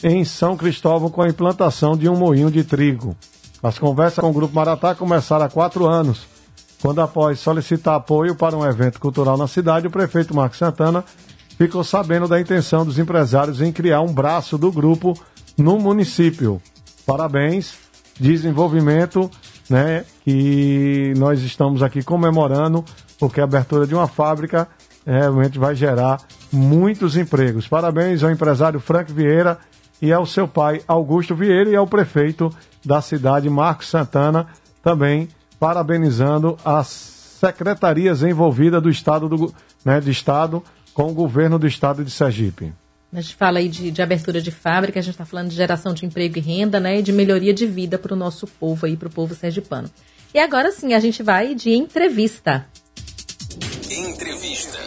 em 0.00 0.24
São 0.24 0.56
Cristóvão 0.56 1.10
com 1.10 1.22
a 1.22 1.28
implantação 1.28 1.96
de 1.96 2.08
um 2.08 2.16
moinho 2.16 2.52
de 2.52 2.62
trigo. 2.62 3.16
As 3.60 3.80
conversas 3.80 4.20
com 4.20 4.30
o 4.30 4.32
Grupo 4.32 4.54
Maratá 4.54 4.94
começaram 4.94 5.44
há 5.44 5.48
quatro 5.48 5.88
anos, 5.88 6.31
quando 6.82 7.00
após 7.00 7.38
solicitar 7.38 7.94
apoio 7.94 8.34
para 8.34 8.56
um 8.56 8.66
evento 8.66 8.98
cultural 8.98 9.36
na 9.38 9.46
cidade, 9.46 9.86
o 9.86 9.90
prefeito 9.90 10.34
Marcos 10.34 10.58
Santana 10.58 11.04
ficou 11.56 11.84
sabendo 11.84 12.26
da 12.26 12.40
intenção 12.40 12.84
dos 12.84 12.98
empresários 12.98 13.60
em 13.60 13.70
criar 13.70 14.00
um 14.00 14.12
braço 14.12 14.58
do 14.58 14.72
grupo 14.72 15.16
no 15.56 15.78
município. 15.78 16.60
Parabéns, 17.06 17.78
desenvolvimento, 18.18 19.30
né? 19.70 20.04
E 20.26 21.14
nós 21.16 21.40
estamos 21.42 21.84
aqui 21.84 22.02
comemorando, 22.02 22.84
porque 23.16 23.40
a 23.40 23.44
abertura 23.44 23.86
de 23.86 23.94
uma 23.94 24.08
fábrica 24.08 24.66
eh, 25.06 25.20
realmente 25.20 25.60
vai 25.60 25.76
gerar 25.76 26.20
muitos 26.52 27.16
empregos. 27.16 27.68
Parabéns 27.68 28.24
ao 28.24 28.30
empresário 28.32 28.80
Frank 28.80 29.12
Vieira 29.12 29.56
e 30.00 30.12
ao 30.12 30.26
seu 30.26 30.48
pai 30.48 30.82
Augusto 30.88 31.32
Vieira 31.32 31.70
e 31.70 31.76
ao 31.76 31.86
prefeito 31.86 32.52
da 32.84 33.00
cidade 33.00 33.48
Marcos 33.48 33.88
Santana, 33.88 34.48
também 34.82 35.28
parabenizando 35.62 36.58
as 36.64 36.88
secretarias 37.38 38.24
envolvidas 38.24 38.82
do 38.82 38.90
estado 38.90 39.28
do, 39.28 39.54
né, 39.84 40.00
de 40.00 40.10
estado 40.10 40.60
com 40.92 41.04
o 41.04 41.14
governo 41.14 41.56
do 41.56 41.68
estado 41.68 42.04
de 42.04 42.10
Sergipe. 42.10 42.72
A 43.12 43.20
gente 43.20 43.36
fala 43.36 43.60
aí 43.60 43.68
de, 43.68 43.92
de 43.92 44.02
abertura 44.02 44.42
de 44.42 44.50
fábrica, 44.50 44.98
a 44.98 45.02
gente 45.02 45.12
está 45.14 45.24
falando 45.24 45.50
de 45.50 45.54
geração 45.54 45.94
de 45.94 46.04
emprego 46.04 46.36
e 46.36 46.40
renda, 46.40 46.80
né? 46.80 46.98
E 46.98 47.02
de 47.02 47.12
melhoria 47.12 47.54
de 47.54 47.64
vida 47.64 47.96
para 47.96 48.12
o 48.12 48.16
nosso 48.16 48.44
povo 48.44 48.86
aí, 48.86 48.96
para 48.96 49.06
o 49.06 49.10
povo 49.12 49.36
sergipano. 49.36 49.88
E 50.34 50.40
agora 50.40 50.72
sim, 50.72 50.94
a 50.94 50.98
gente 50.98 51.22
vai 51.22 51.54
de 51.54 51.70
entrevista. 51.70 52.66
Entrevista. 53.88 54.78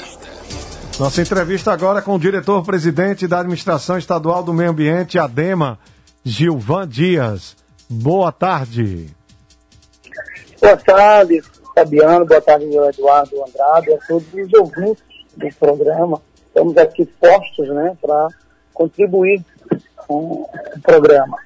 Nossa 1.00 1.22
entrevista 1.22 1.72
agora 1.72 2.02
com 2.02 2.16
o 2.16 2.20
diretor-presidente 2.20 3.30
da 3.30 3.40
Administração 3.40 3.98
Estadual 3.98 4.44
do 4.44 4.54
Meio 4.54 4.72
Ambiente, 4.72 5.18
ADEMA, 5.18 5.80
Gilvan 6.22 6.86
Dias. 6.86 7.56
Boa 7.90 8.30
tarde. 8.34 9.08
Boa 10.66 10.78
tarde, 10.78 11.44
Fabiano. 11.76 12.26
Boa 12.26 12.42
tarde, 12.42 12.66
meu 12.66 12.90
Eduardo 12.90 13.36
Andrade, 13.48 13.94
a 13.94 13.98
todos 14.08 14.26
os 14.34 14.52
ouvintes 14.52 15.04
do 15.38 15.48
programa. 15.60 16.20
Estamos 16.48 16.76
aqui 16.76 17.06
postos, 17.06 17.68
né, 17.68 17.96
para 18.02 18.30
contribuir 18.74 19.46
com 19.96 20.42
o 20.42 20.50
programa. 20.82 21.38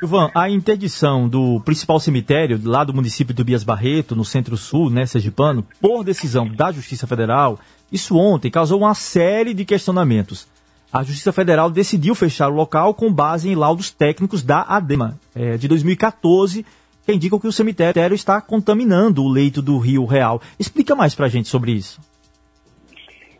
Ivan, 0.00 0.30
a 0.32 0.48
interdição 0.48 1.28
do 1.28 1.60
principal 1.64 1.98
cemitério 1.98 2.60
lá 2.62 2.84
do 2.84 2.94
município 2.94 3.34
do 3.34 3.44
Bias 3.44 3.64
Barreto, 3.64 4.14
no 4.14 4.24
centro-sul, 4.24 4.88
né, 4.88 5.04
Sergipano, 5.04 5.66
por 5.80 6.04
decisão 6.04 6.46
da 6.46 6.70
Justiça 6.70 7.08
Federal, 7.08 7.58
isso 7.90 8.16
ontem 8.16 8.52
causou 8.52 8.78
uma 8.78 8.94
série 8.94 9.52
de 9.52 9.64
questionamentos. 9.64 10.46
A 10.92 11.02
Justiça 11.02 11.32
Federal 11.32 11.70
decidiu 11.70 12.14
fechar 12.14 12.48
o 12.48 12.54
local 12.54 12.94
com 12.94 13.12
base 13.12 13.48
em 13.48 13.56
laudos 13.56 13.90
técnicos 13.90 14.44
da 14.44 14.62
ADEMA, 14.62 15.18
eh, 15.34 15.56
de 15.56 15.66
2014, 15.66 16.64
que 17.04 17.12
indicam 17.12 17.38
que 17.38 17.46
o 17.46 17.52
cemitério 17.52 18.14
está 18.14 18.40
contaminando 18.40 19.22
o 19.22 19.28
leito 19.28 19.60
do 19.60 19.78
Rio 19.78 20.04
Real. 20.04 20.40
Explica 20.58 20.94
mais 20.94 21.14
pra 21.14 21.28
gente 21.28 21.48
sobre 21.48 21.72
isso. 21.72 22.00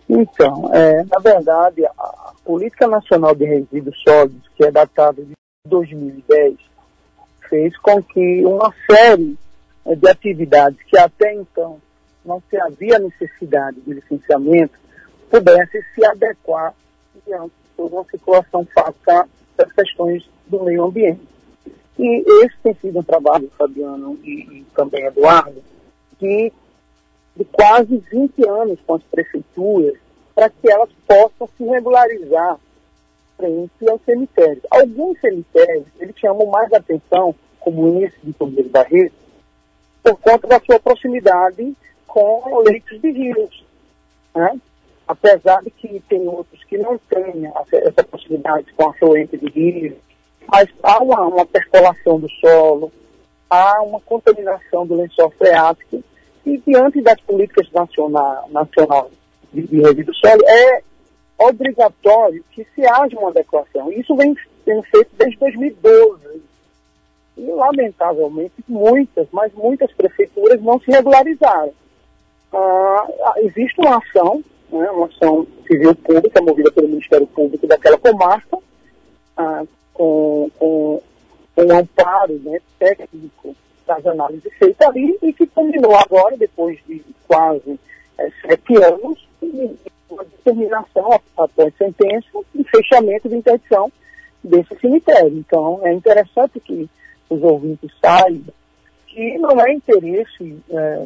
Então, 0.09 0.75
é, 0.75 1.05
na 1.05 1.19
verdade, 1.21 1.85
a 1.87 2.33
Política 2.45 2.89
Nacional 2.89 3.35
de 3.35 3.45
Resíduos 3.45 3.97
Sólidos, 4.03 4.51
que 4.57 4.65
é 4.65 4.71
datada 4.71 5.23
de 5.23 5.33
2010, 5.67 6.57
fez 7.49 7.77
com 7.79 8.03
que 8.03 8.45
uma 8.45 8.73
série 8.91 9.37
eh, 9.85 9.95
de 9.95 10.09
atividades 10.09 10.79
que 10.87 10.99
até 10.99 11.35
então 11.35 11.81
não 12.25 12.43
se 12.49 12.57
havia 12.57 12.99
necessidade 12.99 13.81
de 13.81 13.95
licenciamento 13.95 14.79
pudesse 15.31 15.83
se 15.95 16.05
adequar 16.05 16.75
diante 17.27 17.53
de 17.77 17.83
uma 17.83 18.05
situação 18.05 18.67
fática 18.75 19.29
das 19.57 19.73
questões 19.73 20.29
do 20.47 20.63
meio 20.65 20.85
ambiente. 20.85 21.21
E 22.03 22.25
esse 22.45 22.57
tem 22.63 22.75
sido 22.81 23.01
um 23.01 23.03
trabalho, 23.03 23.51
Fabiano 23.59 24.19
e, 24.25 24.61
e 24.61 24.67
também 24.75 25.05
Eduardo, 25.05 25.63
de, 26.19 26.51
de 27.37 27.45
quase 27.45 28.03
20 28.11 28.49
anos 28.49 28.79
com 28.87 28.95
as 28.95 29.03
prefeituras 29.03 29.99
para 30.35 30.49
que 30.49 30.71
elas 30.71 30.89
possam 31.07 31.47
se 31.59 31.65
regularizar 31.65 32.59
frente 33.37 33.87
ao 33.87 34.01
cemitério. 34.07 34.63
Alguns 34.71 35.21
cemitérios, 35.21 35.87
eles 35.99 36.17
chamam 36.19 36.47
mais 36.47 36.73
atenção, 36.73 37.35
como 37.59 38.03
esse 38.03 38.17
de 38.25 38.33
Tomeiro 38.33 38.71
Barreto, 38.71 39.15
por 40.03 40.19
conta 40.19 40.49
da 40.49 40.59
sua 40.61 40.81
proximidade 40.81 41.77
com 42.07 42.63
leitos 42.67 42.99
de 42.99 43.11
rios. 43.11 43.63
Né? 44.35 44.59
Apesar 45.07 45.63
de 45.63 45.71
que 45.71 46.01
tem 46.09 46.27
outros 46.27 46.65
que 46.65 46.79
não 46.79 46.97
têm 46.97 47.47
essa, 47.85 48.05
proximidade 48.05 48.73
com 48.73 48.89
a 48.89 48.95
fluente 48.95 49.37
de 49.37 49.51
rios, 49.51 49.99
mas 50.49 50.69
há 50.83 51.03
uma, 51.03 51.21
uma 51.27 51.47
percolação 51.47 52.19
do 52.19 52.29
solo, 52.31 52.93
há 53.49 53.83
uma 53.83 54.01
contaminação 54.01 54.87
do 54.87 54.97
lençol 54.97 55.31
freático, 55.31 56.03
e 56.45 56.59
diante 56.59 57.01
das 57.03 57.21
políticas 57.21 57.71
nacional, 57.73 58.49
nacional 58.51 59.11
de, 59.53 59.63
de 59.63 59.81
resíduos 59.81 60.19
sólidos, 60.19 60.49
é 60.49 60.83
obrigatório 61.39 62.45
que 62.51 62.67
se 62.75 62.87
haja 62.87 63.19
uma 63.19 63.31
adequação. 63.31 63.91
Isso 63.93 64.15
vem 64.15 64.35
sendo 64.65 64.83
feito 64.85 65.11
desde 65.19 65.39
2012. 65.39 66.43
E, 67.37 67.47
lamentavelmente, 67.53 68.55
muitas, 68.69 69.27
mas 69.33 69.53
muitas 69.55 69.91
prefeituras 69.93 70.61
não 70.61 70.79
se 70.81 70.91
regularizaram. 70.91 71.73
Ah, 72.53 73.35
existe 73.39 73.81
uma 73.81 73.97
ação, 73.99 74.43
né, 74.71 74.91
uma 74.91 75.07
ação 75.07 75.47
civil 75.67 75.95
pública, 75.95 76.43
movida 76.43 76.71
pelo 76.73 76.89
Ministério 76.89 77.27
Público 77.27 77.67
daquela 77.67 77.97
comarca, 77.97 78.59
ah, 79.37 79.65
com, 79.95 80.51
com, 80.59 81.03
um 81.57 81.79
amparo 81.79 82.35
né, 82.45 82.59
técnico 82.79 83.55
das 83.87 84.07
análises 84.07 84.53
feitas 84.55 84.89
ali 84.89 85.19
e 85.23 85.33
que 85.33 85.47
combinou 85.47 85.95
agora, 85.97 86.37
depois 86.37 86.79
de 86.87 87.03
quase 87.27 87.79
é, 88.19 88.31
sete 88.43 88.77
anos, 88.77 89.29
uma 90.09 90.25
determinação 90.25 91.21
após 91.37 91.75
sentença 91.77 92.29
e 92.55 92.65
fechamento 92.65 93.29
de 93.29 93.37
interdição 93.37 93.93
desse 94.43 94.75
cemitério. 94.81 95.39
Então, 95.39 95.81
é 95.85 95.93
interessante 95.93 96.61
que 96.61 96.89
os 97.29 97.43
ouvintes 97.43 97.91
saibam 98.01 98.55
que 99.07 99.39
não 99.39 99.61
é 99.61 99.73
interesse 99.73 100.57
é, 100.71 101.05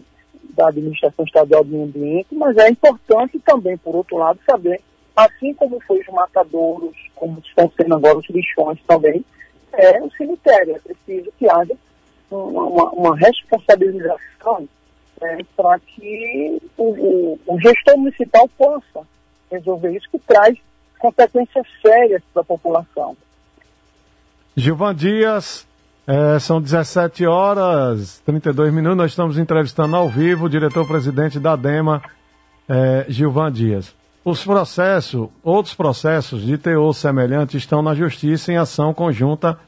da 0.55 0.69
administração 0.69 1.25
estadual 1.25 1.65
do 1.65 1.71
meio 1.71 1.85
ambiente, 1.85 2.35
mas 2.35 2.57
é 2.59 2.69
importante 2.69 3.39
também, 3.41 3.77
por 3.79 3.97
outro 3.97 4.19
lado, 4.19 4.39
saber, 4.47 4.81
assim 5.17 5.55
como 5.55 5.81
foi 5.81 6.01
os 6.01 6.07
matadouros, 6.09 6.97
como 7.15 7.39
estão 7.41 7.71
sendo 7.77 7.95
agora 7.95 8.19
os 8.19 8.29
lixões 8.29 8.79
também, 8.87 9.25
é 9.73 10.01
o 10.03 10.11
cemitério. 10.13 10.77
É 10.77 10.79
preciso 10.79 11.33
que 11.39 11.49
haja 11.49 11.75
uma, 12.31 12.63
uma, 12.65 12.91
uma 12.91 13.17
responsabilização 13.17 14.69
é, 15.21 15.39
para 15.57 15.79
que 15.79 16.61
o, 16.77 16.85
o, 16.85 17.41
o 17.47 17.61
gestor 17.61 17.97
municipal 17.97 18.49
possa 18.57 19.07
resolver 19.51 19.97
isso, 19.97 20.09
que 20.11 20.19
traz 20.19 20.59
consequências 20.99 21.67
sérias 21.81 22.23
para 22.33 22.43
a 22.43 22.45
população. 22.45 23.17
Gilvan 24.57 24.95
Dias, 24.95 25.67
é, 26.07 26.39
são 26.39 26.61
17 26.61 27.27
horas 27.27 28.21
32 28.25 28.73
minutos. 28.73 28.97
Nós 28.97 29.11
estamos 29.11 29.39
entrevistando 29.39 29.97
ao 29.97 30.09
vivo 30.09 30.47
o 30.47 30.49
diretor-presidente 30.51 31.39
da 31.41 31.57
DEMA, 31.57 32.03
é, 32.69 33.07
Gilvan 33.09 33.51
Dias. 33.51 33.95
Os 34.25 34.43
processos, 34.43 35.29
outros 35.43 35.75
processos 35.75 36.43
de 36.43 36.57
teor 36.57 36.95
semelhante 36.95 37.59
estão 37.59 37.83
na 37.83 37.95
Justiça 37.95 38.51
em 38.51 38.57
ação 38.57 38.95
conjunta 38.95 39.59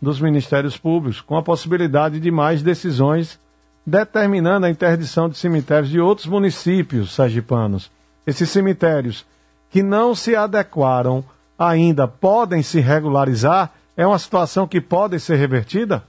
dos 0.00 0.18
Ministérios 0.18 0.78
Públicos, 0.78 1.20
com 1.20 1.36
a 1.36 1.42
possibilidade 1.42 2.18
de 2.18 2.30
mais 2.30 2.62
decisões 2.62 3.38
determinando 3.84 4.66
a 4.66 4.70
interdição 4.70 5.28
de 5.28 5.36
cemitérios 5.36 5.90
de 5.90 5.98
outros 5.98 6.26
municípios 6.26 7.14
sergipanos. 7.14 7.90
Esses 8.26 8.50
cemitérios 8.50 9.26
que 9.70 9.82
não 9.82 10.14
se 10.14 10.36
adequaram 10.36 11.24
ainda 11.58 12.06
podem 12.06 12.62
se 12.62 12.80
regularizar? 12.80 13.72
É 13.96 14.06
uma 14.06 14.18
situação 14.18 14.68
que 14.68 14.80
pode 14.80 15.18
ser 15.18 15.36
revertida? 15.36 16.02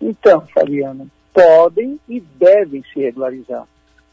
Então, 0.00 0.46
Fabiano, 0.54 1.10
podem 1.34 1.98
e 2.08 2.20
devem 2.20 2.82
se 2.92 3.00
regularizar. 3.00 3.64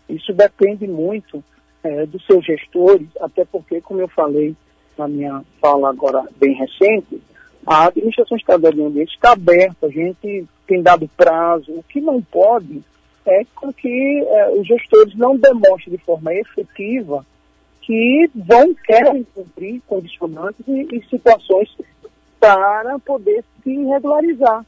Isso 0.10 0.34
depende 0.34 0.88
muito 0.88 1.44
é, 1.86 2.06
dos 2.08 2.26
seus 2.26 2.44
gestores, 2.44 3.08
até 3.22 3.46
porque, 3.46 3.80
como 3.80 4.02
eu 4.02 4.08
falei 4.08 4.56
na 4.98 5.08
minha 5.08 5.44
fala 5.62 5.90
agora 5.90 6.24
bem 6.38 6.54
recente, 6.56 7.22
a 7.66 7.88
administração 7.88 8.38
estadual 8.38 8.74
do 8.74 8.86
ambiente 8.86 9.14
está 9.14 9.34
aberta, 9.34 9.88
a 9.88 9.90
gente 9.90 10.48
tem 10.68 10.82
dado 10.82 11.10
prazo. 11.16 11.72
O 11.72 11.84
que 11.84 12.02
não 12.02 12.22
pode 12.22 12.82
é 13.26 13.44
com 13.56 13.72
que 13.74 14.24
é, 14.28 14.50
os 14.52 14.68
gestores 14.68 15.16
não 15.16 15.38
demonstrem 15.38 15.96
de 15.96 16.04
forma 16.04 16.34
efetiva 16.34 17.26
que 17.82 18.30
vão, 18.34 18.74
querem 18.74 19.24
cumprir 19.36 19.82
condicionantes 19.88 20.68
e, 20.68 20.88
e 20.92 21.06
situações 21.08 21.70
para 22.40 22.98
poder 23.00 23.44
se 23.64 23.76
regularizar. 23.86 24.66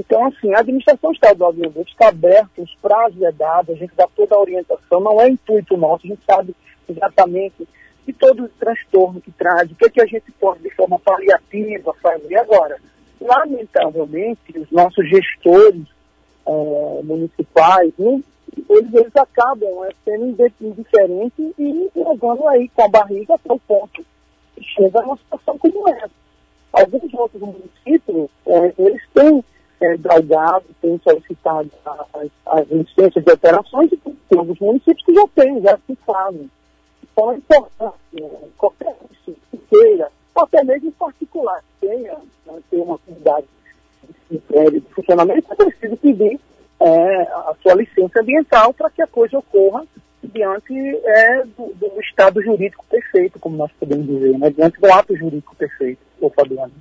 Então, 0.00 0.26
assim, 0.26 0.54
a 0.54 0.60
administração 0.60 1.12
estadual 1.12 1.52
do 1.52 1.66
ambiente 1.66 1.92
está 1.92 2.08
aberta, 2.08 2.62
os 2.62 2.74
prazos 2.76 3.20
é 3.20 3.30
dado, 3.32 3.72
a 3.72 3.74
gente 3.74 3.94
dá 3.94 4.08
toda 4.16 4.34
a 4.34 4.40
orientação, 4.40 4.98
não 4.98 5.20
é 5.20 5.28
intuito 5.28 5.76
nosso, 5.76 6.06
a 6.06 6.08
gente 6.08 6.24
sabe 6.24 6.56
exatamente 6.88 7.68
de 8.06 8.12
todo 8.14 8.44
o 8.44 8.48
transtorno 8.48 9.20
que 9.20 9.30
traz, 9.30 9.70
o 9.70 9.74
que, 9.74 9.84
é 9.84 9.90
que 9.90 10.00
a 10.00 10.06
gente 10.06 10.32
pode, 10.32 10.62
de 10.62 10.70
forma 10.70 10.98
paliativa, 10.98 11.92
fazer 12.02 12.36
agora. 12.36 12.78
Lamentavelmente, 13.20 14.58
os 14.58 14.70
nossos 14.70 15.06
gestores 15.06 15.84
é, 16.46 17.02
municipais, 17.02 17.92
não, 17.98 18.24
eles, 18.70 18.94
eles 18.94 19.16
acabam 19.16 19.84
é, 19.84 19.90
sendo 20.02 20.34
indiferentes 20.62 21.52
e 21.58 21.90
levando 21.94 22.48
aí 22.48 22.70
com 22.70 22.84
a 22.84 22.88
barriga 22.88 23.34
até 23.34 23.52
o 23.52 23.58
ponto 23.58 24.02
que 24.56 24.64
chega 24.64 24.98
a 24.98 25.04
uma 25.04 25.18
situação 25.18 25.58
como 25.58 25.86
essa. 25.90 26.10
Alguns 26.72 27.12
outros 27.12 27.42
municípios, 27.42 28.30
é, 28.46 28.74
eles 28.78 29.02
têm 29.12 29.44
é, 29.80 29.96
galgado, 29.96 30.64
têm 30.80 31.00
solicitado 31.02 31.70
as, 32.14 32.28
as 32.46 32.68
licenças 32.68 33.24
de 33.24 33.32
operações 33.32 33.92
e 33.92 33.96
tem 33.96 34.38
alguns 34.38 34.58
municípios 34.58 35.04
que 35.04 35.14
já 35.14 35.26
têm, 35.34 35.60
já 35.62 35.78
se 35.86 35.96
fazem. 36.06 36.50
Então 37.02 37.32
é 37.32 37.36
importante, 37.36 37.94
né, 38.12 38.30
qualquer 38.56 38.96
município 39.00 39.42
que 39.50 39.58
queira, 39.68 40.10
até 40.36 40.64
mesmo 40.64 40.92
particular, 40.92 41.62
que 41.80 41.86
tenha, 41.86 42.16
né, 42.46 42.60
ter 42.70 42.76
uma 42.76 42.94
atividade 42.96 43.46
de 44.30 44.80
funcionamento, 44.94 45.52
é 45.52 45.56
preciso 45.56 45.96
pedir 45.96 46.40
é, 46.80 47.22
a 47.22 47.54
sua 47.62 47.74
licença 47.74 48.20
ambiental 48.20 48.72
para 48.72 48.90
que 48.90 49.02
a 49.02 49.06
coisa 49.06 49.38
ocorra 49.38 49.84
diante 50.22 50.74
é, 50.74 51.44
do, 51.44 51.74
do 51.74 52.00
estado 52.00 52.42
jurídico 52.42 52.84
perfeito, 52.88 53.38
como 53.38 53.56
nós 53.56 53.70
podemos 53.72 54.06
dizer, 54.06 54.38
né? 54.38 54.50
diante 54.50 54.80
do 54.80 54.92
ato 54.92 55.16
jurídico 55.16 55.54
perfeito, 55.56 56.00
ô 56.20 56.30
Fabiano. 56.30 56.72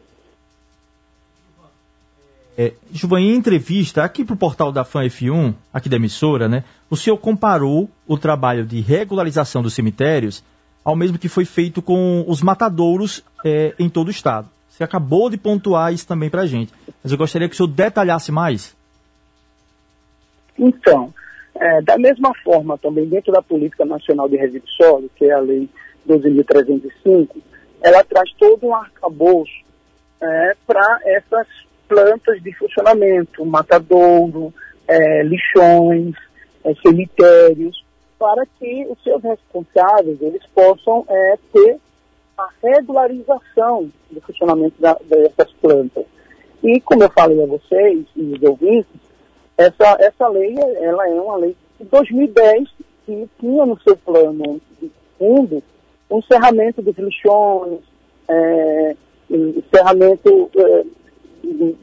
É, 2.58 2.74
Juvan, 2.92 3.22
em 3.22 3.36
entrevista 3.36 4.04
aqui 4.04 4.26
para 4.26 4.34
o 4.34 4.38
portal 4.38 4.72
da 4.72 4.84
FAN 4.84 5.06
F1, 5.06 5.54
aqui 5.74 5.88
da 5.88 5.96
emissora, 5.96 6.50
né, 6.50 6.64
o 6.90 6.98
senhor 6.98 7.18
comparou 7.18 7.90
o 8.06 8.18
trabalho 8.18 8.66
de 8.66 8.82
regularização 8.82 9.62
dos 9.62 9.74
cemitérios 9.74 10.44
ao 10.84 10.96
mesmo 10.96 11.20
que 11.20 11.30
foi 11.30 11.46
feito 11.46 11.82
com 11.82 12.24
os 12.28 12.42
matadouros 12.42 13.24
é, 13.46 13.74
em 13.78 13.90
todo 13.90 14.08
o 14.08 14.12
estado. 14.12 14.50
Você 14.70 14.84
acabou 14.84 15.30
de 15.30 15.38
pontuar 15.38 15.94
isso 15.94 16.08
também 16.08 16.30
para 16.30 16.42
a 16.42 16.48
gente, 16.48 16.74
mas 17.04 17.12
eu 17.12 17.18
gostaria 17.18 17.48
que 17.48 17.54
o 17.54 17.58
senhor 17.58 17.68
detalhasse 17.68 18.32
mais. 18.32 18.76
Então, 20.58 21.14
é, 21.56 21.82
da 21.82 21.98
mesma 21.98 22.34
forma, 22.44 22.78
também 22.78 23.08
dentro 23.08 23.32
da 23.32 23.42
Política 23.42 23.86
Nacional 23.86 24.28
de 24.28 24.38
Resíduos 24.38 24.76
Sólidos, 24.76 25.12
que 25.16 25.26
é 25.26 25.34
a 25.34 25.40
Lei 25.40 25.70
12.305, 26.08 27.28
ela 27.82 28.04
traz 28.04 28.32
todo 28.34 28.66
um 28.66 28.74
arcabouço 28.74 29.52
é, 30.22 30.56
para 30.66 31.00
essas 31.06 31.48
plantas 31.90 32.42
de 32.42 32.54
funcionamento, 32.54 33.46
matadouro, 33.46 34.54
é, 34.88 35.24
lixões, 35.24 36.16
é, 36.64 36.74
cemitérios, 36.76 37.84
para 38.18 38.46
que 38.58 38.88
os 38.90 39.02
seus 39.04 39.22
responsáveis 39.24 40.22
eles 40.22 40.46
possam 40.54 41.04
é, 41.10 41.38
ter 41.52 41.78
a 42.38 42.50
regularização 42.64 43.92
do 44.12 44.22
funcionamento 44.22 44.80
da, 44.80 44.98
dessas 45.06 45.52
plantas. 45.54 46.06
E 46.64 46.80
como 46.82 47.04
eu 47.04 47.10
falei 47.10 47.42
a 47.42 47.48
vocês 47.48 48.06
e 48.16 48.34
os 48.34 48.44
ouvintes, 48.44 49.02
essa, 49.58 49.98
essa 50.00 50.28
lei 50.28 50.56
ela 50.80 51.10
é 51.10 51.20
uma 51.20 51.38
lei 51.38 51.56
de 51.80 51.86
2010 51.88 52.70
que 53.06 53.30
tinha 53.40 53.66
no 53.66 53.80
seu 53.82 53.98
plano 53.98 54.62
de 54.80 54.92
fundo 55.18 55.64
o 56.10 56.20
encerramento 56.20 56.82
dos 56.82 56.98
lixões, 56.98 57.80
é, 58.28 58.96
encerramento 59.30 60.50
é, 60.56 60.84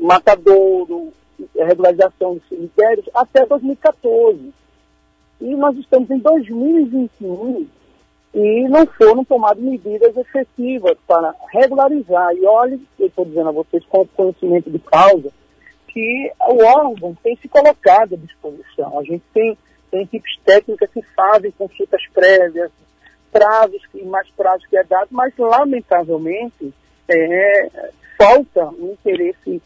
matadouro, 0.01 1.13
regularização 1.55 2.35
dos 2.35 2.49
cemitérios 2.49 3.09
até 3.15 3.45
2014. 3.47 4.53
E 5.41 5.55
nós 5.55 5.77
estamos 5.77 6.11
em 6.11 6.19
2021 6.19 7.67
e 8.35 8.69
não 8.69 8.87
foram 8.87 9.25
tomadas 9.25 9.63
medidas 9.63 10.17
efetivas 10.17 10.97
para 11.07 11.35
regularizar. 11.53 12.35
E 12.35 12.45
olhe, 12.47 12.81
eu 12.99 13.07
estou 13.07 13.25
dizendo 13.25 13.49
a 13.49 13.53
vocês 13.53 13.85
com 13.87 14.07
conhecimento 14.09 14.71
de 14.71 14.79
causa, 14.79 15.31
que 15.89 16.33
o 16.49 16.63
órgão 16.63 17.17
tem 17.23 17.37
se 17.37 17.49
colocado 17.49 18.15
à 18.15 18.19
disposição. 18.19 18.99
A 18.99 19.03
gente 19.03 19.23
tem, 19.33 19.57
tem 19.91 20.03
equipes 20.03 20.39
técnicas 20.45 20.91
que 20.91 21.03
fazem 21.15 21.51
consultas 21.53 22.03
prévias, 22.13 22.71
prazos 23.33 23.85
que 23.87 24.03
mais 24.05 24.29
prazos 24.31 24.67
que 24.67 24.77
é 24.77 24.85
dado, 24.85 25.09
mas 25.11 25.33
lamentavelmente 25.39 26.73
é, 27.09 27.91
falta 28.17 28.67
um 28.79 28.93
interesse 28.93 29.63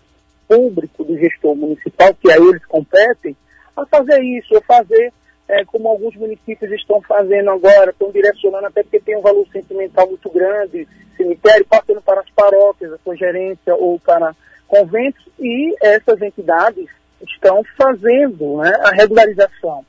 público 0.48 1.04
do 1.04 1.16
gestor 1.16 1.54
municipal, 1.54 2.14
que 2.14 2.30
a 2.30 2.36
eles 2.36 2.64
competem, 2.66 3.36
a 3.76 3.86
fazer 3.86 4.20
isso, 4.22 4.54
ou 4.54 4.62
fazer 4.62 5.12
é, 5.48 5.64
como 5.64 5.88
alguns 5.88 6.14
municípios 6.16 6.70
estão 6.72 7.00
fazendo 7.02 7.50
agora, 7.50 7.90
estão 7.90 8.10
direcionando 8.10 8.66
até 8.66 8.82
porque 8.82 9.00
tem 9.00 9.16
um 9.16 9.22
valor 9.22 9.46
sentimental 9.52 10.06
muito 10.06 10.30
grande, 10.30 10.86
cemitério, 11.16 11.66
passando 11.66 12.00
para 12.00 12.20
as 12.20 12.30
paróquias, 12.30 12.92
a 12.92 12.98
sua 12.98 13.16
gerência 13.16 13.74
ou 13.74 13.98
para 13.98 14.34
conventos, 14.68 15.24
e 15.38 15.74
essas 15.80 16.22
entidades 16.22 16.86
estão 17.28 17.62
fazendo 17.76 18.58
né, 18.58 18.72
a 18.84 18.90
regularização. 18.92 19.84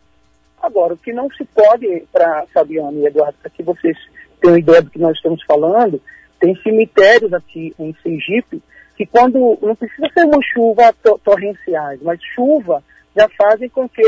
Agora, 0.61 0.93
o 0.93 0.97
que 0.97 1.13
não 1.13 1.29
se 1.31 1.43
pode, 1.45 2.03
para 2.11 2.45
Fabiano 2.53 2.99
e 2.99 3.05
Eduardo, 3.05 3.37
para 3.41 3.49
que 3.49 3.63
vocês 3.63 3.97
tenham 4.39 4.57
ideia 4.57 4.81
do 4.81 4.89
que 4.89 4.99
nós 4.99 5.15
estamos 5.15 5.43
falando, 5.43 6.01
tem 6.41 6.55
cemitérios 6.55 7.31
aqui 7.31 7.73
em 7.79 7.95
Sergipe 8.01 8.61
que 8.97 9.05
quando, 9.05 9.57
não 9.61 9.75
precisa 9.75 10.09
ser 10.13 10.25
uma 10.25 10.41
chuva 10.41 10.93
to 11.01 11.19
torrenciais, 11.23 12.01
mas 12.01 12.19
chuva 12.35 12.83
já 13.15 13.29
fazem 13.29 13.69
com 13.69 13.87
que 13.87 14.03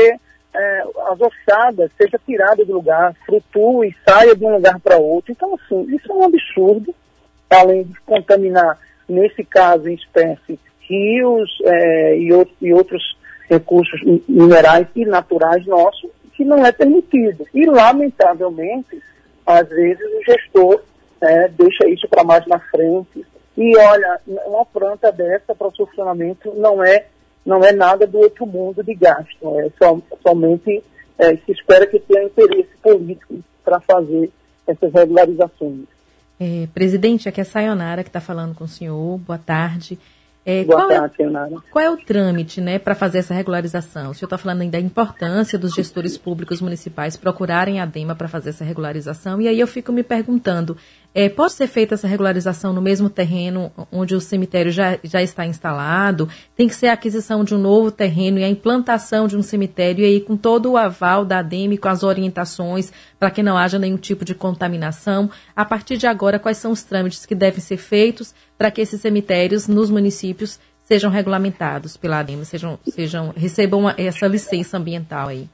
é, 0.54 0.84
as 1.08 1.20
ossadas 1.20 1.90
seja 1.96 2.20
tirada 2.24 2.64
do 2.64 2.74
lugar, 2.74 3.14
flutue 3.24 3.94
saia 4.06 4.34
de 4.36 4.44
um 4.44 4.54
lugar 4.54 4.78
para 4.80 4.98
outro. 4.98 5.32
Então, 5.32 5.54
assim, 5.54 5.94
isso 5.94 6.10
é 6.10 6.14
um 6.14 6.24
absurdo, 6.24 6.94
além 7.50 7.84
de 7.84 8.00
contaminar, 8.00 8.78
nesse 9.08 9.44
caso 9.44 9.88
em 9.88 9.94
espécie, 9.94 10.58
rios 10.80 11.58
é, 11.64 12.16
e, 12.16 12.28
e 12.60 12.72
outros 12.72 13.16
recursos 13.48 14.00
minerais 14.28 14.86
e 14.94 15.04
naturais 15.04 15.66
nossos, 15.66 16.10
que 16.34 16.44
não 16.44 16.64
é 16.64 16.72
permitido. 16.72 17.46
E, 17.52 17.66
lamentavelmente, 17.66 19.02
às 19.46 19.68
vezes 19.68 20.02
o 20.02 20.24
gestor 20.24 20.80
é, 21.20 21.48
deixa 21.48 21.88
isso 21.88 22.08
para 22.08 22.24
mais 22.24 22.46
na 22.46 22.58
frente. 22.58 23.24
E 23.56 23.76
olha, 23.76 24.20
uma 24.26 24.64
planta 24.66 25.12
dessa 25.12 25.54
para 25.54 25.68
o 25.68 25.72
funcionamento 25.76 26.52
não 26.56 26.82
é 26.82 27.06
não 27.44 27.62
é 27.62 27.72
nada 27.72 28.06
do 28.06 28.18
outro 28.18 28.46
mundo 28.46 28.82
de 28.82 28.94
gasto. 28.94 29.60
É 29.60 29.70
somente 30.22 30.82
é, 31.18 31.36
se 31.36 31.52
espera 31.52 31.86
que 31.86 31.98
tenha 32.00 32.24
interesse 32.24 32.70
político 32.82 33.38
para 33.62 33.80
fazer 33.80 34.30
essas 34.66 34.92
regularizações. 34.92 35.84
É, 36.40 36.66
presidente, 36.72 37.28
aqui 37.28 37.40
é 37.40 37.42
a 37.42 37.44
Sayonara 37.44 38.02
que 38.02 38.08
está 38.08 38.20
falando 38.20 38.54
com 38.54 38.64
o 38.64 38.68
senhor. 38.68 39.18
Boa 39.18 39.38
tarde. 39.38 39.98
É, 40.46 40.62
Boa 40.64 40.80
qual, 40.80 40.88
tarde, 40.88 41.14
é, 41.14 41.16
Sayonara. 41.16 41.54
qual 41.70 41.84
é 41.84 41.90
o 41.90 41.96
trâmite 41.96 42.60
né, 42.60 42.78
para 42.78 42.94
fazer 42.94 43.18
essa 43.18 43.32
regularização? 43.32 44.10
O 44.10 44.14
senhor 44.14 44.26
está 44.26 44.36
falando 44.36 44.60
ainda 44.60 44.78
da 44.78 44.84
importância 44.84 45.58
dos 45.58 45.72
gestores 45.74 46.18
públicos 46.18 46.60
municipais 46.60 47.16
procurarem 47.16 47.80
a 47.80 47.86
DEMA 47.86 48.14
para 48.14 48.28
fazer 48.28 48.50
essa 48.50 48.64
regularização. 48.64 49.40
E 49.40 49.48
aí 49.48 49.58
eu 49.58 49.66
fico 49.66 49.90
me 49.90 50.02
perguntando, 50.02 50.76
é, 51.14 51.28
pode 51.28 51.52
ser 51.52 51.68
feita 51.68 51.94
essa 51.94 52.08
regularização 52.08 52.72
no 52.72 52.82
mesmo 52.82 53.08
terreno 53.08 53.70
onde 53.92 54.16
o 54.16 54.20
cemitério 54.20 54.72
já, 54.72 54.98
já 55.04 55.22
está 55.22 55.46
instalado? 55.46 56.28
Tem 56.56 56.66
que 56.66 56.74
ser 56.74 56.88
a 56.88 56.94
aquisição 56.94 57.44
de 57.44 57.54
um 57.54 57.58
novo 57.58 57.92
terreno 57.92 58.40
e 58.40 58.44
a 58.44 58.48
implantação 58.48 59.28
de 59.28 59.36
um 59.36 59.42
cemitério, 59.42 60.04
e 60.04 60.06
aí 60.06 60.20
com 60.20 60.36
todo 60.36 60.72
o 60.72 60.76
aval 60.76 61.24
da 61.24 61.38
ADEME, 61.38 61.78
com 61.78 61.88
as 61.88 62.02
orientações 62.02 62.92
para 63.16 63.30
que 63.30 63.44
não 63.44 63.56
haja 63.56 63.78
nenhum 63.78 63.96
tipo 63.96 64.24
de 64.24 64.34
contaminação. 64.34 65.30
A 65.54 65.64
partir 65.64 65.96
de 65.96 66.08
agora, 66.08 66.40
quais 66.40 66.58
são 66.58 66.72
os 66.72 66.82
trâmites 66.82 67.24
que 67.24 67.34
devem 67.34 67.60
ser 67.60 67.76
feitos 67.76 68.34
para 68.58 68.72
que 68.72 68.80
esses 68.80 69.00
cemitérios 69.00 69.68
nos 69.68 69.90
municípios 69.90 70.58
sejam 70.84 71.12
regulamentados 71.12 71.96
pela 71.96 72.18
ADEME, 72.18 72.44
sejam, 72.44 72.76
sejam, 72.88 73.32
recebam 73.36 73.88
essa 73.96 74.26
licença 74.26 74.78
ambiental 74.78 75.28
aí? 75.28 75.48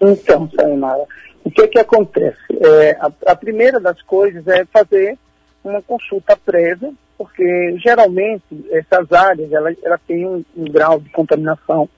Então, 0.00 0.48
Sayonara, 0.54 1.04
o 1.44 1.50
que 1.50 1.68
que 1.68 1.78
acontece? 1.78 2.38
É, 2.60 2.92
a, 3.00 3.32
a, 3.32 3.36
primeira 3.36 3.80
das 3.80 4.00
coisas 4.02 4.46
é 4.46 4.64
fazer 4.66 5.18
uma 5.64 5.82
consulta 5.82 6.36
prévia, 6.36 6.92
porque 7.18 7.76
geralmente 7.78 8.44
essas 8.70 9.10
áreas 9.12 9.52
ela, 9.52 9.74
ela 9.82 9.98
tem 10.06 10.26
um, 10.26 10.44
um 10.56 10.64
grau 10.64 11.00
de 11.00 11.10
contaminação 11.10 11.88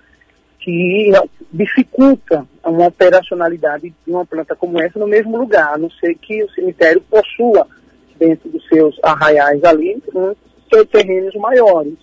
que 0.61 1.13
dificulta 1.53 2.47
uma 2.65 2.87
operacionalidade 2.87 3.95
de 4.07 4.11
uma 4.11 4.25
planta 4.25 4.57
como 4.57 4.81
essa 4.81 4.99
no 4.99 5.07
mesmo 5.07 5.37
lugar, 5.37 5.75
a 5.75 5.79
não 5.79 5.91
ser 5.91 6.15
que 6.15 6.43
o 6.43 6.51
cemitério 6.51 7.03
possua 7.03 7.67
dentro 8.19 8.49
dos 8.49 8.67
seus 8.69 8.99
arraiais 9.03 9.63
ali 9.65 10.03
um, 10.15 10.35
seus 10.73 10.89
terrenos 10.89 11.35
maiores 11.35 11.99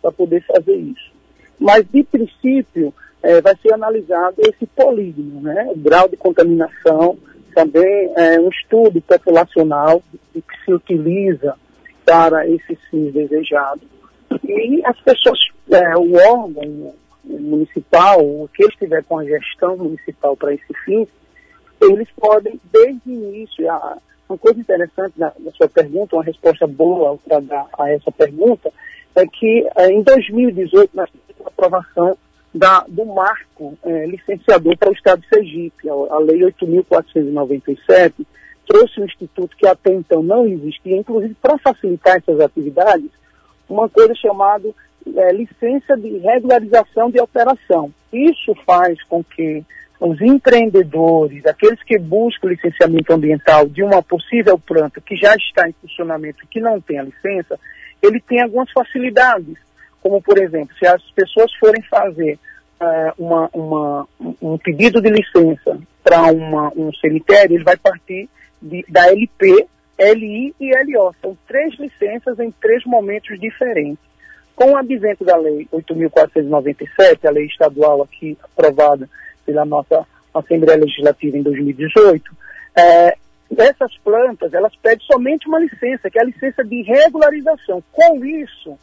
para 0.00 0.10
poder 0.12 0.42
fazer 0.46 0.76
isso. 0.76 1.10
Mas, 1.58 1.84
de 1.92 2.02
princípio, 2.04 2.94
é, 3.22 3.40
vai 3.40 3.54
ser 3.56 3.72
analisado 3.72 4.36
esse 4.38 4.66
polígono, 4.66 5.40
né? 5.40 5.68
o 5.70 5.76
grau 5.76 6.08
de 6.08 6.16
contaminação, 6.16 7.18
também 7.54 8.12
é, 8.16 8.40
um 8.40 8.48
estudo 8.48 9.00
populacional 9.02 10.02
que 10.32 10.42
se 10.64 10.72
utiliza 10.72 11.54
para 12.04 12.46
esse 12.46 12.76
fim 12.90 13.10
desejado. 13.10 13.80
E 14.44 14.80
as 14.84 14.98
pessoas, 15.00 15.38
é, 15.70 15.96
o 15.96 16.14
órgão 16.14 16.94
municipal, 17.24 18.20
o 18.20 18.48
que 18.54 18.64
estiver 18.64 19.04
com 19.04 19.18
a 19.18 19.24
gestão 19.24 19.76
municipal 19.76 20.36
para 20.36 20.54
esse 20.54 20.72
fim, 20.84 21.06
eles 21.80 22.08
podem, 22.16 22.60
desde 22.72 23.10
o 23.10 23.12
início, 23.12 23.70
a, 23.70 23.98
uma 24.28 24.38
coisa 24.38 24.60
interessante 24.60 25.18
da, 25.18 25.32
sua 25.56 25.68
pergunta, 25.68 26.16
uma 26.16 26.24
resposta 26.24 26.66
boa 26.66 27.18
para 27.26 27.40
dar 27.40 27.66
a 27.78 27.90
essa 27.90 28.12
pergunta, 28.12 28.72
é 29.14 29.26
que 29.26 29.68
é, 29.76 29.90
em 29.90 30.02
2018 30.02 30.90
nós 30.94 31.10
a 31.44 31.48
aprovação 31.48 32.16
da, 32.54 32.84
do 32.88 33.04
marco 33.06 33.78
é, 33.84 34.06
licenciador 34.06 34.76
para 34.76 34.90
o 34.90 34.92
Estado 34.92 35.22
de 35.22 35.28
Sergipe. 35.28 35.88
A, 35.88 35.92
a 35.92 36.18
Lei 36.18 36.40
8.497 36.40 38.26
trouxe 38.66 39.00
um 39.00 39.04
instituto 39.04 39.56
que 39.56 39.66
até 39.66 39.92
então 39.92 40.22
não 40.22 40.46
existia, 40.46 40.96
inclusive 40.96 41.34
para 41.40 41.58
facilitar 41.58 42.16
essas 42.16 42.40
atividades, 42.40 43.10
uma 43.68 43.88
coisa 43.88 44.14
chamada 44.14 44.68
é, 45.16 45.32
licença 45.32 45.96
de 45.96 46.18
regularização 46.18 47.10
de 47.10 47.20
operação. 47.20 47.92
Isso 48.12 48.54
faz 48.66 49.02
com 49.04 49.24
que 49.24 49.64
os 50.00 50.20
empreendedores, 50.20 51.44
aqueles 51.44 51.82
que 51.82 51.98
buscam 51.98 52.48
licenciamento 52.48 53.12
ambiental 53.12 53.66
de 53.66 53.82
uma 53.82 54.02
possível 54.02 54.58
planta 54.58 55.00
que 55.00 55.14
já 55.14 55.34
está 55.34 55.68
em 55.68 55.74
funcionamento 55.80 56.42
e 56.42 56.46
que 56.46 56.60
não 56.60 56.80
tem 56.80 56.98
a 56.98 57.02
licença, 57.02 57.58
ele 58.02 58.20
tem 58.20 58.40
algumas 58.40 58.70
facilidades 58.72 59.58
como 60.02 60.20
por 60.22 60.38
exemplo, 60.38 60.74
se 60.78 60.86
as 60.86 61.02
pessoas 61.12 61.52
forem 61.54 61.82
fazer 61.82 62.38
uh, 62.80 63.12
uma, 63.22 63.48
uma, 63.52 64.08
um 64.40 64.56
pedido 64.58 65.00
de 65.00 65.10
licença 65.10 65.78
para 66.02 66.22
um 66.76 66.92
cemitério, 66.94 67.56
ele 67.56 67.64
vai 67.64 67.76
partir 67.76 68.28
de- 68.60 68.84
da 68.88 69.06
LP, 69.08 69.66
LI 69.98 70.54
e 70.58 70.70
LO. 70.84 71.14
São 71.20 71.36
três 71.46 71.74
licenças 71.78 72.38
em 72.40 72.50
três 72.50 72.84
momentos 72.84 73.38
diferentes. 73.38 74.02
Com 74.56 74.72
o 74.72 74.76
advento 74.76 75.24
da 75.24 75.36
Lei 75.36 75.66
8.497, 75.72 77.26
a 77.26 77.30
lei 77.30 77.46
estadual 77.46 78.02
aqui 78.02 78.36
aprovada 78.42 79.08
pela 79.46 79.64
nossa 79.64 80.06
Assembleia 80.34 80.78
Legislativa 80.78 81.36
em 81.36 81.42
2018, 81.42 82.30
é, 82.76 83.16
essas 83.58 83.96
plantas, 83.98 84.52
elas 84.54 84.72
pedem 84.76 85.04
somente 85.10 85.48
uma 85.48 85.58
licença, 85.58 86.08
que 86.10 86.18
é 86.18 86.22
a 86.22 86.26
licença 86.26 86.62
de 86.64 86.82
regularização. 86.82 87.82
Com 87.90 88.24
isso, 88.24 88.78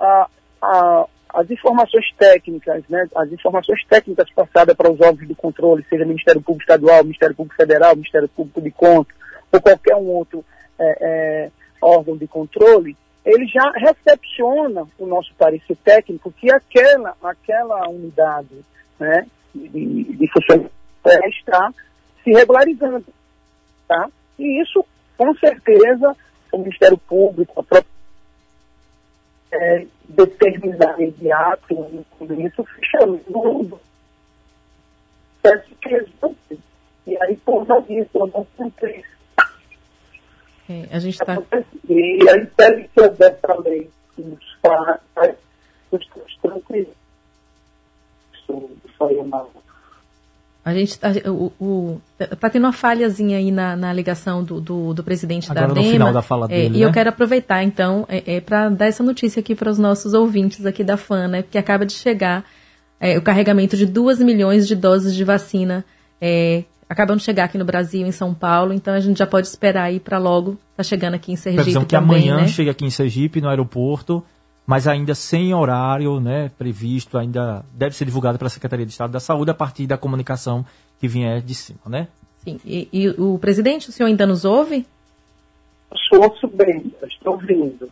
a- 0.00 0.28
a- 0.60 1.06
as 1.34 1.50
informações 1.50 2.06
técnicas, 2.16 2.82
né, 2.88 3.06
as 3.14 3.30
informações 3.30 3.84
técnicas 3.86 4.30
passadas 4.30 4.74
para 4.74 4.90
os 4.90 5.00
órgãos 5.00 5.28
de 5.28 5.34
controle, 5.34 5.84
seja 5.88 6.04
Ministério 6.04 6.40
Público 6.40 6.62
Estadual, 6.62 7.04
Ministério 7.04 7.34
Público 7.34 7.56
Federal, 7.56 7.94
Ministério 7.94 8.28
Público 8.28 8.60
de 8.62 8.70
Contas, 8.70 9.14
ou 9.52 9.60
qualquer 9.60 9.96
um 9.96 10.06
outro 10.06 10.44
é, 10.78 10.96
é, 11.00 11.50
órgão 11.80 12.16
de 12.16 12.26
controle, 12.26 12.96
ele 13.24 13.46
já 13.46 13.70
recepciona 13.72 14.86
o 14.98 15.06
nosso 15.06 15.34
parecer 15.34 15.76
técnico 15.84 16.32
que 16.32 16.50
aquela, 16.50 17.14
aquela 17.22 17.88
unidade 17.88 18.64
né, 18.98 19.26
de, 19.54 20.04
de 20.04 20.30
funcionamento 20.32 20.70
está 21.28 21.72
se 22.22 22.30
regularizando. 22.30 23.04
Tá? 23.88 24.08
E 24.38 24.62
isso, 24.62 24.84
com 25.16 25.34
certeza, 25.34 26.16
o 26.52 26.58
Ministério 26.58 26.98
Público, 26.98 27.60
a 27.60 27.62
própria 27.62 27.95
é, 29.52 29.86
determinar 30.08 31.00
imediato 31.00 31.74
tudo 32.18 32.40
isso, 32.40 32.64
fechando 32.64 33.18
tudo. 33.18 33.80
Peço 35.42 35.74
que 35.80 35.88
resolve. 35.88 36.60
E 37.06 37.16
aí, 37.22 37.36
por 37.36 37.66
causa 37.66 37.86
disso, 37.86 38.10
eu 38.14 38.26
não 38.26 38.46
cumpri. 38.56 39.04
É, 40.68 40.88
a 40.90 40.98
gente 40.98 41.14
está. 41.14 41.40
E 41.88 42.28
aí, 42.28 42.46
pede 42.56 42.88
que 42.88 43.00
lei 43.64 43.90
nos 44.18 44.58
faz, 44.60 45.36
nos 45.92 46.06
traz 46.08 46.36
tranquilo. 46.42 46.92
Isso 48.34 48.70
foi 48.98 49.16
uma 49.16 49.46
A 50.66 50.74
gente 50.74 50.98
tá, 50.98 51.10
o, 51.30 51.52
o- 51.60 52.00
tá 52.40 52.50
tendo 52.50 52.64
uma 52.64 52.72
falhazinha 52.72 53.38
aí 53.38 53.52
na, 53.52 53.76
na 53.76 53.92
ligação 53.92 54.42
do, 54.42 54.60
do, 54.60 54.92
do 54.92 55.04
presidente 55.04 55.48
Agora 55.48 55.68
da 55.68 55.74
no 55.74 55.80
DEMA. 55.80 55.92
final 55.92 56.12
da 56.12 56.22
fala 56.22 56.46
É, 56.46 56.48
dele, 56.48 56.78
E 56.78 56.82
eu 56.82 56.88
né? 56.88 56.92
quero 56.92 57.08
aproveitar, 57.10 57.62
então, 57.62 58.04
é, 58.08 58.40
para 58.40 58.68
dar 58.68 58.86
essa 58.86 59.04
notícia 59.04 59.38
aqui 59.38 59.54
para 59.54 59.70
os 59.70 59.78
nossos 59.78 60.12
ouvintes 60.12 60.66
aqui 60.66 60.82
da 60.82 60.96
FAN, 60.96 61.28
né? 61.28 61.42
Porque 61.42 61.56
acaba 61.56 61.86
de 61.86 61.92
chegar 61.92 62.44
é, 62.98 63.16
o 63.16 63.22
carregamento 63.22 63.76
de 63.76 63.86
2 63.86 64.18
milhões 64.18 64.66
de 64.66 64.74
doses 64.74 65.14
de 65.14 65.22
vacina. 65.22 65.84
É, 66.20 66.64
acabam 66.88 67.16
de 67.16 67.22
chegar 67.22 67.44
aqui 67.44 67.56
no 67.58 67.64
Brasil, 67.64 68.04
em 68.04 68.10
São 68.12 68.34
Paulo, 68.34 68.72
então 68.72 68.92
a 68.92 68.98
gente 69.00 69.18
já 69.18 69.26
pode 69.26 69.46
esperar 69.46 69.84
aí 69.84 70.00
para 70.00 70.18
logo. 70.18 70.58
Tá 70.76 70.82
chegando 70.82 71.14
aqui 71.14 71.30
em 71.30 71.36
Sergipe 71.36 71.62
Previsão 71.62 71.84
que 71.84 71.94
também, 71.96 72.28
amanhã 72.28 72.36
né? 72.42 72.48
chega 72.48 72.72
aqui 72.72 72.84
em 72.84 72.90
Sergipe, 72.90 73.40
no 73.40 73.48
aeroporto, 73.48 74.20
mas 74.66 74.88
ainda 74.88 75.14
sem 75.14 75.54
horário 75.54 76.18
né, 76.20 76.50
previsto, 76.58 77.16
ainda 77.16 77.64
deve 77.72 77.94
ser 77.94 78.04
divulgado 78.04 78.36
pela 78.36 78.50
Secretaria 78.50 78.84
de 78.84 78.92
Estado 78.92 79.12
da 79.12 79.20
Saúde 79.20 79.50
a 79.50 79.54
partir 79.54 79.86
da 79.86 79.96
comunicação 79.96 80.66
que 80.98 81.06
vier 81.06 81.40
de 81.40 81.54
cima, 81.54 81.80
né? 81.86 82.08
Sim. 82.44 82.58
E, 82.64 82.88
e 82.92 83.08
o 83.10 83.38
presidente, 83.38 83.88
o 83.88 83.92
senhor 83.92 84.08
ainda 84.08 84.26
nos 84.26 84.44
ouve? 84.44 84.86
Ouço 86.12 86.48
bem, 86.48 86.92
estou 87.08 87.34
ouvindo. 87.34 87.90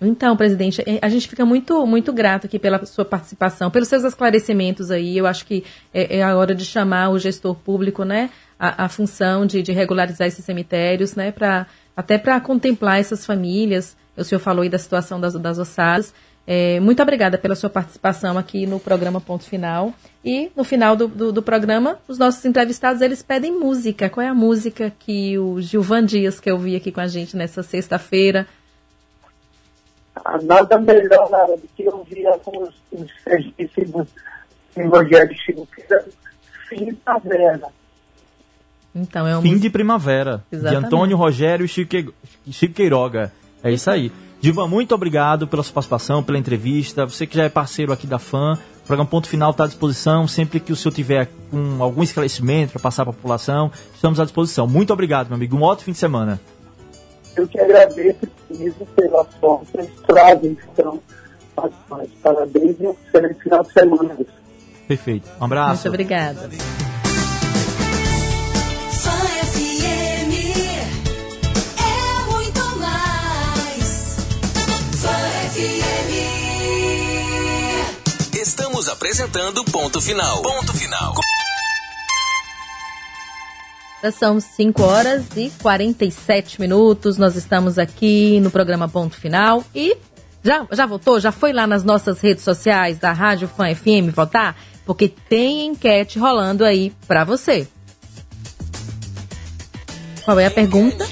Então, 0.00 0.36
presidente, 0.36 0.82
eh, 0.84 0.98
a 1.00 1.08
gente 1.08 1.28
fica 1.28 1.44
muito, 1.46 1.86
muito 1.86 2.12
grato 2.12 2.46
aqui 2.46 2.58
pela 2.58 2.84
sua 2.84 3.04
participação, 3.04 3.70
pelos 3.70 3.88
seus 3.88 4.02
esclarecimentos 4.02 4.90
aí. 4.90 5.16
Eu 5.16 5.26
acho 5.26 5.46
que 5.46 5.64
é, 5.94 6.18
é 6.18 6.22
a 6.22 6.36
hora 6.36 6.54
de 6.54 6.64
chamar 6.64 7.10
o 7.10 7.18
gestor 7.18 7.54
público, 7.54 8.04
né, 8.04 8.30
a, 8.58 8.86
a 8.86 8.88
função 8.88 9.46
de, 9.46 9.62
de 9.62 9.70
regularizar 9.72 10.26
esses 10.26 10.44
cemitérios, 10.44 11.14
né, 11.14 11.30
para 11.30 11.66
até 11.96 12.18
para 12.18 12.40
contemplar 12.40 12.98
essas 12.98 13.24
famílias. 13.24 13.96
O 14.16 14.24
senhor 14.24 14.40
falou 14.40 14.62
aí 14.62 14.68
da 14.68 14.78
situação 14.78 15.20
das, 15.20 15.34
das 15.34 15.58
ossadas. 15.58 16.12
É, 16.46 16.80
muito 16.80 17.00
obrigada 17.00 17.38
pela 17.38 17.54
sua 17.54 17.70
participação 17.70 18.36
aqui 18.36 18.66
no 18.66 18.80
programa 18.80 19.20
Ponto 19.20 19.44
Final. 19.44 19.94
E 20.24 20.50
no 20.56 20.64
final 20.64 20.96
do, 20.96 21.06
do, 21.08 21.32
do 21.32 21.42
programa, 21.42 21.98
os 22.08 22.18
nossos 22.18 22.44
entrevistados 22.44 23.00
eles 23.00 23.22
pedem 23.22 23.52
música. 23.58 24.10
Qual 24.10 24.24
é 24.24 24.28
a 24.28 24.34
música 24.34 24.92
que 24.98 25.38
o 25.38 25.60
Gilvan 25.60 26.04
Dias, 26.04 26.40
que 26.40 26.50
eu 26.50 26.58
vi 26.58 26.74
aqui 26.76 26.90
com 26.90 27.00
a 27.00 27.06
gente 27.06 27.36
nessa 27.36 27.62
sexta-feira, 27.62 28.46
Ah, 30.14 30.38
Nada 30.42 30.78
melhor 30.78 31.30
na 31.30 31.38
hora 31.38 31.56
do 31.56 31.68
que 31.76 31.88
ouvir 31.88 32.26
alguns 32.26 32.70
os 32.90 33.10
serviços 33.24 34.08
Evangelho 34.76 35.34
Chico, 35.44 35.66
fim 35.74 35.82
da 35.88 36.02
primavera. 37.20 37.68
Então, 38.94 39.26
é 39.26 39.34
uma 39.34 39.42
Fim 39.42 39.56
de 39.58 39.70
Primavera, 39.70 40.44
Exatamente. 40.52 40.80
de 40.80 40.86
Antônio 40.86 41.16
Rogério 41.16 41.64
e 41.64 41.68
Chico 41.68 41.90
Que- 41.90 42.12
Chico 42.50 42.74
Queiroga. 42.74 43.32
É 43.62 43.70
isso 43.70 43.90
aí. 43.90 44.12
Diva, 44.40 44.66
muito 44.66 44.94
obrigado 44.94 45.46
pela 45.46 45.62
sua 45.62 45.74
participação, 45.74 46.22
pela 46.22 46.36
entrevista. 46.36 47.06
Você 47.06 47.26
que 47.26 47.36
já 47.36 47.44
é 47.44 47.48
parceiro 47.48 47.92
aqui 47.92 48.06
da 48.08 48.18
FAM, 48.18 48.58
o 48.82 48.86
programa 48.86 49.08
Ponto 49.08 49.28
Final 49.28 49.52
está 49.52 49.64
à 49.64 49.66
disposição. 49.68 50.26
Sempre 50.26 50.58
que 50.58 50.72
o 50.72 50.76
senhor 50.76 50.92
tiver 50.92 51.28
com 51.50 51.80
algum 51.80 52.02
esclarecimento 52.02 52.72
para 52.72 52.82
passar 52.82 53.04
para 53.04 53.12
a 53.12 53.14
população, 53.14 53.70
estamos 53.94 54.18
à 54.18 54.24
disposição. 54.24 54.66
Muito 54.66 54.92
obrigado, 54.92 55.28
meu 55.28 55.36
amigo. 55.36 55.56
Um 55.56 55.62
ótimo 55.62 55.84
fim 55.84 55.92
de 55.92 55.98
semana. 55.98 56.40
Eu 57.36 57.46
que 57.46 57.58
agradeço 57.58 58.28
mesmo 58.50 58.84
pela 58.96 59.24
forma 59.24 59.64
que 59.64 59.78
eles 59.78 59.90
trazem, 60.06 60.58
então, 60.72 61.00
parabéns 62.22 62.76
e 62.80 62.86
um 62.86 62.96
excelente 63.06 63.42
final 63.42 63.62
de 63.62 63.72
semana. 63.72 64.16
Perfeito. 64.88 65.30
Um 65.40 65.44
abraço. 65.44 65.88
Muito 65.88 65.88
obrigada. 65.88 66.91
Apresentando 79.02 79.64
Ponto 79.64 80.00
Final. 80.00 80.42
Ponto 80.42 80.72
Final. 80.74 81.14
São 84.16 84.38
5 84.38 84.80
horas 84.80 85.24
e 85.34 85.50
47 85.60 86.60
minutos. 86.60 87.18
Nós 87.18 87.34
estamos 87.34 87.80
aqui 87.80 88.38
no 88.38 88.48
programa 88.48 88.88
Ponto 88.88 89.16
Final. 89.16 89.64
E 89.74 89.96
já, 90.44 90.64
já 90.70 90.86
votou? 90.86 91.18
Já 91.18 91.32
foi 91.32 91.52
lá 91.52 91.66
nas 91.66 91.82
nossas 91.82 92.20
redes 92.20 92.44
sociais 92.44 93.00
da 93.00 93.12
Rádio 93.12 93.48
Fã 93.48 93.74
FM 93.74 94.14
votar? 94.14 94.56
Porque 94.86 95.08
tem 95.08 95.66
enquete 95.66 96.20
rolando 96.20 96.64
aí 96.64 96.92
pra 97.08 97.24
você. 97.24 97.66
Qual 100.24 100.38
é 100.38 100.46
a 100.46 100.50
pergunta? 100.50 101.04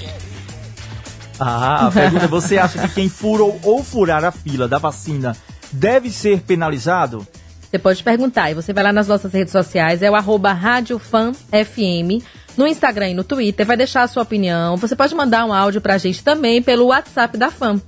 Ah, 1.37 1.87
a 1.87 1.91
pergunta 1.91 2.23
é: 2.23 2.27
você 2.29 2.57
acha 2.57 2.87
que 2.87 2.93
quem 2.93 3.09
furou 3.09 3.59
ou 3.63 3.83
furar 3.83 4.23
a 4.23 4.31
fila 4.31 4.65
da 4.65 4.77
vacina 4.77 5.35
deve 5.73 6.09
ser 6.09 6.39
penalizado? 6.39 7.27
Você 7.71 7.79
pode 7.79 8.03
perguntar 8.03 8.51
e 8.51 8.53
você 8.53 8.73
vai 8.73 8.83
lá 8.83 8.91
nas 8.91 9.07
nossas 9.07 9.31
redes 9.31 9.53
sociais, 9.53 10.01
é 10.03 10.11
o 10.11 10.15
arroba 10.15 10.51
Rádio 10.51 10.99
Fan 10.99 11.31
FM, 11.33 12.21
no 12.57 12.67
Instagram 12.67 13.11
e 13.11 13.13
no 13.13 13.23
Twitter, 13.23 13.65
vai 13.65 13.77
deixar 13.77 14.01
a 14.03 14.07
sua 14.09 14.23
opinião. 14.23 14.75
Você 14.75 14.93
pode 14.93 15.15
mandar 15.15 15.45
um 15.45 15.53
áudio 15.53 15.79
pra 15.79 15.97
gente 15.97 16.21
também 16.21 16.61
pelo 16.61 16.87
WhatsApp 16.87 17.37
da 17.37 17.49
Fan. 17.49 17.79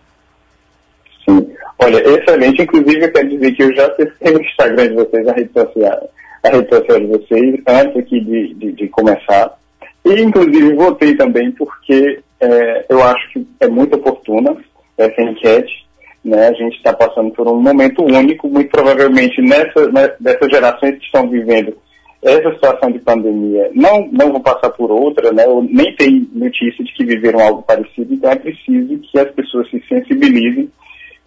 Olha, 1.78 1.96
excelente. 2.08 2.62
Inclusive, 2.62 3.04
eu 3.04 3.12
quero 3.12 3.28
dizer 3.28 3.52
que 3.52 3.62
eu 3.62 3.74
já 3.74 3.86
acessei 3.86 4.34
o 4.36 4.40
Instagram 4.40 4.88
de 4.88 4.94
vocês, 4.94 5.28
a 5.28 5.32
rede 5.32 5.50
social, 5.52 6.10
a 6.42 6.48
rede 6.48 6.68
social 6.68 7.00
de 7.00 7.06
vocês, 7.06 7.60
antes 7.66 7.96
aqui 7.96 8.20
de, 8.20 8.54
de, 8.54 8.72
de 8.72 8.88
começar. 8.88 9.57
E, 10.04 10.20
inclusive, 10.20 10.74
votei 10.74 11.16
também 11.16 11.50
porque 11.52 12.20
é, 12.40 12.86
eu 12.88 13.02
acho 13.02 13.32
que 13.32 13.46
é 13.60 13.68
muito 13.68 13.96
oportuna 13.96 14.56
essa 14.96 15.22
enquete. 15.22 15.86
Né? 16.24 16.48
A 16.48 16.52
gente 16.52 16.76
está 16.76 16.92
passando 16.92 17.30
por 17.32 17.46
um 17.48 17.60
momento 17.60 18.02
único, 18.04 18.48
muito 18.48 18.70
provavelmente 18.70 19.40
nessa, 19.40 19.90
né, 19.90 20.12
dessas 20.20 20.48
gerações 20.50 20.98
que 20.98 21.04
estão 21.04 21.28
vivendo 21.28 21.76
essa 22.22 22.52
situação 22.52 22.90
de 22.90 22.98
pandemia 22.98 23.70
não, 23.74 24.08
não 24.10 24.32
vão 24.32 24.40
passar 24.40 24.70
por 24.70 24.90
outra, 24.90 25.32
né? 25.32 25.46
ou 25.46 25.62
nem 25.62 25.94
tem 25.94 26.28
notícia 26.32 26.84
de 26.84 26.92
que 26.92 27.04
viveram 27.04 27.40
algo 27.40 27.62
parecido, 27.62 28.12
então 28.12 28.30
é 28.30 28.36
preciso 28.36 28.98
que 28.98 29.18
as 29.18 29.30
pessoas 29.30 29.70
se 29.70 29.80
sensibilizem 29.88 30.68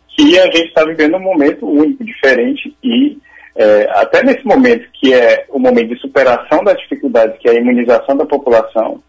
que 0.10 0.38
a 0.38 0.46
gente 0.46 0.68
está 0.68 0.84
vivendo 0.86 1.16
um 1.16 1.22
momento 1.22 1.66
único, 1.66 2.04
diferente 2.04 2.76
e 2.84 3.18
é, 3.56 3.88
até 3.92 4.24
nesse 4.24 4.46
momento 4.46 4.88
que 4.94 5.14
é 5.14 5.46
o 5.50 5.60
momento 5.60 5.90
de 5.90 6.00
superação 6.00 6.64
das 6.64 6.78
dificuldades, 6.80 7.38
que 7.40 7.50
é 7.50 7.52
a 7.52 7.60
imunização 7.60 8.16
da 8.16 8.26
população, 8.26 9.02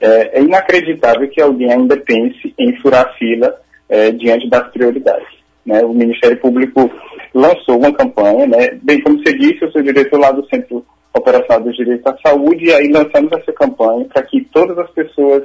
é, 0.00 0.38
é 0.38 0.42
inacreditável 0.42 1.28
que 1.28 1.40
alguém 1.40 1.72
ainda 1.72 1.96
pense 1.96 2.54
em 2.58 2.76
furar 2.76 3.14
fila 3.18 3.54
é, 3.88 4.10
diante 4.12 4.48
das 4.48 4.68
prioridades. 4.70 5.28
né? 5.64 5.82
O 5.84 5.92
Ministério 5.92 6.38
Público 6.38 6.90
lançou 7.34 7.78
uma 7.78 7.92
campanha, 7.92 8.46
né? 8.46 8.78
bem 8.82 9.00
como 9.00 9.18
você 9.18 9.36
disse, 9.36 9.62
eu 9.62 9.70
sou 9.70 9.82
diretor 9.82 10.20
lá 10.20 10.30
do 10.30 10.46
Centro 10.48 10.84
Operacional 11.14 11.62
dos 11.62 11.76
Direitos 11.76 12.06
à 12.06 12.16
Saúde, 12.28 12.66
e 12.66 12.72
aí 12.72 12.88
lançamos 12.88 13.32
essa 13.32 13.52
campanha 13.52 14.04
para 14.12 14.22
que 14.22 14.44
todas 14.52 14.78
as 14.78 14.90
pessoas 14.90 15.42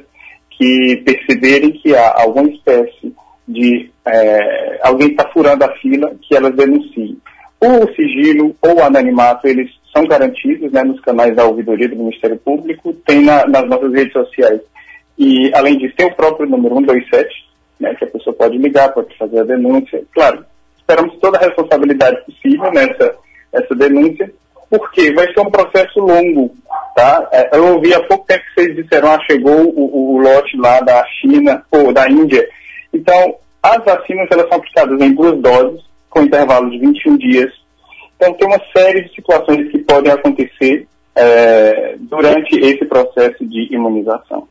que 0.52 0.98
perceberem 0.98 1.72
que 1.72 1.96
há 1.96 2.22
alguma 2.22 2.50
espécie 2.50 3.14
de 3.48 3.90
é, 4.06 4.80
alguém 4.84 5.10
está 5.10 5.28
furando 5.30 5.64
a 5.66 5.74
fila, 5.76 6.14
que 6.22 6.36
elas 6.36 6.56
denunciem. 6.56 7.18
O 7.66 7.88
sigilo 7.96 8.56
ou 8.62 8.76
o 8.76 8.84
anonimato, 8.84 9.48
eles 9.48 9.70
são 9.96 10.06
garantidos 10.06 10.72
né, 10.72 10.84
nos 10.84 11.00
canais 11.02 11.36
da 11.36 11.46
ouvidoria 11.46 11.88
do 11.88 11.96
Ministério 11.96 12.38
Público, 12.38 12.92
tem 13.06 13.22
na- 13.22 13.48
nas 13.48 13.68
nossas 13.70 13.94
redes 13.94 14.12
sociais. 14.12 14.60
E, 15.18 15.52
além 15.54 15.78
disso, 15.78 15.94
tem 15.96 16.08
o 16.08 16.16
próprio 16.16 16.50
número 16.50 16.76
127, 16.76 17.30
né, 17.80 17.94
que 17.96 18.04
a 18.04 18.08
pessoa 18.08 18.36
pode 18.36 18.58
ligar, 18.58 18.92
pode 18.94 19.16
fazer 19.18 19.40
a 19.40 19.44
denúncia. 19.46 20.04
Claro, 20.14 20.44
esperamos 20.78 21.16
toda 21.20 21.38
a 21.38 21.42
responsabilidade 21.42 22.18
possível 22.26 22.72
nessa 22.72 23.16
essa 23.54 23.76
denúncia, 23.76 24.32
porque 24.70 25.14
vai 25.14 25.32
ser 25.32 25.40
um 25.42 25.52
processo 25.52 26.00
longo, 26.00 26.56
tá? 26.96 27.30
É, 27.32 27.56
Eu 27.56 27.76
ouvi 27.76 27.94
há 27.94 28.02
pouco 28.02 28.26
tempo 28.26 28.42
que 28.46 28.62
vocês 28.62 28.76
disseram, 28.76 29.12
ah, 29.12 29.20
chegou 29.30 29.54
o, 29.54 29.70
o- 29.80 30.16
o 30.16 30.18
lote 30.18 30.58
lá 30.58 30.80
da 30.82 31.06
China, 31.22 31.64
ou 31.72 31.94
da 31.94 32.10
Índia. 32.10 32.50
Então, 32.92 33.36
as 33.62 33.78
vacinas, 33.86 34.28
elas 34.32 34.48
são 34.50 34.58
aplicadas 34.58 35.00
em 35.00 35.14
duas 35.14 35.38
doses, 35.40 35.82
com 36.14 36.22
intervalo 36.22 36.70
de 36.70 36.78
21 36.78 37.18
dias. 37.18 37.52
Então, 38.16 38.34
tem 38.34 38.48
uma 38.48 38.62
série 38.76 39.04
de 39.04 39.16
situações 39.16 39.70
que 39.72 39.80
podem 39.80 40.12
acontecer 40.12 40.88
é, 41.16 41.96
durante 42.00 42.56
esse 42.56 42.86
processo 42.86 43.46
de 43.46 43.74
imunização. 43.74 44.48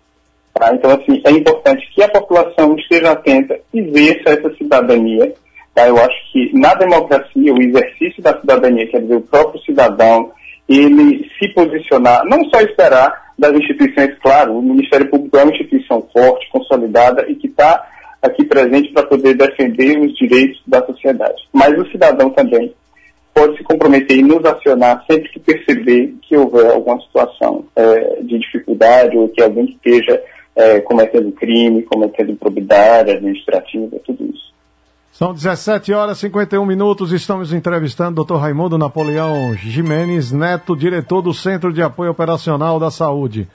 Tá? 0.55 0.74
Então, 0.74 0.90
assim, 0.90 1.22
é 1.24 1.30
importante 1.30 1.89
que 1.94 2.02
a 2.02 2.09
população 2.09 2.76
esteja 2.76 3.12
atenta 3.12 3.59
e 3.72 3.80
exerça 3.80 4.30
essa 4.30 4.55
cidadania. 4.56 5.32
Tá? 5.74 5.89
Eu 5.89 5.97
acho 5.97 6.32
que 6.32 6.51
na 6.59 6.74
democracia, 6.74 7.55
o 7.55 7.62
exercício 7.62 8.22
da 8.22 8.39
cidadania, 8.39 8.86
quer 8.89 9.01
dizer, 9.01 9.16
o 9.16 9.22
próprio 9.22 9.62
cidadão, 9.62 10.32
ele 10.68 11.30
se 11.39 11.48
posicionar, 11.55 12.24
não 12.26 12.44
só 12.51 12.60
esperar 12.60 13.32
das 13.39 13.52
instituições, 13.55 14.16
claro, 14.22 14.59
o 14.59 14.62
Ministério 14.62 15.09
Público 15.09 15.36
é 15.36 15.43
uma 15.43 15.52
instituição 15.52 16.06
forte, 16.12 16.48
consolidada 16.51 17.24
e 17.28 17.34
que 17.34 17.47
está 17.47 17.89
aqui 18.23 18.44
presente 18.44 18.93
para 18.93 19.07
poder 19.07 19.35
defender 19.35 19.99
os 19.99 20.15
direitos 20.15 20.62
da 20.66 20.85
sociedade. 20.86 21.43
Mas 21.53 21.77
o 21.78 21.90
cidadão 21.90 22.31
também 22.31 22.73
pode 23.35 23.57
se 23.57 23.65
comprometer 23.65 24.19
e 24.19 24.23
nos 24.23 24.44
acionar 24.44 25.05
sempre 25.11 25.28
que 25.31 25.40
perceber 25.40 26.15
que 26.23 26.36
houver 26.36 26.70
alguma 26.70 27.01
situação 27.01 27.65
eh, 27.74 28.19
de 28.23 28.39
dificuldade 28.39 29.16
ou 29.16 29.28
que 29.28 29.43
alguém 29.43 29.65
esteja 29.65 30.23
eh, 30.55 30.81
cometendo 30.81 31.32
crime, 31.32 31.82
cometendo 31.82 32.31
improbidade 32.31 33.11
administrativa, 33.11 33.97
tudo 34.05 34.24
isso. 34.32 34.53
São 35.11 35.35
17 35.35 35.93
horas 35.93 36.19
e 36.19 36.20
51 36.23 36.65
minutos. 36.65 37.12
Estamos 37.12 37.53
entrevistando 37.53 38.20
o 38.20 38.24
Dr. 38.24 38.36
Raimundo 38.36 38.78
Napoleão 38.78 39.55
Jimenez 39.55 40.32
Neto, 40.32 40.77
diretor 40.77 41.20
do 41.23 41.35
Centro 41.35 41.73
de 41.73 41.82
Apoio 41.82 42.11
Operacional 42.11 42.78
da 42.78 42.90
Saúde. 42.90 43.49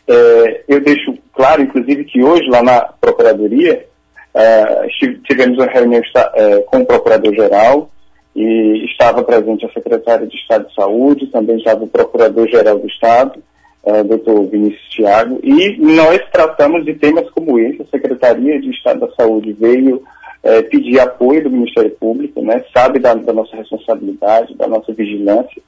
É, 0.09 0.64
eu 0.68 0.81
deixo 0.81 1.14
claro, 1.32 1.62
inclusive, 1.62 2.05
que 2.05 2.22
hoje 2.22 2.48
lá 2.48 2.62
na 2.62 2.81
Procuradoria 3.01 3.86
é, 4.35 4.86
tivemos 5.24 5.59
uma 5.59 5.66
reunião 5.66 6.02
é, 6.35 6.59
com 6.62 6.78
o 6.78 6.86
Procurador-Geral 6.86 7.90
e 8.35 8.85
estava 8.85 9.22
presente 9.22 9.66
a 9.66 9.72
Secretária 9.72 10.27
de 10.27 10.36
Estado 10.36 10.68
de 10.68 10.74
Saúde, 10.74 11.27
também 11.28 11.56
estava 11.56 11.85
o 11.85 11.89
Procurador-Geral 11.89 12.78
do 12.78 12.86
Estado, 12.86 13.43
é, 13.85 14.02
Dr. 14.02 14.43
Vinícius 14.51 14.89
Thiago, 14.94 15.40
e 15.43 15.78
nós 15.78 16.20
tratamos 16.31 16.85
de 16.85 16.94
temas 16.94 17.28
como 17.31 17.59
esse. 17.59 17.82
A 17.82 17.86
Secretaria 17.86 18.60
de 18.60 18.70
Estado 18.70 19.01
da 19.01 19.10
Saúde 19.14 19.52
veio 19.52 20.02
é, 20.42 20.62
pedir 20.62 20.98
apoio 21.00 21.44
do 21.44 21.50
Ministério 21.50 21.90
Público, 21.92 22.42
né, 22.42 22.64
sabe 22.74 22.98
da, 22.98 23.14
da 23.14 23.32
nossa 23.32 23.56
responsabilidade, 23.56 24.56
da 24.56 24.66
nossa 24.66 24.92
vigilância, 24.92 25.62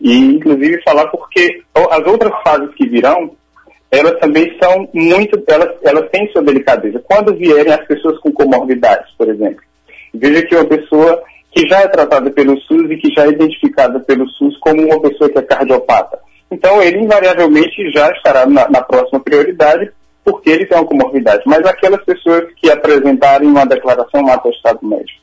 e 0.00 0.16
inclusive 0.18 0.82
falar 0.82 1.06
porque 1.08 1.62
as 1.74 2.06
outras 2.06 2.32
fases 2.44 2.74
que 2.74 2.88
virão 2.88 3.30
elas 3.90 4.18
também 4.20 4.54
são 4.62 4.88
muito, 4.92 5.42
elas, 5.48 5.74
elas 5.82 6.10
têm 6.10 6.30
sua 6.30 6.42
delicadeza. 6.42 7.02
Quando 7.08 7.34
vierem 7.34 7.72
as 7.72 7.86
pessoas 7.86 8.18
com 8.20 8.30
comorbidades, 8.30 9.10
por 9.16 9.28
exemplo, 9.28 9.62
veja 10.12 10.44
que 10.46 10.54
uma 10.54 10.66
pessoa 10.66 11.22
que 11.50 11.66
já 11.66 11.80
é 11.80 11.88
tratada 11.88 12.30
pelo 12.30 12.58
SUS 12.60 12.90
e 12.90 12.96
que 12.96 13.08
já 13.16 13.24
é 13.24 13.30
identificada 13.30 13.98
pelo 14.00 14.28
SUS 14.28 14.58
como 14.58 14.82
uma 14.82 15.00
pessoa 15.00 15.30
que 15.30 15.38
é 15.38 15.42
cardiopata. 15.42 16.18
Então, 16.50 16.82
ele 16.82 16.98
invariavelmente 16.98 17.90
já 17.94 18.10
estará 18.10 18.46
na, 18.46 18.68
na 18.68 18.82
próxima 18.82 19.20
prioridade 19.20 19.90
porque 20.28 20.50
ele 20.50 20.66
tem 20.66 20.76
uma 20.78 20.86
comorbidade. 20.86 21.42
Mas 21.46 21.64
aquelas 21.64 22.04
pessoas 22.04 22.44
que 22.56 22.70
apresentarem 22.70 23.48
uma 23.48 23.64
declaração, 23.64 24.22
um 24.22 24.32
atestado 24.32 24.80
médico, 24.82 25.20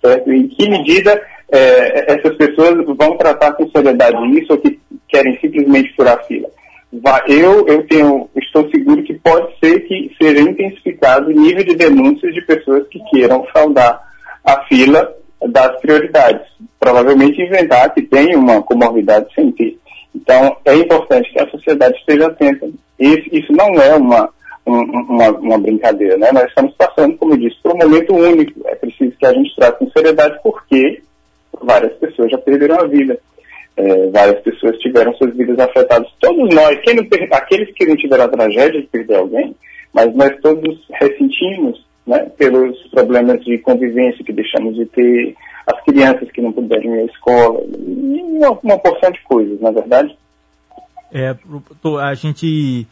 certo? 0.00 0.32
Em 0.32 0.46
que 0.48 0.68
medida 0.68 1.20
eh, 1.50 2.12
essas 2.14 2.36
pessoas 2.36 2.84
vão 2.96 3.16
tratar 3.16 3.52
com 3.54 3.68
seriedade 3.70 4.16
isso 4.38 4.52
ou 4.52 4.58
que 4.58 4.78
querem 5.08 5.38
simplesmente 5.40 5.94
furar 5.96 6.18
a 6.18 6.22
fila? 6.22 6.48
Eu, 7.26 7.66
eu 7.66 7.84
tenho, 7.88 8.28
estou 8.36 8.70
seguro 8.70 9.02
que 9.02 9.14
pode 9.14 9.48
ser 9.58 9.80
que 9.80 10.14
seja 10.22 10.40
intensificado 10.40 11.28
o 11.28 11.32
nível 11.32 11.64
de 11.64 11.74
denúncias 11.74 12.32
de 12.32 12.40
pessoas 12.42 12.86
que 12.88 13.00
queiram 13.10 13.44
fraudar 13.46 14.00
a 14.44 14.62
fila 14.66 15.12
das 15.48 15.80
prioridades. 15.80 16.46
Provavelmente 16.78 17.42
inventar 17.42 17.92
que 17.92 18.02
tem 18.02 18.36
uma 18.36 18.62
comorbidade 18.62 19.26
sem 19.34 19.50
ter. 19.52 19.76
Então, 20.14 20.56
é 20.64 20.74
importante 20.76 21.32
que 21.32 21.40
a 21.40 21.50
sociedade 21.50 21.96
esteja 21.98 22.28
atenta. 22.28 22.68
Isso 22.98 23.52
não 23.52 23.74
é 23.74 23.96
uma, 23.96 24.22
um- 24.24 24.28
uma, 24.66 25.30
uma 25.30 25.58
brincadeira, 25.58 26.16
né? 26.16 26.30
Nós 26.32 26.44
estamos 26.44 26.72
passando, 26.74 27.16
como 27.16 27.34
eu 27.34 27.38
disse, 27.38 27.56
por 27.62 27.74
um 27.74 27.78
momento 27.78 28.14
único. 28.14 28.66
É 28.66 28.74
preciso 28.74 29.12
que 29.18 29.26
a 29.26 29.32
gente 29.32 29.54
trate 29.56 29.78
com 29.78 29.90
seriedade 29.90 30.38
porque 30.42 31.02
várias 31.62 31.92
pessoas 31.94 32.30
já 32.30 32.38
perderam 32.38 32.80
a 32.80 32.86
vida. 32.86 33.18
É, 33.76 34.10
várias 34.10 34.40
pessoas 34.42 34.78
tiveram 34.78 35.12
suas 35.14 35.34
vidas 35.36 35.58
afetadas. 35.58 36.08
Todos 36.20 36.54
nós, 36.54 36.78
per- 37.08 37.28
aqueles 37.32 37.72
que 37.74 37.84
não 37.86 37.96
tiveram 37.96 38.24
a 38.24 38.28
tragédia 38.28 38.80
de 38.80 38.86
perder 38.86 39.16
alguém, 39.16 39.54
mas 39.92 40.14
nós 40.14 40.30
todos 40.40 40.78
ressentimos 40.92 41.84
né, 42.06 42.30
pelos 42.36 42.78
problemas 42.88 43.44
de 43.44 43.58
convivência 43.58 44.24
que 44.24 44.32
deixamos 44.32 44.76
de 44.76 44.86
ter, 44.86 45.34
as 45.66 45.82
crianças 45.84 46.30
que 46.30 46.40
não 46.40 46.52
puderam 46.52 46.94
ir 46.94 47.00
à 47.00 47.04
escola, 47.06 47.62
e 47.64 48.22
uma, 48.22 48.50
uma 48.62 48.78
porção 48.78 49.10
de 49.10 49.20
coisas, 49.22 49.60
na 49.60 49.70
verdade. 49.72 50.16
É, 51.12 51.34
a 52.00 52.14
gente. 52.14 52.86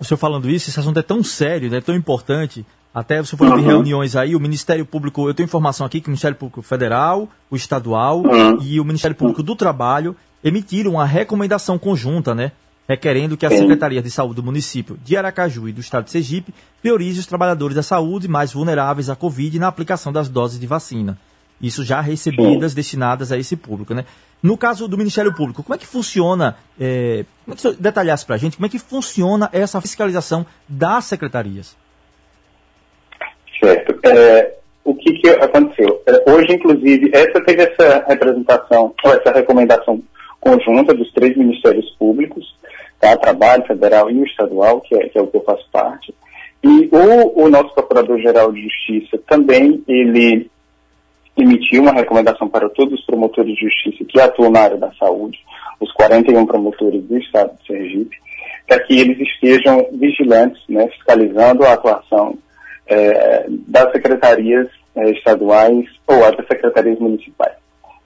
O 0.00 0.04
senhor 0.04 0.18
falando 0.18 0.48
isso, 0.48 0.70
esse 0.70 0.78
assunto 0.78 0.98
é 0.98 1.02
tão 1.02 1.22
sério, 1.22 1.74
é 1.74 1.80
tão 1.80 1.94
importante. 1.94 2.64
Até 2.94 3.20
você 3.22 3.36
falou 3.36 3.54
de 3.56 3.62
Uhum. 3.62 3.68
reuniões 3.68 4.16
aí, 4.16 4.34
o 4.34 4.40
Ministério 4.40 4.84
Público, 4.86 5.28
eu 5.28 5.34
tenho 5.34 5.44
informação 5.46 5.86
aqui 5.86 6.00
que 6.00 6.08
o 6.08 6.10
Ministério 6.10 6.36
Público 6.36 6.62
Federal, 6.62 7.28
o 7.50 7.56
Estadual 7.56 8.22
Uhum. 8.22 8.58
e 8.62 8.80
o 8.80 8.84
Ministério 8.84 9.16
Público 9.16 9.42
do 9.42 9.54
Trabalho 9.54 10.16
emitiram 10.42 10.92
uma 10.92 11.04
recomendação 11.04 11.78
conjunta, 11.78 12.34
né? 12.34 12.52
Requerendo 12.88 13.36
que 13.36 13.44
a. 13.44 13.50
Secretaria 13.50 14.00
de 14.00 14.10
Saúde 14.10 14.36
do 14.36 14.42
município 14.42 14.98
de 15.04 15.16
Aracaju 15.16 15.68
e 15.68 15.72
do 15.72 15.80
Estado 15.80 16.04
de 16.04 16.10
Sergipe 16.10 16.54
priorize 16.80 17.20
os 17.20 17.26
trabalhadores 17.26 17.74
da 17.76 17.82
saúde 17.82 18.26
mais 18.26 18.52
vulneráveis 18.52 19.10
à 19.10 19.16
Covid 19.16 19.58
na 19.58 19.68
aplicação 19.68 20.10
das 20.10 20.28
doses 20.28 20.58
de 20.58 20.66
vacina. 20.66 21.18
Isso 21.60 21.84
já 21.84 22.00
recebidas, 22.00 22.74
destinadas 22.74 23.32
a 23.32 23.36
esse 23.36 23.56
público, 23.56 23.94
né? 23.94 24.04
No 24.42 24.56
caso 24.56 24.86
do 24.86 24.96
Ministério 24.96 25.34
Público, 25.34 25.62
como 25.62 25.74
é 25.74 25.78
que 25.78 25.86
funciona, 25.86 26.56
é, 26.80 27.24
como 27.44 27.52
é 27.52 27.56
que 27.56 27.58
o 27.58 27.60
senhor 27.60 27.76
detalhasse 27.78 28.24
para 28.24 28.36
a 28.36 28.38
gente, 28.38 28.56
como 28.56 28.66
é 28.66 28.68
que 28.68 28.78
funciona 28.78 29.50
essa 29.52 29.80
fiscalização 29.80 30.46
das 30.68 31.06
secretarias? 31.06 31.76
Certo. 33.60 33.98
É, 34.06 34.54
o 34.84 34.94
que, 34.94 35.14
que 35.14 35.28
aconteceu? 35.30 36.00
É, 36.06 36.30
hoje, 36.30 36.52
inclusive, 36.52 37.10
essa 37.12 37.44
teve 37.44 37.62
essa 37.62 38.04
representação, 38.06 38.94
ou 39.04 39.12
essa 39.12 39.32
recomendação 39.32 40.00
conjunta 40.40 40.94
dos 40.94 41.12
três 41.12 41.36
ministérios 41.36 41.90
públicos, 41.98 42.56
tá? 43.00 43.16
Trabalho 43.16 43.66
Federal 43.66 44.08
e 44.08 44.20
o 44.20 44.24
Estadual, 44.24 44.80
que 44.80 44.94
é, 44.94 45.08
que 45.08 45.18
é 45.18 45.20
o 45.20 45.26
que 45.26 45.36
eu 45.36 45.42
faço 45.42 45.68
parte. 45.72 46.14
E 46.62 46.88
o, 46.92 47.44
o 47.44 47.48
nosso 47.48 47.74
Procurador-Geral 47.74 48.52
de 48.52 48.62
Justiça 48.62 49.18
também, 49.28 49.82
ele 49.88 50.48
emitiu 51.42 51.82
uma 51.82 51.92
recomendação 51.92 52.48
para 52.48 52.68
todos 52.68 52.98
os 52.98 53.06
promotores 53.06 53.54
de 53.54 53.64
justiça 53.64 54.04
que 54.04 54.20
atuam 54.20 54.50
na 54.50 54.60
área 54.60 54.76
da 54.76 54.92
saúde, 54.92 55.38
os 55.80 55.92
41 55.92 56.46
promotores 56.46 57.02
do 57.04 57.18
Estado 57.18 57.52
de 57.60 57.66
Sergipe, 57.66 58.16
para 58.66 58.80
que 58.80 59.00
eles 59.00 59.18
estejam 59.18 59.88
vigilantes, 59.92 60.62
né, 60.68 60.88
fiscalizando 60.88 61.64
a 61.64 61.72
atuação 61.72 62.36
eh, 62.86 63.46
das 63.66 63.90
secretarias 63.92 64.68
eh, 64.96 65.10
estaduais 65.12 65.86
ou 66.06 66.20
das 66.20 66.46
secretarias 66.46 66.98
municipais. 66.98 67.54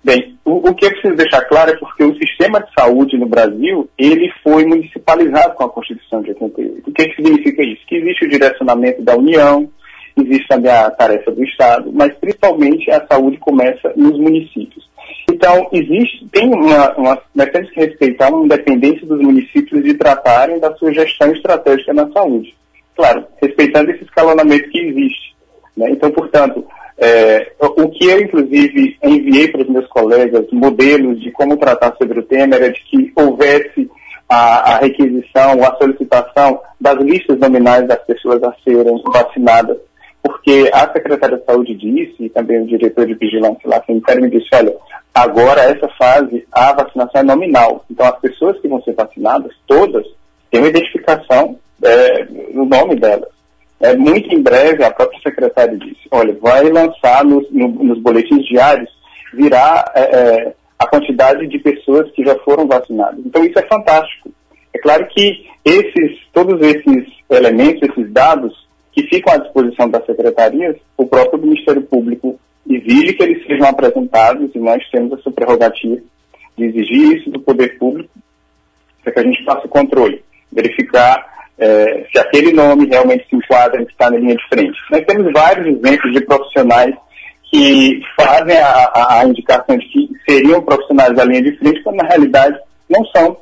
Bem, 0.05 0.37
o, 0.45 0.69
o 0.69 0.75
que 0.75 0.87
é 0.87 0.91
preciso 0.91 1.15
deixar 1.15 1.43
claro 1.43 1.71
é 1.71 1.77
porque 1.77 2.03
o 2.03 2.17
sistema 2.17 2.61
de 2.61 2.73
saúde 2.75 3.17
no 3.17 3.27
Brasil, 3.27 3.89
ele 3.97 4.33
foi 4.43 4.65
municipalizado 4.65 5.55
com 5.55 5.65
a 5.65 5.69
Constituição 5.69 6.23
de 6.23 6.31
88. 6.31 6.91
O 6.91 6.93
que, 6.93 7.09
que 7.09 7.17
significa 7.17 7.63
isso? 7.63 7.87
Que 7.87 7.97
existe 7.97 8.25
o 8.25 8.29
direcionamento 8.29 9.03
da 9.03 9.17
União, 9.17 9.69
existe 10.17 10.49
também 10.49 10.71
a 10.71 10.91
tarefa 10.91 11.31
do 11.31 11.43
Estado, 11.45 11.91
mas 11.93 12.13
principalmente 12.15 12.91
a 12.91 13.07
saúde 13.07 13.37
começa 13.39 13.93
nos 13.97 14.19
municípios. 14.19 14.91
Então, 15.31 15.69
existe, 15.73 16.27
tem 16.33 16.49
uma, 16.49 16.93
uma, 16.97 17.23
nós 17.35 17.51
temos 17.51 17.71
que 17.71 17.81
respeitar 17.81 18.29
uma 18.29 18.45
independência 18.45 19.07
dos 19.07 19.21
municípios 19.21 19.83
de 19.83 19.95
tratarem 19.95 20.59
da 20.59 20.75
sua 20.77 20.93
gestão 20.93 21.33
estratégica 21.33 21.93
na 21.93 22.11
saúde. 22.13 22.55
Claro, 22.97 23.25
respeitando 23.41 23.91
esse 23.91 24.05
escalonamento 24.05 24.69
que 24.69 24.81
existe. 24.81 25.35
né? 25.77 25.91
Então, 25.91 26.11
portanto, 26.11 26.65
é, 26.99 27.53
o 27.59 27.89
que 27.89 28.07
eu, 28.07 28.21
inclusive, 28.21 28.97
enviei 29.03 29.49
para 29.49 29.63
os 29.63 29.69
meus 29.69 29.87
colegas, 29.89 30.47
modelos 30.53 31.21
de 31.21 31.31
como 31.33 31.57
tratar 31.57 31.97
sobre 31.97 32.21
o 32.21 32.23
tema, 32.23 32.57
era 32.57 32.71
de 32.71 32.81
que 32.85 33.13
houvesse 33.17 33.91
a, 34.29 34.75
a 34.75 34.79
requisição 34.79 35.65
a 35.65 35.77
solicitação 35.77 36.61
das 36.81 36.97
listas 36.99 37.39
nominais 37.39 37.87
das 37.87 38.03
pessoas 38.05 38.43
a 38.43 38.55
serem 38.65 39.03
vacinadas, 39.05 39.77
porque 40.23 40.71
a 40.73 40.91
secretária 40.93 41.37
de 41.37 41.45
saúde 41.45 41.75
disse, 41.75 42.15
e 42.21 42.29
também 42.29 42.61
o 42.63 42.67
diretor 42.67 43.07
de 43.07 43.15
vigilância 43.15 43.61
lá 43.69 43.83
sanitário 43.85 44.23
me 44.23 44.31
disse, 44.31 44.49
olha, 44.55 44.75
agora 45.13 45.63
essa 45.63 45.89
fase, 45.99 46.47
a 46.53 46.73
vacinação 46.73 47.21
é 47.21 47.25
nominal. 47.25 47.85
Então, 47.91 48.07
as 48.07 48.19
pessoas 48.21 48.59
que 48.61 48.69
vão 48.69 48.81
ser 48.83 48.95
vacinadas, 48.95 49.53
todas, 49.67 50.07
têm 50.51 50.61
uma 50.61 50.69
identificação 50.71 51.59
é, 51.83 52.25
no 52.55 52.65
nome 52.65 52.95
delas. 52.97 53.29
É, 53.81 53.97
muito 53.97 54.33
em 54.33 54.41
breve, 54.41 54.85
a 54.85 54.93
própria 54.93 55.21
secretária 55.21 55.77
disse, 55.77 56.07
olha, 56.13 56.37
vai 56.41 56.71
lançar 56.71 57.25
nos, 57.25 57.51
no- 57.51 57.83
nos 57.83 57.99
boletins 58.01 58.45
diários, 58.47 58.89
virá 59.35 59.91
é, 59.97 60.01
é, 60.03 60.55
a 60.79 60.87
quantidade 60.87 61.49
de 61.49 61.59
pessoas 61.59 62.09
que 62.13 62.25
já 62.25 62.37
foram 62.45 62.69
vacinadas. 62.69 63.19
Então 63.27 63.45
isso 63.45 63.59
é 63.59 63.63
fantástico. 63.63 64.31
É 64.73 64.79
claro 64.79 65.05
que 65.09 65.47
esses, 65.65 66.21
todos 66.33 66.61
esses 66.61 67.07
elementos, 67.29 67.89
esses 67.89 68.13
dados 68.13 68.53
que 68.93 69.03
ficam 69.05 69.33
à 69.35 69.39
disposição 69.39 69.89
das 69.89 70.05
secretarias, 70.07 70.77
o 70.97 71.07
próprio 71.07 71.41
Ministério 71.41 71.83
Público 71.83 72.39
exige 72.69 73.15
que 73.15 73.23
eles 73.23 73.47
sejam 73.47 73.69
apresentados 73.69 74.51
e 74.55 74.59
nós 74.59 74.83
temos 74.91 75.19
essa 75.19 75.31
prerrogativa 75.31 76.01
de 76.57 76.65
exigir 76.65 77.17
isso 77.19 77.31
do 77.31 77.41
poder 77.41 77.79
público 77.79 78.11
para 79.03 79.13
que 79.13 79.19
a 79.21 79.23
gente 79.25 79.45
faça 79.45 79.67
o 79.67 79.71
controle, 79.71 80.23
verificar 80.53 81.27
eh, 81.59 82.07
se 82.13 82.19
aquele 82.19 82.53
nome 82.53 82.87
realmente 82.87 83.27
se 83.29 83.37
enquadra 83.37 83.81
e 83.81 83.85
está 83.85 84.11
na 84.11 84.17
linha 84.19 84.37
de 84.37 84.49
frente. 84.49 84.79
Nós 84.91 85.05
temos 85.07 85.33
vários 85.33 85.67
exemplos 85.67 86.13
de 86.13 86.21
profissionais 86.25 86.95
que 87.51 88.01
fazem 88.19 88.57
a- 88.59 89.19
a 89.21 89.25
indicação 89.27 89.77
de 89.77 89.87
que 89.87 90.09
seriam 90.29 90.63
profissionais 90.63 91.15
da 91.15 91.25
linha 91.25 91.43
de 91.43 91.57
frente, 91.59 91.83
quando 91.83 91.97
na 91.97 92.09
realidade 92.09 92.59
não 92.89 93.05
são. 93.07 93.37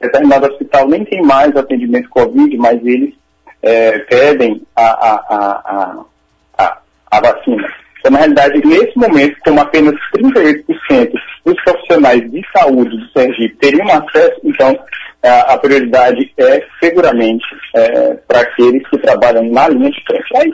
Determinado 0.00 0.46
hospital 0.46 0.88
nem 0.88 1.04
tem 1.04 1.20
mais 1.22 1.54
atendimento 1.54 2.08
Covid, 2.08 2.56
mas 2.56 2.80
eles 2.84 3.14
eh, 3.62 3.98
pedem 4.08 4.62
a, 4.76 4.84
a, 4.84 6.04
a, 6.58 6.78
a, 7.10 7.20
vacina. 7.20 7.68
Então, 7.98 8.12
na 8.12 8.18
realidade, 8.18 8.66
nesse 8.66 8.96
momento, 8.96 9.36
como 9.44 9.60
apenas 9.60 9.94
38% 10.16 11.12
dos 11.44 11.62
profissionais 11.62 12.30
de 12.30 12.42
saúde 12.56 12.96
do 12.96 13.08
Sergipe 13.10 13.56
teriam 13.56 13.86
acesso, 13.88 14.40
então 14.44 14.78
a, 15.22 15.58
prioridade 15.58 16.32
é 16.38 16.64
seguramente 16.80 17.44
é, 17.74 18.14
para 18.26 18.40
aqueles 18.40 18.86
que 18.88 18.98
trabalham 18.98 19.44
na 19.50 19.68
linha 19.68 19.90
de 19.90 20.02
frente. 20.04 20.36
Aí, 20.36 20.50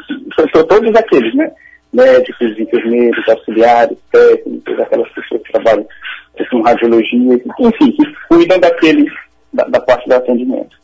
são 0.52 0.64
todos 0.64 0.94
aqueles, 0.96 1.34
né? 1.34 1.50
Médicos, 1.92 2.58
enfermeiros, 2.58 3.28
auxiliares, 3.28 3.96
técnicos, 4.10 4.80
aquelas 4.80 5.08
pessoas 5.12 5.42
que 5.42 5.52
trabalham 5.52 5.86
com 6.50 6.60
radiologia, 6.62 7.40
enfim, 7.60 7.92
que 7.92 8.14
cuidam 8.28 8.58
daquele, 8.58 9.06
da, 9.52 9.64
da 9.64 9.80
parte 9.80 10.08
do 10.08 10.14
atendimento. 10.14 10.76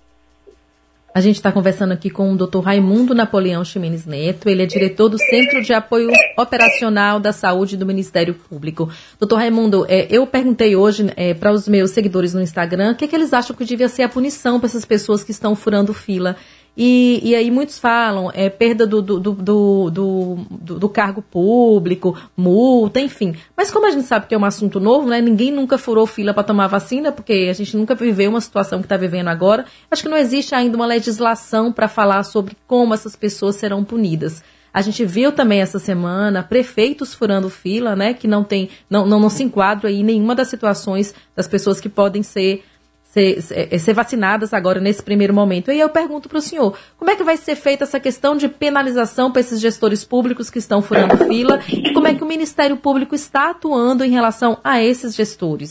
A 1.14 1.20
gente 1.20 1.36
está 1.36 1.52
conversando 1.52 1.92
aqui 1.92 2.08
com 2.08 2.32
o 2.32 2.36
Dr. 2.36 2.60
Raimundo 2.60 3.14
Napoleão 3.14 3.62
Ximenes 3.62 4.06
Neto. 4.06 4.48
Ele 4.48 4.62
é 4.62 4.66
diretor 4.66 5.10
do 5.10 5.18
Centro 5.18 5.60
de 5.60 5.74
Apoio 5.74 6.10
Operacional 6.38 7.20
da 7.20 7.32
Saúde 7.32 7.76
do 7.76 7.84
Ministério 7.84 8.32
Público. 8.32 8.88
Doutor 9.20 9.36
Raimundo, 9.36 9.84
é, 9.90 10.06
eu 10.10 10.26
perguntei 10.26 10.74
hoje 10.74 11.04
para 11.38 11.52
os 11.52 11.68
meus 11.68 11.90
seguidores 11.90 12.32
no 12.32 12.40
Instagram 12.40 12.92
o 12.92 12.94
que, 12.94 13.06
que 13.06 13.14
eles 13.14 13.34
acham 13.34 13.54
que 13.54 13.66
devia 13.66 13.90
ser 13.90 14.04
a 14.04 14.08
punição 14.08 14.58
para 14.58 14.68
essas 14.68 14.86
pessoas 14.86 15.22
que 15.22 15.32
estão 15.32 15.54
furando 15.54 15.92
fila. 15.92 16.34
E, 16.76 17.20
e 17.22 17.34
aí 17.34 17.50
muitos 17.50 17.78
falam, 17.78 18.30
é 18.32 18.48
perda 18.48 18.86
do, 18.86 19.02
do, 19.02 19.20
do, 19.20 19.90
do, 19.90 20.36
do, 20.78 20.88
cargo 20.88 21.20
público, 21.20 22.16
multa, 22.34 22.98
enfim. 22.98 23.34
Mas 23.54 23.70
como 23.70 23.86
a 23.86 23.90
gente 23.90 24.06
sabe 24.06 24.26
que 24.26 24.34
é 24.34 24.38
um 24.38 24.44
assunto 24.44 24.80
novo, 24.80 25.06
né? 25.06 25.20
Ninguém 25.20 25.50
nunca 25.50 25.76
furou 25.76 26.06
fila 26.06 26.32
para 26.32 26.42
tomar 26.42 26.68
vacina, 26.68 27.12
porque 27.12 27.48
a 27.50 27.52
gente 27.52 27.76
nunca 27.76 27.94
viveu 27.94 28.30
uma 28.30 28.40
situação 28.40 28.78
que 28.78 28.86
está 28.86 28.96
vivendo 28.96 29.28
agora. 29.28 29.66
Acho 29.90 30.02
que 30.02 30.08
não 30.08 30.16
existe 30.16 30.54
ainda 30.54 30.76
uma 30.76 30.86
legislação 30.86 31.70
para 31.70 31.88
falar 31.88 32.22
sobre 32.22 32.56
como 32.66 32.94
essas 32.94 33.14
pessoas 33.14 33.56
serão 33.56 33.84
punidas. 33.84 34.42
A 34.72 34.80
gente 34.80 35.04
viu 35.04 35.30
também 35.32 35.60
essa 35.60 35.78
semana 35.78 36.42
prefeitos 36.42 37.14
furando 37.14 37.50
fila, 37.50 37.94
né? 37.94 38.14
Que 38.14 38.26
não 38.26 38.42
tem, 38.42 38.70
não, 38.88 39.04
não, 39.04 39.20
não 39.20 39.28
se 39.28 39.42
enquadra 39.42 39.90
aí 39.90 40.02
nenhuma 40.02 40.34
das 40.34 40.48
situações 40.48 41.14
das 41.36 41.46
pessoas 41.46 41.78
que 41.78 41.90
podem 41.90 42.22
ser 42.22 42.64
ser, 43.12 43.42
ser- 43.42 43.78
ser 43.78 43.92
vacinadas 43.92 44.54
agora 44.54 44.80
nesse 44.80 45.02
primeiro 45.02 45.34
momento. 45.34 45.68
E 45.68 45.72
aí 45.72 45.80
eu 45.80 45.88
pergunto 45.90 46.28
para 46.28 46.38
o 46.38 46.42
senhor, 46.42 46.76
como 46.96 47.10
é 47.10 47.16
que 47.16 47.22
vai 47.22 47.36
ser 47.36 47.54
feita 47.54 47.84
essa 47.84 48.00
questão 48.00 48.34
de 48.36 48.48
penalização 48.48 49.30
para 49.30 49.40
esses 49.40 49.60
gestores 49.60 50.02
públicos 50.02 50.48
que 50.48 50.58
estão 50.58 50.80
furando 50.80 51.16
fila 51.26 51.60
e 51.68 51.92
como 51.92 52.06
é 52.06 52.14
que 52.14 52.24
o 52.24 52.26
Ministério 52.26 52.76
Público 52.76 53.14
está 53.14 53.50
atuando 53.50 54.02
em 54.04 54.10
relação 54.10 54.58
a 54.64 54.82
esses 54.82 55.14
gestores? 55.14 55.70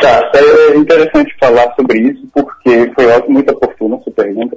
Tá, 0.00 0.30
é 0.34 0.76
interessante 0.76 1.34
falar 1.40 1.72
sobre 1.74 2.00
isso, 2.00 2.26
porque 2.34 2.92
foi 2.94 3.06
ótimo, 3.06 3.34
muito 3.34 3.52
oportuna 3.52 3.98
sua 4.02 4.12
pergunta. 4.12 4.56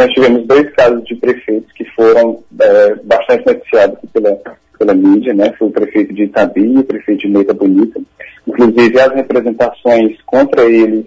Nós 0.00 0.10
tivemos 0.14 0.46
dois 0.46 0.70
casos 0.70 1.04
de 1.04 1.14
prefeitos 1.16 1.70
que 1.72 1.84
foram 1.90 2.42
é, 2.58 2.94
bastante 3.04 3.44
noticiados 3.44 3.98
pela, 4.14 4.34
pela 4.78 4.94
mídia, 4.94 5.34
né? 5.34 5.52
Foi 5.58 5.68
o 5.68 5.72
prefeito 5.72 6.14
de 6.14 6.22
Itabi 6.22 6.72
e 6.72 6.78
o 6.78 6.84
prefeito 6.84 7.20
de 7.20 7.28
Meita 7.28 7.52
Bonita. 7.52 8.00
Inclusive, 8.48 8.98
as 8.98 9.14
representações 9.14 10.16
contra 10.24 10.64
ele 10.64 11.04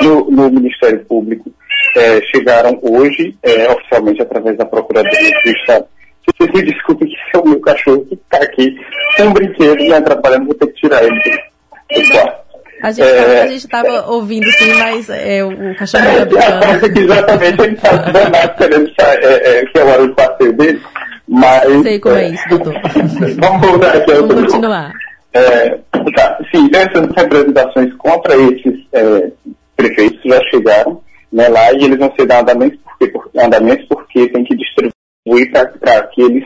no, 0.00 0.28
no 0.28 0.50
Ministério 0.50 1.04
Público 1.04 1.52
é, 1.96 2.20
chegaram 2.34 2.76
hoje, 2.82 3.32
é, 3.44 3.70
oficialmente, 3.70 4.22
através 4.22 4.58
da 4.58 4.64
Procuradoria 4.64 5.30
do 5.44 5.50
Estado. 5.50 5.86
Vocês 6.26 6.52
me 6.52 6.62
desculpem 6.64 7.08
que 7.08 7.16
é 7.36 7.38
o 7.38 7.48
meu 7.48 7.60
cachorro 7.60 8.04
que 8.06 8.14
está 8.14 8.38
aqui 8.38 8.76
um 9.20 9.32
brinquedo 9.32 9.76
me 9.76 9.92
atrapalhando, 9.92 10.46
vou 10.46 10.54
ter 10.54 10.66
que 10.66 10.80
tirar 10.80 11.04
ele 11.04 11.14
do 11.14 12.10
quarto. 12.10 12.42
A 12.82 12.90
gente 12.90 13.06
É. 13.06 13.54
estava 13.54 14.10
ouvindo 14.10 14.50
sim, 14.52 14.74
mas 14.74 15.08
é, 15.08 15.44
o, 15.44 15.74
cachorro 15.76 16.04
está 16.18 16.24
brincando. 16.24 16.98
Exatamente, 17.00 17.62
ele 17.62 17.74
está 17.74 17.96
danado 17.96 18.56
querendo 18.56 18.92
sair, 19.00 19.24
é, 19.24 19.58
é, 19.60 19.66
que 19.66 19.78
é 19.78 19.84
o 19.84 20.14
passeio 20.14 20.52
dele, 20.54 20.82
mas... 21.28 21.82
Sei 21.82 22.00
como 22.00 22.16
é 22.16 22.28
isso, 22.30 22.48
doutor. 22.48 22.74
Vamos 23.40 23.66
voltar 23.68 23.96
aqui 23.96 24.12
Vamos 24.12 24.34
continuar. 24.34 24.92
é, 25.32 25.78
tá, 26.16 26.38
sim, 26.52 26.68
essas 26.74 27.08
representações 27.16 27.94
contra 27.94 28.34
esses 28.36 28.84
é, 28.92 29.30
prefeitos 29.76 30.20
já 30.24 30.40
chegaram 30.50 31.00
né, 31.32 31.48
lá 31.48 31.72
e 31.72 31.84
eles 31.84 31.98
vão 31.98 32.12
ser 32.18 32.30
andamentos 32.32 32.80
porque, 32.84 33.06
por, 33.08 33.30
andamentos 33.38 33.86
porque 33.88 34.28
tem 34.28 34.42
que 34.44 34.56
distribuir 34.56 35.52
para 35.52 35.98
aqueles 35.98 36.44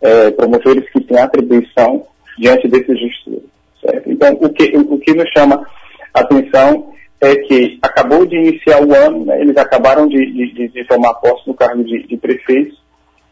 é, 0.00 0.30
promotores 0.30 0.88
que 0.90 1.00
têm 1.02 1.18
atribuição 1.18 2.06
diante 2.38 2.66
desses 2.68 2.98
gestores. 2.98 3.53
Certo? 3.84 4.10
Então, 4.10 4.32
o 4.40 4.48
que, 4.48 4.76
o, 4.76 4.98
que 4.98 5.12
nos 5.14 5.28
chama 5.36 5.66
a 6.14 6.20
atenção 6.20 6.92
é 7.20 7.34
que 7.36 7.78
acabou 7.82 8.24
de 8.24 8.36
iniciar 8.36 8.82
o 8.82 8.94
ano, 8.94 9.24
né, 9.24 9.40
eles 9.40 9.56
acabaram 9.56 10.06
de, 10.06 10.16
de, 10.32 10.68
de- 10.68 10.84
tomar 10.86 11.14
posse 11.14 11.46
no 11.46 11.54
cargo 11.54 11.84
de, 11.84 12.06
de 12.06 12.16
prefeitos 12.16 12.78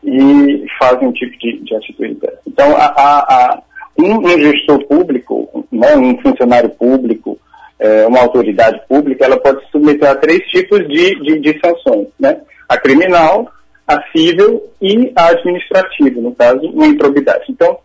e 0.04 0.64
fazem 0.78 1.08
um 1.08 1.12
tipo 1.12 1.36
de, 1.38 1.58
de 1.60 1.74
atitude 1.76 2.14
dessa. 2.14 2.38
Então, 2.46 2.76
a, 2.76 2.86
a, 2.86 3.18
a- 3.18 3.62
um, 3.98 4.26
gestor 4.28 4.84
público, 4.86 5.66
né, 5.70 5.94
um 5.96 6.18
funcionário 6.20 6.70
público, 6.70 7.38
eh, 7.78 8.06
uma 8.06 8.20
autoridade 8.20 8.80
pública, 8.88 9.24
ela 9.24 9.36
pode 9.38 9.62
se 9.64 9.70
submeter 9.70 10.08
a 10.08 10.14
três 10.14 10.40
tipos 10.48 10.78
de, 10.88 11.14
de, 11.22 11.38
de 11.40 11.60
sanções, 11.60 12.08
né? 12.18 12.40
A 12.68 12.78
criminal, 12.78 13.50
a 13.86 14.02
civil 14.10 14.62
e 14.80 15.12
a 15.14 15.28
administrativa, 15.28 16.20
no 16.20 16.34
caso, 16.34 16.60
uma 16.70 16.86
improbidade. 16.86 17.44
Então, 17.50 17.76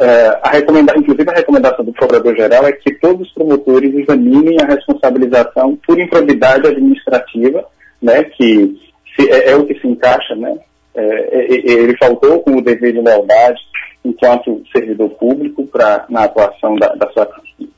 eh, 0.00 0.38
a 0.42 0.58
inclusive 0.96 1.30
a 1.30 1.34
recomendação 1.34 1.84
do 1.84 1.92
Procurador-Geral 1.92 2.66
é 2.66 2.72
que 2.72 2.94
todos 2.94 3.26
os 3.28 3.34
promotores 3.34 3.94
examinem 3.94 4.56
a 4.62 4.66
responsabilização 4.66 5.76
por 5.86 5.98
improbidade 6.00 6.66
administrativa, 6.66 7.64
né, 8.00 8.24
que 8.24 8.80
se- 9.14 9.30
é, 9.30 9.50
é 9.50 9.56
o 9.56 9.66
que 9.66 9.78
se 9.78 9.86
encaixa, 9.86 10.34
né, 10.36 10.56
é, 10.94 11.02
é, 11.02 11.54
é, 11.54 11.70
ele 11.72 11.96
faltou 11.98 12.40
com 12.40 12.56
o 12.56 12.62
dever 12.62 12.92
de 12.94 13.00
lealdade 13.00 13.60
enquanto 14.04 14.62
servidor 14.74 15.10
público 15.10 15.66
para 15.66 16.06
na 16.08 16.24
atuação 16.24 16.74
da, 16.76 16.88
da 16.94 17.10
sua- 17.10 17.30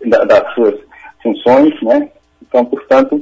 da- 0.06 0.24
das 0.24 0.54
suas 0.54 0.74
funções, 1.22 1.74
né, 1.82 2.08
então, 2.48 2.64
portanto, 2.64 3.20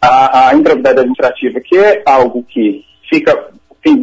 a, 0.00 0.48
a 0.50 0.54
improbidade 0.54 0.98
administrativa, 1.00 1.60
que 1.60 1.76
é 1.76 2.02
algo 2.06 2.42
que 2.44 2.84
fica, 3.10 3.50
tem 3.82 3.94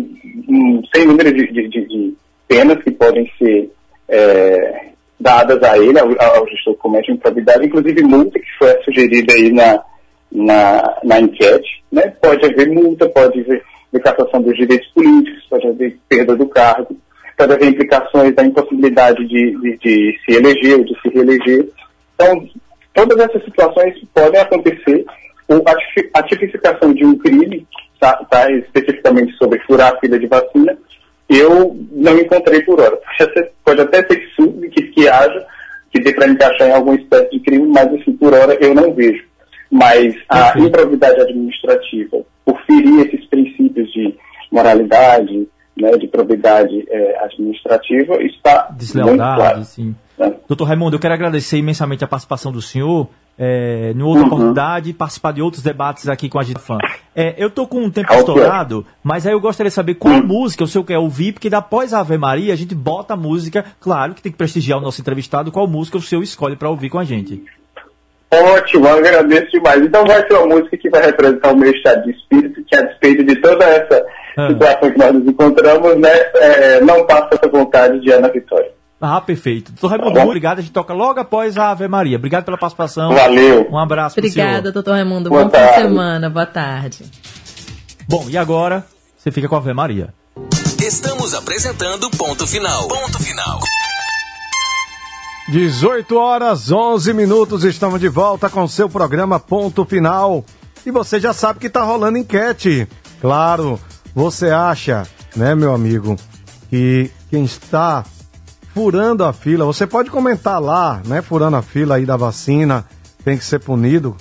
um 0.48 0.82
sem 0.94 1.06
número 1.06 1.34
de, 1.34 1.52
de- 1.52 1.68
de- 1.70 1.88
de 1.88 2.14
penas 2.48 2.84
que 2.84 2.92
podem 2.92 3.32
ser 3.40 3.72
é, 4.12 4.92
dadas 5.20 5.64
a 5.64 5.78
ele, 5.78 5.98
ao, 5.98 6.08
ao 6.08 6.48
gestor 6.48 6.74
que 6.74 6.80
comete 6.82 7.12
improbidade, 7.12 7.66
inclusive 7.66 8.04
multa 8.04 8.38
que 8.38 8.58
foi 8.60 8.84
sugerida 8.84 9.34
aí 9.34 9.52
na, 9.52 9.82
na, 10.32 11.00
na 11.04 11.20
enquete. 11.20 11.84
Né? 11.92 12.14
Pode 12.22 12.46
haver 12.46 12.70
multa, 12.70 13.08
pode 13.10 13.40
haver 13.40 13.64
cassação 14.04 14.42
dos 14.42 14.56
direitos 14.56 14.88
políticos, 14.90 15.46
pode 15.50 15.68
haver 15.68 15.98
perda 16.10 16.36
do 16.36 16.48
cargo, 16.48 16.96
pode 17.38 17.54
haver 17.54 17.70
implicações 17.70 18.36
da 18.36 18.44
impossibilidade 18.44 19.26
de, 19.28 19.58
de, 19.60 19.78
de 19.78 20.20
se 20.26 20.36
eleger 20.36 20.80
ou 20.80 20.84
de 20.84 21.00
se 21.02 21.10
reeleger. 21.10 21.70
Então, 22.16 22.50
todas 22.94 23.20
essas 23.20 23.44
situações 23.46 23.96
podem 24.14 24.42
acontecer. 24.42 25.06
A 26.14 26.24
tipificação 26.24 26.94
de 26.94 27.06
um 27.06 27.18
crime, 27.18 27.68
tá, 28.00 28.14
tá, 28.30 28.50
especificamente 28.52 29.34
sobre 29.36 29.60
furar 29.60 29.94
a 29.94 30.00
fila 30.00 30.18
de 30.18 30.26
vacina, 30.26 30.78
eu 31.32 31.76
não 31.92 32.18
encontrei 32.18 32.62
por 32.62 32.80
hora. 32.80 32.98
Pode 33.64 33.82
até, 33.82 33.98
ser 34.06 34.16
que, 34.16 34.28
su- 34.36 34.54
que, 34.72 34.82
que 34.84 35.08
haja, 35.08 35.46
que 35.92 36.02
dê 36.02 36.14
para 36.14 36.28
encaixar 36.28 36.68
em 36.70 36.74
alguma 36.74 36.96
espécie 36.96 37.32
de 37.32 37.40
crime, 37.40 37.68
mas 37.68 37.88
assim, 37.94 38.14
por 38.14 38.34
hora 38.34 38.54
eu 38.60 38.74
não 38.74 38.94
vejo. 38.94 39.24
Mas 39.72 40.14
a 40.28 40.60
improvidade 40.60 41.22
administrativa, 41.22 42.18
por 42.44 42.60
ferir 42.66 43.08
esses 43.08 43.26
princípios 43.28 43.92
de 43.94 44.14
moralidade, 44.52 45.48
né, 45.78 45.92
de 45.92 46.08
probidade 46.08 46.86
eh, 46.90 47.18
administrativa, 47.24 48.22
está 48.22 48.66
muito 48.70 48.80
Deslealdade, 48.80 49.36
claro. 49.38 49.64
sim. 49.64 49.96
né? 50.18 50.34
Doutor 50.48 50.66
Raimundo, 50.66 50.98
eu 50.98 51.00
quero 51.00 51.14
agradecer 51.14 51.58
imensamente 51.58 52.04
a 52.04 52.08
participação 52.08 52.52
do 52.52 52.62
senhor. 52.62 53.08
É, 53.44 53.92
em 53.96 54.02
outra 54.04 54.22
Uhum. 54.22 54.28
oportunidade, 54.28 54.94
participar 54.94 55.32
de 55.34 55.42
outros 55.42 55.64
debates 55.64 56.08
aqui 56.08 56.30
com 56.30 56.38
a 56.38 56.44
gente 56.44 56.60
fã. 56.60 56.78
É, 57.16 57.34
eu 57.44 57.50
tô 57.50 57.66
com 57.66 57.80
um 57.82 57.90
tempo 57.90 58.08
Ok. 58.14 58.20
estourado, 58.20 58.86
mas 59.04 59.26
aí 59.26 59.34
eu 59.34 59.40
gostaria 59.42 59.70
de 59.70 59.74
saber 59.74 59.96
qual 59.96 60.22
música 60.22 60.64
o 60.64 60.68
senhor 60.68 60.84
quer 60.84 61.00
ouvir, 61.00 61.32
porque 61.32 61.50
após 61.54 61.92
a 61.92 62.02
Ave 62.02 62.20
Maria 62.20 62.54
a 62.54 62.56
gente 62.56 62.76
bota 62.76 63.16
a 63.16 63.18
música, 63.18 63.66
claro 63.80 64.14
que 64.14 64.22
tem 64.22 64.32
que 64.32 64.38
prestigiar 64.38 64.78
o 64.78 64.82
nosso 64.82 65.02
entrevistado, 65.02 65.52
qual 65.52 65.66
música 65.66 65.98
o 65.98 66.02
senhor 66.02 66.22
escolhe 66.22 66.56
para 66.56 66.70
ouvir 66.70 66.90
com 66.92 67.00
a 67.00 67.04
gente. 67.04 67.44
Ótimo, 68.34 68.88
agradeço 68.88 69.52
demais. 69.52 69.82
Então 69.84 70.06
vai 70.06 70.26
ser 70.26 70.34
uma 70.36 70.46
música 70.56 70.78
que 70.78 70.90
vai 70.90 71.02
representar 71.06 71.52
o 71.52 71.58
meu 71.58 71.72
estado 71.72 72.04
de 72.04 72.12
espírito, 72.12 72.64
que 72.64 72.76
a 72.76 72.82
despeito 72.84 73.24
de 73.26 73.36
toda 73.42 73.66
essa 73.66 74.06
Ah. 74.38 74.48
situação 74.48 74.92
que 74.92 74.98
nós 74.98 75.14
nos 75.14 75.28
encontramos, 75.28 75.98
né, 75.98 76.10
é, 76.36 76.80
não 76.82 77.06
passa 77.06 77.30
essa 77.34 77.50
vontade 77.50 78.00
de 78.00 78.12
Ana 78.12 78.30
Vitória. 78.30 78.72
Ah, 79.02 79.20
perfeito. 79.20 79.72
Doutor 79.72 79.88
Raimundo, 79.98 80.14
Tá 80.20 80.24
obrigado. 80.26 80.60
A 80.60 80.62
gente 80.62 80.72
toca 80.72 80.94
logo 80.94 81.20
após 81.20 81.58
a 81.58 81.72
Ave 81.72 81.88
Maria. 81.88 82.18
Obrigado 82.18 82.46
pela 82.46 82.58
participação. 82.58 83.12
Valeu. 83.14 83.68
Um 83.72 83.78
abraço. 83.80 84.20
Obrigada, 84.20 84.72
doutor 84.72 84.92
Raimundo. 84.92 85.30
Boa 85.30 85.44
Bom 85.46 85.50
fim 85.50 85.58
de 85.58 85.64
tarde. 85.64 85.82
semana. 85.82 86.30
Boa 86.30 86.46
tarde. 86.46 87.06
Bom, 88.08 88.26
e 88.30 88.38
agora 88.38 88.86
você 89.18 89.32
fica 89.32 89.48
com 89.48 89.56
a 89.56 89.58
Ave 89.58 89.74
Maria. 89.74 90.14
Estamos 90.80 91.34
apresentando 91.34 92.10
Ponto 92.12 92.46
Final. 92.46 92.88
Ponto 92.88 93.18
Final. 93.24 93.60
18 95.50 96.18
horas 96.18 96.72
11 96.72 97.14
minutos, 97.14 97.64
estamos 97.64 98.00
de 98.00 98.08
volta 98.08 98.50
com 98.50 98.68
seu 98.68 98.88
programa 98.88 99.40
Ponto 99.40 99.84
Final. 99.86 100.46
E 100.86 100.92
você 100.92 101.20
já 101.20 101.34
sabe 101.34 101.60
que 101.60 101.70
tá 101.70 101.84
rolando 101.84 102.18
enquete. 102.18 102.88
Claro, 103.20 103.80
você 104.16 104.50
acha, 104.50 105.08
né, 105.36 105.54
meu 105.54 105.74
amigo, 105.74 106.16
que 106.70 107.12
quem 107.30 107.44
está 107.44 108.04
furando 108.74 109.24
a 109.24 109.34
fila, 109.34 109.66
você 109.66 109.86
pode 109.86 110.10
comentar 110.10 110.62
lá, 110.62 111.02
né, 111.06 111.22
furando 111.22 111.58
a 111.58 111.62
fila 111.62 111.96
aí 111.96 112.06
da 112.06 112.16
vacina, 112.16 112.86
tem 113.24 113.38
que 113.38 113.44
ser 113.44 113.60
punido, 113.60 114.16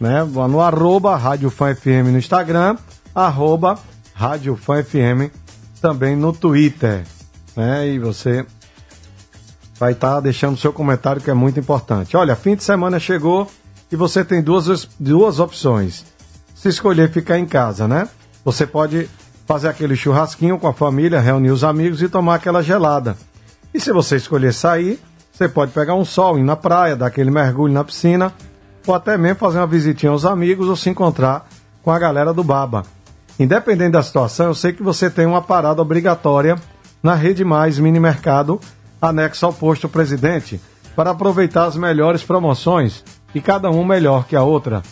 né, 0.00 0.24
no 0.24 0.60
arroba 0.60 1.16
Rádio 1.16 1.50
Fã 1.50 1.74
FM 1.74 2.10
no 2.10 2.18
Instagram, 2.18 2.76
arroba 3.14 3.78
Rádio 4.14 4.56
Fã 4.56 4.82
FM 4.82 5.30
também 5.80 6.16
no 6.16 6.32
Twitter, 6.32 7.04
né, 7.56 7.88
e 7.88 7.98
você 7.98 8.46
vai 9.78 9.92
estar 9.92 10.20
deixando 10.20 10.58
seu 10.58 10.72
comentário 10.72 11.22
que 11.22 11.30
é 11.30 11.34
muito 11.34 11.58
importante. 11.58 12.16
Olha, 12.16 12.36
fim 12.36 12.54
de 12.54 12.62
semana 12.62 13.00
chegou 13.00 13.50
e 13.90 13.96
você 13.96 14.22
tem 14.22 14.42
duas, 14.42 14.86
duas 14.98 15.40
opções. 15.40 16.04
Se 16.54 16.68
escolher 16.68 17.10
ficar 17.10 17.38
em 17.38 17.46
casa, 17.46 17.88
né? 17.88 18.06
Você 18.44 18.66
pode 18.66 19.08
fazer 19.46 19.68
aquele 19.68 19.96
churrasquinho 19.96 20.58
com 20.58 20.68
a 20.68 20.74
família, 20.74 21.18
reunir 21.18 21.50
os 21.50 21.64
amigos 21.64 22.02
e 22.02 22.08
tomar 22.10 22.34
aquela 22.34 22.62
gelada. 22.62 23.16
E 23.72 23.80
se 23.80 23.92
você 23.92 24.16
escolher 24.16 24.52
sair, 24.52 25.00
você 25.32 25.48
pode 25.48 25.72
pegar 25.72 25.94
um 25.94 26.04
sol, 26.04 26.38
ir 26.38 26.42
na 26.42 26.56
praia, 26.56 26.96
dar 26.96 27.06
aquele 27.06 27.30
mergulho 27.30 27.72
na 27.72 27.84
piscina, 27.84 28.32
ou 28.86 28.94
até 28.94 29.16
mesmo 29.16 29.38
fazer 29.38 29.58
uma 29.58 29.66
visitinha 29.66 30.10
aos 30.10 30.24
amigos 30.24 30.68
ou 30.68 30.76
se 30.76 30.90
encontrar 30.90 31.48
com 31.82 31.90
a 31.90 31.98
galera 31.98 32.34
do 32.34 32.44
Baba. 32.44 32.82
Independente 33.38 33.92
da 33.92 34.02
situação, 34.02 34.46
eu 34.46 34.54
sei 34.54 34.72
que 34.72 34.82
você 34.82 35.08
tem 35.08 35.24
uma 35.24 35.40
parada 35.40 35.80
obrigatória 35.80 36.56
na 37.02 37.14
Rede 37.14 37.44
Mais 37.44 37.78
Mini 37.78 37.98
Mercado, 37.98 38.60
anexo 39.00 39.46
ao 39.46 39.52
posto 39.52 39.88
presidente, 39.88 40.60
para 40.94 41.10
aproveitar 41.10 41.64
as 41.64 41.76
melhores 41.76 42.22
promoções 42.22 43.02
e 43.34 43.40
cada 43.40 43.70
um 43.70 43.84
melhor 43.84 44.26
que 44.26 44.36
a 44.36 44.42
outra. 44.42 44.82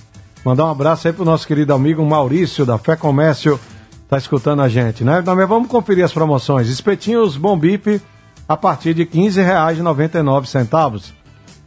Mandar 0.45 0.65
um 0.65 0.71
abraço 0.71 1.09
aí 1.09 1.13
pro 1.13 1.25
nosso 1.25 1.47
querido 1.47 1.75
amigo 1.75 2.03
Maurício 2.07 2.65
da 2.65 2.79
Fé 2.79 2.97
Comércio, 2.97 3.61
tá 4.09 4.17
escutando 4.17 4.63
a 4.63 4.69
gente, 4.69 5.05
né? 5.05 5.21
Também 5.21 5.47
vamos 5.47 5.69
conferir 5.69 6.05
as 6.05 6.13
promoções. 6.13 6.69
Espetinhos 6.69 7.37
Bombipe 7.37 8.01
a 8.49 8.57
partir 8.57 8.95
de 8.95 9.03
R$ 9.03 9.11
15,99. 9.11 11.13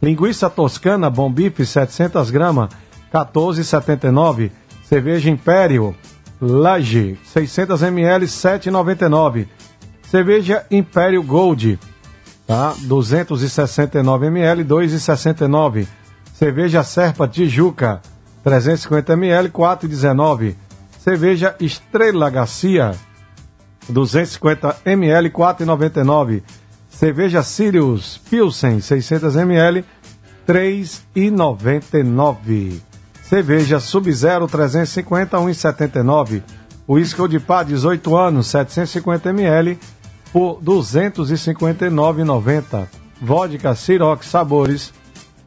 Linguiça 0.02 0.50
toscana 0.50 1.08
Bombipe 1.08 1.64
700 1.64 2.30
gramas, 2.30 2.70
14,79. 3.12 4.50
Cerveja 4.84 5.30
Império 5.30 5.94
Laje 6.40 7.16
600 7.24 7.82
ml, 7.82 8.26
7,99. 8.26 9.46
Cerveja 10.10 10.66
Império 10.72 11.22
Gold, 11.22 11.78
tá? 12.46 12.74
269 12.80 14.26
ml, 14.26 14.64
2,69. 14.64 15.86
Cerveja 16.34 16.82
Serpa 16.82 17.28
Tijuca 17.28 18.02
350 18.42 19.12
ml, 19.12 19.50
4,19. 19.50 20.56
Cerveja 20.98 21.54
Estrela 21.60 22.28
Garcia 22.28 22.92
250 23.88 24.78
ml, 24.84 25.30
4,99. 25.30 26.42
Cerveja 27.02 27.42
Sirius 27.42 28.20
Pilsen, 28.30 28.80
600 28.80 29.34
ml, 29.34 29.84
3,99. 30.46 32.80
Cerveja 33.28 33.80
Sub-Zero 33.80 34.46
350, 34.46 35.36
1,79. 35.36 36.44
Whisky 36.86 37.26
de 37.26 37.40
pá, 37.40 37.64
18 37.64 38.16
anos, 38.16 38.46
750 38.46 39.30
ml, 39.30 39.76
por 40.32 40.62
259,90. 40.62 42.86
Vodka 43.20 43.74
Ciroc 43.74 44.22
Sabores, 44.22 44.94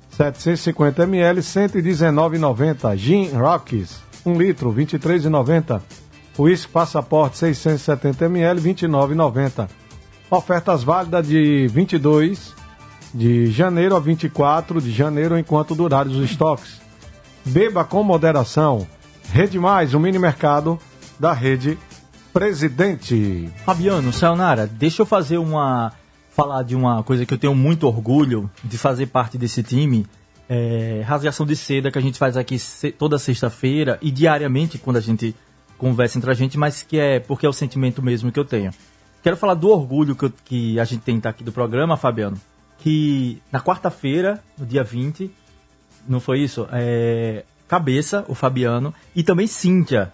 750 0.10 1.08
ml, 1.08 1.42
119,90. 1.42 2.98
Gin 2.98 3.32
Rockies, 3.32 4.02
1 4.26 4.38
litro, 4.38 4.74
23,90. 4.74 5.82
Whisky 6.38 6.70
Passaporte 6.70 7.38
670 7.38 8.28
ml, 8.28 8.62
29,90. 8.62 9.85
Ofertas 10.36 10.84
válidas 10.84 11.26
de 11.26 11.66
22 11.70 12.54
de 13.14 13.50
janeiro 13.52 13.96
a 13.96 14.00
24 14.02 14.82
de 14.82 14.92
janeiro, 14.92 15.38
enquanto 15.38 15.74
durarem 15.74 16.12
os 16.12 16.30
estoques. 16.30 16.82
Beba 17.46 17.86
com 17.86 18.04
moderação. 18.04 18.86
Rede 19.32 19.58
Mais, 19.58 19.94
o 19.94 20.00
mini 20.00 20.20
mercado 20.20 20.78
da 21.18 21.32
rede 21.32 21.78
Presidente. 22.34 23.50
Fabiano, 23.66 24.12
Sayonara, 24.12 24.68
deixa 24.68 25.04
eu 25.04 25.06
fazer 25.06 25.38
uma. 25.38 25.94
falar 26.32 26.64
de 26.64 26.76
uma 26.76 27.02
coisa 27.02 27.26
que 27.26 27.34
eu 27.34 27.38
tenho 27.38 27.56
muito 27.56 27.88
orgulho 27.88 28.52
de 28.62 28.78
fazer 28.78 29.06
parte 29.06 29.38
desse 29.38 29.64
time. 29.64 30.06
É, 30.50 31.02
rasgação 31.06 31.46
de 31.46 31.56
seda 31.56 31.90
que 31.90 31.98
a 31.98 32.02
gente 32.02 32.20
faz 32.20 32.36
aqui 32.36 32.58
toda 33.00 33.18
sexta-feira 33.18 33.98
e 34.02 34.12
diariamente 34.12 34.78
quando 34.78 34.98
a 34.98 35.02
gente 35.02 35.34
conversa 35.78 36.18
entre 36.18 36.30
a 36.30 36.34
gente, 36.34 36.58
mas 36.58 36.84
que 36.84 37.00
é 37.00 37.22
porque 37.22 37.46
é 37.46 37.50
o 37.50 37.54
sentimento 37.54 38.02
mesmo 38.02 38.34
que 38.34 38.40
eu 38.40 38.44
tenho. 38.44 38.72
Quero 39.26 39.38
falar 39.38 39.56
do 39.56 39.70
orgulho 39.70 40.16
que, 40.16 40.26
eu- 40.26 40.34
que 40.46 40.80
a 40.80 40.84
gente 40.86 41.02
tem 41.02 41.20
tá 41.20 41.30
aqui 41.30 41.44
do 41.44 41.52
programa, 41.52 41.98
Fabiano, 41.98 42.38
que 42.78 43.42
na 43.52 43.60
quarta-feira, 43.60 44.40
no 44.56 44.68
dia 44.68 44.84
20, 44.84 45.32
não 46.08 46.20
foi 46.20 46.42
isso? 46.42 46.68
É, 46.72 47.44
Cabeça, 47.68 48.24
o 48.28 48.36
Fabiano, 48.36 48.94
e 49.16 49.24
também 49.24 49.48
Cíntia. 49.48 50.12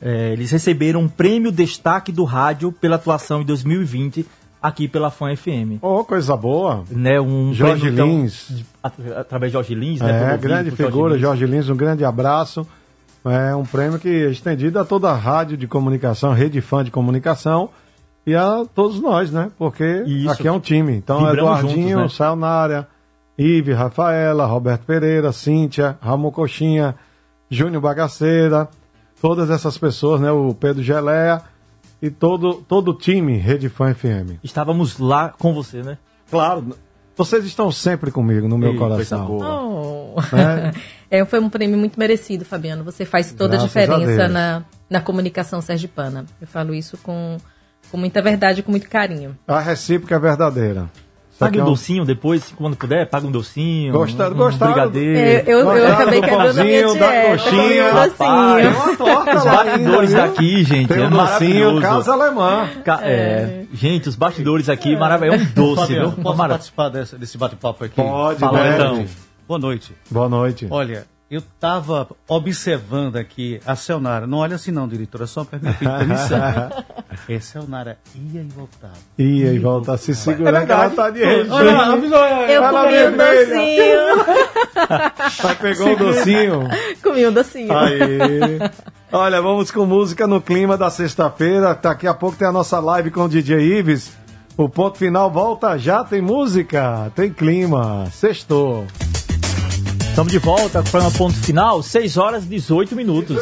É, 0.00 0.32
eles 0.32 0.50
receberam 0.50 1.00
um 1.02 1.08
prêmio 1.08 1.52
destaque 1.52 2.10
do 2.10 2.24
rádio 2.24 2.72
pela 2.72 2.96
atuação 2.96 3.42
em 3.42 3.44
2020 3.44 4.24
aqui 4.62 4.88
pela 4.88 5.10
Fã 5.10 5.36
FM. 5.36 5.76
Oh, 5.82 6.02
coisa 6.02 6.34
boa. 6.34 6.84
Né, 6.90 7.20
um 7.20 7.52
Jorge 7.52 7.82
prêmio, 7.82 7.92
então, 7.92 8.06
Lins. 8.06 8.64
at- 8.82 8.94
através 9.14 9.52
de 9.52 9.58
Jorge 9.58 9.74
Lins, 9.74 10.00
né? 10.00 10.32
É, 10.32 10.38
grande 10.38 10.70
por 10.70 10.78
Jorge 10.78 10.90
figura, 10.92 11.12
Lins. 11.12 11.20
Jorge 11.20 11.44
Lins, 11.46 11.68
um 11.68 11.76
grande 11.76 12.02
abraço. 12.02 12.66
É 13.26 13.54
um 13.54 13.66
prêmio 13.66 13.98
que 13.98 14.08
é 14.08 14.30
estendido 14.30 14.78
a 14.78 14.84
toda 14.86 15.10
a 15.10 15.14
rádio 15.14 15.54
de 15.58 15.66
comunicação, 15.66 16.32
rede 16.32 16.62
fã 16.62 16.82
de 16.82 16.90
comunicação 16.90 17.68
e 18.26 18.34
a 18.34 18.64
todos 18.74 19.00
nós, 19.00 19.30
né? 19.30 19.50
Porque 19.58 20.02
Isso. 20.06 20.30
aqui 20.30 20.48
é 20.48 20.52
um 20.52 20.60
time. 20.60 20.94
Então, 20.96 21.18
Vibramos 21.18 21.60
Eduardinho, 21.60 21.98
juntos, 21.98 22.12
né? 22.12 22.16
Sayonara, 22.16 22.88
Ive, 23.38 23.72
Rafaela, 23.72 24.46
Roberto 24.46 24.84
Pereira, 24.84 25.32
Cíntia, 25.32 25.98
Ramon 26.00 26.30
Coxinha, 26.30 26.94
Júnior 27.50 27.82
Bagaceira, 27.82 28.68
todas 29.20 29.50
essas 29.50 29.76
pessoas, 29.76 30.20
né? 30.20 30.30
O 30.30 30.54
Pedro 30.54 30.82
Geleia 30.82 31.42
e 32.00 32.10
todo, 32.10 32.64
todo 32.68 32.92
o 32.92 32.94
time 32.94 33.36
Rede 33.36 33.68
Fã 33.68 33.92
FM. 33.94 34.38
Estávamos 34.42 34.98
lá 34.98 35.30
com 35.38 35.52
você, 35.52 35.82
né? 35.82 35.98
Claro, 36.30 36.74
vocês 37.16 37.44
estão 37.44 37.70
sempre 37.70 38.10
comigo 38.10 38.48
no 38.48 38.58
meu 38.58 38.76
coração. 38.76 39.26
boa. 39.26 39.62
Oh. 39.62 40.20
É. 40.36 40.72
É, 41.10 41.24
foi 41.24 41.38
um 41.38 41.48
prêmio 41.48 41.78
muito 41.78 41.96
merecido, 41.96 42.44
Fabiano. 42.44 42.82
Você 42.82 43.04
faz 43.04 43.30
toda 43.30 43.56
Graças 43.56 43.76
a 43.76 43.80
a 43.80 43.84
diferença 43.84 44.16
Deus. 44.22 44.32
na, 44.32 44.64
na 44.90 45.00
comunicação 45.00 45.60
sergipana. 45.60 46.24
Eu 46.40 46.46
falo 46.48 46.74
isso 46.74 46.98
com, 46.98 47.36
com 47.90 47.96
muita 47.96 48.20
verdade 48.22 48.60
e 48.60 48.62
com 48.62 48.70
muito 48.70 48.88
carinho. 48.88 49.36
A 49.46 49.60
recíproca 49.60 50.14
é 50.14 50.18
verdadeira. 50.18 50.90
Pague 51.36 51.58
um 51.58 51.62
é 51.62 51.64
um- 51.64 51.70
docinho 51.70 52.04
depois, 52.04 52.54
quando 52.56 52.76
puder, 52.76 53.08
paga 53.10 53.26
um 53.26 53.30
docinho. 53.32 53.92
Gostaram- 53.92 54.34
um, 54.34 54.38
gostaram? 54.38 54.70
Eu, 54.70 54.74
brigadeiro. 54.90 55.50
eu, 55.50 55.58
eu 55.58 55.64
Gostaram 55.64 55.92
acabei 55.94 56.20
do 56.20 56.26
quebrando 56.28 56.60
a 56.60 56.64
minha 56.64 56.82
da 56.82 56.92
coxinha? 56.92 57.90
Tem 57.90 57.92
docinho. 57.92 58.70
uma 58.70 58.96
torta 58.96 59.36
Os 59.36 59.44
bastidores 59.44 60.10
ainda, 60.14 60.22
viu? 60.26 60.32
aqui, 60.32 60.64
gente, 60.64 60.88
Tem 60.88 61.02
é 61.02 61.06
um 61.06 61.10
docinho, 61.10 61.80
casa 61.80 62.12
alemã. 62.12 62.68
Ca- 62.84 63.00
é. 63.02 63.64
Gente, 63.72 64.08
os 64.08 64.14
bastidores 64.14 64.68
aqui, 64.68 64.96
maravilhoso. 64.96 65.42
É 65.42 65.42
um 65.42 65.52
doce, 65.54 65.80
Fabiano, 65.82 66.10
viu? 66.10 66.22
posso 66.22 66.38
Mara- 66.38 66.50
participar 66.50 66.88
desse, 66.90 67.16
desse 67.16 67.36
bate-papo 67.36 67.84
aqui? 67.84 67.96
Pode, 67.96 68.38
Fala, 68.38 68.68
então. 68.68 69.04
Boa 69.48 69.58
noite. 69.58 69.92
Boa 70.08 70.28
noite. 70.28 70.68
Olha, 70.70 71.04
eu 71.30 71.38
estava 71.40 72.06
observando 72.28 73.16
aqui 73.16 73.60
a 73.66 73.74
Selnara. 73.74 74.26
Não 74.26 74.38
olha 74.38 74.56
assim 74.56 74.70
não, 74.70 74.86
diretor, 74.86 75.22
é 75.22 75.26
só 75.26 75.42
para 75.44 75.58
minha 75.58 75.72
permissão. 75.72 76.38
é, 77.28 77.40
Selnara 77.40 77.98
ia 78.14 78.42
e 78.42 78.44
voltava. 78.44 78.92
Ia 79.18 79.52
e 79.52 79.58
volta 79.58 79.96
se 79.96 80.14
segurando 80.14 80.66
que 80.66 80.72
ela 80.72 80.90
tá 80.90 81.10
de 81.10 81.24
regime. 81.24 81.48
Eu 81.48 81.58
Ela 81.58 82.70
comi 82.70 82.86
um 82.86 83.16
vermelha. 83.16 83.46
docinho. 83.46 84.34
Ela 85.42 85.54
pegou 85.60 85.92
o 85.92 85.96
docinho. 85.96 86.68
comi 87.02 87.26
um 87.26 87.32
docinho. 87.32 87.76
Aí. 87.76 88.58
Olha, 89.10 89.40
vamos 89.40 89.70
com 89.70 89.86
música 89.86 90.26
no 90.26 90.40
clima 90.40 90.76
da 90.76 90.90
sexta-feira. 90.90 91.74
Daqui 91.80 92.06
a 92.06 92.14
pouco 92.14 92.36
tem 92.36 92.46
a 92.46 92.52
nossa 92.52 92.78
live 92.80 93.10
com 93.10 93.24
o 93.24 93.28
DJ 93.28 93.78
Ives. 93.78 94.12
O 94.56 94.68
ponto 94.68 94.98
final 94.98 95.30
volta 95.30 95.76
já. 95.78 96.04
Tem 96.04 96.20
música, 96.20 97.10
tem 97.14 97.32
clima. 97.32 98.06
Sextou. 98.12 98.86
Estamos 100.14 100.30
de 100.30 100.38
volta 100.38 100.80
para 100.80 101.08
o 101.08 101.10
ponto 101.10 101.34
final, 101.34 101.82
6 101.82 102.16
horas 102.16 102.44
e 102.44 102.46
18 102.46 102.94
minutos. 102.94 103.36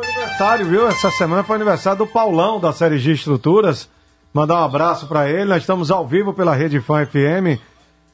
aniversário, 0.00 0.66
viu? 0.66 0.86
Essa 0.86 1.10
semana 1.10 1.42
foi 1.42 1.56
aniversário 1.56 1.98
do 1.98 2.06
Paulão 2.06 2.60
da 2.60 2.72
série 2.72 2.96
G 2.96 3.10
Estruturas. 3.10 3.88
Mandar 4.32 4.60
um 4.60 4.64
abraço 4.64 5.08
pra 5.08 5.28
ele. 5.28 5.46
Nós 5.46 5.64
estamos 5.64 5.90
ao 5.90 6.06
vivo 6.06 6.32
pela 6.32 6.54
Rede 6.54 6.80
Fã 6.80 7.04
FM. 7.04 7.58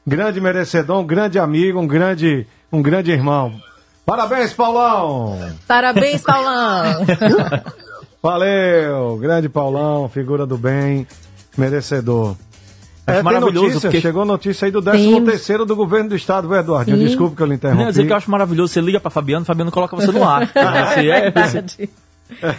Grande 0.07 0.41
merecedor, 0.41 0.97
um 0.97 1.05
grande 1.05 1.37
amigo, 1.37 1.79
um 1.79 1.85
grande, 1.85 2.47
um 2.71 2.81
grande 2.81 3.11
irmão. 3.11 3.53
Parabéns, 4.03 4.53
Paulão! 4.53 5.37
Parabéns, 5.67 6.23
Paulão. 6.23 7.05
Valeu! 8.23 9.19
Grande 9.19 9.47
Paulão, 9.49 10.09
figura 10.09 10.47
do 10.47 10.57
bem, 10.57 11.05
merecedor. 11.55 12.35
Acho 13.07 13.19
É, 13.19 13.23
maravilhoso, 13.23 13.67
notícia, 13.67 13.89
porque- 13.89 14.01
chegou 14.01 14.25
notícia 14.25 14.65
aí 14.65 14.71
do 14.71 14.81
13 14.81 15.21
terceiro 15.21 15.65
do 15.65 15.75
governo 15.75 16.09
do 16.09 16.15
estado, 16.15 16.47
viu, 16.49 16.57
Eduardo? 16.57 16.91
Sim. 16.91 16.97
Desculpe 16.97 17.35
que 17.37 17.41
eu 17.41 17.45
lhe 17.47 17.53
Não, 17.53 17.57
dizer 17.57 17.71
interrompi. 17.79 18.05
que 18.07 18.11
eu 18.13 18.17
acho 18.17 18.29
maravilhoso. 18.31 18.73
Você 18.73 18.81
liga 18.81 18.99
para 18.99 19.09
Fabiano, 19.09 19.45
Fabiano 19.45 19.71
coloca 19.71 19.95
você 19.95 20.11
no 20.11 20.23
ar. 20.27 20.45
Você 20.47 20.53
é, 21.09 21.31
você- 21.31 21.61
verdade. 21.61 21.89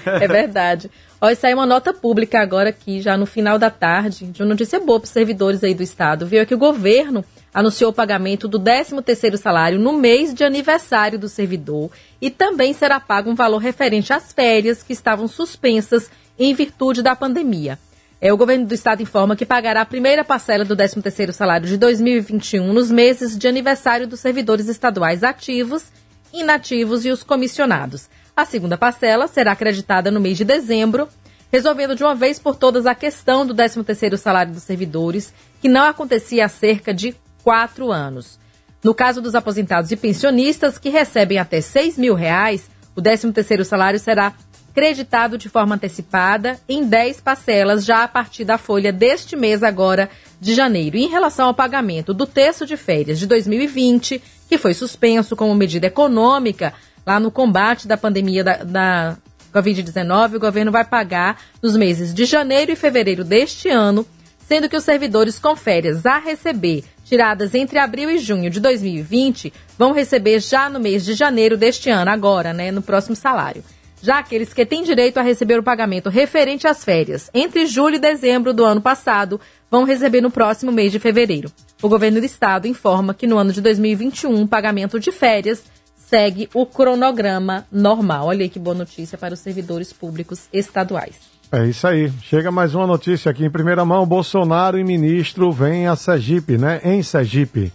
É 0.06 0.26
verdade. 0.26 0.90
Ó, 1.20 1.34
saiu 1.34 1.58
uma 1.58 1.66
nota 1.66 1.92
pública 1.92 2.40
agora 2.40 2.70
aqui, 2.70 3.02
já 3.02 3.16
no 3.18 3.26
final 3.26 3.58
da 3.58 3.68
tarde, 3.70 4.24
de 4.26 4.42
uma 4.42 4.48
notícia 4.48 4.80
boa 4.80 4.98
para 4.98 5.06
os 5.06 5.10
servidores 5.12 5.62
aí 5.62 5.74
do 5.74 5.82
Estado. 5.82 6.26
Viu 6.26 6.40
É 6.40 6.46
que 6.46 6.54
o 6.54 6.58
governo 6.58 7.22
anunciou 7.52 7.90
o 7.90 7.94
pagamento 7.94 8.48
do 8.48 8.58
13º 8.58 9.36
salário 9.36 9.78
no 9.78 9.92
mês 9.92 10.32
de 10.32 10.44
aniversário 10.44 11.18
do 11.18 11.28
servidor 11.28 11.90
e 12.20 12.30
também 12.30 12.72
será 12.72 12.98
pago 12.98 13.28
um 13.30 13.34
valor 13.34 13.58
referente 13.58 14.12
às 14.12 14.32
férias 14.32 14.82
que 14.82 14.92
estavam 14.94 15.28
suspensas 15.28 16.10
em 16.38 16.54
virtude 16.54 17.02
da 17.02 17.14
pandemia. 17.14 17.78
É, 18.20 18.32
o 18.32 18.36
governo 18.36 18.66
do 18.66 18.74
estado 18.74 19.00
informa 19.00 19.36
que 19.36 19.46
pagará 19.46 19.82
a 19.82 19.86
primeira 19.86 20.24
parcela 20.24 20.64
do 20.64 20.76
13º 20.76 21.30
salário 21.30 21.68
de 21.68 21.76
2021 21.76 22.72
nos 22.72 22.90
meses 22.90 23.38
de 23.38 23.46
aniversário 23.46 24.08
dos 24.08 24.18
servidores 24.18 24.66
estaduais 24.68 25.22
ativos, 25.22 25.84
inativos 26.32 27.04
e 27.04 27.10
os 27.10 27.22
comissionados. 27.22 28.08
A 28.36 28.44
segunda 28.44 28.76
parcela 28.76 29.28
será 29.28 29.52
acreditada 29.52 30.10
no 30.10 30.20
mês 30.20 30.36
de 30.36 30.44
dezembro, 30.44 31.08
resolvendo 31.52 31.94
de 31.94 32.02
uma 32.02 32.14
vez 32.14 32.40
por 32.40 32.56
todas 32.56 32.86
a 32.86 32.94
questão 32.94 33.46
do 33.46 33.54
13º 33.54 34.16
salário 34.16 34.52
dos 34.52 34.64
servidores, 34.64 35.32
que 35.60 35.68
não 35.68 35.84
acontecia 35.84 36.44
há 36.44 36.48
cerca 36.48 36.92
de 36.92 37.14
quatro 37.44 37.92
anos. 37.92 38.38
No 38.82 38.94
caso 38.94 39.22
dos 39.22 39.36
aposentados 39.36 39.92
e 39.92 39.96
pensionistas 39.96 40.76
que 40.76 40.88
recebem 40.88 41.38
até 41.38 41.60
6 41.60 41.96
mil 41.96 42.14
reais, 42.14 42.68
o 42.96 43.00
13º 43.00 43.62
salário 43.62 43.98
será 44.00 44.34
creditado 44.78 45.36
de 45.36 45.48
forma 45.48 45.74
antecipada 45.74 46.56
em 46.68 46.84
10 46.84 47.20
parcelas 47.20 47.84
já 47.84 48.04
a 48.04 48.08
partir 48.08 48.44
da 48.44 48.56
folha 48.56 48.92
deste 48.92 49.34
mês 49.34 49.64
agora 49.64 50.08
de 50.40 50.54
janeiro. 50.54 50.96
Em 50.96 51.08
relação 51.08 51.48
ao 51.48 51.54
pagamento 51.54 52.14
do 52.14 52.24
terço 52.24 52.64
de 52.64 52.76
férias 52.76 53.18
de 53.18 53.26
2020, 53.26 54.22
que 54.48 54.56
foi 54.56 54.74
suspenso 54.74 55.34
como 55.34 55.52
medida 55.52 55.88
econômica 55.88 56.72
lá 57.04 57.18
no 57.18 57.28
combate 57.28 57.88
da 57.88 57.96
pandemia 57.96 58.44
da, 58.44 58.62
da 58.62 59.16
Covid-19, 59.52 60.36
o 60.36 60.40
governo 60.40 60.70
vai 60.70 60.84
pagar 60.84 61.40
nos 61.60 61.76
meses 61.76 62.14
de 62.14 62.24
janeiro 62.24 62.70
e 62.70 62.76
fevereiro 62.76 63.24
deste 63.24 63.68
ano, 63.68 64.06
sendo 64.46 64.68
que 64.68 64.76
os 64.76 64.84
servidores 64.84 65.40
com 65.40 65.56
férias 65.56 66.06
a 66.06 66.18
receber 66.18 66.84
tiradas 67.04 67.52
entre 67.52 67.80
abril 67.80 68.08
e 68.12 68.18
junho 68.18 68.48
de 68.48 68.60
2020 68.60 69.52
vão 69.76 69.90
receber 69.90 70.38
já 70.38 70.70
no 70.70 70.78
mês 70.78 71.04
de 71.04 71.14
janeiro 71.14 71.56
deste 71.56 71.90
ano, 71.90 72.12
agora, 72.12 72.52
né, 72.52 72.70
no 72.70 72.80
próximo 72.80 73.16
salário. 73.16 73.64
Já 74.02 74.18
aqueles 74.18 74.52
que 74.52 74.64
têm 74.64 74.82
direito 74.82 75.18
a 75.18 75.22
receber 75.22 75.58
o 75.58 75.62
pagamento 75.62 76.08
referente 76.08 76.66
às 76.66 76.84
férias 76.84 77.30
entre 77.34 77.66
julho 77.66 77.96
e 77.96 77.98
dezembro 77.98 78.52
do 78.52 78.64
ano 78.64 78.80
passado 78.80 79.40
vão 79.70 79.84
receber 79.84 80.20
no 80.20 80.30
próximo 80.30 80.70
mês 80.70 80.92
de 80.92 80.98
fevereiro. 80.98 81.50
O 81.82 81.88
governo 81.88 82.20
do 82.20 82.26
estado 82.26 82.66
informa 82.66 83.14
que 83.14 83.26
no 83.26 83.38
ano 83.38 83.52
de 83.52 83.60
2021 83.60 84.42
o 84.42 84.48
pagamento 84.48 84.98
de 84.98 85.12
férias 85.12 85.64
segue 85.96 86.48
o 86.54 86.64
cronograma 86.64 87.66
normal. 87.70 88.28
Olha 88.28 88.42
aí 88.42 88.48
que 88.48 88.58
boa 88.58 88.74
notícia 88.74 89.18
para 89.18 89.34
os 89.34 89.40
servidores 89.40 89.92
públicos 89.92 90.48
estaduais. 90.52 91.16
É 91.50 91.66
isso 91.66 91.86
aí. 91.86 92.10
Chega 92.22 92.50
mais 92.50 92.74
uma 92.74 92.86
notícia 92.86 93.30
aqui 93.30 93.44
em 93.44 93.50
primeira 93.50 93.84
mão. 93.84 94.06
Bolsonaro 94.06 94.78
e 94.78 94.84
ministro 94.84 95.50
vêm 95.50 95.86
a 95.86 95.96
Sergipe, 95.96 96.58
né? 96.58 96.80
Em 96.84 97.02
Sergipe. 97.02 97.72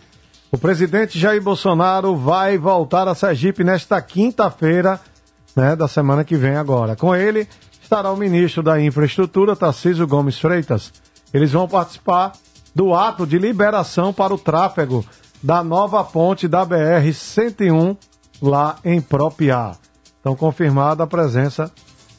O 0.51 0.57
presidente 0.57 1.17
Jair 1.17 1.41
Bolsonaro 1.41 2.15
vai 2.15 2.57
voltar 2.57 3.07
a 3.07 3.15
Sergipe 3.15 3.63
nesta 3.63 3.99
quinta-feira, 3.99 4.99
né? 5.55 5.75
Da 5.75 5.87
semana 5.87 6.23
que 6.23 6.35
vem 6.35 6.55
agora. 6.55 6.95
Com 6.95 7.15
ele 7.15 7.47
estará 7.81 8.11
o 8.11 8.17
ministro 8.17 8.63
da 8.63 8.81
Infraestrutura, 8.81 9.55
Tarcísio 9.55 10.07
Gomes 10.07 10.39
Freitas. 10.39 10.91
Eles 11.33 11.51
vão 11.51 11.67
participar 11.67 12.33
do 12.73 12.93
ato 12.93 13.25
de 13.25 13.37
liberação 13.37 14.11
para 14.13 14.33
o 14.33 14.37
tráfego 14.37 15.05
da 15.41 15.63
nova 15.63 16.03
ponte 16.03 16.47
da 16.47 16.65
BR-101 16.65 17.97
lá 18.41 18.77
em 18.83 19.01
Propiá. 19.01 19.75
Então, 20.19 20.35
confirmada 20.35 21.03
a 21.03 21.07
presença 21.07 21.71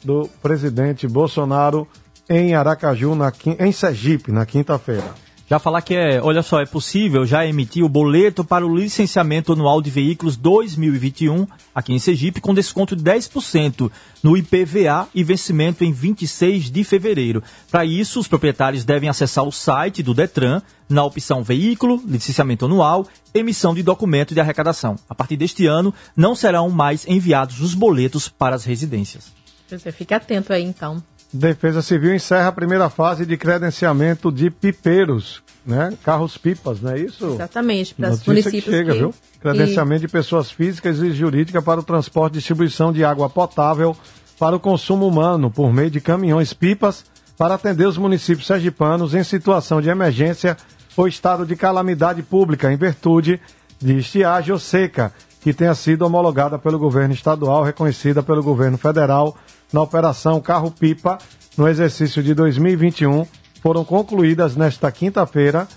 do 0.03 0.29
presidente 0.41 1.07
Bolsonaro 1.07 1.87
em 2.29 2.53
Aracaju, 2.53 3.15
na, 3.15 3.33
em 3.59 3.71
Sergipe, 3.71 4.31
na 4.31 4.45
quinta-feira. 4.45 5.13
Já 5.47 5.59
falar 5.59 5.83
que 5.83 5.93
é, 5.93 6.19
olha 6.19 6.41
só, 6.41 6.59
é 6.59 6.65
possível 6.65 7.23
já 7.23 7.45
emitir 7.45 7.85
o 7.85 7.89
boleto 7.89 8.43
para 8.43 8.65
o 8.65 8.75
licenciamento 8.75 9.53
anual 9.53 9.79
de 9.79 9.91
veículos 9.91 10.35
2021 10.35 11.45
aqui 11.73 11.93
em 11.93 11.99
Sergipe 11.99 12.41
com 12.41 12.51
desconto 12.51 12.95
de 12.95 13.03
10% 13.03 13.91
no 14.23 14.35
IPVA 14.35 15.07
e 15.13 15.23
vencimento 15.23 15.83
em 15.83 15.91
26 15.91 16.71
de 16.71 16.83
fevereiro. 16.83 17.43
Para 17.69 17.85
isso, 17.85 18.19
os 18.19 18.27
proprietários 18.27 18.83
devem 18.83 19.07
acessar 19.07 19.43
o 19.43 19.51
site 19.51 20.01
do 20.01 20.15
Detran 20.15 20.63
na 20.89 21.03
opção 21.03 21.43
veículo, 21.43 22.01
licenciamento 22.07 22.65
anual, 22.65 23.07
emissão 23.31 23.75
de 23.75 23.83
documento 23.83 24.33
de 24.33 24.39
arrecadação. 24.39 24.95
A 25.07 25.13
partir 25.13 25.37
deste 25.37 25.67
ano, 25.67 25.93
não 26.17 26.33
serão 26.35 26.71
mais 26.71 27.07
enviados 27.07 27.61
os 27.61 27.75
boletos 27.75 28.27
para 28.27 28.55
as 28.55 28.65
residências. 28.65 29.31
É, 29.71 29.91
fique 29.91 30.13
atento 30.13 30.51
aí 30.53 30.63
então. 30.63 31.03
Defesa 31.33 31.81
Civil 31.81 32.15
encerra 32.15 32.47
a 32.47 32.51
primeira 32.51 32.89
fase 32.89 33.25
de 33.25 33.35
credenciamento 33.35 34.31
de 34.31 34.49
pipeiros, 34.49 35.41
né? 35.65 35.93
Carros-pipas, 36.03 36.79
não 36.81 36.91
é 36.91 36.99
isso? 36.99 37.25
Exatamente, 37.33 37.93
para 37.93 38.11
os 38.11 38.25
municípios 38.25 38.63
que 38.63 38.71
chega, 38.71 38.93
que- 38.93 38.99
viu? 38.99 39.13
Credenciamento 39.41 40.01
de 40.01 40.07
pessoas 40.07 40.49
físicas 40.49 40.99
e 40.99 41.11
jurídicas 41.11 41.63
para 41.63 41.79
o 41.79 41.83
transporte 41.83 42.33
e 42.35 42.37
distribuição 42.37 42.93
de 42.93 43.03
água 43.03 43.29
potável 43.29 43.95
para 44.39 44.55
o 44.55 44.59
consumo 44.59 45.07
humano 45.07 45.51
por 45.51 45.71
meio 45.73 45.91
de 45.91 45.99
caminhões-pipas 46.01 47.05
para 47.37 47.55
atender 47.55 47.85
os 47.87 47.97
municípios 47.97 48.47
sergipanos 48.47 49.13
em 49.13 49.23
situação 49.23 49.81
de 49.81 49.89
emergência 49.89 50.55
ou 50.95 51.07
estado 51.07 51.45
de 51.45 51.55
calamidade 51.55 52.23
pública 52.23 52.71
em 52.71 52.77
virtude 52.77 53.39
de 53.79 53.97
estiagem 53.97 54.53
ou 54.53 54.59
seca 54.59 55.11
que 55.45 55.53
tenha 55.53 55.75
sido 55.75 56.01
homologada 56.01 56.57
pelo 56.57 56.79
governo 56.79 57.13
estadual, 57.13 57.61
reconhecida 57.61 58.23
pelo 58.23 58.41
governo 58.41 58.79
federal 58.79 59.37
na 59.71 59.79
operação 59.79 60.41
Carro-Pipa 60.41 61.19
no 61.55 61.67
exercício 61.67 62.23
de 62.23 62.33
2021 62.33 63.27
foram 63.61 63.85
concluídas 63.85 64.55
nesta 64.55 64.91
quinta-feira 64.91 65.67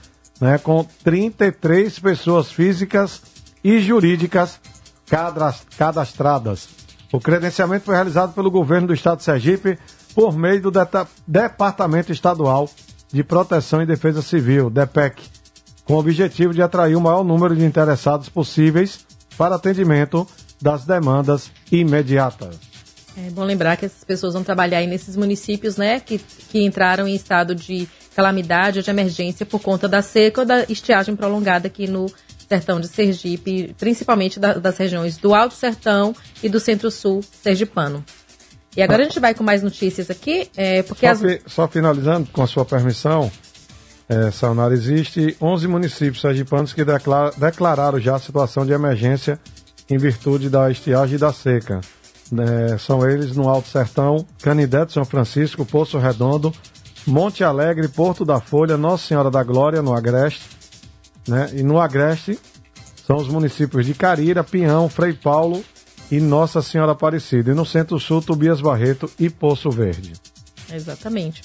né, 0.41 0.57
com 0.57 0.87
33 1.05 1.99
pessoas 1.99 2.51
físicas 2.51 3.21
e 3.63 3.79
jurídicas 3.79 4.59
cadastradas. 5.77 6.71
O 7.13 7.21
credenciamento 7.21 7.85
foi 7.85 7.95
realizado 7.95 8.33
pelo 8.33 8.51
governo 8.51 8.87
do 8.87 8.95
estado 8.95 9.19
de 9.19 9.25
Sergipe 9.25 9.79
por 10.15 10.35
meio 10.35 10.63
do 10.63 10.73
Departamento 11.27 12.11
Estadual 12.11 12.71
de 13.13 13.23
Proteção 13.23 13.83
e 13.83 13.87
Defesa 13.87 14.23
Civil, 14.23 14.71
DEPEC, 14.71 15.23
com 15.85 15.93
o 15.93 15.99
objetivo 15.99 16.55
de 16.55 16.63
atrair 16.63 16.97
o 16.97 17.03
maior 17.03 17.23
número 17.23 17.55
de 17.55 17.67
interessados 17.67 18.31
possíveis 18.31 19.07
para 19.39 19.55
atendimento 19.55 20.27
das 20.61 20.85
demandas 20.85 21.51
imediatas. 21.71 22.57
É 23.17 23.31
bom 23.31 23.45
lembrar 23.45 23.77
que 23.77 23.87
essas 23.87 24.05
pessoas 24.05 24.35
vão 24.35 24.45
trabalhar 24.45 24.79
aí 24.79 24.87
nesses 24.87 25.17
municípios, 25.17 25.77
né, 25.77 25.99
que, 26.01 26.19
que 26.19 26.63
entraram 26.65 27.07
em 27.09 27.15
estado 27.15 27.55
de 27.55 27.89
calamidade 28.15 28.79
ou 28.79 28.83
de 28.85 28.91
emergência 28.91 29.47
por 29.47 29.61
conta 29.61 29.89
da 29.89 30.03
seca 30.03 30.41
ou 30.43 30.47
da 30.47 30.65
estiagem 30.65 31.17
prolongada 31.17 31.67
aqui 31.69 31.87
no 31.89 32.07
sertão 32.49 32.81
de 32.81 32.89
Sergipe, 32.89 33.75
principalmente 33.79 34.39
da- 34.41 34.55
das 34.55 34.77
regiões 34.79 35.17
do 35.19 35.35
Alto 35.35 35.55
Sertão 35.55 36.15
e 36.43 36.49
do 36.49 36.59
Centro-Sul 36.59 37.23
sergipano. 37.43 38.05
E 38.77 38.83
agora 38.83 39.03
a 39.03 39.05
gente 39.07 39.19
vai 39.21 39.35
com 39.35 39.43
mais 39.43 39.63
notícias 39.63 40.11
aqui, 40.11 40.49
é, 40.57 40.83
porque 40.83 41.07
Só, 41.07 41.13
as... 41.13 41.21
fi- 41.21 41.43
só 41.47 41.69
finalizando, 41.69 42.29
com 42.33 42.43
a 42.43 42.47
sua 42.47 42.65
permissão, 42.65 43.31
é, 44.09 44.31
Sayonara, 44.31 44.73
existe 44.73 45.37
11 45.41 45.69
municípios 45.69 46.21
sergipanos 46.21 46.73
que 46.73 46.85
declara- 46.85 47.33
declararam 47.37 48.01
já 48.01 48.17
a 48.17 48.19
situação 48.19 48.65
de 48.65 48.73
emergência 48.73 49.39
em 49.91 49.99
virtude 49.99 50.49
da 50.49 50.71
estiagem 50.71 51.17
e 51.17 51.19
da 51.19 51.33
seca. 51.33 51.81
É, 52.73 52.79
são 52.79 53.09
eles 53.09 53.35
no 53.35 53.49
Alto 53.49 53.69
Sertão, 53.69 54.27
Canidé 54.43 54.85
de 54.85 54.93
São 54.93 55.05
Francisco, 55.05 55.65
Poço 55.65 55.99
Redondo, 55.99 56.53
Monte 57.07 57.43
Alegre, 57.43 57.89
Porto 57.89 58.25
da 58.25 58.39
Folha, 58.41 58.77
Nossa 58.77 59.07
Senhora 59.07 59.31
da 59.31 59.43
Glória, 59.43 59.81
no 59.81 59.95
Agreste. 59.95 60.43
Né? 61.27 61.51
E 61.55 61.63
no 61.63 61.79
Agreste 61.81 62.39
são 63.07 63.17
os 63.17 63.29
municípios 63.29 63.87
de 63.87 63.95
Carira, 63.95 64.45
Pinhão, 64.45 64.89
Frei 64.89 65.15
Paulo 65.15 65.65
e 66.11 66.21
Nossa 66.21 66.61
Senhora 66.61 66.93
Aparecida. 66.93 67.51
E 67.51 67.55
no 67.55 67.65
Centro-Sul, 67.65 68.21
Tobias 68.23 68.61
Barreto 68.61 69.11
e 69.19 69.31
Poço 69.31 69.71
Verde. 69.71 70.13
Exatamente. 70.71 71.43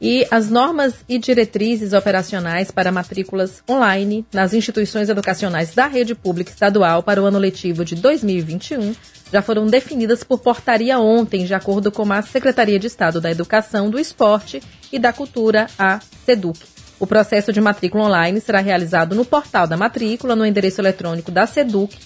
E 0.00 0.26
as 0.30 0.50
normas 0.50 0.94
e 1.08 1.18
diretrizes 1.18 1.92
operacionais 1.92 2.70
para 2.70 2.92
matrículas 2.92 3.62
online 3.68 4.26
nas 4.32 4.52
instituições 4.52 5.08
educacionais 5.08 5.74
da 5.74 5.86
rede 5.86 6.14
pública 6.14 6.50
estadual 6.50 7.02
para 7.02 7.22
o 7.22 7.26
ano 7.26 7.38
letivo 7.38 7.84
de 7.84 7.94
2021 7.94 8.94
já 9.32 9.40
foram 9.40 9.66
definidas 9.66 10.22
por 10.22 10.38
portaria 10.38 10.98
ontem, 10.98 11.44
de 11.44 11.54
acordo 11.54 11.90
com 11.90 12.12
a 12.12 12.22
Secretaria 12.22 12.78
de 12.78 12.86
Estado 12.86 13.20
da 13.20 13.30
Educação, 13.30 13.90
do 13.90 13.98
Esporte 13.98 14.62
e 14.92 14.98
da 14.98 15.12
Cultura, 15.12 15.66
a 15.78 16.00
SEDUC. 16.24 16.58
O 17.00 17.06
processo 17.06 17.52
de 17.52 17.60
matrícula 17.60 18.04
online 18.04 18.40
será 18.40 18.60
realizado 18.60 19.14
no 19.14 19.24
portal 19.24 19.66
da 19.66 19.76
matrícula, 19.76 20.36
no 20.36 20.46
endereço 20.46 20.80
eletrônico 20.80 21.32
da 21.32 21.46
SEDUC, 21.46 21.96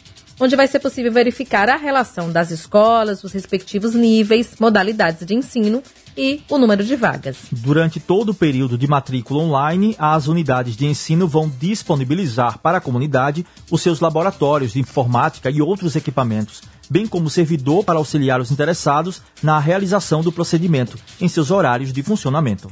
onde 0.41 0.57
vai 0.57 0.67
ser 0.67 0.79
possível 0.79 1.13
verificar 1.13 1.69
a 1.69 1.77
relação 1.77 2.31
das 2.31 2.51
escolas, 2.51 3.23
os 3.25 3.33
respectivos 3.33 3.95
níveis, 3.95 4.55
modalidades 4.59 5.27
de 5.27 5.35
ensino 5.35 5.83
e 6.19 6.43
o 6.51 6.59
número 6.59 6.83
de 6.83 6.97
vagas. 6.97 7.37
Durante 7.53 8.01
todo 8.01 8.31
o 8.31 8.35
período 8.35 8.77
de 8.77 8.89
matrícula 8.89 9.41
online, 9.41 9.95
as 9.97 10.27
unidades 10.27 10.77
de 10.77 10.85
ensino 10.85 11.29
vão 11.29 11.49
disponibilizar 11.49 12.59
para 12.59 12.79
a 12.79 12.81
comunidade 12.81 13.47
os 13.71 13.81
seus 13.81 14.01
laboratórios 14.01 14.73
de 14.73 14.81
informática 14.81 15.49
e 15.49 15.63
outros 15.63 15.95
equipamentos, 15.95 16.63
bem 16.91 17.07
como 17.07 17.31
servidor 17.31 17.85
para 17.85 17.99
auxiliar 17.99 18.41
os 18.41 18.51
interessados 18.51 19.23
na 19.41 19.61
realização 19.61 20.21
do 20.21 20.33
procedimento 20.33 20.99
em 21.21 21.29
seus 21.29 21.53
horários 21.53 21.93
de 21.93 22.03
funcionamento. 22.03 22.69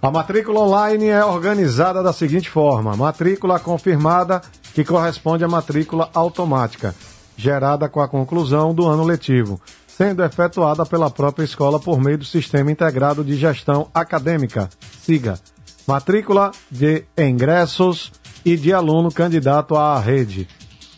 A 0.00 0.10
matrícula 0.10 0.60
online 0.60 1.08
é 1.08 1.22
organizada 1.22 2.02
da 2.02 2.12
seguinte 2.12 2.48
forma: 2.48 2.96
matrícula 2.96 3.60
confirmada, 3.60 4.40
que 4.72 4.84
corresponde 4.84 5.44
à 5.44 5.48
matrícula 5.48 6.08
automática, 6.14 6.94
gerada 7.36 7.88
com 7.88 8.00
a 8.00 8.08
conclusão 8.08 8.72
do 8.72 8.86
ano 8.86 9.04
letivo, 9.04 9.60
sendo 9.98 10.22
efetuada 10.22 10.86
pela 10.86 11.10
própria 11.10 11.44
escola 11.44 11.80
por 11.80 12.00
meio 12.00 12.18
do 12.18 12.24
Sistema 12.24 12.70
Integrado 12.70 13.24
de 13.24 13.34
Gestão 13.34 13.88
Acadêmica, 13.92 14.70
SIGA. 15.02 15.40
Matrícula 15.88 16.52
de 16.70 17.02
ingressos 17.18 18.12
e 18.44 18.56
de 18.56 18.72
aluno 18.72 19.10
candidato 19.10 19.74
à 19.74 19.98
rede. 19.98 20.46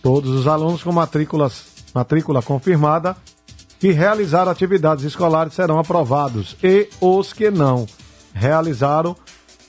Todos 0.02 0.30
os 0.30 0.46
alunos 0.46 0.82
com 0.82 0.92
matrículas, 0.92 1.64
matrícula 1.94 2.42
confirmada 2.42 3.16
que 3.78 3.90
realizaram 3.90 4.52
atividades 4.52 5.02
escolares 5.02 5.54
serão 5.54 5.78
aprovados 5.78 6.54
e 6.62 6.90
os 7.00 7.32
que 7.32 7.50
não 7.50 7.86
realizaram 8.34 9.16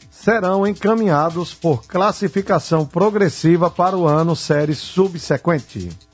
serão 0.10 0.68
encaminhados 0.68 1.54
por 1.54 1.86
classificação 1.86 2.86
progressiva 2.86 3.72
para 3.72 3.96
o 3.96 4.06
ano 4.06 4.36
série 4.36 4.76
subsequente. 4.76 6.11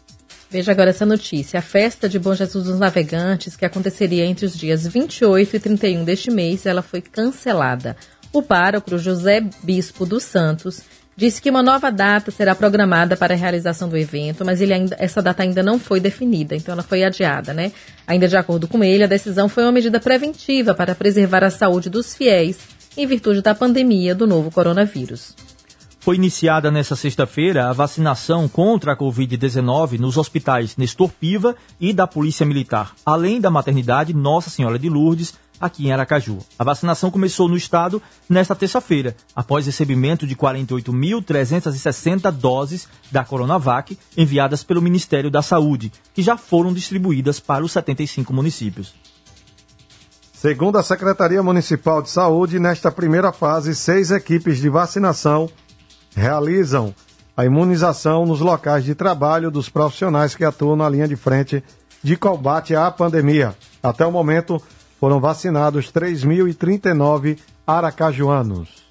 Veja 0.50 0.72
agora 0.72 0.92
essa 0.92 1.06
notícia. 1.06 1.60
A 1.60 1.62
festa 1.62 2.08
de 2.08 2.18
Bom 2.18 2.34
Jesus 2.34 2.66
dos 2.66 2.80
Navegantes, 2.80 3.58
que 3.58 3.66
aconteceria 3.66 4.26
entre 4.26 4.46
os 4.46 4.58
dias 4.58 4.88
28 4.88 5.56
e 5.56 5.60
31 5.60 6.06
deste 6.06 6.32
mês, 6.32 6.66
ela 6.66 6.82
foi 6.82 7.02
cancelada. 7.02 7.98
O 8.32 8.42
pároco 8.42 8.98
José 8.98 9.42
Bispo 9.62 10.06
dos 10.06 10.24
Santos 10.24 10.82
disse 11.18 11.42
que 11.42 11.50
uma 11.50 11.64
nova 11.64 11.92
data 11.92 12.32
será 12.32 12.54
programada 12.56 13.18
para 13.18 13.34
a 13.34 13.38
realização 13.38 13.90
do 13.90 13.98
evento, 13.98 14.46
mas 14.46 14.62
ainda, 14.62 14.96
essa 15.00 15.22
data 15.22 15.44
ainda 15.44 15.64
não 15.64 15.80
foi 15.80 16.00
definida, 16.00 16.56
então 16.56 16.72
ela 16.72 16.84
foi 16.84 17.04
adiada, 17.04 17.54
né? 17.54 17.72
Ainda 18.06 18.28
de 18.28 18.38
acordo 18.38 18.68
com 18.68 18.84
ele, 18.84 19.04
a 19.04 19.08
decisão 19.08 19.50
foi 19.50 19.64
uma 19.64 19.72
medida 19.72 20.00
preventiva 20.00 20.76
para 20.76 20.94
preservar 20.94 21.44
a 21.44 21.50
saúde 21.50 21.90
dos 21.90 22.16
fiéis 22.16 22.60
em 22.96 23.06
virtude 23.06 23.42
da 23.42 23.56
pandemia 23.56 24.14
do 24.14 24.28
novo 24.28 24.52
coronavírus. 24.52 25.36
Foi 26.08 26.16
iniciada 26.16 26.72
nesta 26.72 26.96
sexta-feira 26.96 27.70
a 27.70 27.74
vacinação 27.74 28.48
contra 28.48 28.94
a 28.94 28.96
Covid-19 28.96 30.00
nos 30.00 30.16
hospitais 30.16 30.78
Nestor 30.78 31.10
Piva 31.10 31.54
e 31.82 31.92
da 31.92 32.08
Polícia 32.08 32.46
Militar, 32.46 32.94
além 33.06 33.42
da 33.42 33.52
maternidade 33.52 34.14
Nossa 34.14 34.50
Senhora 34.50 34.80
de 34.80 34.88
Lourdes, 34.88 35.34
aqui 35.60 35.86
em 35.86 35.92
Aracaju. 35.92 36.38
A 36.58 36.64
vacinação 36.64 37.12
começou 37.12 37.50
no 37.50 37.58
estado 37.58 38.02
nesta 38.30 38.56
terça-feira, 38.56 39.18
após 39.36 39.66
recebimento 39.66 40.26
de 40.26 40.34
48.360 40.34 42.32
doses 42.32 42.88
da 43.12 43.26
Coronavac 43.26 44.00
enviadas 44.16 44.64
pelo 44.64 44.82
Ministério 44.82 45.30
da 45.30 45.42
Saúde, 45.42 45.92
que 46.14 46.22
já 46.22 46.38
foram 46.38 46.72
distribuídas 46.72 47.42
para 47.42 47.66
os 47.66 47.74
75 47.74 48.32
municípios. 48.32 48.96
Segundo 50.32 50.78
a 50.78 50.84
Secretaria 50.84 51.44
Municipal 51.44 52.02
de 52.02 52.10
Saúde, 52.10 52.60
nesta 52.60 52.90
primeira 52.90 53.34
fase, 53.34 53.76
seis 53.76 54.10
equipes 54.10 54.60
de 54.60 54.70
vacinação 54.70 55.50
realizam 56.18 56.96
a 57.36 57.46
imunização 57.46 58.26
nos 58.26 58.40
locais 58.40 58.84
de 58.84 58.96
trabalho 58.96 59.52
dos 59.52 59.70
profissionais 59.70 60.34
que 60.34 60.44
atuam 60.44 60.76
na 60.76 60.90
linha 60.90 61.08
de 61.08 61.16
frente 61.16 61.64
de 62.02 62.18
combate 62.18 62.76
à 62.76 62.90
pandemia. 62.90 63.56
Até 63.82 64.04
o 64.04 64.12
momento, 64.12 64.60
foram 65.00 65.20
vacinados 65.20 65.92
3.039 65.92 67.38
aracajuanos. 67.68 68.88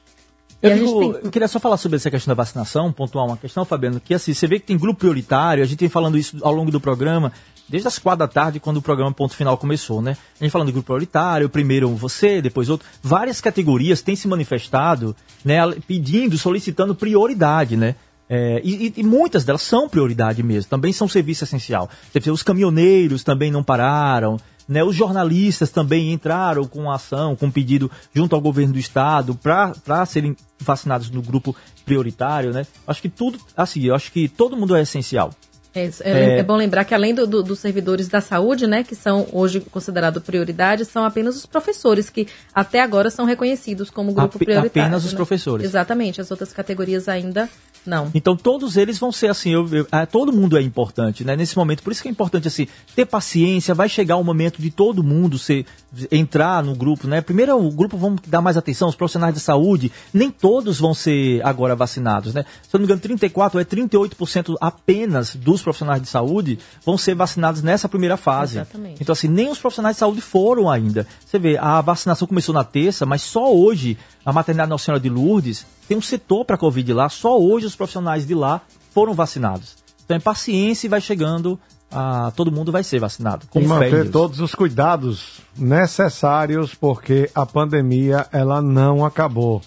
Eu, 0.62 0.74
digo, 0.74 1.19
eu 1.24 1.31
queria 1.31 1.48
só 1.48 1.59
falar 1.59 1.77
sobre 1.77 1.97
essa 1.97 2.11
questão 2.11 2.31
da 2.31 2.43
vacinação, 2.43 2.93
pontuar 2.93 3.27
uma 3.27 3.36
questão, 3.36 3.65
Fabiano, 3.65 4.01
que 4.01 4.15
assim, 4.15 4.32
você 4.32 4.47
vê 4.47 4.61
que 4.61 4.66
tem 4.66 4.78
grupo 4.78 5.01
prioritário, 5.01 5.62
a 5.62 5.66
gente 5.66 5.78
tem 5.78 5.89
falando 5.89 6.16
isso 6.16 6.39
ao 6.43 6.53
longo 6.53 6.70
do 6.70 6.81
programa, 6.81 7.32
desde 7.68 7.88
as 7.88 7.98
quatro 7.98 8.20
da 8.20 8.28
tarde, 8.28 8.60
quando 8.60 8.78
o 8.78 8.82
programa 8.82 9.12
Ponto 9.12 9.34
Final 9.34 9.56
começou, 9.59 10.01
né? 10.01 10.16
A 10.40 10.44
gente 10.44 10.52
falando 10.52 10.68
de 10.68 10.72
grupo 10.72 10.86
prioritário, 10.86 11.48
primeiro 11.48 11.94
você, 11.94 12.40
depois 12.40 12.68
outro. 12.68 12.86
Várias 13.02 13.40
categorias 13.40 14.01
têm 14.01 14.16
se 14.16 14.28
manifestado, 14.28 15.14
né, 15.44 15.59
pedindo, 15.86 16.38
solicitando 16.38 16.94
prioridade, 16.94 17.76
né? 17.76 17.94
É, 18.28 18.60
e, 18.64 18.93
e 18.97 19.02
muitas 19.05 19.44
delas 19.44 19.62
são 19.62 19.88
prioridade 19.88 20.43
mesmo, 20.43 20.68
também 20.68 20.93
são 20.93 21.09
serviço 21.09 21.44
essencial. 21.44 21.88
Os 22.32 22.43
caminhoneiros 22.43 23.22
também 23.22 23.52
não 23.52 23.62
pararam, 23.62 24.36
né, 24.68 24.82
os 24.82 24.97
jornalistas 24.97 25.70
também 25.70 26.12
entraram 26.12 26.64
com 26.64 26.90
ação, 26.90 27.36
com 27.36 27.51
pedido 27.51 27.88
junto 28.12 28.34
ao 28.34 28.40
governo 28.40 28.72
do 28.72 28.78
estado 28.80 29.34
para 29.36 30.05
serem 30.06 30.36
vacinados 30.59 31.09
no 31.09 31.22
grupo 31.22 31.55
prioritário, 31.84 32.52
né? 32.52 32.66
Acho 32.86 33.01
que 33.01 33.09
tudo, 33.09 33.38
assim, 33.56 33.84
eu 33.84 33.94
acho 33.94 34.10
que 34.10 34.28
todo 34.28 34.56
mundo 34.56 34.74
é 34.74 34.82
essencial. 34.82 35.32
É, 35.77 35.90
é, 36.01 36.39
é, 36.39 36.43
bom 36.43 36.57
lembrar 36.57 36.85
que 36.86 36.94
além 36.94 37.15
do, 37.15 37.27
do, 37.27 37.43
dos 37.43 37.59
servidores 37.59 38.09
da 38.09 38.23
saúde, 38.23 38.66
né, 38.66 38.82
que 38.82 38.94
são 38.94 39.27
hoje 39.31 39.61
considerados 39.61 40.23
prioridade, 40.23 40.86
são 40.86 41.05
apenas 41.05 41.36
os 41.36 41.44
professores 41.44 42.09
que 42.09 42.27
até 42.55 42.81
agora 42.81 43.11
são 43.11 43.27
reconhecidos 43.27 43.90
como 43.90 44.12
grupo 44.15 44.36
Ap 44.36 44.44
prioritário. 44.44 44.86
Apenas 44.86 45.05
os 45.05 45.12
né? 45.12 45.16
professores. 45.16 45.66
Exatamente, 45.66 46.20
as 46.20 46.31
outras 46.31 46.53
categorias 46.53 47.09
ainda 47.09 47.48
não. 47.86 48.11
Então 48.15 48.36
todos 48.36 48.77
eles 48.77 48.98
vão 48.98 49.12
ser 49.12 49.28
assim, 49.28 49.53
eu, 49.53 49.69
eu, 49.73 49.86
ah, 49.93 50.07
todo 50.07 50.32
mundo 50.32 50.57
é 50.57 50.62
importante, 50.62 51.24
né? 51.24 51.36
Nesse 51.36 51.57
momento, 51.57 51.82
por 51.82 51.93
isso 51.93 52.03
que 52.03 52.09
é 52.09 52.11
importante 52.11 52.48
assim 52.48 52.66
ter 52.94 53.05
paciência. 53.05 53.74
Vai 53.74 53.89
chegar 53.89 54.16
o 54.16 54.24
momento 54.24 54.61
de 54.61 54.70
todo 54.70 55.05
mundo 55.05 55.39
ser 55.39 55.66
entrar 56.10 56.62
no 56.62 56.74
grupo, 56.74 57.06
né? 57.06 57.20
Primeiro 57.20 57.56
o 57.59 57.70
grupo 57.70 57.97
vamos 57.97 58.20
dar 58.27 58.40
mais 58.40 58.56
atenção, 58.56 58.89
os 58.89 58.94
profissionais 58.94 59.35
de 59.35 59.40
saúde, 59.40 59.90
nem 60.12 60.31
todos 60.31 60.78
vão 60.78 60.94
ser 60.94 61.44
agora 61.44 61.74
vacinados, 61.74 62.35
né? 62.35 62.44
Se 62.62 62.74
eu 62.74 62.78
não 62.78 62.81
me 62.81 62.86
engano, 62.86 63.01
34 63.01 63.60
é 63.60 63.64
38% 63.64 64.56
apenas 64.60 65.35
dos 65.36 65.62
profissionais 65.62 66.02
de 66.02 66.09
saúde 66.09 66.59
vão 66.85 66.98
ser 66.98 67.14
vacinados 67.14 67.62
nessa 67.62 67.89
primeira 67.89 68.16
fase. 68.16 68.56
Exatamente. 68.56 69.02
Então 69.02 69.12
assim, 69.12 69.28
nem 69.28 69.51
os 69.51 69.59
profissionais 69.59 69.97
de 69.97 70.01
saúde 70.01 70.20
foram 70.20 70.70
ainda. 70.70 71.06
Você 71.24 71.39
vê, 71.39 71.56
a 71.59 71.81
vacinação 71.81 72.28
começou 72.28 72.55
na 72.55 72.64
terça, 72.64 73.06
mas 73.06 73.23
só 73.23 73.55
hoje 73.55 73.97
a 74.24 74.32
maternidade 74.32 74.70
Nossa 74.70 74.85
Senhora 74.85 75.01
de 75.01 75.09
Lourdes 75.09 75.66
tem 75.89 75.97
um 75.97 76.02
setor 76.02 76.44
para 76.44 76.56
Covid 76.56 76.93
lá, 76.93 77.09
só 77.09 77.39
hoje 77.39 77.66
os 77.66 77.77
profissionais 77.77 78.27
de 78.27 78.35
lá 78.35 78.60
foram 78.93 79.14
vacinados. 79.14 79.77
Então 80.05 80.16
é 80.16 80.20
paciência 80.20 80.86
e 80.86 80.90
vai 80.90 81.01
chegando, 81.01 81.59
a, 81.90 82.32
todo 82.34 82.52
mundo 82.52 82.72
vai 82.72 82.82
ser 82.82 82.98
vacinado. 82.98 83.46
Com 83.48 83.60
e 83.60 83.66
manter 83.66 84.10
todos 84.10 84.40
os 84.40 84.54
cuidados 84.54 85.40
necessários, 85.56 86.74
porque 86.74 87.30
a 87.34 87.46
pandemia 87.46 88.26
ela 88.32 88.60
não 88.60 89.04
acabou. 89.04 89.62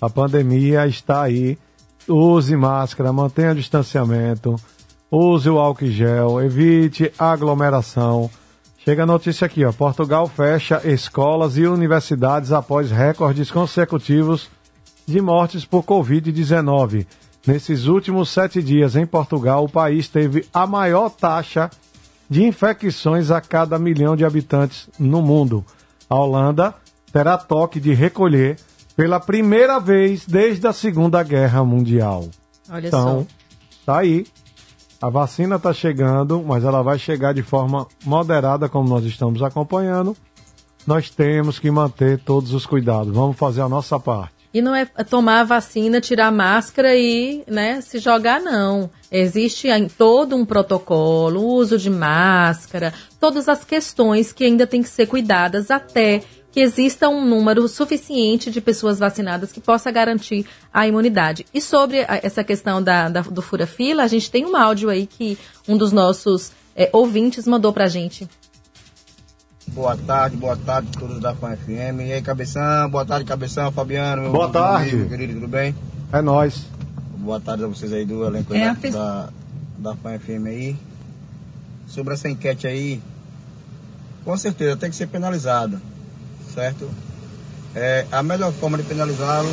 A 0.00 0.08
pandemia 0.08 0.86
está 0.86 1.22
aí. 1.22 1.58
Use 2.08 2.54
máscara, 2.56 3.12
mantenha 3.12 3.54
distanciamento, 3.54 4.54
use 5.10 5.50
o 5.50 5.58
álcool 5.58 5.86
gel, 5.86 6.40
evite 6.40 7.12
aglomeração. 7.18 8.30
Chega 8.78 9.02
a 9.02 9.06
notícia 9.06 9.46
aqui, 9.46 9.64
ó. 9.64 9.72
Portugal 9.72 10.28
fecha 10.28 10.80
escolas 10.84 11.56
e 11.56 11.66
universidades 11.66 12.52
após 12.52 12.92
recordes 12.92 13.50
consecutivos 13.50 14.48
de 15.04 15.20
mortes 15.20 15.64
por 15.64 15.82
Covid-19. 15.82 17.06
Nesses 17.46 17.86
últimos 17.86 18.30
sete 18.30 18.60
dias 18.60 18.96
em 18.96 19.06
Portugal, 19.06 19.64
o 19.64 19.68
país 19.68 20.08
teve 20.08 20.44
a 20.52 20.66
maior 20.66 21.10
taxa 21.10 21.70
de 22.28 22.42
infecções 22.42 23.30
a 23.30 23.40
cada 23.40 23.78
milhão 23.78 24.16
de 24.16 24.24
habitantes 24.24 24.88
no 24.98 25.22
mundo. 25.22 25.64
A 26.10 26.16
Holanda 26.16 26.74
terá 27.12 27.38
toque 27.38 27.78
de 27.78 27.94
recolher 27.94 28.56
pela 28.96 29.20
primeira 29.20 29.78
vez 29.78 30.26
desde 30.26 30.66
a 30.66 30.72
Segunda 30.72 31.22
Guerra 31.22 31.64
Mundial. 31.64 32.28
Olha 32.68 32.88
então, 32.88 33.26
tá 33.84 33.98
aí. 33.98 34.26
A 35.00 35.08
vacina 35.08 35.56
está 35.56 35.72
chegando, 35.72 36.42
mas 36.42 36.64
ela 36.64 36.82
vai 36.82 36.98
chegar 36.98 37.32
de 37.32 37.42
forma 37.42 37.86
moderada, 38.04 38.68
como 38.68 38.88
nós 38.88 39.04
estamos 39.04 39.40
acompanhando. 39.42 40.16
Nós 40.84 41.10
temos 41.10 41.58
que 41.58 41.70
manter 41.70 42.18
todos 42.18 42.52
os 42.52 42.66
cuidados. 42.66 43.14
Vamos 43.14 43.36
fazer 43.36 43.60
a 43.60 43.68
nossa 43.68 44.00
parte. 44.00 44.35
E 44.56 44.62
não 44.62 44.74
é 44.74 44.86
tomar 44.86 45.40
a 45.40 45.44
vacina, 45.44 46.00
tirar 46.00 46.28
a 46.28 46.30
máscara 46.30 46.96
e 46.96 47.42
né, 47.46 47.82
se 47.82 47.98
jogar, 47.98 48.40
não. 48.40 48.88
Existe 49.12 49.68
todo 49.98 50.34
um 50.34 50.46
protocolo, 50.46 51.40
o 51.42 51.46
uso 51.56 51.76
de 51.76 51.90
máscara, 51.90 52.94
todas 53.20 53.50
as 53.50 53.64
questões 53.64 54.32
que 54.32 54.44
ainda 54.44 54.66
têm 54.66 54.82
que 54.82 54.88
ser 54.88 55.06
cuidadas 55.08 55.70
até 55.70 56.22
que 56.50 56.60
exista 56.60 57.06
um 57.06 57.22
número 57.22 57.68
suficiente 57.68 58.50
de 58.50 58.62
pessoas 58.62 58.98
vacinadas 58.98 59.52
que 59.52 59.60
possa 59.60 59.90
garantir 59.90 60.46
a 60.72 60.88
imunidade. 60.88 61.44
E 61.52 61.60
sobre 61.60 62.00
a- 62.00 62.18
essa 62.22 62.42
questão 62.42 62.82
da, 62.82 63.10
da- 63.10 63.20
do 63.20 63.42
fura-fila, 63.42 64.04
a 64.04 64.06
gente 64.08 64.30
tem 64.30 64.46
um 64.46 64.56
áudio 64.56 64.88
aí 64.88 65.06
que 65.06 65.36
um 65.68 65.76
dos 65.76 65.92
nossos 65.92 66.50
é, 66.74 66.88
ouvintes 66.94 67.46
mandou 67.46 67.74
pra 67.74 67.88
gente. 67.88 68.26
Boa 69.72 69.96
tarde, 69.96 70.36
boa 70.36 70.56
tarde 70.56 70.88
a 70.96 70.98
todos 70.98 71.20
da 71.20 71.34
FAM 71.34 71.56
FM. 71.56 72.00
E 72.06 72.12
aí, 72.12 72.22
Cabeção, 72.22 72.88
boa 72.90 73.04
tarde, 73.04 73.24
Cabeção, 73.26 73.70
Fabiano. 73.70 74.22
Meu 74.22 74.32
Boa 74.32 74.50
tarde. 74.50 74.90
amigo, 74.90 75.08
querido, 75.08 75.34
tudo 75.34 75.48
bem? 75.48 75.74
É 76.12 76.22
nós. 76.22 76.64
Boa 77.18 77.40
tarde 77.40 77.64
a 77.64 77.66
vocês 77.66 77.92
aí 77.92 78.04
do 78.06 78.24
elenco 78.24 78.54
É, 78.54 78.68
da, 78.68 78.74
fe- 78.74 78.90
da, 78.90 79.28
da 79.78 79.96
FAM 79.96 80.18
FM 80.18 80.46
aí. 80.46 80.76
Sobre 81.86 82.14
essa 82.14 82.28
enquete 82.28 82.66
aí, 82.66 83.02
com 84.24 84.36
certeza 84.36 84.76
tem 84.76 84.88
que 84.90 84.96
ser 84.96 85.06
penalizado, 85.08 85.80
certo? 86.54 86.88
É, 87.74 88.06
a 88.10 88.22
melhor 88.22 88.52
forma 88.52 88.76
de 88.78 88.84
penalizá-lo 88.84 89.48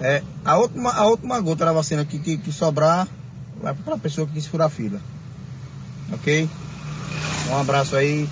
é 0.00 0.22
a 0.44 0.56
última, 0.58 0.92
a 0.92 1.06
última 1.06 1.40
gota 1.40 1.64
da 1.64 1.72
vacina 1.72 2.04
que, 2.04 2.18
que, 2.18 2.36
que 2.36 2.52
sobrar 2.52 3.08
vai 3.60 3.74
para 3.74 3.94
a 3.94 3.98
pessoa 3.98 4.26
que 4.26 4.34
quis 4.34 4.46
furar 4.46 4.66
a 4.66 4.70
fila. 4.70 5.00
Ok? 6.12 6.48
Um 7.50 7.56
abraço 7.58 7.96
aí. 7.96 8.28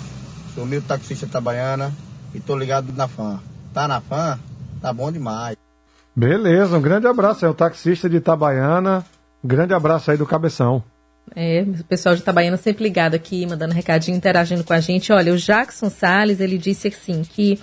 Sou 0.54 0.64
meu 0.64 0.80
taxista 0.80 1.26
Itabaiana 1.26 1.92
e 2.34 2.38
tô 2.38 2.56
ligado 2.56 2.92
na 2.92 3.08
fã. 3.08 3.40
Tá 3.72 3.88
na 3.88 4.00
fã? 4.00 4.38
Tá 4.80 4.92
bom 4.92 5.10
demais. 5.10 5.56
Beleza, 6.14 6.76
um 6.76 6.80
grande 6.80 7.08
abraço. 7.08 7.44
É 7.44 7.48
o 7.48 7.54
taxista 7.54 8.08
de 8.08 8.18
Itabaiana. 8.18 9.04
Um 9.42 9.48
grande 9.48 9.74
abraço 9.74 10.10
aí 10.10 10.16
do 10.16 10.24
Cabeção. 10.24 10.82
É, 11.34 11.62
o 11.62 11.84
pessoal 11.84 12.14
de 12.14 12.20
Itabaiana 12.20 12.56
sempre 12.56 12.84
ligado 12.84 13.14
aqui, 13.14 13.44
mandando 13.46 13.74
recadinho, 13.74 14.16
interagindo 14.16 14.62
com 14.62 14.72
a 14.72 14.78
gente. 14.78 15.12
Olha, 15.12 15.32
o 15.32 15.36
Jackson 15.36 15.90
Salles, 15.90 16.38
ele 16.38 16.56
disse 16.56 16.88
assim 16.88 17.22
que 17.22 17.58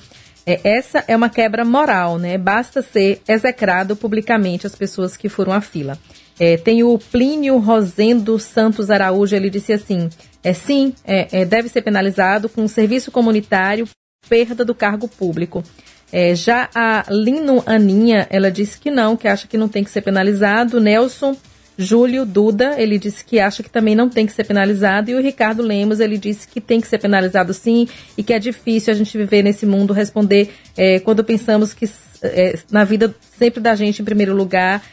é, 0.45 0.59
essa 0.63 1.03
é 1.07 1.15
uma 1.15 1.29
quebra 1.29 1.63
moral, 1.63 2.17
né? 2.17 2.37
Basta 2.37 2.81
ser 2.81 3.21
execrado 3.27 3.95
publicamente 3.95 4.67
as 4.67 4.75
pessoas 4.75 5.15
que 5.15 5.29
foram 5.29 5.53
à 5.53 5.61
fila. 5.61 5.97
É, 6.39 6.57
tem 6.57 6.83
o 6.83 6.97
Plínio 6.97 7.57
Rosendo 7.59 8.37
Santos 8.39 8.89
Araújo, 8.89 9.35
ele 9.35 9.49
disse 9.49 9.71
assim, 9.71 10.09
é 10.43 10.53
sim, 10.53 10.93
é, 11.05 11.41
é, 11.41 11.45
deve 11.45 11.69
ser 11.69 11.81
penalizado 11.81 12.49
com 12.49 12.67
serviço 12.67 13.11
comunitário, 13.11 13.87
perda 14.27 14.65
do 14.65 14.73
cargo 14.73 15.07
público. 15.07 15.63
É, 16.11 16.35
já 16.35 16.69
a 16.75 17.05
Lino 17.09 17.63
Aninha, 17.65 18.27
ela 18.29 18.51
disse 18.51 18.79
que 18.79 18.91
não, 18.91 19.15
que 19.15 19.27
acha 19.27 19.47
que 19.47 19.57
não 19.57 19.69
tem 19.69 19.83
que 19.83 19.89
ser 19.89 20.01
penalizado. 20.01 20.79
Nelson 20.79 21.37
Júlio 21.77 22.25
Duda, 22.25 22.75
ele 22.77 22.97
disse 22.97 23.23
que 23.23 23.39
acha 23.39 23.63
que 23.63 23.69
também 23.69 23.95
não 23.95 24.09
tem 24.09 24.25
que 24.25 24.33
ser 24.33 24.43
penalizado. 24.43 25.09
E 25.09 25.15
o 25.15 25.21
Ricardo 25.21 25.63
Lemos, 25.63 25.99
ele 25.99 26.17
disse 26.17 26.47
que 26.47 26.59
tem 26.59 26.81
que 26.81 26.87
ser 26.87 26.97
penalizado 26.97 27.53
sim 27.53 27.87
e 28.17 28.23
que 28.23 28.33
é 28.33 28.39
difícil 28.39 28.93
a 28.93 28.95
gente 28.95 29.17
viver 29.17 29.41
nesse 29.41 29.65
mundo, 29.65 29.93
responder 29.93 30.49
é, 30.77 30.99
quando 30.99 31.23
pensamos 31.23 31.73
que 31.73 31.89
é, 32.23 32.59
na 32.69 32.83
vida 32.83 33.15
sempre 33.37 33.59
da 33.59 33.73
gente 33.73 34.01
em 34.01 34.05
primeiro 34.05 34.35
lugar, 34.35 34.83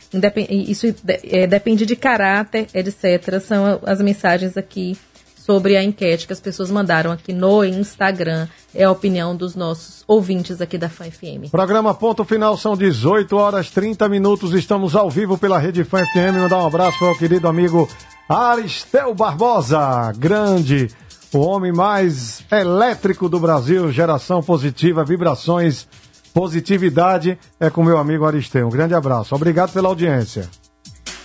isso 0.49 0.95
é, 1.25 1.47
depende 1.47 1.85
de 1.85 1.95
caráter, 1.95 2.66
etc. 2.73 3.41
São 3.41 3.81
as 3.85 4.01
mensagens 4.01 4.57
aqui 4.57 4.97
sobre 5.49 5.79
a 5.79 5.83
enquete 5.83 6.27
que 6.27 6.33
as 6.35 6.41
pessoas 6.41 6.70
mandaram 6.70 7.11
aqui 7.11 7.33
no 7.33 7.65
Instagram. 7.65 8.47
É 8.75 8.85
a 8.85 8.91
opinião 8.91 9.35
dos 9.35 9.57
nossos 9.57 10.05
ouvintes 10.07 10.61
aqui 10.61 10.77
da 10.77 10.91
Fã 10.91 11.11
FM. 11.11 11.51
Programa 11.51 11.95
Ponto 11.95 12.23
Final 12.23 12.55
são 12.59 12.77
18 12.77 13.35
horas 13.35 13.70
30 13.70 14.07
minutos. 14.11 14.53
Estamos 14.53 14.95
ao 14.95 15.09
vivo 15.09 15.39
pela 15.39 15.59
Rede 15.59 15.85
Fã 15.85 16.05
FM. 16.05 16.37
Mandar 16.39 16.59
um 16.59 16.66
abraço 16.66 16.99
para 16.99 17.12
o 17.12 17.16
querido 17.16 17.49
amigo 17.49 17.89
Aristel 18.29 19.15
Barbosa, 19.15 20.12
grande, 20.19 20.91
o 21.33 21.39
homem 21.39 21.73
mais 21.73 22.45
elétrico 22.53 23.27
do 23.27 23.41
Brasil. 23.41 23.91
Geração 23.91 24.43
positiva, 24.43 25.03
vibrações, 25.03 25.89
positividade. 26.35 27.39
É 27.59 27.70
com 27.70 27.83
meu 27.83 27.97
amigo 27.97 28.27
Aristel. 28.27 28.66
Um 28.66 28.70
grande 28.70 28.93
abraço. 28.93 29.35
Obrigado 29.35 29.73
pela 29.73 29.89
audiência. 29.89 30.47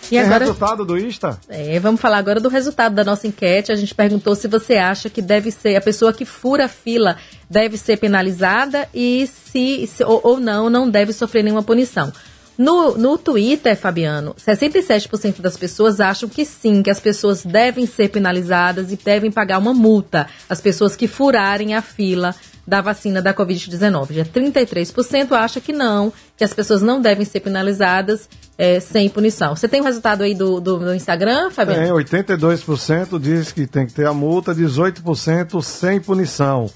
E 0.08 0.10
Tem 0.10 0.20
agora- 0.20 0.46
resultado 0.46 0.86
do 0.86 0.98
Insta? 0.98 1.40
É, 1.50 1.80
vamos 1.80 2.00
falar 2.02 2.18
agora 2.18 2.40
do 2.40 2.50
resultado 2.50 2.94
da 2.94 3.04
nossa 3.04 3.26
enquete. 3.28 3.72
A 3.72 3.76
gente 3.76 3.96
perguntou 3.96 4.36
se 4.36 4.48
você 4.48 4.76
acha 4.76 5.10
que 5.10 5.22
deve 5.22 5.50
ser 5.52 5.76
a 5.76 5.82
pessoa 5.82 6.12
que 6.14 6.26
fura 6.26 6.66
a 6.66 6.68
fila 6.68 7.18
deve 7.50 7.78
ser 7.78 7.98
penalizada 7.98 8.88
e 8.94 9.28
se, 9.28 9.88
se- 9.88 10.04
ou, 10.04 10.20
ou 10.24 10.40
não, 10.40 10.70
não 10.70 10.90
deve 10.90 11.14
sofrer 11.14 11.44
nenhuma 11.44 11.64
punição. 11.64 12.12
No, 12.58 12.98
no 12.98 13.18
Twitter, 13.18 13.76
Fabiano, 13.76 14.36
67% 14.36 15.42
das 15.42 15.58
pessoas 15.58 16.00
acham 16.00 16.30
que 16.30 16.46
sim, 16.46 16.84
que 16.84 16.90
as 16.90 17.00
pessoas 17.00 17.44
devem 17.44 17.86
ser 17.86 18.10
penalizadas 18.10 18.92
e 18.92 18.96
devem 18.96 19.32
pagar 19.32 19.58
uma 19.58 19.74
multa. 19.74 20.28
As 20.48 20.62
pessoas 20.62 20.96
que 20.96 21.08
furarem 21.08 21.74
a 21.74 21.82
fila 21.82 22.36
da 22.66 22.82
vacina 22.82 23.22
da 23.22 23.34
Covid-19. 23.34 24.14
Já 24.14 24.24
33% 24.24 25.32
acha 25.34 25.60
que 25.60 25.74
não, 25.74 26.14
que 26.38 26.44
as 26.44 26.54
pessoas 26.54 26.82
não 26.82 27.02
devem 27.02 27.26
ser 27.26 27.42
penalizadas 27.42 28.30
é, 28.58 28.80
sem 28.80 29.10
punição. 29.10 29.56
Você 29.56 29.68
tem 29.68 29.82
o 29.82 29.84
resultado 29.84 30.24
aí 30.24 30.34
do, 30.34 30.60
do, 30.60 30.80
do 30.80 30.94
Instagram, 30.94 31.50
Fabiano? 31.50 31.82
Tem, 31.82 32.22
82% 32.22 33.20
diz 33.20 33.52
que 33.52 33.68
tem 33.68 33.86
que 33.86 33.94
ter 33.94 34.08
a 34.08 34.14
multa, 34.14 34.56
18% 34.56 35.62
sem 35.62 36.00
punição. 36.00 36.70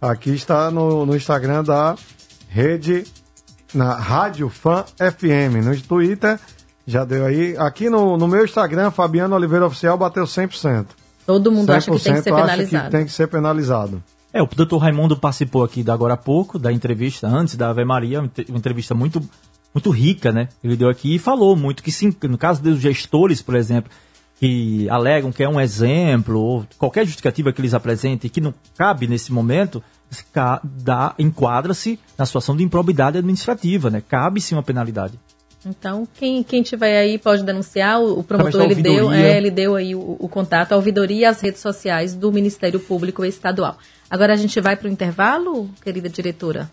Aqui 0.00 0.30
está 0.30 0.70
no, 0.70 1.04
no 1.04 1.16
Instagram 1.16 1.64
da 1.64 1.96
rede, 2.48 3.04
na 3.74 3.94
Rádio 3.94 4.48
Fã 4.48 4.84
FM. 4.98 5.64
No 5.64 5.80
Twitter, 5.82 6.38
já 6.86 7.04
deu 7.04 7.24
aí. 7.26 7.56
Aqui 7.58 7.88
no, 7.90 8.16
no 8.16 8.28
meu 8.28 8.44
Instagram, 8.44 8.90
Fabiano 8.90 9.34
Oliveira 9.34 9.66
Oficial 9.66 9.96
bateu 9.98 10.24
100%. 10.24 10.86
Todo 11.26 11.50
mundo 11.50 11.70
acha 11.72 11.90
que 11.90 11.98
tem 11.98 12.14
que 12.14 12.22
ser 12.22 12.30
100% 12.30 12.34
acha 12.34 12.46
penalizado. 12.46 12.84
que 12.84 12.90
tem 12.90 13.04
que 13.06 13.12
ser 13.12 13.26
penalizado. 13.28 14.02
É, 14.32 14.42
o 14.42 14.46
doutor 14.46 14.78
Raimundo 14.78 15.16
participou 15.16 15.64
aqui 15.64 15.82
da 15.82 15.94
agora 15.94 16.14
há 16.14 16.16
pouco, 16.16 16.58
da 16.58 16.72
entrevista 16.72 17.26
antes 17.26 17.56
da 17.56 17.70
Ave 17.70 17.84
Maria, 17.84 18.20
uma 18.20 18.26
entre- 18.26 18.46
uma 18.48 18.58
entrevista 18.58 18.94
muito, 18.94 19.20
muito 19.74 19.90
rica, 19.90 20.30
né? 20.30 20.48
Ele 20.62 20.76
deu 20.76 20.88
aqui 20.88 21.14
e 21.14 21.18
falou 21.18 21.56
muito 21.56 21.82
que, 21.82 21.90
sim, 21.90 22.14
no 22.24 22.36
caso 22.38 22.62
dos 22.62 22.78
gestores, 22.78 23.40
por 23.42 23.54
exemplo, 23.56 23.90
que 24.38 24.88
alegam 24.90 25.32
que 25.32 25.42
é 25.42 25.48
um 25.48 25.58
exemplo, 25.60 26.38
ou 26.38 26.66
qualquer 26.78 27.04
justificativa 27.06 27.50
que 27.52 27.60
eles 27.60 27.72
apresentem 27.74 28.30
que 28.30 28.40
não 28.40 28.52
cabe 28.76 29.06
nesse 29.08 29.32
momento, 29.32 29.82
enquadra-se 31.18 31.98
na 32.16 32.24
situação 32.26 32.56
de 32.56 32.62
improbidade 32.62 33.18
administrativa, 33.18 33.90
né? 33.90 34.02
Cabe 34.06 34.40
sim 34.40 34.54
uma 34.54 34.62
penalidade. 34.62 35.18
Então, 35.64 36.06
quem, 36.14 36.44
quem 36.44 36.62
tiver 36.62 36.96
aí 36.96 37.18
pode 37.18 37.42
denunciar. 37.42 38.00
O, 38.00 38.20
o 38.20 38.24
promotor 38.24 38.62
ele 38.62 38.76
deu, 38.76 39.10
é, 39.10 39.36
ele 39.36 39.50
deu 39.50 39.74
aí 39.74 39.94
o, 39.94 40.16
o 40.18 40.28
contato, 40.28 40.72
a 40.72 40.76
ouvidoria 40.76 41.22
e 41.22 41.24
as 41.24 41.40
redes 41.40 41.60
sociais 41.60 42.14
do 42.14 42.30
Ministério 42.30 42.78
Público 42.78 43.24
Estadual. 43.24 43.76
Agora 44.08 44.32
a 44.32 44.36
gente 44.36 44.60
vai 44.60 44.76
para 44.76 44.88
o 44.88 44.90
intervalo, 44.90 45.68
querida 45.82 46.08
diretora? 46.08 46.70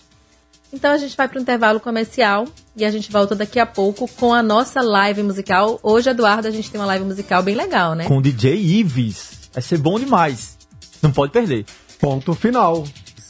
Então 0.72 0.92
a 0.92 0.98
gente 0.98 1.16
vai 1.16 1.28
para 1.28 1.38
o 1.38 1.42
intervalo 1.42 1.80
comercial 1.80 2.46
e 2.76 2.84
a 2.84 2.92
gente 2.92 3.12
volta 3.12 3.36
daqui 3.36 3.60
a 3.60 3.66
pouco 3.66 4.08
com 4.08 4.34
a 4.34 4.42
nossa 4.42 4.82
live 4.82 5.22
musical. 5.24 5.80
Hoje, 5.84 6.10
Eduardo, 6.10 6.48
a 6.48 6.52
gente 6.52 6.70
tem 6.70 6.80
uma 6.80 6.88
live 6.88 7.06
musical 7.06 7.44
bem 7.44 7.56
legal, 7.56 7.94
né? 7.94 8.08
Com 8.08 8.18
o 8.18 8.22
DJ 8.22 8.56
Ives. 8.56 9.50
Vai 9.54 9.62
ser 9.62 9.78
bom 9.78 10.00
demais. 10.00 10.58
Não 11.02 11.12
pode 11.12 11.32
perder. 11.32 11.66
Ponto 12.00 12.34
final. 12.34 12.84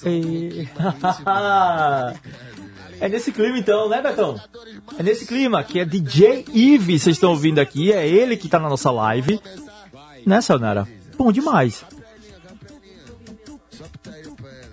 é 3.00 3.10
nesse 3.10 3.32
clima 3.32 3.58
então, 3.58 3.90
né, 3.90 4.02
Betão? 4.02 4.40
É 4.98 5.04
nesse 5.04 5.26
clima 5.26 5.64
que 5.64 5.80
é 5.80 5.86
DJ 5.86 6.46
Ives, 6.54 7.04
vocês 7.04 7.16
estão 7.16 7.32
ouvindo 7.32 7.60
aqui, 7.60 7.92
é 7.92 8.08
ele 8.08 8.38
que 8.38 8.50
tá 8.50 8.60
na 8.60 8.70
nossa 8.70 8.92
live. 8.92 9.40
Né, 10.26 10.42
Sayonara? 10.42 10.88
Bom 11.18 11.32
demais. 11.32 11.86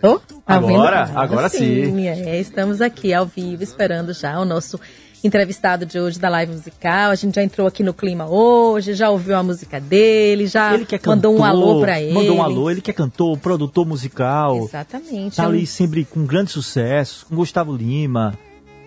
Oh, 0.03 0.19
tá 0.19 0.35
Agora, 0.47 1.11
agora 1.15 1.49
sim. 1.49 2.07
É, 2.07 2.41
estamos 2.41 2.81
aqui 2.81 3.13
ao 3.13 3.27
vivo 3.27 3.63
esperando 3.63 4.15
já 4.15 4.41
o 4.41 4.45
nosso 4.45 4.81
entrevistado 5.23 5.85
de 5.85 5.99
hoje 5.99 6.19
da 6.19 6.29
live 6.29 6.53
musical. 6.53 7.11
A 7.11 7.15
gente 7.15 7.35
já 7.35 7.43
entrou 7.43 7.67
aqui 7.67 7.83
no 7.83 7.93
clima 7.93 8.27
hoje, 8.29 8.95
já 8.95 9.11
ouviu 9.11 9.37
a 9.37 9.43
música 9.43 9.79
dele, 9.81 10.47
já 10.47 10.75
Ele 10.75 10.87
é 10.91 11.01
mandou 11.07 11.37
um 11.37 11.45
alô 11.45 11.81
pra 11.81 12.01
ele. 12.01 12.13
Mandou 12.13 12.37
um 12.37 12.43
alô, 12.43 12.71
ele 12.71 12.81
que 12.81 12.91
é 12.91 12.95
cantor, 12.95 13.37
produtor 13.39 13.87
musical. 13.87 14.57
Exatamente. 14.65 15.37
Tá 15.37 15.43
é 15.45 15.47
um- 15.47 15.51
ali 15.51 15.67
sempre 15.67 16.05
com 16.05 16.25
grande 16.25 16.51
sucesso, 16.51 17.27
com 17.29 17.37
Gustavo 17.37 17.75
Lima, 17.75 18.39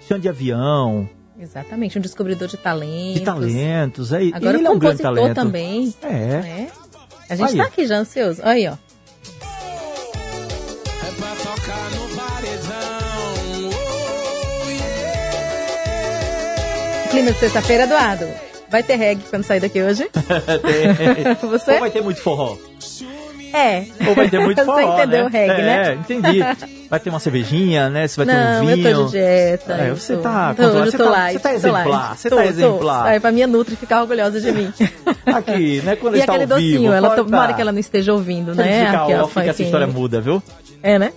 Chão 0.08 0.18
de 0.20 0.28
Avião, 0.28 1.08
Exatamente, 1.40 1.98
um 1.98 2.02
descobridor 2.02 2.48
de 2.48 2.58
talentos. 2.58 3.14
de 3.16 3.20
talentos. 3.22 4.12
É, 4.14 4.20
Agora 4.34 4.58
ele 4.58 4.68
é 4.68 4.70
um 4.70 4.80
grande 4.80 5.02
talento. 5.02 5.36
também. 5.36 5.94
É. 6.02 6.08
né? 6.08 6.68
A 7.30 7.36
gente 7.36 7.52
Aí. 7.52 7.58
tá 7.58 7.64
aqui 7.64 7.86
já 7.88 7.98
ansioso. 7.98 8.42
Olha 8.44 8.52
aí, 8.52 8.68
ó. 8.68 8.76
Clima 17.14 17.32
de 17.32 17.38
sexta-feira, 17.40 17.84
Eduardo. 17.84 18.26
Vai 18.70 18.82
ter 18.82 18.96
reggae 18.96 19.24
quando 19.30 19.44
sair 19.44 19.60
daqui 19.60 19.82
hoje? 19.84 20.10
Tem. 20.12 21.36
Você? 21.50 21.74
Ou 21.74 21.80
vai 21.80 21.92
ter 21.92 22.02
muito 22.02 22.20
forró? 22.22 22.58
É. 23.54 23.86
Ou 24.08 24.16
vai 24.16 24.28
ter 24.30 24.40
muito 24.40 24.58
forró, 24.66 24.78
Você 24.82 24.84
entendeu 25.04 25.20
né? 25.20 25.26
o 25.26 25.30
reggae, 25.30 25.62
é, 25.62 25.64
né? 25.64 25.94
entendi. 25.94 26.40
Vai 26.90 27.00
ter 27.00 27.10
uma 27.12 27.20
cervejinha, 27.20 27.88
né? 27.92 28.08
Você 28.08 28.18
vai 28.18 28.26
ter 28.26 28.34
Não, 28.44 28.64
um 28.64 28.66
vinho. 28.66 28.88
eu 28.88 28.98
tô 28.98 29.06
de 29.06 29.12
dieta. 29.12 29.74
É, 29.74 29.90
você 29.92 30.16
tô- 30.16 30.22
tá 30.24 30.54
tô, 30.56 30.64
controlado, 30.64 30.92
você 30.92 30.98
tô 30.98 31.04
tá- 31.04 31.10
light, 31.12 31.34
você 31.34 31.40
tá 31.40 31.50
tô 31.50 31.56
exemplar, 31.56 31.88
light. 31.88 32.18
você 32.20 32.30
Tô, 32.30 32.36
tá 32.36 32.42
tô. 32.42 32.50
exemplar. 32.50 33.06
Aí 33.06 33.20
pra 33.20 33.32
minha 33.32 33.46
Nutri 33.48 33.76
ficar 33.76 34.02
orgulhosa 34.02 34.42
de 34.42 34.52
mim. 34.52 34.74
Aqui, 35.28 35.82
né? 35.86 35.96
Quando 35.96 36.16
e 36.16 36.20
está 36.20 36.34
aquele 36.34 36.52
ao 36.52 36.58
vivo. 36.60 36.74
docinho, 36.78 36.94
ela 36.94 37.10
pode 37.12 37.24
tomara 37.24 37.48
tá. 37.50 37.54
que 37.54 37.62
ela 37.62 37.72
não 37.72 37.80
esteja 37.80 38.12
ouvindo, 38.12 38.56
né? 38.56 38.86
ficar 38.88 39.04
Aqui, 39.04 39.14
ó, 39.14 39.28
que 39.28 39.50
essa 39.50 39.62
história 39.64 39.86
muda, 39.88 40.20
viu? 40.20 40.42
É, 40.82 40.98
né? 40.98 41.14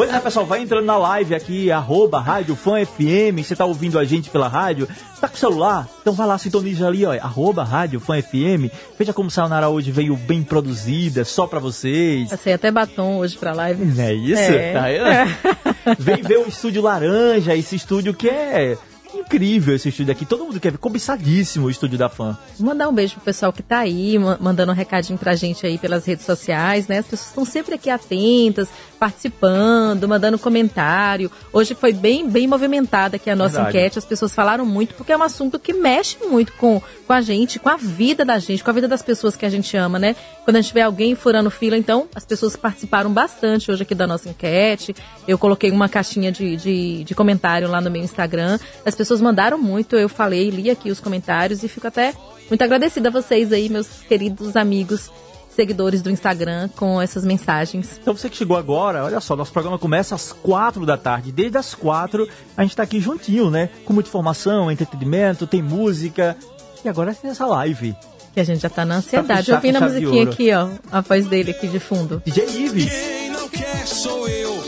Pois 0.00 0.14
é, 0.14 0.18
pessoal, 0.18 0.46
vai 0.46 0.62
entrando 0.62 0.86
na 0.86 0.96
live 0.96 1.34
aqui, 1.34 1.70
arroba 1.70 2.22
Rádio 2.22 2.56
Fã 2.56 2.82
FM, 2.82 3.44
você 3.44 3.54
tá 3.54 3.66
ouvindo 3.66 3.98
a 3.98 4.04
gente 4.06 4.30
pela 4.30 4.48
rádio, 4.48 4.88
tá 5.20 5.28
com 5.28 5.34
o 5.34 5.38
celular? 5.38 5.86
Então 6.00 6.14
vai 6.14 6.26
lá, 6.26 6.38
sintoniza 6.38 6.86
ali, 6.86 7.04
ó, 7.04 7.12
arroba 7.12 7.62
Rádio 7.62 8.00
Fã 8.00 8.18
FM. 8.18 8.72
Veja 8.98 9.12
como 9.12 9.30
Sayonara 9.30 9.68
hoje 9.68 9.92
veio 9.92 10.16
bem 10.16 10.42
produzida, 10.42 11.22
só 11.22 11.46
pra 11.46 11.60
vocês. 11.60 12.30
Passei 12.30 12.54
até 12.54 12.70
batom 12.70 13.18
hoje 13.18 13.36
pra 13.36 13.52
live. 13.52 14.00
É 14.00 14.14
isso? 14.14 14.40
É. 14.40 14.72
Tá 14.72 14.84
vendo? 14.86 16.00
Vem 16.00 16.22
ver 16.22 16.38
o 16.38 16.48
estúdio 16.48 16.80
laranja, 16.80 17.54
esse 17.54 17.76
estúdio 17.76 18.14
que 18.14 18.30
é 18.30 18.78
incrível, 19.18 19.74
esse 19.74 19.88
estúdio 19.88 20.12
aqui. 20.12 20.24
Todo 20.26 20.44
mundo 20.44 20.58
quer 20.60 20.72
ver, 20.72 20.78
cobiçadíssimo 20.78 21.66
o 21.66 21.70
estúdio 21.70 21.98
da 21.98 22.08
fã. 22.08 22.36
Mandar 22.58 22.88
um 22.88 22.92
beijo 22.94 23.14
pro 23.14 23.22
pessoal 23.24 23.52
que 23.52 23.62
tá 23.62 23.78
aí, 23.78 24.18
ma- 24.18 24.38
mandando 24.40 24.72
um 24.72 24.74
recadinho 24.74 25.18
pra 25.18 25.34
gente 25.34 25.66
aí 25.66 25.78
pelas 25.78 26.04
redes 26.04 26.24
sociais, 26.24 26.86
né? 26.88 26.98
As 26.98 27.06
pessoas 27.06 27.28
estão 27.28 27.44
sempre 27.44 27.74
aqui 27.74 27.90
atentas, 27.90 28.68
participando, 28.98 30.06
mandando 30.08 30.38
comentário. 30.38 31.30
Hoje 31.52 31.74
foi 31.74 31.92
bem, 31.92 32.28
bem 32.28 32.46
movimentada 32.46 33.16
aqui 33.16 33.28
a 33.28 33.36
nossa 33.36 33.54
Verdade. 33.62 33.76
enquete. 33.78 33.98
As 33.98 34.04
pessoas 34.04 34.34
falaram 34.34 34.64
muito, 34.64 34.94
porque 34.94 35.12
é 35.12 35.16
um 35.16 35.22
assunto 35.22 35.58
que 35.58 35.72
mexe 35.72 36.16
muito 36.28 36.52
com, 36.54 36.80
com 37.06 37.12
a 37.12 37.20
gente, 37.20 37.58
com 37.58 37.68
a 37.68 37.76
vida 37.76 38.24
da 38.24 38.38
gente, 38.38 38.62
com 38.62 38.70
a 38.70 38.72
vida 38.72 38.86
das 38.88 39.02
pessoas 39.02 39.36
que 39.36 39.44
a 39.44 39.50
gente 39.50 39.76
ama, 39.76 39.98
né? 39.98 40.14
Quando 40.44 40.56
a 40.56 40.60
gente 40.60 40.72
vê 40.72 40.80
alguém 40.80 41.14
furando 41.14 41.50
fila, 41.50 41.76
então 41.76 42.08
as 42.14 42.24
pessoas 42.24 42.56
participaram 42.56 43.12
bastante 43.12 43.70
hoje 43.70 43.82
aqui 43.82 43.94
da 43.94 44.06
nossa 44.06 44.28
enquete. 44.28 44.94
Eu 45.26 45.38
coloquei 45.38 45.70
uma 45.70 45.88
caixinha 45.88 46.30
de, 46.32 46.56
de, 46.56 47.04
de 47.04 47.14
comentário 47.14 47.68
lá 47.68 47.80
no 47.80 47.90
meu 47.90 48.02
Instagram. 48.02 48.58
As 48.84 48.94
pessoas 49.00 49.22
mandaram 49.22 49.56
muito, 49.56 49.96
eu 49.96 50.10
falei, 50.10 50.50
li 50.50 50.68
aqui 50.68 50.90
os 50.90 51.00
comentários 51.00 51.62
e 51.62 51.68
fico 51.68 51.86
até 51.86 52.12
muito 52.50 52.62
agradecida 52.62 53.08
a 53.08 53.10
vocês 53.10 53.50
aí, 53.50 53.66
meus 53.70 53.86
queridos 54.06 54.56
amigos, 54.56 55.10
seguidores 55.48 56.02
do 56.02 56.10
Instagram, 56.10 56.68
com 56.76 57.00
essas 57.00 57.24
mensagens. 57.24 57.98
Então 57.98 58.14
você 58.14 58.28
que 58.28 58.36
chegou 58.36 58.58
agora, 58.58 59.02
olha 59.02 59.18
só, 59.18 59.34
nosso 59.34 59.52
programa 59.52 59.78
começa 59.78 60.14
às 60.14 60.32
quatro 60.32 60.84
da 60.84 60.98
tarde. 60.98 61.32
Desde 61.32 61.56
as 61.56 61.74
quatro 61.74 62.28
a 62.54 62.62
gente 62.62 62.76
tá 62.76 62.82
aqui 62.82 63.00
juntinho, 63.00 63.50
né? 63.50 63.70
Com 63.86 63.94
muita 63.94 64.10
informação, 64.10 64.70
entretenimento, 64.70 65.46
tem 65.46 65.62
música. 65.62 66.36
E 66.84 66.88
agora 66.88 67.14
tem 67.14 67.30
essa 67.30 67.46
live. 67.46 67.96
Que 68.34 68.40
a 68.40 68.44
gente 68.44 68.60
já 68.60 68.68
tá 68.68 68.84
na 68.84 68.96
ansiedade, 68.96 69.46
fechar 69.46 69.56
ouvindo 69.56 69.76
a 69.76 69.80
musiquinha 69.80 70.24
aqui, 70.24 70.52
ó, 70.52 70.68
a 70.92 71.00
voz 71.00 71.26
dele 71.26 71.52
aqui 71.52 71.68
de 71.68 71.80
fundo. 71.80 72.20
DJ 72.22 72.44
Ives. 72.44 72.90
Quem 72.90 73.30
não 73.30 73.48
quer 73.48 73.86
sou 73.86 74.28
eu. 74.28 74.62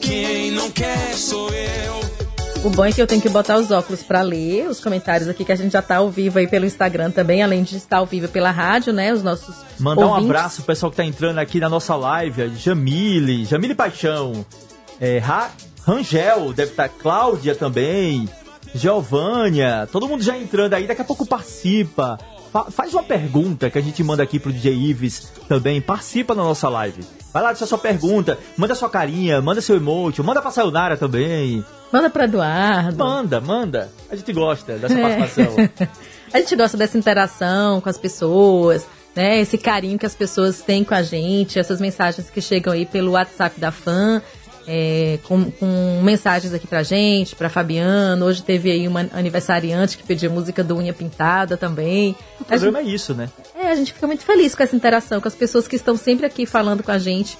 Quem 0.00 0.52
não 0.52 0.70
quer 0.70 1.14
sou 1.14 1.50
eu. 1.50 2.05
O 2.64 2.70
bom 2.70 2.84
é 2.84 2.90
que 2.90 3.00
eu 3.00 3.06
tenho 3.06 3.22
que 3.22 3.28
botar 3.28 3.56
os 3.58 3.70
óculos 3.70 4.02
para 4.02 4.22
ler 4.22 4.68
os 4.68 4.80
comentários 4.80 5.28
aqui, 5.28 5.44
que 5.44 5.52
a 5.52 5.56
gente 5.56 5.72
já 5.72 5.80
tá 5.82 5.96
ao 5.98 6.10
vivo 6.10 6.38
aí 6.38 6.48
pelo 6.48 6.64
Instagram 6.66 7.12
também, 7.12 7.42
além 7.42 7.62
de 7.62 7.76
estar 7.76 7.98
ao 7.98 8.06
vivo 8.06 8.26
pela 8.28 8.50
rádio, 8.50 8.92
né? 8.92 9.12
Os 9.12 9.22
nossos. 9.22 9.54
Mandar 9.78 10.02
um 10.06 10.08
ouvintes. 10.08 10.30
abraço 10.30 10.56
pro 10.56 10.64
pessoal 10.66 10.90
que 10.90 10.96
tá 10.96 11.04
entrando 11.04 11.38
aqui 11.38 11.60
na 11.60 11.68
nossa 11.68 11.94
live, 11.94 12.50
Jamile, 12.56 13.44
Jamile 13.44 13.74
Paixão, 13.74 14.44
é, 15.00 15.18
Ra- 15.18 15.50
Rangel, 15.86 16.52
deve 16.52 16.72
estar 16.72 16.88
Cláudia 16.88 17.54
também, 17.54 18.28
Giovânia, 18.74 19.88
todo 19.92 20.08
mundo 20.08 20.22
já 20.24 20.36
entrando 20.36 20.74
aí, 20.74 20.88
daqui 20.88 21.02
a 21.02 21.04
pouco 21.04 21.24
participa. 21.24 22.18
Fa- 22.52 22.66
faz 22.70 22.92
uma 22.92 23.02
pergunta 23.04 23.70
que 23.70 23.78
a 23.78 23.82
gente 23.82 24.02
manda 24.02 24.24
aqui 24.24 24.40
pro 24.40 24.52
DJ 24.52 24.74
Ives 24.74 25.30
também, 25.48 25.80
participa 25.80 26.34
na 26.34 26.42
nossa 26.42 26.68
live. 26.68 27.04
Vai 27.36 27.42
lá, 27.42 27.50
deixa 27.50 27.66
sua 27.66 27.76
pergunta, 27.76 28.38
manda 28.56 28.74
sua 28.74 28.88
carinha, 28.88 29.42
manda 29.42 29.60
seu 29.60 29.76
emoji, 29.76 30.22
manda 30.22 30.40
pra 30.40 30.50
Sayonara 30.50 30.96
também. 30.96 31.62
Manda 31.92 32.08
pra 32.08 32.24
Eduardo. 32.24 32.96
Manda, 32.96 33.42
manda. 33.42 33.92
A 34.10 34.16
gente 34.16 34.32
gosta 34.32 34.78
dessa 34.78 34.94
É. 34.94 35.02
participação. 35.18 35.88
A 36.32 36.38
gente 36.38 36.56
gosta 36.56 36.78
dessa 36.78 36.96
interação 36.96 37.78
com 37.82 37.90
as 37.90 37.98
pessoas, 37.98 38.86
né? 39.14 39.38
Esse 39.38 39.58
carinho 39.58 39.98
que 39.98 40.06
as 40.06 40.14
pessoas 40.14 40.62
têm 40.62 40.82
com 40.82 40.94
a 40.94 41.02
gente, 41.02 41.58
essas 41.58 41.78
mensagens 41.78 42.30
que 42.30 42.40
chegam 42.40 42.72
aí 42.72 42.86
pelo 42.86 43.12
WhatsApp 43.12 43.60
da 43.60 43.70
fã, 43.70 44.22
é, 44.66 45.18
com, 45.24 45.50
com 45.50 46.00
mensagens 46.02 46.52
aqui 46.52 46.66
pra 46.66 46.82
gente, 46.82 47.36
pra 47.36 47.48
Fabiano. 47.48 48.26
Hoje 48.26 48.42
teve 48.42 48.70
aí 48.70 48.88
uma 48.88 49.08
aniversariante 49.12 49.96
que 49.96 50.02
pediu 50.02 50.30
música 50.30 50.64
do 50.64 50.76
Unha 50.76 50.92
Pintada 50.92 51.56
também. 51.56 52.16
O 52.40 52.44
programa 52.44 52.80
é 52.80 52.82
isso, 52.82 53.14
né? 53.14 53.28
É, 53.54 53.68
a 53.70 53.74
gente 53.74 53.92
fica 53.92 54.06
muito 54.06 54.24
feliz 54.24 54.54
com 54.54 54.62
essa 54.62 54.74
interação, 54.74 55.20
com 55.20 55.28
as 55.28 55.34
pessoas 55.34 55.68
que 55.68 55.76
estão 55.76 55.96
sempre 55.96 56.26
aqui 56.26 56.46
falando 56.46 56.82
com 56.82 56.90
a 56.90 56.98
gente, 56.98 57.38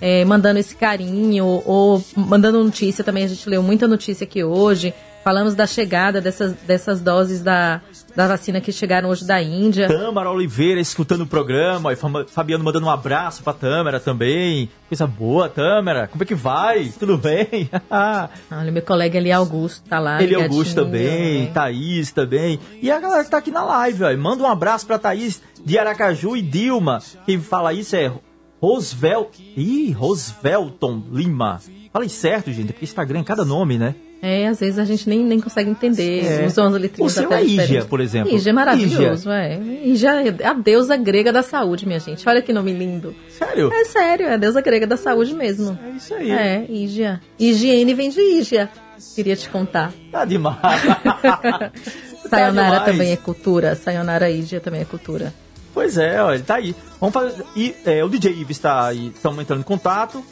é, 0.00 0.24
mandando 0.24 0.58
esse 0.58 0.74
carinho, 0.74 1.44
ou, 1.44 1.62
ou 1.64 2.04
mandando 2.16 2.62
notícia 2.62 3.04
também. 3.04 3.24
A 3.24 3.28
gente 3.28 3.48
leu 3.48 3.62
muita 3.62 3.86
notícia 3.86 4.24
aqui 4.24 4.42
hoje. 4.42 4.92
Falamos 5.24 5.54
da 5.54 5.66
chegada 5.66 6.20
dessas, 6.20 6.52
dessas 6.52 7.00
doses 7.00 7.42
da, 7.42 7.80
da 8.14 8.28
vacina 8.28 8.60
que 8.60 8.70
chegaram 8.70 9.08
hoje 9.08 9.26
da 9.26 9.42
Índia. 9.42 9.88
Tâmara 9.88 10.30
Oliveira 10.30 10.78
escutando 10.78 11.22
o 11.22 11.26
programa, 11.26 11.94
e 11.94 11.96
Fabiano 12.26 12.62
mandando 12.62 12.84
um 12.84 12.90
abraço 12.90 13.42
pra 13.42 13.54
Tâmara 13.54 13.98
também. 13.98 14.68
Coisa 14.86 15.06
boa, 15.06 15.48
Tâmara. 15.48 16.08
Como 16.08 16.22
é 16.22 16.26
que 16.26 16.34
vai? 16.34 16.92
Tudo 16.98 17.16
bem? 17.16 17.70
Olha, 18.52 18.70
meu 18.70 18.82
colega 18.82 19.18
ali, 19.18 19.32
Augusto, 19.32 19.88
tá 19.88 19.98
lá. 19.98 20.22
Ele 20.22 20.34
Augusto 20.34 20.74
também, 20.74 21.46
né? 21.46 21.50
Thaís 21.54 22.12
também. 22.12 22.60
E 22.82 22.90
a 22.90 23.00
galera 23.00 23.24
que 23.24 23.30
tá 23.30 23.38
aqui 23.38 23.50
na 23.50 23.64
live, 23.64 24.04
ó. 24.04 24.14
Manda 24.18 24.42
um 24.42 24.46
abraço 24.46 24.86
pra 24.86 24.98
Thaís 24.98 25.40
de 25.64 25.78
Aracaju 25.78 26.36
e 26.36 26.42
Dilma. 26.42 26.98
Quem 27.24 27.40
fala 27.40 27.72
isso 27.72 27.96
é 27.96 28.12
Rosvel... 28.60 29.30
Ih, 29.56 29.90
Rosvelton 29.92 31.02
Lima. 31.10 31.62
Falei 31.90 32.10
certo, 32.10 32.52
gente, 32.52 32.72
porque 32.74 32.84
Instagram 32.84 33.20
é 33.20 33.24
cada 33.24 33.44
nome, 33.44 33.78
né? 33.78 33.94
É, 34.26 34.48
às 34.48 34.58
vezes 34.58 34.78
a 34.78 34.86
gente 34.86 35.06
nem, 35.06 35.22
nem 35.22 35.38
consegue 35.38 35.68
entender. 35.68 36.24
É. 36.24 36.46
Usam 36.46 36.68
as 36.68 36.72
letrinhas 36.72 37.12
O 37.12 37.14
seu 37.14 37.26
até 37.26 37.42
é 37.42 37.44
Ígia, 37.44 37.84
por 37.84 38.00
exemplo. 38.00 38.34
Ígia 38.34 38.48
é 38.48 38.52
maravilhoso, 38.54 39.30
é. 39.30 39.60
Ígia 39.84 40.12
é 40.40 40.46
a 40.46 40.54
deusa 40.54 40.96
grega 40.96 41.30
da 41.30 41.42
saúde, 41.42 41.86
minha 41.86 42.00
gente. 42.00 42.26
Olha 42.26 42.40
que 42.40 42.50
nome 42.50 42.72
lindo. 42.72 43.14
Sério? 43.28 43.70
É 43.70 43.84
sério, 43.84 44.26
é 44.26 44.32
a 44.32 44.36
deusa 44.38 44.62
grega 44.62 44.86
da 44.86 44.96
saúde 44.96 45.34
mesmo. 45.34 45.78
É 45.84 45.90
isso 45.90 46.14
aí. 46.14 46.30
É, 46.30 46.64
Ígia. 46.70 47.20
Higiene 47.38 47.92
vem 47.92 48.08
de 48.08 48.20
Ígia. 48.22 48.70
Queria 49.14 49.36
te 49.36 49.50
contar. 49.50 49.92
Tá 50.10 50.24
demais. 50.24 50.56
Sayonara 52.26 52.70
demais. 52.70 52.84
também 52.86 53.12
é 53.12 53.16
cultura. 53.16 53.74
Sayonara 53.74 54.30
Ígia 54.30 54.58
também 54.58 54.80
é 54.80 54.86
cultura. 54.86 55.34
Pois 55.74 55.98
é, 55.98 56.16
ele 56.32 56.42
tá 56.44 56.54
aí. 56.54 56.74
Vamos 56.98 57.12
fazer. 57.12 57.44
E 57.54 57.74
é, 57.84 58.02
o 58.02 58.08
DJ 58.08 58.32
Ives 58.32 58.58
tá 58.58 58.86
aí, 58.86 59.08
estamos 59.08 59.38
entrando 59.42 59.60
em 59.60 59.64
contato 59.64 60.24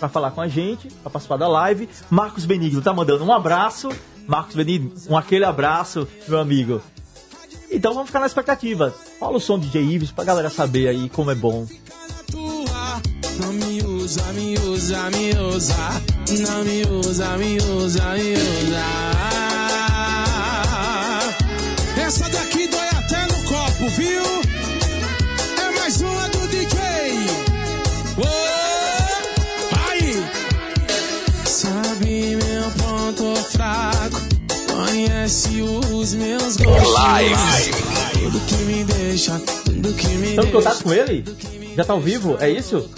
pra 0.00 0.08
falar 0.08 0.30
com 0.32 0.40
a 0.40 0.48
gente, 0.48 0.88
pra 1.02 1.10
participar 1.10 1.36
da 1.36 1.46
live. 1.46 1.88
Marcos 2.08 2.46
Benigno 2.46 2.80
tá 2.82 2.92
mandando 2.92 3.24
um 3.24 3.32
abraço. 3.32 3.90
Marcos 4.26 4.56
Benigno, 4.56 4.92
um 5.08 5.16
aquele 5.16 5.44
abraço, 5.44 6.08
meu 6.26 6.40
amigo. 6.40 6.80
Então 7.70 7.92
vamos 7.92 8.08
ficar 8.08 8.20
na 8.20 8.26
expectativa. 8.26 8.92
Fala 9.20 9.36
o 9.36 9.40
som 9.40 9.58
do 9.58 9.66
DJ 9.66 9.82
Ives 9.82 10.10
pra 10.10 10.24
galera 10.24 10.50
saber 10.50 10.88
aí 10.88 11.08
como 11.10 11.30
é 11.30 11.34
bom. 11.34 11.66
Essa 21.96 22.28
daqui 22.28 22.66
dói 22.66 22.88
até 22.88 23.26
no 23.26 23.44
copo, 23.44 23.88
viu? 23.90 24.22
É 25.58 25.78
mais 25.78 26.00
uma 26.00 26.28
do 26.28 26.48
DJ. 26.48 26.78
Ô, 28.18 28.69
meu 33.10 33.14
ponto 33.14 33.44
fraco. 33.44 34.16
Conhece 34.72 35.62
os 35.62 36.14
meus 36.14 36.56
gostos. 36.56 36.94
Live. 36.94 37.34
Tudo 38.12 38.40
que 38.46 38.54
me 38.64 38.84
deixa, 38.84 39.38
tudo 39.64 39.94
que 39.94 40.06
me 40.08 40.28
Estamos 40.30 40.48
em 40.48 40.52
deixa. 40.52 40.52
contato 40.52 40.82
com 40.84 40.92
ele? 40.92 41.24
Já 41.76 41.84
tá 41.84 41.92
ao 41.92 42.00
vivo? 42.00 42.36
É 42.40 42.48
isso? 42.48 42.88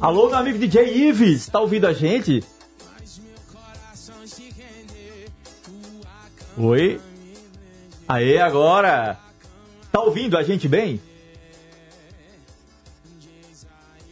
Alô, 0.00 0.28
meu 0.28 0.38
amigo 0.38 0.58
DJ 0.58 1.08
Ives, 1.08 1.46
tá 1.48 1.60
ouvindo 1.60 1.86
a 1.86 1.92
gente? 1.92 2.42
Oi? 6.56 7.00
Aê, 8.06 8.38
agora! 8.38 9.18
Tá 9.90 10.00
ouvindo 10.00 10.36
a 10.36 10.42
gente 10.42 10.68
bem? 10.68 11.00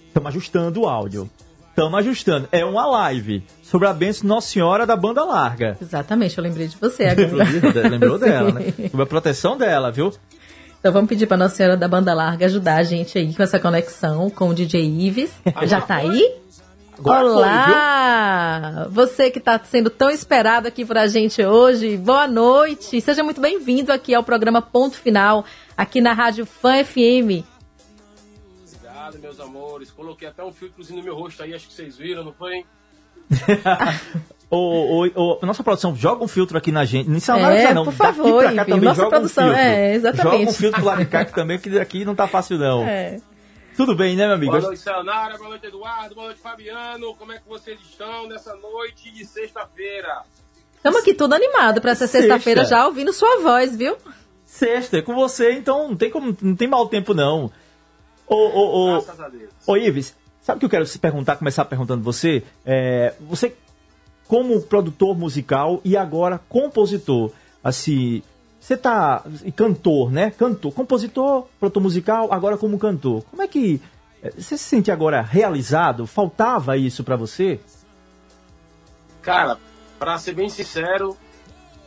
Estamos 0.09 0.29
ajustando 0.29 0.81
o 0.83 0.89
áudio. 0.89 1.31
Estamos 1.73 1.99
ajustando. 2.01 2.47
É 2.53 2.62
uma 2.66 2.85
live 2.85 3.43
sobre 3.62 3.89
a 3.89 3.94
benção 3.94 4.28
Nossa 4.28 4.47
Senhora 4.49 4.85
da 4.85 4.94
Banda 4.94 5.24
Larga. 5.24 5.78
Exatamente, 5.81 6.36
eu 6.36 6.44
lembrei 6.44 6.69
de 6.69 6.77
você 6.77 7.05
agora. 7.07 7.89
lembrou 7.89 8.19
dela, 8.20 8.53
né? 8.53 8.74
Sobre 8.90 9.03
a 9.03 9.07
proteção 9.07 9.57
dela, 9.57 9.90
viu? 9.90 10.12
Então 10.78 10.93
vamos 10.93 11.09
pedir 11.09 11.27
pra 11.27 11.39
Nossa 11.39 11.57
Senhora 11.57 11.74
da 11.74 11.89
Banda 11.89 12.12
Larga 12.12 12.44
ajudar 12.44 12.77
a 12.77 12.82
gente 12.82 13.16
aí 13.16 13.32
com 13.35 13.43
essa 13.43 13.59
conexão 13.59 14.28
com 14.28 14.51
o 14.51 14.55
DJ 14.55 14.85
Ives. 14.85 15.32
Já 15.65 15.81
tá 15.81 15.97
aí? 15.97 16.35
Agora 16.99 17.20
foi, 17.20 17.31
Olá! 17.31 18.86
Você 18.90 19.31
que 19.31 19.39
está 19.39 19.59
sendo 19.65 19.89
tão 19.89 20.11
esperado 20.11 20.69
aqui 20.69 20.85
por 20.85 20.99
a 20.99 21.07
gente 21.07 21.43
hoje, 21.43 21.97
boa 21.97 22.28
noite! 22.28 23.01
Seja 23.01 23.24
muito 23.24 23.40
bem-vindo 23.40 23.90
aqui 23.90 24.15
ao 24.15 24.23
programa 24.23 24.61
Ponto 24.61 24.99
Final, 24.99 25.43
aqui 25.74 26.03
na 26.03 26.12
Rádio 26.12 26.44
Fã 26.44 26.85
FM. 26.85 27.47
Obrigado, 29.13 29.21
meus 29.21 29.41
amores. 29.41 29.91
Coloquei 29.91 30.29
até 30.29 30.43
um 30.45 30.53
filtrozinho 30.53 30.99
no 30.99 31.05
meu 31.05 31.15
rosto 31.15 31.43
aí, 31.43 31.55
acho 31.55 31.67
que 31.69 31.75
vocês 31.75 31.97
viram, 31.97 32.25
não 32.25 32.33
foi? 32.33 32.65
Ô, 34.51 35.07
ô, 35.07 35.39
ô, 35.41 35.47
nossa 35.47 35.63
produção, 35.65 35.97
joga 35.97 36.23
um 36.23 36.29
filtro 36.29 36.59
aqui 36.59 36.71
na 36.71 36.85
gente. 36.85 37.07
Não 37.07 37.15
precisa 37.15 37.39
É, 37.39 37.63
disso, 37.63 37.75
não. 37.75 37.85
por 37.85 37.95
favor, 37.95 38.43
Daqui 38.43 38.55
pra 38.55 38.65
cá 38.65 38.71
também 38.71 38.85
nossa 38.85 39.01
joga 39.03 39.11
produção, 39.17 39.49
um 39.49 39.53
é, 39.55 39.95
exatamente. 39.95 40.23
Joga 40.37 40.51
um 40.51 40.53
filtro 40.53 40.85
lá 40.85 40.97
de 40.97 41.07
cá 41.07 41.25
que 41.25 41.33
também, 41.35 41.59
que 41.59 41.71
daqui 41.71 42.05
não 42.05 42.15
tá 42.15 42.29
fácil, 42.29 42.59
não. 42.59 42.85
É. 42.87 43.19
Tudo 43.75 43.97
bem, 43.97 44.15
né, 44.15 44.27
meu 44.27 44.35
amigo? 44.35 44.53
Boa 44.53 44.63
noite, 44.65 44.81
Sayonara. 44.83 45.39
Boa 45.39 45.49
noite, 45.49 45.67
Eduardo. 45.67 46.15
Boa 46.15 46.27
noite, 46.27 46.41
Fabiano. 46.43 47.15
Como 47.15 47.33
é 47.33 47.39
que 47.39 47.49
vocês 47.49 47.81
estão 47.81 48.29
nessa 48.29 48.55
noite 48.57 49.11
de 49.11 49.25
sexta-feira? 49.25 50.21
Estamos 50.77 51.01
aqui 51.01 51.15
tudo 51.15 51.35
animado 51.35 51.81
para 51.81 51.93
essa 51.93 52.07
Sexta. 52.07 52.19
sexta-feira 52.29 52.67
já 52.67 52.85
ouvindo 52.87 53.11
sua 53.15 53.41
voz, 53.41 53.75
viu? 53.75 53.97
Sexta, 54.45 54.99
é 54.99 55.03
com 55.03 55.15
você, 55.15 55.53
então 55.53 55.89
não 55.89 55.97
tem, 55.97 56.11
como, 56.11 56.37
não 56.43 56.55
tem 56.55 56.69
mau 56.69 56.87
tempo, 56.89 57.15
não. 57.15 57.51
Ô, 58.27 58.36
ô, 58.36 58.97
ô, 58.97 59.05
ô 59.66 59.77
Ives, 59.77 60.16
sabe 60.40 60.57
o 60.57 60.61
que 60.61 60.66
eu 60.66 60.70
quero 60.70 60.86
se 60.86 60.99
perguntar, 60.99 61.36
começar 61.36 61.65
perguntando 61.65 62.03
você? 62.03 62.43
É, 62.65 63.15
você, 63.20 63.55
como 64.27 64.61
produtor 64.62 65.16
musical 65.16 65.81
e 65.85 65.97
agora 65.97 66.40
compositor, 66.49 67.31
assim, 67.62 68.23
você 68.62 68.77
tá. 68.77 69.24
cantor, 69.57 70.12
né? 70.12 70.31
Cantor, 70.31 70.73
compositor, 70.73 71.49
produtor 71.59 71.82
musical, 71.82 72.32
agora 72.32 72.57
como 72.57 72.78
cantor. 72.78 73.24
Como 73.24 73.43
é 73.43 73.49
que. 73.49 73.81
é, 74.23 74.31
Você 74.31 74.57
se 74.57 74.65
sente 74.65 74.90
agora 74.90 75.20
realizado? 75.20 76.07
Faltava 76.07 76.77
isso 76.77 77.03
pra 77.03 77.16
você? 77.16 77.61
Cara, 79.20 79.59
pra 79.99 80.16
ser 80.16 80.32
bem 80.32 80.49
sincero, 80.49 81.16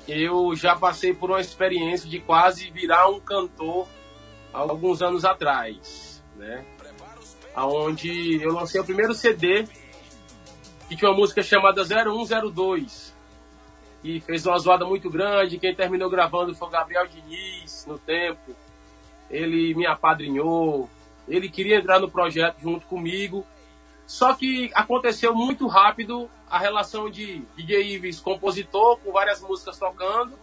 eu 0.06 0.56
já 0.56 0.76
passei 0.76 1.14
por 1.14 1.30
uma 1.32 1.40
experiência 1.40 2.10
de 2.10 2.20
quase 2.20 2.70
virar 2.70 3.08
um 3.08 3.22
cantor 3.22 3.88
alguns 4.54 5.02
anos 5.02 5.26
atrás, 5.26 6.05
né? 6.36 6.66
Aonde 7.54 8.42
eu 8.42 8.54
lancei 8.54 8.80
o 8.80 8.86
primeiro 8.86 9.14
CD 9.14 9.66
que 10.88 10.96
tinha 10.96 11.10
uma 11.10 11.18
música 11.18 11.42
chamada 11.42 11.84
0102 11.84 13.16
e 14.04 14.20
fez 14.20 14.46
uma 14.46 14.58
zoada 14.60 14.86
muito 14.86 15.10
grande. 15.10 15.58
Quem 15.58 15.74
terminou 15.74 16.10
gravando 16.10 16.54
foi 16.54 16.68
o 16.68 16.72
Gabriel 16.72 17.08
Diniz 17.08 17.86
no 17.88 17.98
tempo. 17.98 18.56
Ele 19.30 19.74
me 19.74 19.88
apadrinhou, 19.88 20.88
ele 21.28 21.50
queria 21.50 21.78
entrar 21.78 22.00
no 22.00 22.10
projeto 22.10 22.60
junto 22.62 22.86
comigo. 22.86 23.46
Só 24.06 24.36
que 24.36 24.70
aconteceu 24.76 25.34
muito 25.34 25.66
rápido 25.66 26.30
a 26.48 26.60
relação 26.60 27.10
de 27.10 27.42
DJ 27.56 27.96
Ives, 27.96 28.20
compositor, 28.20 29.00
com 29.00 29.12
várias 29.12 29.42
músicas 29.42 29.80
tocando. 29.80 30.38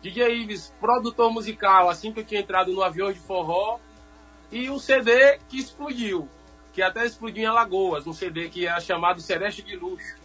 DJ 0.00 0.34
Ives, 0.42 0.72
produtor 0.80 1.30
musical, 1.30 1.90
assim 1.90 2.12
que 2.12 2.20
eu 2.20 2.24
tinha 2.24 2.40
entrado 2.40 2.72
no 2.72 2.82
avião 2.82 3.12
de 3.12 3.18
forró. 3.18 3.78
E 4.50 4.70
um 4.70 4.78
CD 4.78 5.38
que 5.48 5.58
explodiu, 5.58 6.28
que 6.72 6.80
até 6.82 7.04
explodiu 7.04 7.42
em 7.44 7.46
Alagoas, 7.46 8.06
um 8.06 8.12
CD 8.12 8.48
que 8.48 8.66
era 8.66 8.80
chamado 8.80 9.20
Sereste 9.20 9.62
de 9.62 9.76
Luxo. 9.76 10.16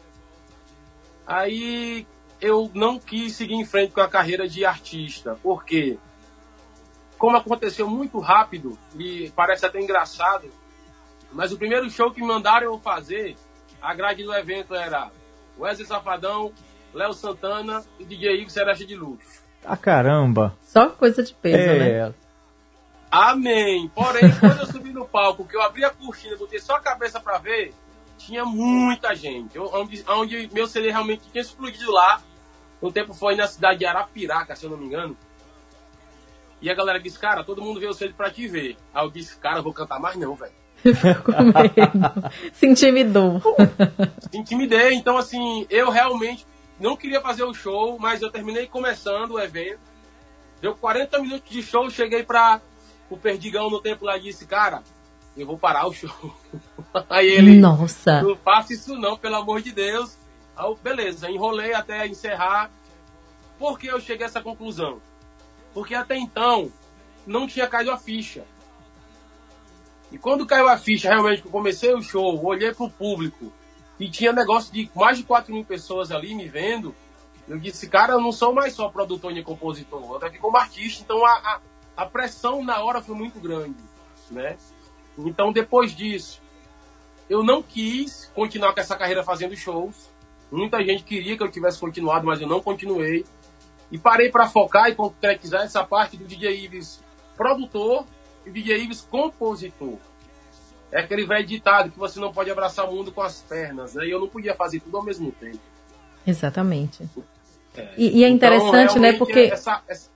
Aí 1.26 2.06
eu 2.40 2.70
não 2.74 3.00
quis 3.00 3.36
seguir 3.36 3.54
em 3.56 3.66
frente 3.66 3.92
com 3.94 4.02
a 4.02 4.08
carreira 4.10 4.48
de 4.48 4.66
artista, 4.66 5.38
porque 5.44 5.98
como 7.18 7.38
aconteceu 7.38 7.88
muito 7.88 8.20
rápido 8.20 8.78
e 8.98 9.32
parece 9.36 9.66
até 9.66 9.80
engraçado, 9.80 10.50
mas 11.32 11.52
o 11.52 11.58
primeiro 11.58 11.90
show 11.90 12.12
que 12.12 12.20
me 12.22 12.28
mandaram 12.28 12.66
eu 12.68 12.80
fazer, 12.80 13.36
a 13.82 13.94
grade 13.94 14.24
do 14.24 14.34
evento 14.34 14.74
era 14.76 15.12
Wesley 15.58 15.88
Safadão, 15.88 16.52
Léo 16.94 17.14
Santana 17.14 17.84
e 18.00 18.04
DJ 18.04 18.42
Ivo 18.42 18.50
Sereste 18.50 18.86
de 18.86 18.96
Luz. 18.96 19.42
Ah, 19.64 19.78
caramba. 19.78 20.58
Só 20.64 20.90
coisa 20.90 21.22
de 21.24 21.34
peso, 21.34 21.58
É. 21.58 22.08
né? 22.10 22.14
Amém. 23.12 23.90
Porém, 23.94 24.32
quando 24.40 24.60
eu 24.60 24.66
subi 24.66 24.92
no 24.92 25.06
palco, 25.06 25.46
que 25.46 25.56
eu 25.56 25.62
abri 25.62 25.84
a 25.84 25.90
cortina, 25.90 26.38
botei 26.38 26.60
só 26.60 26.76
a 26.76 26.80
cabeça 26.80 27.20
pra 27.20 27.38
ver, 27.38 27.74
tinha 28.18 28.46
muita 28.46 29.14
gente. 29.16 29.56
Eu- 29.58 29.70
onde, 29.74 30.04
onde 30.08 30.50
meu 30.54 30.66
CD 30.68 30.90
realmente 30.92 31.24
tinha 31.32 31.42
explodido 31.42 31.92
lá. 31.92 32.22
O 32.82 32.92
tempo 32.92 33.14
foi 33.14 33.36
na 33.36 33.48
cidade 33.48 33.80
de 33.80 33.86
Arapiraca, 33.86 34.56
se 34.56 34.64
eu 34.66 34.70
não 34.72 34.78
me 34.78 34.86
engano. 34.86 35.16
E 36.62 36.70
a 36.70 36.74
galera 36.74 37.00
disse, 37.00 37.20
cara, 37.20 37.44
todo 37.44 37.62
mundo 37.62 37.80
veio 37.80 37.94
cedo 37.94 38.14
pra 38.14 38.30
te 38.32 38.48
ver. 38.48 38.78
Aí 38.94 39.04
eu 39.06 39.10
disse, 39.12 39.36
cara, 39.38 39.60
eu 39.60 39.64
vou 39.64 39.74
cantar 39.74 40.00
mais 40.00 40.16
não, 40.16 40.36
velho. 40.36 40.52
Com 41.24 41.44
medo. 41.44 42.32
Se 42.54 42.66
intimidou. 42.66 43.40
Intimidei, 44.34 44.94
então 44.94 45.18
assim, 45.18 45.66
eu 45.70 45.90
realmente 45.92 46.46
não 46.80 46.96
queria 46.98 47.22
fazer 47.22 47.44
o 47.44 47.54
show, 47.54 48.00
mas 48.00 48.22
eu 48.22 48.32
terminei 48.32 48.66
começando 48.68 49.32
o 49.32 49.40
evento. 49.40 49.80
Deu 50.60 50.76
40 50.76 51.20
minutos 51.20 51.50
de 51.52 51.62
show, 51.62 51.88
cheguei 51.90 52.24
pra 52.24 52.60
o 53.12 53.18
Perdigão 53.18 53.70
no 53.70 53.82
tempo 53.82 54.06
lá 54.06 54.18
disse, 54.18 54.46
cara, 54.46 54.82
eu 55.36 55.46
vou 55.46 55.58
parar 55.58 55.86
o 55.86 55.94
show. 55.94 56.10
Aí 57.10 57.28
ele, 57.28 57.60
Nossa. 57.60 58.22
não 58.22 58.36
faça 58.36 58.74
isso 58.74 58.96
não, 58.96 59.18
pelo 59.18 59.36
amor 59.36 59.62
de 59.62 59.72
Deus. 59.72 60.18
Aí 60.56 60.66
eu, 60.66 60.76
beleza, 60.76 61.30
enrolei 61.30 61.74
até 61.74 62.08
encerrar. 62.08 62.72
Por 63.60 63.78
que 63.78 63.88
eu 63.88 64.00
cheguei 64.00 64.26
a 64.26 64.30
essa 64.30 64.42
conclusão? 64.42 65.02
Porque 65.74 65.94
até 65.94 66.18
então 66.18 66.72
não 67.28 67.48
tinha 67.48 67.68
caído 67.68 67.92
a 67.92 67.98
ficha. 67.98 68.44
E 70.12 70.18
quando 70.18 70.46
caiu 70.46 70.68
a 70.68 70.78
ficha, 70.78 71.10
realmente, 71.10 71.42
que 71.42 71.48
eu 71.48 71.52
comecei 71.52 71.94
o 71.94 72.02
show, 72.02 72.44
olhei 72.44 72.74
pro 72.74 72.90
público 72.90 73.52
e 74.00 74.10
tinha 74.10 74.34
negócio 74.34 74.74
de 74.74 74.90
mais 74.96 75.18
de 75.18 75.24
4 75.24 75.54
mil 75.54 75.64
pessoas 75.64 76.12
ali 76.12 76.34
me 76.34 76.48
vendo, 76.48 76.94
eu 77.48 77.58
disse, 77.58 77.88
cara, 77.88 78.14
eu 78.14 78.22
não 78.22 78.32
sou 78.32 78.54
mais 78.54 78.74
só 78.74 78.90
produtor 78.90 79.36
e 79.36 79.44
compositor, 79.44 80.02
eu 80.02 80.20
tô 80.20 80.26
aqui 80.26 80.38
como 80.38 80.58
artista, 80.58 81.04
então 81.04 81.26
a, 81.26 81.32
a, 81.32 81.60
a 82.02 82.06
pressão 82.06 82.64
na 82.64 82.84
hora 82.84 83.02
foi 83.02 83.16
muito 83.16 83.40
grande, 83.40 83.76
né? 84.30 84.58
Então, 85.18 85.52
depois 85.52 85.96
disso, 85.96 86.42
eu 87.30 87.44
não 87.44 87.62
quis 87.62 88.32
continuar 88.34 88.74
com 88.74 88.80
essa 88.80 88.96
carreira 88.96 89.24
fazendo 89.24 89.56
shows. 89.56 90.10
Muita 90.52 90.84
gente 90.84 91.04
queria 91.04 91.38
que 91.38 91.44
eu 91.44 91.52
tivesse 91.52 91.80
continuado, 91.80 92.26
mas 92.26 92.42
eu 92.42 92.48
não 92.48 92.60
continuei. 92.62 93.24
E 93.92 93.98
parei 93.98 94.30
para 94.30 94.48
focar 94.48 94.90
e 94.90 94.96
concretizar 94.96 95.62
essa 95.64 95.84
parte 95.84 96.18
do 96.18 96.26
DJ 96.26 96.66
Ives 96.66 97.02
produtor 97.38 98.06
e 98.46 98.50
DJ 98.52 98.84
Ives 98.84 99.02
compositor. 99.02 99.98
É 100.92 101.00
aquele 101.02 101.26
velho 101.26 101.46
ditado 101.46 101.92
que 101.92 102.00
você 102.00 102.20
não 102.20 102.34
pode 102.34 102.50
abraçar 102.50 102.90
o 102.90 102.94
mundo 102.94 103.12
com 103.12 103.22
as 103.22 103.42
pernas, 103.44 103.94
né? 103.94 104.06
E 104.06 104.12
eu 104.12 104.20
não 104.20 104.28
podia 104.28 104.56
fazer 104.56 104.80
tudo 104.80 104.98
ao 104.98 105.04
mesmo 105.04 105.32
tempo. 105.32 105.60
Exatamente. 106.26 107.08
É. 107.76 107.94
E, 107.98 108.20
e 108.20 108.24
é 108.24 108.30
interessante, 108.30 108.98
né? 109.00 109.12
realmente, 109.12 109.18
Porque 109.18 109.40
essa- 109.54 109.82
essa- 109.88 110.10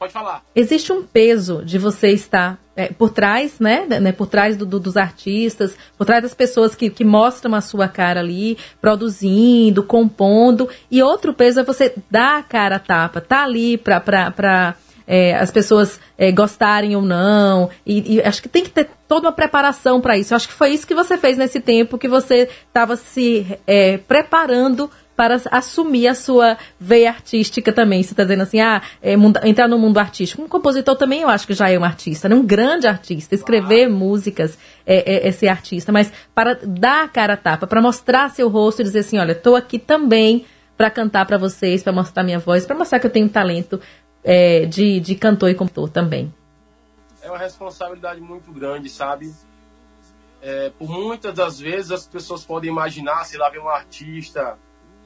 Pode 0.00 0.12
falar. 0.14 0.42
existe 0.56 0.90
um 0.92 1.02
peso 1.04 1.62
de 1.62 1.78
você 1.78 2.08
estar 2.08 2.58
é, 2.74 2.86
por 2.88 3.10
trás, 3.10 3.60
né, 3.60 3.84
né, 3.86 4.10
por 4.12 4.26
trás 4.26 4.56
do- 4.56 4.64
do- 4.64 4.80
dos 4.80 4.96
artistas, 4.96 5.76
por 5.98 6.06
trás 6.06 6.22
das 6.22 6.32
pessoas 6.32 6.74
que, 6.74 6.88
que 6.88 7.04
mostram 7.04 7.54
a 7.54 7.60
sua 7.60 7.86
cara 7.86 8.20
ali, 8.20 8.56
produzindo, 8.80 9.82
compondo, 9.82 10.68
e 10.90 11.02
outro 11.02 11.34
peso 11.34 11.60
é 11.60 11.62
você 11.62 11.94
dar 12.10 12.38
a 12.38 12.42
cara 12.42 12.76
a 12.76 12.78
tapa, 12.78 13.20
tá 13.20 13.42
ali 13.44 13.76
pra, 13.76 14.00
pra, 14.00 14.30
pra 14.30 14.74
é, 15.06 15.34
as 15.34 15.50
pessoas 15.50 16.00
é, 16.16 16.30
gostarem 16.32 16.94
ou 16.96 17.02
não, 17.02 17.68
e, 17.84 18.14
e 18.16 18.22
acho 18.22 18.40
que 18.40 18.48
tem 18.48 18.62
que 18.64 18.70
ter 18.70 18.88
toda 19.08 19.26
uma 19.26 19.32
preparação 19.32 20.00
para 20.00 20.16
isso. 20.16 20.32
Eu 20.32 20.36
acho 20.36 20.46
que 20.48 20.54
foi 20.54 20.70
isso 20.70 20.86
que 20.86 20.94
você 20.94 21.18
fez 21.18 21.36
nesse 21.36 21.60
tempo 21.60 21.98
que 21.98 22.06
você 22.08 22.48
estava 22.68 22.94
se 22.96 23.58
é, 23.66 23.98
preparando 23.98 24.88
para 25.20 25.38
assumir 25.50 26.08
a 26.08 26.14
sua 26.14 26.56
veia 26.78 27.10
artística 27.10 27.70
também. 27.74 28.02
Você 28.02 28.14
está 28.14 28.22
dizendo 28.22 28.42
assim, 28.42 28.58
ah, 28.58 28.80
é, 29.02 29.12
entrar 29.44 29.68
no 29.68 29.78
mundo 29.78 29.98
artístico. 29.98 30.40
Um 30.40 30.48
compositor 30.48 30.96
também 30.96 31.20
eu 31.20 31.28
acho 31.28 31.46
que 31.46 31.52
já 31.52 31.68
é 31.68 31.78
um 31.78 31.84
artista, 31.84 32.26
né? 32.26 32.34
um 32.34 32.42
grande 32.42 32.86
artista. 32.86 33.34
Escrever 33.34 33.86
músicas 33.86 34.56
é, 34.86 35.26
é- 35.26 35.28
é 35.28 35.30
ser 35.30 35.48
artista, 35.48 35.92
mas 35.92 36.10
para 36.34 36.58
dar 36.64 37.04
a 37.04 37.08
cara 37.08 37.34
a 37.34 37.36
tapa, 37.36 37.66
para 37.66 37.82
mostrar 37.82 38.30
seu 38.30 38.48
rosto 38.48 38.80
e 38.80 38.84
dizer 38.84 39.00
assim, 39.00 39.18
olha, 39.18 39.32
estou 39.32 39.56
aqui 39.56 39.78
também 39.78 40.46
para 40.74 40.90
cantar 40.90 41.26
para 41.26 41.36
vocês, 41.36 41.82
para 41.82 41.92
mostrar 41.92 42.22
minha 42.22 42.38
voz, 42.38 42.64
para 42.64 42.74
mostrar 42.74 42.98
que 42.98 43.06
eu 43.06 43.10
tenho 43.10 43.28
talento 43.28 43.78
é, 44.24 44.64
de, 44.64 45.00
de 45.00 45.14
cantor 45.16 45.50
e 45.50 45.54
compositor 45.54 45.90
também. 45.90 46.32
é 47.20 47.28
uma 47.28 47.36
responsabilidade 47.36 48.22
muito 48.22 48.50
grande, 48.50 48.88
sabe? 48.88 49.30
É, 50.40 50.70
por 50.78 50.88
muitas 50.88 51.34
das 51.34 51.60
vezes 51.60 51.90
as 51.90 52.06
pessoas 52.08 52.42
podem 52.42 52.70
imaginar, 52.70 53.22
sei 53.26 53.38
lá, 53.38 53.50
ver 53.50 53.58
um 53.60 53.68
artista 53.68 54.56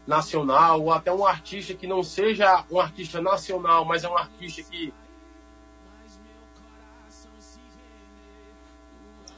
nacional 0.07 0.83
ou 0.83 0.93
até 0.93 1.13
um 1.13 1.27
artista 1.27 1.75
que 1.75 1.87
não 1.87 2.03
seja 2.03 2.65
um 2.71 2.79
artista 2.79 3.21
nacional, 3.21 3.85
mas 3.85 4.05
é 4.05 4.09
um 4.09 4.17
artista 4.17 4.63
que 4.63 4.93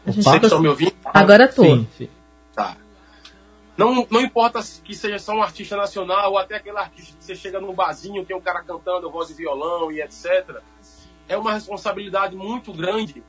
A 0.07 0.11
gente 0.13 0.23
Vocês 0.23 0.41
tá- 0.41 0.47
estão 0.47 0.61
me 0.61 0.69
ouvindo? 0.69 0.95
Agora 1.05 1.49
tô. 1.49 1.65
Sim, 1.65 1.89
sim. 1.99 2.09
Tá. 2.55 2.77
Não, 3.77 4.07
não 4.09 4.21
importa 4.21 4.61
que 4.85 4.95
seja 4.95 5.19
só 5.19 5.35
um 5.35 5.43
artista 5.43 5.77
nacional 5.77 6.31
ou 6.31 6.39
até 6.39 6.55
aquele 6.57 6.79
artista 6.79 7.17
que 7.19 7.25
você 7.25 7.35
chega 7.35 7.61
num 7.61 7.75
barzinho, 7.75 8.25
tem 8.25 8.37
um 8.37 8.41
cara 8.41 8.63
cantando 8.63 9.11
voz 9.11 9.31
e 9.31 9.35
violão 9.35 9.91
e 9.91 10.01
etc. 10.01 10.61
É 11.29 11.37
uma 11.37 11.53
responsabilidade 11.53 12.37
muito 12.37 12.73
grande, 12.73 13.23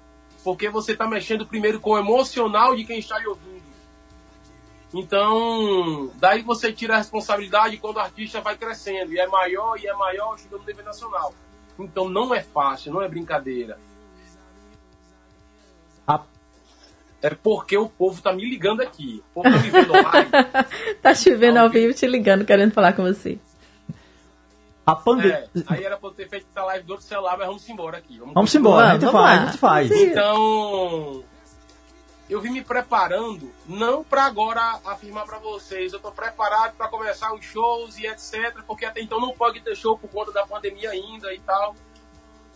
porque 0.44 0.70
você 0.70 0.92
está 0.92 1.08
mexendo 1.08 1.48
primeiro 1.48 1.80
com 1.80 1.92
o 1.92 1.98
emocional 1.98 2.76
de 2.76 2.86
quem 2.86 3.00
está 3.00 3.18
lhe 3.18 3.28
ouvindo. 3.28 3.57
Então, 4.94 6.12
daí 6.16 6.42
você 6.42 6.72
tira 6.72 6.96
a 6.96 6.98
responsabilidade 6.98 7.78
quando 7.78 7.98
o 7.98 8.00
artista 8.00 8.42
vai 8.42 8.58
crescendo, 8.58 9.14
e 9.14 9.20
é 9.20 9.28
maior, 9.28 9.78
e 9.78 9.88
é 9.88 9.94
maior, 9.94 10.38
chegando 10.40 10.62
no 10.62 10.66
nível 10.66 10.86
nacional. 10.86 11.34
Então 11.78 12.10
não 12.10 12.34
é 12.34 12.42
fácil, 12.42 12.94
não 12.94 13.02
é 13.02 13.08
brincadeira. 13.08 13.78
É 17.22 17.32
porque 17.32 17.76
o 17.78 17.90
povo 17.90 18.22
tá 18.22 18.32
me 18.32 18.48
ligando 18.48 18.82
aqui. 18.82 19.24
O 19.34 19.42
povo 19.42 19.56
tá 19.56 19.62
me 19.62 19.70
vendo 19.70 19.92
online. 19.92 20.30
tá 21.02 21.14
te 21.14 21.36
vendo 21.36 21.58
ao 21.58 21.70
vivo, 21.70 21.94
te 21.94 22.06
ligando, 22.06 22.46
querendo 22.46 22.72
falar 22.72 22.94
com 22.94 23.04
você. 23.04 23.40
A 24.86 24.96
pandemia. 24.96 25.50
É, 25.56 25.64
aí 25.68 25.84
era 25.84 25.98
pra 25.98 26.10
eu 26.10 26.14
ter 26.14 26.30
feito 26.30 26.46
essa 26.50 26.64
live 26.66 26.86
do 26.86 26.92
outro 26.92 27.06
celular, 27.06 27.38
mas 27.38 27.48
vamos 27.48 27.68
embora 27.68 27.98
aqui. 27.98 28.20
Vamos 28.20 28.56
embora, 28.56 28.90
a 28.90 28.94
gente 28.94 29.06
Vamos 29.06 29.20
faz, 29.20 29.38
lá. 29.38 29.44
a 29.44 29.46
gente 29.48 29.58
faz. 29.58 29.92
Então, 29.92 31.24
eu 32.30 32.42
vim 32.42 32.52
me 32.52 32.62
preparando, 32.62 33.54
não 33.66 34.04
para 34.04 34.26
agora 34.26 34.80
afirmar 34.84 35.26
para 35.26 35.40
vocês, 35.40 35.94
eu 35.94 36.00
tô 36.00 36.12
preparado 36.12 36.76
para 36.76 36.90
começar 36.90 37.34
os 37.34 37.46
shows 37.46 37.98
e 37.98 38.06
etc, 38.06 38.64
porque 38.66 38.86
até 38.86 39.02
então 39.02 39.20
não 39.20 39.32
pode 39.32 39.62
ter 39.62 39.76
show 39.76 39.98
por 39.98 40.10
conta 40.10 40.32
da 40.32 40.46
pandemia 40.46 40.92
ainda 40.92 41.34
e 41.34 41.40
tal. 41.40 41.76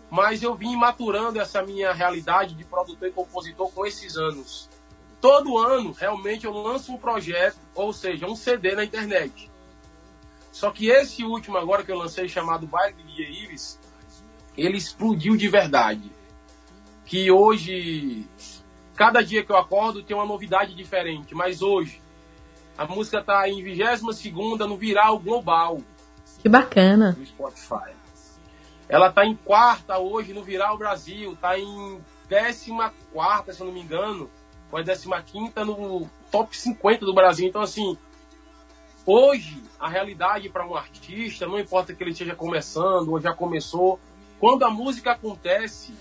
Mas 0.09 0.43
eu 0.43 0.53
vim 0.53 0.75
maturando 0.75 1.39
essa 1.39 1.63
minha 1.63 1.93
realidade 1.93 2.53
de 2.53 2.65
produtor 2.65 3.07
e 3.07 3.11
compositor 3.13 3.71
com 3.71 3.85
esses 3.85 4.17
anos. 4.17 4.69
Todo 5.21 5.57
ano, 5.57 5.93
realmente, 5.93 6.45
eu 6.45 6.51
lanço 6.51 6.91
um 6.91 6.97
projeto, 6.97 7.57
ou 7.73 7.93
seja, 7.93 8.27
um 8.27 8.35
CD 8.35 8.75
na 8.75 8.83
internet. 8.83 9.49
Só 10.51 10.69
que 10.69 10.89
esse 10.89 11.23
último 11.23 11.57
agora 11.57 11.83
que 11.83 11.91
eu 11.91 11.97
lancei, 11.97 12.27
chamado 12.27 12.67
Baile 12.67 12.95
de 12.95 13.03
DJ 13.03 13.43
Ives, 13.43 13.79
ele 14.57 14.77
explodiu 14.77 15.37
de 15.37 15.47
verdade. 15.47 16.11
Que 17.05 17.31
hoje, 17.31 18.27
cada 18.95 19.23
dia 19.23 19.43
que 19.43 19.51
eu 19.51 19.57
acordo 19.57 20.03
tem 20.03 20.15
uma 20.15 20.25
novidade 20.25 20.75
diferente. 20.75 21.33
Mas 21.33 21.61
hoje, 21.61 22.01
a 22.77 22.85
música 22.85 23.19
está 23.19 23.47
em 23.49 23.61
22 23.61 24.59
no 24.59 24.77
Viral 24.77 25.19
Global 25.19 25.79
Que 26.41 26.49
bacana. 26.49 27.13
do 27.13 27.25
Spotify. 27.25 27.91
Ela 28.87 29.11
tá 29.11 29.25
em 29.25 29.35
quarta 29.35 29.97
hoje 29.99 30.33
no 30.33 30.43
Viral 30.43 30.77
Brasil, 30.77 31.37
tá 31.39 31.57
em 31.57 32.01
décima 32.27 32.93
quarta, 33.13 33.53
se 33.53 33.61
eu 33.61 33.67
não 33.67 33.73
me 33.73 33.81
engano, 33.81 34.29
ou 34.71 34.79
é 34.79 34.83
décima 34.83 35.21
quinta 35.21 35.63
no 35.63 36.09
top 36.29 36.57
50 36.57 37.05
do 37.05 37.13
Brasil. 37.13 37.47
Então, 37.47 37.61
assim, 37.61 37.97
hoje, 39.05 39.61
a 39.79 39.87
realidade 39.87 40.49
para 40.49 40.65
um 40.65 40.75
artista, 40.75 41.45
não 41.45 41.59
importa 41.59 41.93
que 41.93 42.03
ele 42.03 42.11
esteja 42.11 42.35
começando 42.35 43.09
ou 43.09 43.19
já 43.19 43.33
começou, 43.33 43.99
quando 44.39 44.63
a 44.63 44.69
música 44.69 45.11
acontece, 45.11 45.93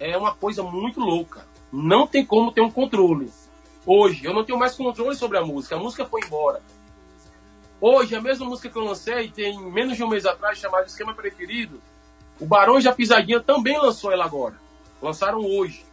é 0.00 0.16
uma 0.16 0.34
coisa 0.34 0.62
muito 0.62 1.00
louca. 1.00 1.46
Não 1.72 2.06
tem 2.06 2.24
como 2.24 2.52
ter 2.52 2.60
um 2.60 2.70
controle. 2.70 3.30
Hoje, 3.84 4.24
eu 4.24 4.34
não 4.34 4.44
tenho 4.44 4.58
mais 4.58 4.74
controle 4.74 5.14
sobre 5.14 5.38
a 5.38 5.44
música, 5.44 5.76
a 5.76 5.78
música 5.78 6.04
foi 6.04 6.20
embora. 6.24 6.62
Hoje, 7.80 8.14
a 8.14 8.20
mesma 8.20 8.46
música 8.46 8.68
que 8.68 8.76
eu 8.76 8.84
lancei, 8.84 9.30
tem 9.30 9.58
menos 9.70 9.96
de 9.96 10.02
um 10.02 10.08
mês 10.08 10.26
atrás, 10.26 10.58
chamada 10.58 10.86
Esquema 10.86 11.14
Preferido, 11.14 11.80
o 12.40 12.46
Barões 12.46 12.84
da 12.84 12.92
Pisadinha 12.92 13.40
também 13.40 13.78
lançou 13.78 14.12
ela 14.12 14.24
agora. 14.24 14.56
Lançaram 15.00 15.40
hoje. 15.40 15.84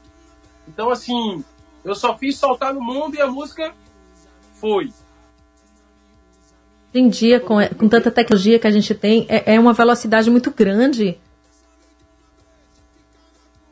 Então, 0.67 0.89
assim, 0.89 1.43
eu 1.83 1.93
só 1.93 2.17
fiz 2.17 2.37
soltar 2.37 2.73
no 2.73 2.81
mundo 2.81 3.15
e 3.15 3.21
a 3.21 3.27
música 3.27 3.73
foi. 4.53 4.91
Hoje 6.93 7.03
em 7.03 7.09
dia, 7.09 7.39
com, 7.39 7.55
com 7.77 7.89
tanta 7.89 8.09
tecnologia 8.09 8.57
que 8.57 8.67
a 8.67 8.71
gente 8.71 8.95
tem, 8.95 9.25
é, 9.29 9.55
é 9.55 9.59
uma 9.59 9.73
velocidade 9.73 10.29
muito 10.31 10.49
grande. 10.49 11.19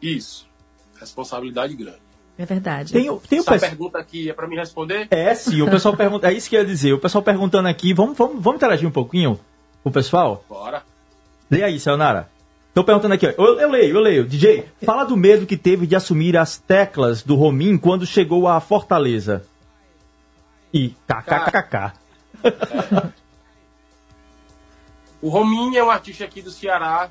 Isso. 0.02 0.46
Responsabilidade 1.04 1.76
grande. 1.76 1.98
É 2.38 2.46
verdade. 2.46 2.94
Tem, 2.94 3.10
o- 3.10 3.18
tem 3.18 3.40
Essa 3.40 3.52
pessoal. 3.52 3.70
pergunta 3.72 3.98
aqui 4.00 4.30
é 4.30 4.34
para 4.34 4.48
me 4.48 4.56
responder? 4.56 5.08
É, 5.12 5.36
sim, 5.36 5.62
o 5.62 5.70
pessoal 5.70 5.96
pergunta. 5.96 6.28
É 6.28 6.34
isso 6.34 6.50
que 6.50 6.56
eu 6.56 6.62
ia 6.62 6.66
dizer. 6.66 6.92
O 6.94 7.00
pessoal 7.00 7.24
perguntando 7.24 7.68
aqui. 7.68 7.94
Vamos, 7.94 8.18
vamos, 8.18 8.42
vamos 8.42 8.58
interagir 8.58 8.88
um 8.88 8.92
pouquinho 8.92 9.40
com 9.84 9.90
o 9.90 9.94
pessoal? 9.94 10.44
Bora. 10.50 10.82
Lê 11.52 11.64
aí, 11.64 11.80
Sayonara. 11.80 12.28
Tô 12.74 12.84
perguntando 12.84 13.14
aqui, 13.14 13.28
ó. 13.28 13.30
Eu, 13.38 13.60
eu 13.60 13.70
leio, 13.70 13.96
eu 13.98 14.02
leio. 14.02 14.26
DJ, 14.26 14.66
fala 14.84 15.04
do 15.04 15.16
medo 15.16 15.46
que 15.46 15.56
teve 15.56 15.86
de 15.86 15.96
assumir 15.96 16.36
as 16.36 16.58
teclas 16.58 17.22
do 17.22 17.36
Romin 17.36 17.78
quando 17.78 18.04
chegou 18.06 18.48
a 18.48 18.60
Fortaleza. 18.60 19.46
E 20.74 20.90
kkkk. 21.08 21.94
O 25.22 25.30
Rominho 25.30 25.78
é 25.78 25.84
um 25.84 25.90
artista 25.92 26.26
aqui 26.26 26.42
do 26.42 26.50
Ceará 26.52 27.10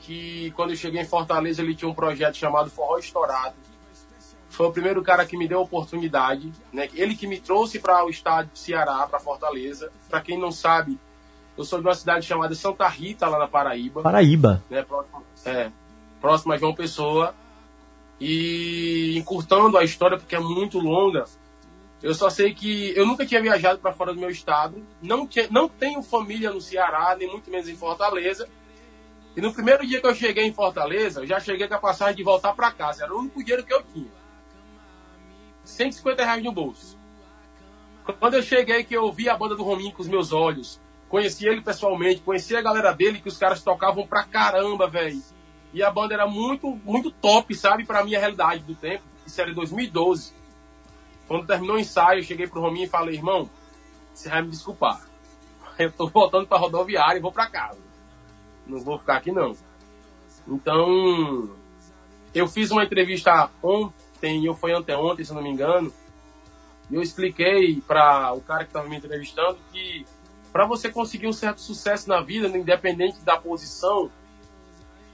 que 0.00 0.50
quando 0.52 0.70
eu 0.70 0.76
cheguei 0.76 1.00
em 1.00 1.06
Fortaleza 1.06 1.62
ele 1.62 1.74
tinha 1.74 1.88
um 1.88 1.94
projeto 1.94 2.36
chamado 2.36 2.70
Forró 2.70 2.98
Estourado. 2.98 3.54
Foi 4.48 4.66
o 4.66 4.72
primeiro 4.72 5.02
cara 5.02 5.24
que 5.24 5.36
me 5.36 5.46
deu 5.46 5.58
a 5.58 5.62
oportunidade, 5.62 6.52
né? 6.72 6.88
Ele 6.94 7.14
que 7.14 7.26
me 7.26 7.38
trouxe 7.38 7.78
para 7.78 8.04
o 8.04 8.10
estado 8.10 8.48
do 8.50 8.58
Ceará, 8.58 9.06
para 9.06 9.20
Fortaleza. 9.20 9.92
Para 10.08 10.20
quem 10.20 10.38
não 10.38 10.50
sabe, 10.50 10.98
eu 11.56 11.64
sou 11.64 11.80
de 11.80 11.86
uma 11.86 11.94
cidade 11.94 12.26
chamada 12.26 12.54
Santa 12.54 12.88
Rita, 12.88 13.28
lá 13.28 13.38
na 13.38 13.46
Paraíba. 13.46 14.02
Paraíba. 14.02 14.62
Né? 14.68 14.82
Próximo, 14.82 15.22
é, 15.44 15.70
próximo 16.20 16.52
a 16.52 16.56
João 16.56 16.74
Pessoa. 16.74 17.34
E 18.20 19.16
encurtando 19.16 19.78
a 19.78 19.84
história, 19.84 20.18
porque 20.18 20.34
é 20.34 20.40
muito 20.40 20.80
longa, 20.80 21.24
eu 22.02 22.14
só 22.14 22.30
sei 22.30 22.54
que 22.54 22.92
eu 22.96 23.04
nunca 23.04 23.26
tinha 23.26 23.42
viajado 23.42 23.80
para 23.80 23.92
fora 23.92 24.14
do 24.14 24.20
meu 24.20 24.30
estado, 24.30 24.84
não, 25.02 25.26
tinha, 25.26 25.48
não 25.50 25.68
tenho 25.68 26.02
família 26.02 26.52
no 26.52 26.60
Ceará, 26.60 27.16
nem 27.18 27.28
muito 27.28 27.50
menos 27.50 27.68
em 27.68 27.76
Fortaleza. 27.76 28.48
E 29.38 29.40
no 29.40 29.54
primeiro 29.54 29.86
dia 29.86 30.00
que 30.00 30.06
eu 30.08 30.16
cheguei 30.16 30.46
em 30.46 30.52
Fortaleza, 30.52 31.20
eu 31.20 31.26
já 31.28 31.38
cheguei 31.38 31.68
com 31.68 31.74
a 31.74 31.78
passagem 31.78 32.16
de 32.16 32.24
voltar 32.24 32.52
para 32.54 32.72
casa. 32.72 33.04
Era 33.04 33.14
o 33.14 33.20
único 33.20 33.38
dinheiro 33.38 33.64
que 33.64 33.72
eu 33.72 33.84
tinha. 33.84 34.10
150 35.62 36.24
reais 36.24 36.42
no 36.42 36.50
bolso. 36.50 36.98
Quando 38.18 38.34
eu 38.34 38.42
cheguei, 38.42 38.82
que 38.82 38.96
eu 38.96 39.12
vi 39.12 39.28
a 39.28 39.36
banda 39.36 39.54
do 39.54 39.62
Rominho 39.62 39.92
com 39.92 40.02
os 40.02 40.08
meus 40.08 40.32
olhos, 40.32 40.80
conheci 41.08 41.46
ele 41.46 41.60
pessoalmente, 41.60 42.20
conheci 42.20 42.56
a 42.56 42.60
galera 42.60 42.90
dele, 42.90 43.20
que 43.20 43.28
os 43.28 43.38
caras 43.38 43.62
tocavam 43.62 44.04
pra 44.04 44.24
caramba, 44.24 44.88
velho. 44.88 45.22
E 45.72 45.84
a 45.84 45.90
banda 45.92 46.14
era 46.14 46.26
muito, 46.26 46.74
muito 46.84 47.12
top, 47.12 47.54
sabe, 47.54 47.84
pra 47.84 48.02
minha 48.02 48.18
realidade 48.18 48.64
do 48.64 48.74
tempo. 48.74 49.04
Isso 49.24 49.40
era 49.40 49.52
em 49.52 49.54
2012. 49.54 50.32
Quando 51.28 51.46
terminou 51.46 51.76
o 51.76 51.78
ensaio, 51.78 52.18
eu 52.18 52.24
cheguei 52.24 52.48
pro 52.48 52.60
Rominho 52.60 52.86
e 52.86 52.90
falei, 52.90 53.14
irmão, 53.14 53.48
você 54.12 54.28
vai 54.28 54.42
me 54.42 54.50
desculpar. 54.50 55.00
Eu 55.78 55.92
tô 55.92 56.08
voltando 56.08 56.48
pra 56.48 56.58
rodoviária 56.58 57.18
e 57.18 57.22
vou 57.22 57.30
pra 57.30 57.46
casa. 57.46 57.87
Não 58.68 58.78
vou 58.78 58.98
ficar 58.98 59.16
aqui, 59.16 59.32
não. 59.32 59.56
Então, 60.46 61.50
eu 62.34 62.46
fiz 62.46 62.70
uma 62.70 62.84
entrevista 62.84 63.50
ontem, 63.62 64.48
ou 64.48 64.54
foi 64.54 64.72
anteontem, 64.72 65.24
se 65.24 65.30
eu 65.30 65.36
não 65.36 65.42
me 65.42 65.50
engano, 65.50 65.92
e 66.90 66.94
eu 66.94 67.02
expliquei 67.02 67.80
para 67.86 68.32
o 68.32 68.40
cara 68.40 68.64
que 68.64 68.70
estava 68.70 68.88
me 68.88 68.96
entrevistando 68.96 69.58
que 69.72 70.06
para 70.52 70.64
você 70.66 70.90
conseguir 70.90 71.26
um 71.26 71.32
certo 71.32 71.60
sucesso 71.60 72.08
na 72.08 72.20
vida, 72.20 72.48
independente 72.48 73.20
da 73.20 73.36
posição, 73.36 74.10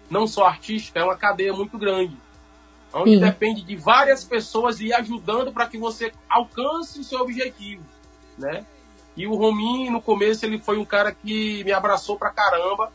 não 0.08 0.26
só 0.26 0.46
artística, 0.46 1.00
é 1.00 1.04
uma 1.04 1.16
cadeia 1.16 1.52
muito 1.52 1.76
grande. 1.76 2.16
Onde 2.92 3.16
Sim. 3.16 3.20
depende 3.20 3.62
de 3.62 3.74
várias 3.74 4.22
pessoas 4.22 4.78
lhe 4.78 4.92
ajudando 4.92 5.52
para 5.52 5.66
que 5.66 5.76
você 5.76 6.12
alcance 6.28 7.00
o 7.00 7.04
seu 7.04 7.20
objetivo, 7.20 7.82
né? 8.38 8.64
E 9.16 9.26
o 9.26 9.34
Rominho, 9.34 9.92
no 9.92 10.00
começo, 10.00 10.46
ele 10.46 10.58
foi 10.58 10.78
um 10.78 10.84
cara 10.84 11.12
que 11.12 11.64
me 11.64 11.72
abraçou 11.72 12.16
pra 12.16 12.30
caramba. 12.30 12.92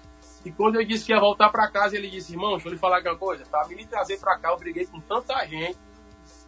E 0.50 0.52
quando 0.52 0.78
eu 0.78 0.84
disse 0.84 1.06
que 1.06 1.12
ia 1.12 1.20
voltar 1.20 1.48
pra 1.50 1.70
casa, 1.70 1.96
ele 1.96 2.10
disse, 2.10 2.34
irmão, 2.34 2.54
deixa 2.54 2.70
eu 2.70 2.72
lhe 2.72 2.80
falar 2.80 3.02
uma 3.02 3.16
coisa. 3.16 3.46
Pra 3.46 3.68
me 3.68 3.86
trazer 3.86 4.18
pra 4.18 4.36
cá, 4.36 4.50
eu 4.50 4.58
briguei 4.58 4.84
com 4.88 5.00
tanta 5.00 5.46
gente 5.46 5.78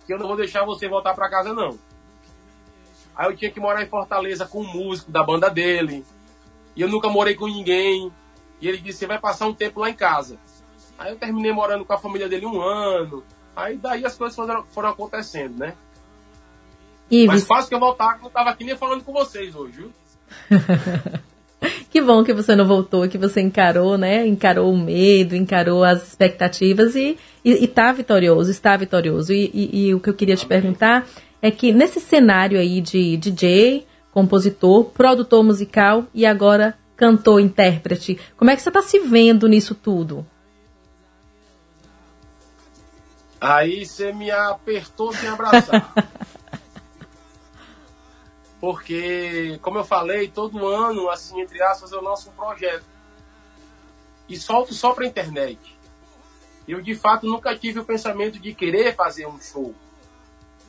que 0.07 0.11
eu 0.11 0.17
não 0.17 0.25
vou 0.25 0.35
deixar 0.35 0.65
você 0.65 0.89
voltar 0.89 1.13
pra 1.13 1.29
casa, 1.29 1.53
não. 1.53 1.77
Aí 3.15 3.27
eu 3.27 3.37
tinha 3.37 3.51
que 3.51 3.59
morar 3.59 3.83
em 3.83 3.87
Fortaleza 3.87 4.47
com 4.47 4.61
um 4.61 4.73
músico 4.73 5.11
da 5.11 5.21
banda 5.21 5.51
dele. 5.51 6.03
E 6.75 6.81
eu 6.81 6.89
nunca 6.89 7.09
morei 7.09 7.35
com 7.35 7.45
ninguém. 7.45 8.11
E 8.59 8.67
ele 8.67 8.79
disse, 8.79 8.97
você 8.97 9.05
vai 9.05 9.19
passar 9.19 9.45
um 9.45 9.53
tempo 9.53 9.79
lá 9.79 9.87
em 9.91 9.93
casa. 9.93 10.39
Aí 10.97 11.11
eu 11.11 11.19
terminei 11.19 11.53
morando 11.53 11.85
com 11.85 11.93
a 11.93 11.99
família 11.99 12.27
dele 12.27 12.47
um 12.47 12.59
ano. 12.59 13.23
Aí 13.55 13.77
daí 13.77 14.03
as 14.03 14.17
coisas 14.17 14.35
foram, 14.35 14.63
foram 14.63 14.89
acontecendo, 14.89 15.59
né? 15.59 15.75
Ives, 17.11 17.27
Mas 17.27 17.45
fácil 17.45 17.69
que 17.69 17.75
eu 17.75 17.79
voltar, 17.79 18.15
que 18.15 18.21
eu 18.21 18.23
não 18.23 18.31
tava 18.31 18.49
aqui 18.49 18.63
nem 18.63 18.75
falando 18.75 19.03
com 19.03 19.13
vocês 19.13 19.55
hoje, 19.55 19.73
viu? 19.73 19.93
que 21.89 22.01
bom 22.01 22.23
que 22.23 22.33
você 22.33 22.55
não 22.55 22.65
voltou, 22.65 23.07
que 23.07 23.17
você 23.17 23.41
encarou, 23.41 23.97
né? 23.97 24.25
Encarou 24.25 24.71
o 24.73 24.77
medo, 24.77 25.35
encarou 25.35 25.83
as 25.83 26.07
expectativas 26.07 26.95
e, 26.95 27.17
e, 27.45 27.63
e 27.63 27.67
tá 27.67 27.91
vitorioso, 27.91 28.49
está 28.49 28.75
vitorioso. 28.75 29.31
E, 29.33 29.51
e- 29.53 29.87
e 29.87 29.93
o 29.93 29.99
que 29.99 30.09
eu 30.09 30.13
queria 30.13 30.35
te 30.35 30.45
perguntar 30.45 31.07
é 31.41 31.51
que 31.51 31.71
nesse 31.71 31.99
cenário 31.99 32.59
aí 32.59 32.81
de 32.81 33.17
DJ, 33.17 33.85
compositor, 34.11 34.85
produtor 34.85 35.43
musical 35.43 36.05
e 36.13 36.25
agora 36.25 36.75
cantor, 36.95 37.39
intérprete, 37.39 38.17
como 38.37 38.51
é 38.51 38.55
que 38.55 38.61
você 38.61 38.69
tá 38.69 38.81
se 38.81 38.99
vendo 38.99 39.47
nisso 39.47 39.73
tudo? 39.73 40.25
Aí 43.39 43.85
você 43.85 44.13
me 44.13 44.29
apertou 44.29 45.11
sem 45.13 45.27
abraçar. 45.27 45.93
Porque, 48.61 49.57
como 49.63 49.79
eu 49.79 49.83
falei, 49.83 50.27
todo 50.27 50.67
ano, 50.67 51.09
assim, 51.09 51.41
entre 51.41 51.61
aspas, 51.63 51.91
eu 51.91 52.01
lanço 52.01 52.29
um 52.29 52.33
projeto. 52.33 52.85
E 54.29 54.37
solto 54.37 54.71
só 54.71 54.93
pra 54.93 55.07
internet. 55.07 55.75
Eu, 56.67 56.79
de 56.79 56.93
fato, 56.93 57.25
nunca 57.25 57.57
tive 57.57 57.79
o 57.79 57.83
pensamento 57.83 58.37
de 58.37 58.53
querer 58.53 58.95
fazer 58.95 59.25
um 59.25 59.41
show. 59.41 59.73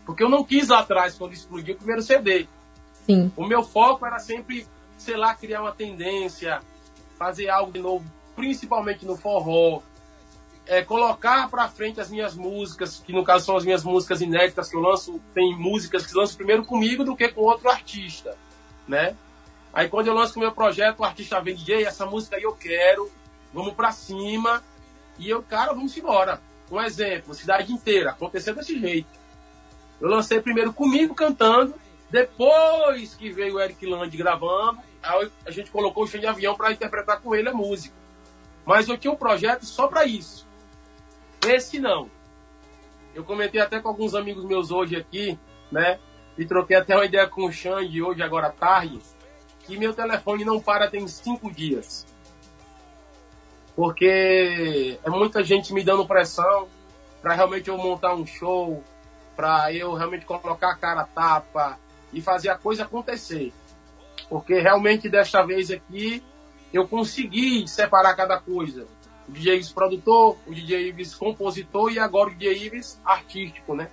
Porque 0.07 0.23
eu 0.23 0.31
não 0.31 0.43
quis 0.43 0.69
lá 0.69 0.79
atrás, 0.81 1.17
quando 1.17 1.35
explodiu 1.35 1.75
o 1.75 1.77
primeiro 1.77 2.01
CD. 2.01 2.49
Sim. 3.05 3.31
O 3.37 3.47
meu 3.47 3.63
foco 3.63 4.07
era 4.07 4.19
sempre, 4.19 4.67
sei 4.97 5.19
lá, 5.19 5.35
criar 5.35 5.61
uma 5.61 5.73
tendência, 5.73 6.63
fazer 7.19 7.51
algo 7.51 7.71
de 7.73 7.79
novo, 7.79 8.05
principalmente 8.35 9.05
no 9.05 9.19
forró. 9.19 9.83
É, 10.67 10.83
colocar 10.83 11.51
pra 11.51 11.69
frente 11.69 12.01
as 12.01 12.09
minhas 12.09 12.35
músicas, 12.35 13.03
que 13.05 13.13
no 13.13 13.25
caso 13.25 13.47
são 13.47 13.57
as 13.57 13.65
minhas 13.65 13.83
músicas 13.83 14.21
inéditas 14.21 14.71
que 14.71 14.77
eu 14.77 14.81
lanço, 14.81 15.21
tem 15.35 15.57
músicas 15.57 16.07
que 16.07 16.17
lanço 16.17 16.37
primeiro 16.37 16.65
comigo 16.65 17.03
do 17.05 17.17
que 17.17 17.29
com 17.29 17.41
outro 17.41 17.69
artista, 17.69 18.37
né? 18.87 19.17
Aí 19.73 19.89
quando 19.89 20.07
eu 20.07 20.15
lanço 20.15 20.39
o 20.39 20.41
meu 20.41 20.53
projeto, 20.53 21.01
o 21.01 21.05
artista 21.05 21.41
vem, 21.41 21.57
DJ, 21.57 21.85
essa 21.85 22.07
música 22.07 22.37
aí 22.37 22.43
eu 22.45 22.53
quero, 22.53 23.11
vamos 23.53 23.75
pra 23.75 23.91
cima, 23.91 24.63
e 25.19 25.29
eu, 25.29 25.43
cara, 25.43 25.73
vamos 25.73 25.97
embora. 25.97 26.41
Um 26.71 26.81
exemplo, 26.81 27.35
cidade 27.35 27.73
inteira, 27.73 28.11
aconteceu 28.11 28.55
desse 28.55 28.79
jeito. 28.79 29.09
Eu 30.01 30.09
lancei 30.09 30.41
primeiro 30.41 30.73
comigo 30.73 31.15
cantando, 31.15 31.75
depois 32.11 33.15
que 33.15 33.31
veio 33.31 33.55
o 33.55 33.61
Eric 33.61 33.85
Land 33.87 34.17
gravando, 34.17 34.79
aí 35.03 35.31
a 35.47 35.51
gente 35.51 35.71
colocou 35.71 36.05
o 36.05 36.07
cheio 36.07 36.21
de 36.21 36.27
avião 36.27 36.55
para 36.55 36.73
interpretar 36.73 37.21
com 37.21 37.35
ele 37.35 37.49
a 37.49 37.55
música. 37.55 37.95
Mas 38.65 38.89
eu 38.89 38.97
tinha 38.97 39.13
um 39.13 39.17
projeto 39.17 39.65
só 39.65 39.89
para 39.89 40.05
isso. 40.05 40.47
Esse 41.47 41.79
não. 41.79 42.11
Eu 43.15 43.25
comentei 43.25 43.61
até 43.61 43.81
com 43.81 43.89
alguns 43.89 44.15
amigos 44.15 44.45
meus 44.45 44.71
hoje 44.71 44.97
aqui, 44.97 45.39
né? 45.71 45.99
E 46.39 46.47
troquei 46.47 46.77
até 46.77 46.95
uma 46.95 47.05
ideia 47.05 47.27
com 47.27 47.45
o 47.45 47.53
Xande 47.53 48.03
hoje, 48.03 48.23
agora 48.23 48.47
à 48.47 48.53
tarde, 48.53 48.99
que 49.67 49.77
meu 49.77 49.93
telefone 49.93 50.45
não 50.45 50.61
para 50.61 50.89
tem 50.89 51.07
cinco 51.07 51.53
dias. 51.53 52.07
Porque 53.77 54.99
é 55.03 55.11
muita 55.11 55.43
gente 55.43 55.73
me 55.73 55.83
dando 55.83 56.07
pressão 56.07 56.69
para 57.21 57.35
realmente 57.35 57.69
eu 57.69 57.77
montar 57.77 58.15
um 58.15 58.27
show, 58.27 58.83
para 59.37 59.73
eu 59.73 59.95
realmente 59.95 60.25
colocar 60.25 60.71
a 60.71 60.77
cara 60.77 61.05
tapa 61.05 61.79
e 62.13 62.21
fazer 62.21 62.51
a 62.51 62.59
coisa 62.59 62.85
acontecer. 62.85 63.53
Porque 64.29 64.59
realmente 64.59 65.09
desta 65.09 65.45
vez 65.45 65.71
aqui 65.71 66.23
eu 66.73 66.89
consegui 66.89 67.67
separar 67.69 68.15
cada 68.15 68.41
coisa. 68.41 68.87
O 69.33 69.35
DJ 69.35 69.55
Ives 69.57 69.73
produtor, 69.73 70.37
o 70.47 70.53
DJ 70.53 70.89
Ives 70.89 71.15
compositor 71.15 71.91
e 71.91 71.99
agora 71.99 72.29
o 72.29 72.35
DJ 72.35 72.67
Ives 72.67 73.01
artístico, 73.03 73.75
né? 73.75 73.89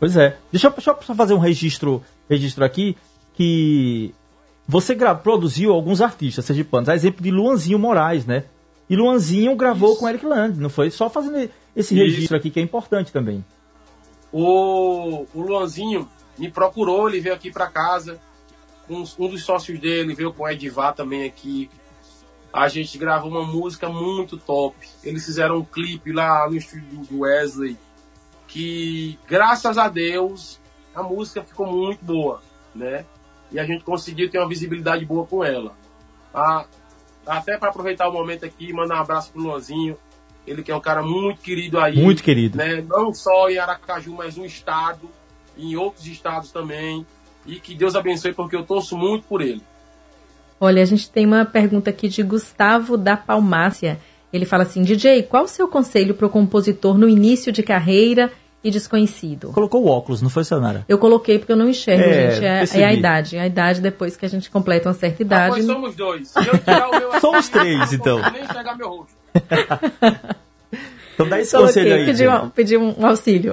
Pois 0.00 0.16
é. 0.16 0.38
Deixa 0.50 0.68
eu, 0.68 0.72
deixa 0.72 0.90
eu 0.90 1.02
só 1.02 1.14
fazer 1.14 1.34
um 1.34 1.38
registro, 1.38 2.02
registro 2.28 2.64
aqui 2.64 2.96
que 3.34 4.14
você 4.66 4.96
produziu 5.22 5.72
alguns 5.72 6.00
artistas 6.00 6.46
sergipanos, 6.46 6.88
a 6.88 6.94
exemplo 6.94 7.22
de 7.22 7.30
Luanzinho 7.30 7.78
Moraes, 7.78 8.24
né? 8.24 8.44
E 8.88 8.96
Luanzinho 8.96 9.54
gravou 9.56 9.96
com 9.96 10.08
Eric 10.08 10.24
Land, 10.24 10.58
não 10.58 10.70
foi? 10.70 10.90
Só 10.90 11.10
fazendo 11.10 11.50
esse 11.76 11.94
Isso. 11.94 12.02
registro 12.02 12.36
aqui 12.36 12.50
que 12.50 12.60
é 12.60 12.62
importante 12.62 13.12
também. 13.12 13.44
O, 14.32 15.26
o 15.34 15.40
Luanzinho 15.42 16.08
me 16.38 16.50
procurou, 16.50 17.08
ele 17.08 17.20
veio 17.20 17.34
aqui 17.34 17.50
para 17.50 17.66
casa. 17.66 18.18
Um, 18.88 19.04
um 19.18 19.28
dos 19.28 19.44
sócios 19.44 19.78
dele 19.78 20.14
veio 20.14 20.32
com 20.32 20.44
o 20.44 20.48
Edivar 20.48 20.94
também 20.94 21.24
aqui. 21.24 21.70
A 22.54 22.68
gente 22.68 22.96
gravou 22.96 23.30
uma 23.30 23.44
música 23.44 23.88
muito 23.88 24.38
top. 24.38 24.76
Eles 25.02 25.26
fizeram 25.26 25.58
um 25.58 25.64
clipe 25.64 26.12
lá 26.12 26.48
no 26.48 26.56
estúdio 26.56 27.04
do 27.10 27.20
Wesley. 27.20 27.76
Que, 28.46 29.18
graças 29.26 29.76
a 29.76 29.88
Deus, 29.88 30.60
a 30.94 31.02
música 31.02 31.42
ficou 31.42 31.66
muito 31.66 32.04
boa, 32.04 32.40
né? 32.74 33.04
e 33.54 33.58
a 33.60 33.64
gente 33.64 33.84
conseguiu 33.84 34.28
ter 34.28 34.38
uma 34.38 34.48
visibilidade 34.48 35.04
boa 35.04 35.24
com 35.24 35.44
ela. 35.44 35.76
Ah, 36.34 36.66
até 37.24 37.56
para 37.56 37.70
aproveitar 37.70 38.08
o 38.08 38.12
momento 38.12 38.44
aqui, 38.44 38.72
mandar 38.72 38.96
um 38.96 39.02
abraço 39.02 39.30
pro 39.30 39.42
Luanzinho, 39.42 39.96
ele 40.44 40.60
que 40.60 40.72
é 40.72 40.76
um 40.76 40.80
cara 40.80 41.04
muito 41.04 41.40
querido 41.40 41.78
aí. 41.78 42.02
Muito 42.02 42.20
querido. 42.20 42.58
Né? 42.58 42.82
Não 42.82 43.14
só 43.14 43.48
em 43.48 43.58
Aracaju, 43.58 44.14
mas 44.14 44.36
no 44.36 44.44
estado, 44.44 45.08
e 45.56 45.72
em 45.72 45.76
outros 45.76 46.04
estados 46.04 46.50
também. 46.50 47.06
E 47.46 47.60
que 47.60 47.76
Deus 47.76 47.94
abençoe, 47.94 48.34
porque 48.34 48.56
eu 48.56 48.64
torço 48.64 48.98
muito 48.98 49.24
por 49.26 49.40
ele. 49.40 49.62
Olha, 50.60 50.82
a 50.82 50.84
gente 50.84 51.10
tem 51.10 51.26
uma 51.26 51.44
pergunta 51.44 51.90
aqui 51.90 52.08
de 52.08 52.22
Gustavo 52.22 52.96
da 52.96 53.16
Palmácia. 53.16 53.98
Ele 54.32 54.44
fala 54.44 54.62
assim: 54.62 54.82
DJ, 54.82 55.22
qual 55.24 55.44
o 55.44 55.48
seu 55.48 55.68
conselho 55.68 56.14
para 56.14 56.26
o 56.26 56.30
compositor 56.30 56.96
no 56.98 57.08
início 57.08 57.52
de 57.52 57.62
carreira 57.62 58.32
e 58.62 58.70
desconhecido? 58.70 59.48
Colocou 59.52 59.84
o 59.84 59.88
óculos, 59.88 60.22
não 60.22 60.30
foi, 60.30 60.42
Sayonara? 60.42 60.84
Eu 60.88 60.96
coloquei 60.98 61.38
porque 61.38 61.52
eu 61.52 61.56
não 61.56 61.68
enxergo, 61.68 62.02
É, 62.02 62.30
gente. 62.62 62.76
É, 62.76 62.80
é 62.80 62.84
a 62.86 62.92
idade. 62.92 63.36
A 63.38 63.46
idade 63.46 63.80
depois 63.80 64.16
que 64.16 64.24
a 64.24 64.28
gente 64.28 64.50
completa 64.50 64.88
uma 64.88 64.94
certa 64.94 65.22
Ah, 65.22 65.24
idade. 65.24 65.50
pois 65.54 65.66
somos 65.66 65.94
dois. 65.94 66.28
Se 66.28 66.38
eu 66.48 66.58
tirar 66.58 66.88
o 66.88 66.98
meu 66.98 67.10
aqui, 67.12 67.20
Somos 67.20 67.48
três, 67.48 67.92
eu 67.92 67.98
então. 67.98 68.16
Não 68.18 68.22
consigo 68.24 68.38
nem 68.38 68.44
enxergar 68.50 68.76
meu 68.76 68.88
rosto. 68.88 69.14
Então 71.14 71.28
dá 71.28 71.38
esse 71.40 71.52
Coloquei, 71.52 71.74
conselho 71.84 71.94
aí. 71.94 72.06
pedi, 72.06 72.26
um, 72.28 72.50
pedi 72.50 72.76
um 72.76 73.06
auxílio. 73.06 73.52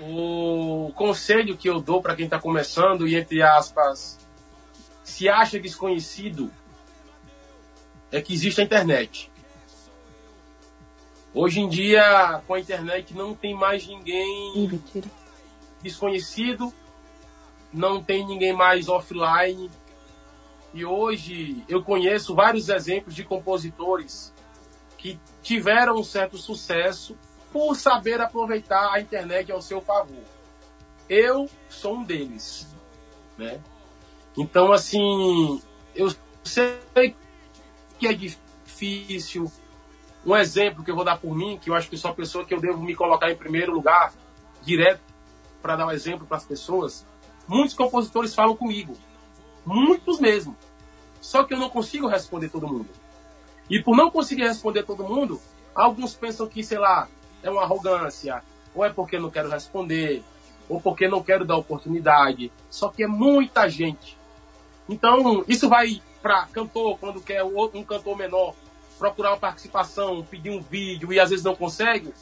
O 0.00 0.92
conselho 0.94 1.56
que 1.56 1.68
eu 1.68 1.80
dou 1.80 2.00
para 2.00 2.14
quem 2.14 2.26
está 2.26 2.38
começando 2.38 3.08
e, 3.08 3.16
entre 3.16 3.42
aspas, 3.42 4.16
se 5.10 5.28
acha 5.28 5.58
desconhecido, 5.58 6.50
é 8.12 8.22
que 8.22 8.32
existe 8.32 8.60
a 8.60 8.64
internet. 8.64 9.30
Hoje 11.34 11.60
em 11.60 11.68
dia, 11.68 12.42
com 12.46 12.54
a 12.54 12.60
internet, 12.60 13.14
não 13.14 13.34
tem 13.34 13.54
mais 13.54 13.86
ninguém 13.86 14.80
desconhecido, 15.82 16.72
não 17.72 18.02
tem 18.02 18.26
ninguém 18.26 18.52
mais 18.52 18.88
offline. 18.88 19.70
E 20.72 20.84
hoje 20.84 21.64
eu 21.68 21.82
conheço 21.82 22.34
vários 22.34 22.68
exemplos 22.68 23.14
de 23.14 23.24
compositores 23.24 24.32
que 24.96 25.18
tiveram 25.42 25.96
um 25.96 26.04
certo 26.04 26.36
sucesso 26.36 27.16
por 27.52 27.74
saber 27.74 28.20
aproveitar 28.20 28.92
a 28.92 29.00
internet 29.00 29.50
ao 29.50 29.60
seu 29.60 29.80
favor. 29.80 30.22
Eu 31.08 31.48
sou 31.68 31.96
um 31.96 32.04
deles, 32.04 32.66
né? 33.36 33.60
Então, 34.36 34.72
assim, 34.72 35.60
eu 35.94 36.14
sei 36.44 37.14
que 37.98 38.06
é 38.06 38.12
difícil. 38.12 39.50
Um 40.24 40.36
exemplo 40.36 40.84
que 40.84 40.90
eu 40.90 40.96
vou 40.96 41.04
dar 41.04 41.18
por 41.18 41.34
mim, 41.34 41.58
que 41.60 41.70
eu 41.70 41.74
acho 41.74 41.88
que 41.88 41.96
sou 41.96 42.10
a 42.10 42.14
pessoa 42.14 42.44
que 42.44 42.52
eu 42.52 42.60
devo 42.60 42.82
me 42.82 42.94
colocar 42.94 43.30
em 43.30 43.36
primeiro 43.36 43.72
lugar, 43.72 44.12
direto, 44.62 45.00
para 45.62 45.76
dar 45.76 45.86
um 45.86 45.90
exemplo 45.90 46.26
para 46.26 46.36
as 46.36 46.44
pessoas. 46.44 47.06
Muitos 47.48 47.74
compositores 47.74 48.34
falam 48.34 48.56
comigo, 48.56 48.94
muitos 49.64 50.20
mesmo. 50.20 50.56
Só 51.20 51.44
que 51.44 51.54
eu 51.54 51.58
não 51.58 51.68
consigo 51.68 52.06
responder 52.06 52.48
todo 52.48 52.68
mundo. 52.68 52.88
E 53.68 53.82
por 53.82 53.96
não 53.96 54.10
conseguir 54.10 54.42
responder 54.42 54.82
todo 54.82 55.04
mundo, 55.04 55.40
alguns 55.74 56.14
pensam 56.14 56.46
que, 56.46 56.62
sei 56.62 56.78
lá, 56.78 57.08
é 57.42 57.50
uma 57.50 57.62
arrogância, 57.62 58.42
ou 58.74 58.84
é 58.84 58.90
porque 58.90 59.18
não 59.18 59.30
quero 59.30 59.48
responder, 59.48 60.22
ou 60.68 60.80
porque 60.80 61.08
não 61.08 61.22
quero 61.22 61.44
dar 61.44 61.56
oportunidade. 61.56 62.52
Só 62.68 62.88
que 62.88 63.04
é 63.04 63.06
muita 63.06 63.68
gente. 63.68 64.18
Então, 64.90 65.44
isso 65.46 65.68
vai 65.68 66.02
para 66.20 66.46
cantor, 66.46 66.98
quando 66.98 67.20
quer 67.20 67.44
um 67.44 67.84
cantor 67.84 68.16
menor 68.16 68.54
procurar 68.98 69.30
uma 69.30 69.38
participação, 69.38 70.26
pedir 70.28 70.50
um 70.50 70.60
vídeo 70.60 71.12
e 71.12 71.20
às 71.20 71.30
vezes 71.30 71.44
não 71.44 71.54
consegue, 71.54 72.12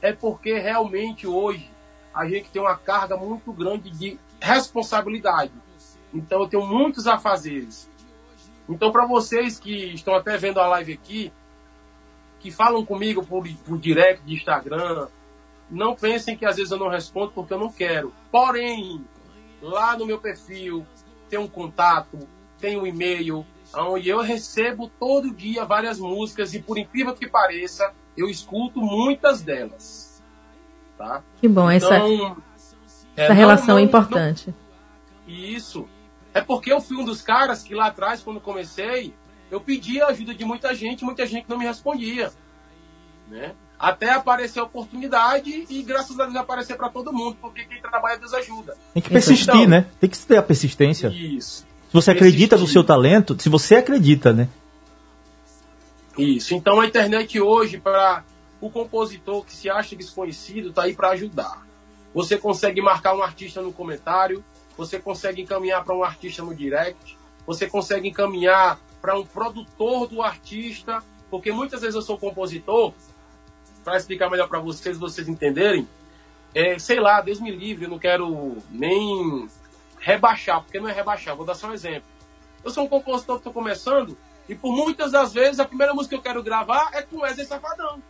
é 0.00 0.12
porque 0.12 0.58
realmente 0.58 1.26
hoje 1.26 1.70
a 2.14 2.26
gente 2.26 2.48
tem 2.48 2.60
uma 2.60 2.76
carga 2.76 3.18
muito 3.18 3.52
grande 3.52 3.90
de 3.90 4.18
responsabilidade. 4.40 5.52
Então, 6.12 6.40
eu 6.40 6.48
tenho 6.48 6.66
muitos 6.66 7.06
afazeres. 7.06 7.88
Então, 8.66 8.90
para 8.90 9.04
vocês 9.06 9.60
que 9.60 9.92
estão 9.94 10.14
até 10.14 10.38
vendo 10.38 10.58
a 10.58 10.66
live 10.68 10.94
aqui, 10.94 11.30
que 12.40 12.50
falam 12.50 12.84
comigo 12.84 13.24
por, 13.24 13.46
por 13.46 13.78
direct 13.78 14.24
de 14.24 14.34
Instagram, 14.34 15.08
não 15.70 15.94
pensem 15.94 16.34
que 16.34 16.46
às 16.46 16.56
vezes 16.56 16.72
eu 16.72 16.78
não 16.78 16.88
respondo 16.88 17.32
porque 17.32 17.52
eu 17.52 17.58
não 17.58 17.70
quero. 17.70 18.12
Porém, 18.32 19.04
lá 19.60 19.98
no 19.98 20.06
meu 20.06 20.18
perfil 20.18 20.86
tem 21.28 21.38
um 21.38 21.48
contato, 21.48 22.18
tem 22.58 22.78
um 22.80 22.86
e-mail, 22.86 23.44
onde 23.74 24.08
eu 24.08 24.20
recebo 24.22 24.90
todo 24.98 25.30
dia 25.34 25.64
várias 25.64 25.98
músicas 25.98 26.54
e 26.54 26.60
por 26.60 26.78
incrível 26.78 27.14
que 27.14 27.28
pareça, 27.28 27.92
eu 28.16 28.28
escuto 28.28 28.80
muitas 28.80 29.42
delas. 29.42 30.22
Tá? 30.96 31.22
Que 31.40 31.46
bom, 31.48 31.70
essa, 31.70 31.96
Então, 31.98 32.36
é, 33.16 33.22
essa 33.24 33.28
não- 33.34 33.36
relação 33.40 33.74
não- 33.74 33.78
é 33.78 33.82
importante. 33.82 34.54
e 35.26 35.54
Isso. 35.54 35.86
É 36.32 36.40
porque 36.40 36.72
eu 36.72 36.80
fui 36.80 36.96
um 36.96 37.04
dos 37.04 37.20
caras 37.22 37.62
que 37.62 37.74
lá 37.74 37.86
atrás, 37.86 38.22
quando 38.22 38.40
comecei, 38.40 39.12
eu 39.50 39.60
pedi 39.60 40.00
a 40.00 40.06
ajuda 40.08 40.34
de 40.34 40.44
muita 40.44 40.74
gente, 40.74 41.04
muita 41.04 41.26
gente 41.26 41.48
não 41.48 41.58
me 41.58 41.64
respondia. 41.66 42.32
Né? 43.28 43.54
Até 43.78 44.10
aparecer 44.10 44.60
a 44.60 44.64
oportunidade 44.64 45.66
e 45.68 45.82
graças 45.82 46.18
a 46.18 46.24
Deus 46.24 46.36
aparecer 46.36 46.76
para 46.76 46.88
todo 46.88 47.12
mundo, 47.12 47.36
porque 47.40 47.64
quem 47.64 47.80
trabalha 47.80 48.18
Deus 48.18 48.32
ajuda. 48.32 48.76
Tem 48.94 49.02
que 49.02 49.10
persistir, 49.10 49.54
Então, 49.54 49.66
né? 49.66 49.86
Tem 50.00 50.08
que 50.08 50.18
ter 50.18 50.36
a 50.38 50.42
persistência. 50.42 51.08
Isso. 51.08 51.66
Se 51.88 51.92
você 51.92 52.10
acredita 52.10 52.56
no 52.56 52.66
seu 52.66 52.82
talento, 52.82 53.36
se 53.40 53.48
você 53.48 53.76
acredita, 53.76 54.32
né? 54.32 54.48
Isso. 56.16 56.54
Então 56.54 56.80
a 56.80 56.86
internet 56.86 57.38
hoje, 57.38 57.78
para 57.78 58.24
o 58.60 58.70
compositor 58.70 59.44
que 59.44 59.54
se 59.54 59.68
acha 59.68 59.94
desconhecido, 59.94 60.70
está 60.70 60.84
aí 60.84 60.94
para 60.94 61.10
ajudar. 61.10 61.66
Você 62.14 62.38
consegue 62.38 62.80
marcar 62.80 63.14
um 63.14 63.22
artista 63.22 63.60
no 63.60 63.72
comentário, 63.72 64.42
você 64.76 64.98
consegue 64.98 65.42
encaminhar 65.42 65.84
para 65.84 65.94
um 65.94 66.02
artista 66.02 66.42
no 66.42 66.54
direct, 66.54 67.16
você 67.46 67.66
consegue 67.66 68.08
encaminhar 68.08 68.80
para 69.00 69.18
um 69.18 69.24
produtor 69.24 70.08
do 70.08 70.22
artista, 70.22 71.02
porque 71.30 71.52
muitas 71.52 71.82
vezes 71.82 71.94
eu 71.94 72.02
sou 72.02 72.18
compositor, 72.18 72.92
para 73.86 73.98
explicar 73.98 74.28
melhor 74.28 74.48
para 74.48 74.58
vocês, 74.58 74.98
vocês 74.98 75.28
entenderem, 75.28 75.88
é, 76.52 76.76
sei 76.76 76.98
lá, 76.98 77.20
Deus 77.20 77.38
me 77.38 77.52
livre, 77.52 77.84
eu 77.84 77.88
não 77.88 78.00
quero 78.00 78.56
nem 78.68 79.48
rebaixar, 80.00 80.60
porque 80.60 80.80
não 80.80 80.88
é 80.88 80.92
rebaixar, 80.92 81.36
vou 81.36 81.46
dar 81.46 81.54
só 81.54 81.68
um 81.68 81.72
exemplo. 81.72 82.02
Eu 82.64 82.72
sou 82.72 82.82
um 82.82 82.88
compositor 82.88 83.36
que 83.36 83.42
estou 83.42 83.52
começando, 83.52 84.18
e 84.48 84.56
por 84.56 84.74
muitas 84.74 85.12
das 85.12 85.32
vezes 85.32 85.60
a 85.60 85.64
primeira 85.64 85.94
música 85.94 86.16
que 86.16 86.18
eu 86.18 86.22
quero 86.22 86.42
gravar 86.42 86.90
é 86.94 87.02
com 87.02 87.20
Wesley 87.20 87.46
Safadão. 87.46 88.02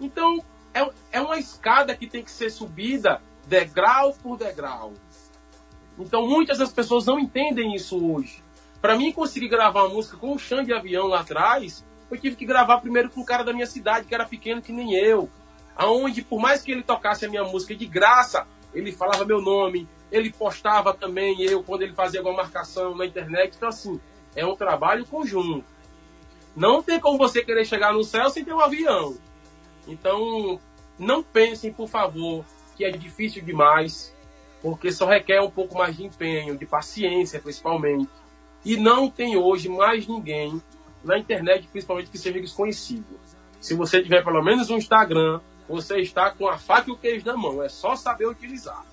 Então, 0.00 0.42
é, 0.72 0.90
é 1.12 1.20
uma 1.20 1.38
escada 1.38 1.94
que 1.94 2.06
tem 2.06 2.24
que 2.24 2.30
ser 2.30 2.48
subida 2.48 3.20
degrau 3.46 4.14
por 4.14 4.38
degrau. 4.38 4.94
Então, 5.98 6.26
muitas 6.26 6.56
das 6.56 6.72
pessoas 6.72 7.04
não 7.04 7.20
entendem 7.20 7.74
isso 7.74 8.02
hoje. 8.10 8.42
Para 8.80 8.96
mim 8.96 9.12
conseguir 9.12 9.48
gravar 9.48 9.82
uma 9.82 9.92
música 9.92 10.16
com 10.16 10.32
um 10.32 10.38
chão 10.38 10.64
de 10.64 10.72
avião 10.72 11.08
lá 11.08 11.20
atrás, 11.20 11.84
eu 12.10 12.18
tive 12.18 12.36
que 12.36 12.46
gravar 12.46 12.80
primeiro 12.80 13.10
com 13.10 13.20
um 13.20 13.24
cara 13.24 13.44
da 13.44 13.52
minha 13.52 13.66
cidade, 13.66 14.06
que 14.06 14.14
era 14.14 14.24
pequeno 14.24 14.62
que 14.62 14.72
nem 14.72 14.94
eu. 14.94 15.28
Aonde, 15.76 16.22
por 16.22 16.40
mais 16.40 16.62
que 16.62 16.72
ele 16.72 16.82
tocasse 16.82 17.24
a 17.24 17.28
minha 17.28 17.44
música 17.44 17.74
de 17.74 17.86
graça, 17.86 18.46
ele 18.74 18.92
falava 18.92 19.24
meu 19.24 19.40
nome, 19.40 19.88
ele 20.10 20.32
postava 20.32 20.94
também 20.94 21.40
eu 21.42 21.62
quando 21.62 21.82
ele 21.82 21.92
fazia 21.92 22.20
alguma 22.20 22.38
marcação 22.38 22.96
na 22.96 23.06
internet. 23.06 23.54
Então, 23.56 23.68
assim, 23.68 24.00
é 24.34 24.44
um 24.44 24.56
trabalho 24.56 25.06
conjunto. 25.06 25.64
Não 26.56 26.82
tem 26.82 26.98
como 26.98 27.18
você 27.18 27.44
querer 27.44 27.64
chegar 27.64 27.92
no 27.92 28.02
céu 28.02 28.30
sem 28.30 28.44
ter 28.44 28.52
um 28.52 28.60
avião. 28.60 29.16
Então, 29.86 30.58
não 30.98 31.22
pensem, 31.22 31.72
por 31.72 31.88
favor, 31.88 32.44
que 32.76 32.84
é 32.84 32.90
difícil 32.90 33.42
demais, 33.42 34.14
porque 34.60 34.90
só 34.90 35.06
requer 35.06 35.40
um 35.40 35.50
pouco 35.50 35.76
mais 35.76 35.96
de 35.96 36.04
empenho, 36.04 36.56
de 36.56 36.66
paciência, 36.66 37.40
principalmente. 37.40 38.10
E 38.64 38.76
não 38.76 39.08
tem 39.08 39.36
hoje 39.36 39.68
mais 39.68 40.06
ninguém 40.06 40.60
na 41.08 41.18
internet, 41.18 41.66
principalmente, 41.68 42.10
que 42.10 42.18
seja 42.18 42.38
desconhecido. 42.40 43.18
Se 43.60 43.74
você 43.74 44.02
tiver 44.02 44.22
pelo 44.22 44.42
menos 44.42 44.70
um 44.70 44.76
Instagram, 44.76 45.40
você 45.68 45.98
está 46.00 46.30
com 46.30 46.46
a 46.46 46.56
faca 46.58 46.88
e 46.90 46.92
o 46.92 46.96
queijo 46.96 47.26
na 47.26 47.36
mão. 47.36 47.62
É 47.62 47.68
só 47.68 47.96
saber 47.96 48.26
utilizar. 48.26 48.84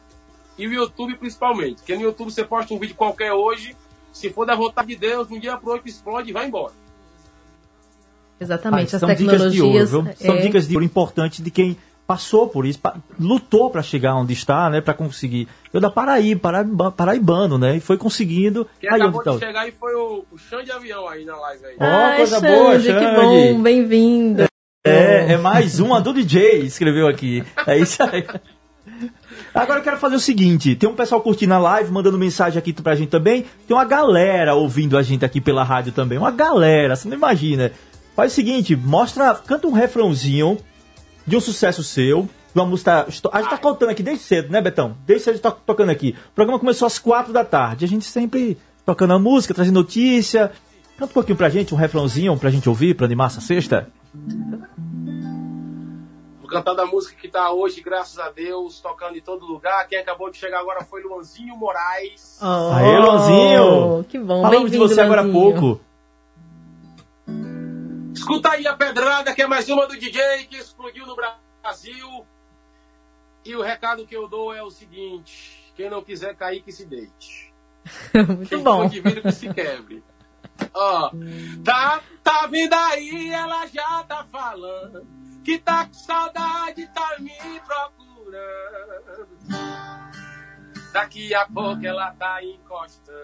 E 0.57 0.65
o 0.67 0.73
YouTube, 0.73 1.15
principalmente. 1.17 1.75
Porque 1.77 1.95
no 1.95 2.01
YouTube 2.01 2.31
você 2.31 2.43
posta 2.43 2.73
um 2.73 2.79
vídeo 2.79 2.95
qualquer 2.95 3.33
hoje, 3.33 3.75
se 4.13 4.29
for 4.29 4.45
da 4.45 4.55
vontade 4.55 4.87
de 4.87 4.95
Deus, 4.95 5.27
de 5.27 5.33
um 5.35 5.39
dia 5.39 5.57
pro 5.57 5.71
outro 5.71 5.87
explode 5.87 6.29
e 6.29 6.33
vai 6.33 6.47
embora. 6.47 6.73
Exatamente, 8.39 8.93
Ah, 8.93 8.97
as 8.97 8.99
são 8.99 9.13
dicas 9.13 9.51
de 9.53 9.61
ouro, 9.61 9.73
tecnologias. 9.73 9.91
viu? 9.91 10.27
São 10.27 10.35
é, 10.35 10.41
dicas 10.41 10.67
de 10.67 10.73
ouro 10.75 10.85
importantes 10.85 11.43
de 11.43 11.51
quem 11.51 11.77
passou 12.07 12.47
por 12.47 12.65
isso, 12.65 12.79
pa- 12.79 12.95
lutou 13.19 13.69
para 13.69 13.81
chegar 13.81 14.15
onde 14.15 14.33
está, 14.33 14.69
né? 14.69 14.79
Para 14.81 14.93
conseguir. 14.93 15.47
Eu 15.73 15.81
da 15.81 15.89
Paraíba, 15.89 16.39
Paraíba, 16.41 16.91
paraibano, 16.91 17.57
né? 17.57 17.77
E 17.77 17.79
foi 17.79 17.97
conseguindo. 17.97 18.67
Quem 18.79 18.89
Aí 18.89 18.95
acabou 19.01 19.19
onde 19.21 19.25
tá 19.25 19.31
de 19.31 19.37
o- 19.37 19.39
chegar 19.39 19.61
aí 19.61 19.71
foi 19.71 19.95
o, 19.95 20.25
o 20.31 20.37
Xande 20.37 20.65
de 20.65 20.71
Avião 20.71 21.07
aí 21.07 21.25
na 21.25 21.35
live 21.35 21.65
aí. 21.65 21.75
Ó, 21.79 21.83
Ai, 21.83 22.17
coisa 22.17 22.39
Xande, 22.39 22.47
boa, 22.53 22.75
que 22.77 22.83
Xande. 22.83 23.53
bom, 23.53 23.61
bem-vindo. 23.61 24.43
É, 24.85 25.33
é 25.33 25.37
mais 25.37 25.79
uma 25.79 25.99
do 25.99 26.13
DJ, 26.13 26.59
escreveu 26.59 27.07
aqui. 27.07 27.43
É 27.65 27.77
isso 27.77 28.03
aí. 28.03 28.23
Agora 29.53 29.79
eu 29.79 29.83
quero 29.83 29.97
fazer 29.97 30.15
o 30.15 30.19
seguinte: 30.19 30.75
tem 30.75 30.87
um 30.87 30.93
pessoal 30.95 31.21
curtindo 31.21 31.53
a 31.53 31.57
live, 31.57 31.91
mandando 31.91 32.17
mensagem 32.17 32.59
aqui 32.59 32.71
pra 32.71 32.95
gente 32.95 33.09
também. 33.09 33.45
Tem 33.67 33.75
uma 33.75 33.83
galera 33.85 34.53
ouvindo 34.53 34.97
a 34.97 35.01
gente 35.01 35.25
aqui 35.25 35.41
pela 35.41 35.63
rádio 35.63 35.91
também. 35.91 36.17
Uma 36.17 36.31
galera, 36.31 36.95
você 36.95 37.07
não 37.07 37.17
imagina. 37.17 37.71
Faz 38.15 38.31
o 38.31 38.35
seguinte: 38.35 38.75
mostra, 38.75 39.33
canta 39.35 39.67
um 39.67 39.71
refrãozinho 39.71 40.57
de 41.25 41.35
um 41.35 41.39
sucesso 41.39 41.83
seu. 41.83 42.27
Uma 42.53 42.65
música. 42.65 43.05
A 43.33 43.41
gente 43.41 43.49
tá 43.49 43.57
contando 43.57 43.89
aqui 43.89 44.01
desde 44.01 44.23
cedo, 44.23 44.49
né, 44.51 44.61
Betão? 44.61 44.95
Desde 45.05 45.25
cedo 45.25 45.33
a 45.33 45.35
gente 45.35 45.43
tá 45.43 45.51
tocando 45.51 45.89
aqui. 45.89 46.15
O 46.31 46.35
programa 46.35 46.57
começou 46.59 46.85
às 46.85 46.97
quatro 46.97 47.33
da 47.33 47.43
tarde. 47.43 47.83
A 47.83 47.87
gente 47.87 48.05
sempre 48.05 48.57
tocando 48.85 49.13
a 49.13 49.19
música, 49.19 49.53
trazendo 49.53 49.75
notícia. 49.75 50.51
Canta 50.97 51.11
um 51.11 51.13
pouquinho 51.13 51.37
pra 51.37 51.49
gente, 51.49 51.73
um 51.73 51.77
refrãozinho 51.77 52.37
pra 52.37 52.49
gente 52.49 52.69
ouvir, 52.69 52.95
pra 52.95 53.05
animar 53.05 53.27
essa 53.27 53.41
sexta. 53.41 53.89
Vou 56.39 56.49
cantar 56.49 56.73
da 56.75 56.85
música 56.85 57.15
que 57.19 57.27
tá 57.27 57.51
hoje, 57.51 57.81
graças 57.81 58.17
a 58.19 58.29
Deus, 58.29 58.79
tocando 58.79 59.17
em 59.17 59.21
todo 59.21 59.45
lugar. 59.45 59.85
Quem 59.89 59.99
acabou 59.99 60.31
de 60.31 60.37
chegar 60.37 60.59
agora 60.59 60.85
foi 60.85 61.01
Luanzinho 61.03 61.57
Moraes. 61.57 62.39
Aê, 62.41 62.97
Luanzinho! 62.99 64.05
Que 64.07 64.17
bom, 64.19 64.41
Falamos 64.43 64.71
de 64.71 64.77
você 64.77 65.01
agora 65.01 65.21
há 65.21 65.23
Luanzinho. 65.25 65.59
pouco. 65.59 65.81
Escuta 68.25 68.49
aí 68.53 68.65
a 68.65 68.75
pedrada, 68.75 69.35
que 69.35 69.43
é 69.43 69.45
mais 69.45 69.69
uma 69.69 69.85
do 69.85 69.95
DJ 69.95 70.47
que 70.49 70.57
explodiu 70.57 71.05
no 71.05 71.15
Brasil. 71.15 72.25
E 73.45 73.55
o 73.55 73.61
recado 73.61 74.07
que 74.07 74.17
eu 74.17 74.27
dou 74.27 74.51
é 74.51 74.63
o 74.63 74.71
seguinte: 74.71 75.71
quem 75.75 75.91
não 75.91 76.03
quiser 76.03 76.35
cair, 76.35 76.63
que 76.63 76.71
se 76.71 76.87
deite. 76.87 77.53
Muito 78.27 78.49
Quem 78.49 78.63
bom. 78.63 78.89
vidro, 78.89 79.21
que 79.21 79.31
se 79.31 79.53
quebre. 79.53 80.03
Ó, 80.73 81.11
tá, 81.63 82.01
tá 82.23 82.47
vindo 82.47 82.73
aí, 82.73 83.29
ela 83.31 83.67
já 83.67 84.03
tá 84.05 84.25
falando. 84.31 85.05
Que 85.43 85.59
tá 85.59 85.85
com 85.85 85.93
saudade, 85.93 86.87
tá 86.95 87.17
me 87.19 87.31
procurando. 87.63 89.27
Daqui 90.91 91.31
a 91.35 91.45
pouco 91.45 91.85
ela 91.85 92.11
tá 92.13 92.43
encostando. 92.43 93.15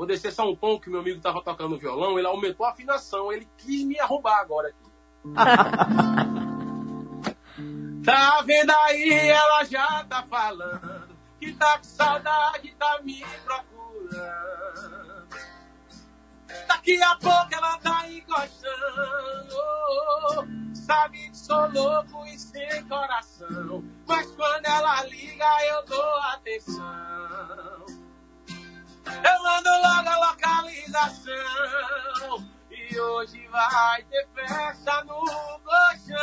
Vou 0.00 0.06
descer 0.06 0.32
só 0.32 0.50
um 0.50 0.56
tom 0.56 0.80
que 0.80 0.88
meu 0.88 1.00
amigo 1.00 1.20
tava 1.20 1.42
tocando 1.42 1.78
violão, 1.78 2.18
ele 2.18 2.26
aumentou 2.26 2.64
a 2.64 2.70
afinação, 2.70 3.30
ele 3.30 3.46
quis 3.58 3.84
me 3.84 4.00
arrombar 4.00 4.38
agora. 4.40 4.72
Tá 8.02 8.40
vendo 8.40 8.70
aí, 8.70 9.28
ela 9.28 9.62
já 9.64 10.02
tá 10.04 10.22
falando 10.22 11.14
que 11.38 11.52
tá 11.52 11.76
com 11.76 11.84
saudade, 11.84 12.74
tá 12.78 12.98
me 13.02 13.22
procurando. 13.44 15.28
Daqui 16.66 17.02
a 17.02 17.16
pouco 17.16 17.48
ela 17.52 17.76
tá 17.76 18.10
encostando. 18.10 19.54
Sabe 20.74 21.28
que 21.28 21.36
sou 21.36 21.70
louco 21.72 22.24
e 22.24 22.38
sem 22.38 22.88
coração. 22.88 23.84
Mas 24.08 24.30
quando 24.30 24.64
ela 24.64 25.04
liga, 25.04 25.66
eu 25.66 25.84
dou 25.84 26.16
atenção. 26.22 27.99
Eu 29.24 29.42
mando 29.42 29.70
logo 29.70 30.08
a 30.08 30.16
localização. 30.28 31.34
E 32.70 32.98
hoje 32.98 33.46
vai 33.48 34.02
ter 34.04 34.28
festa 34.34 35.04
no 35.04 35.20
colchão. 35.60 36.16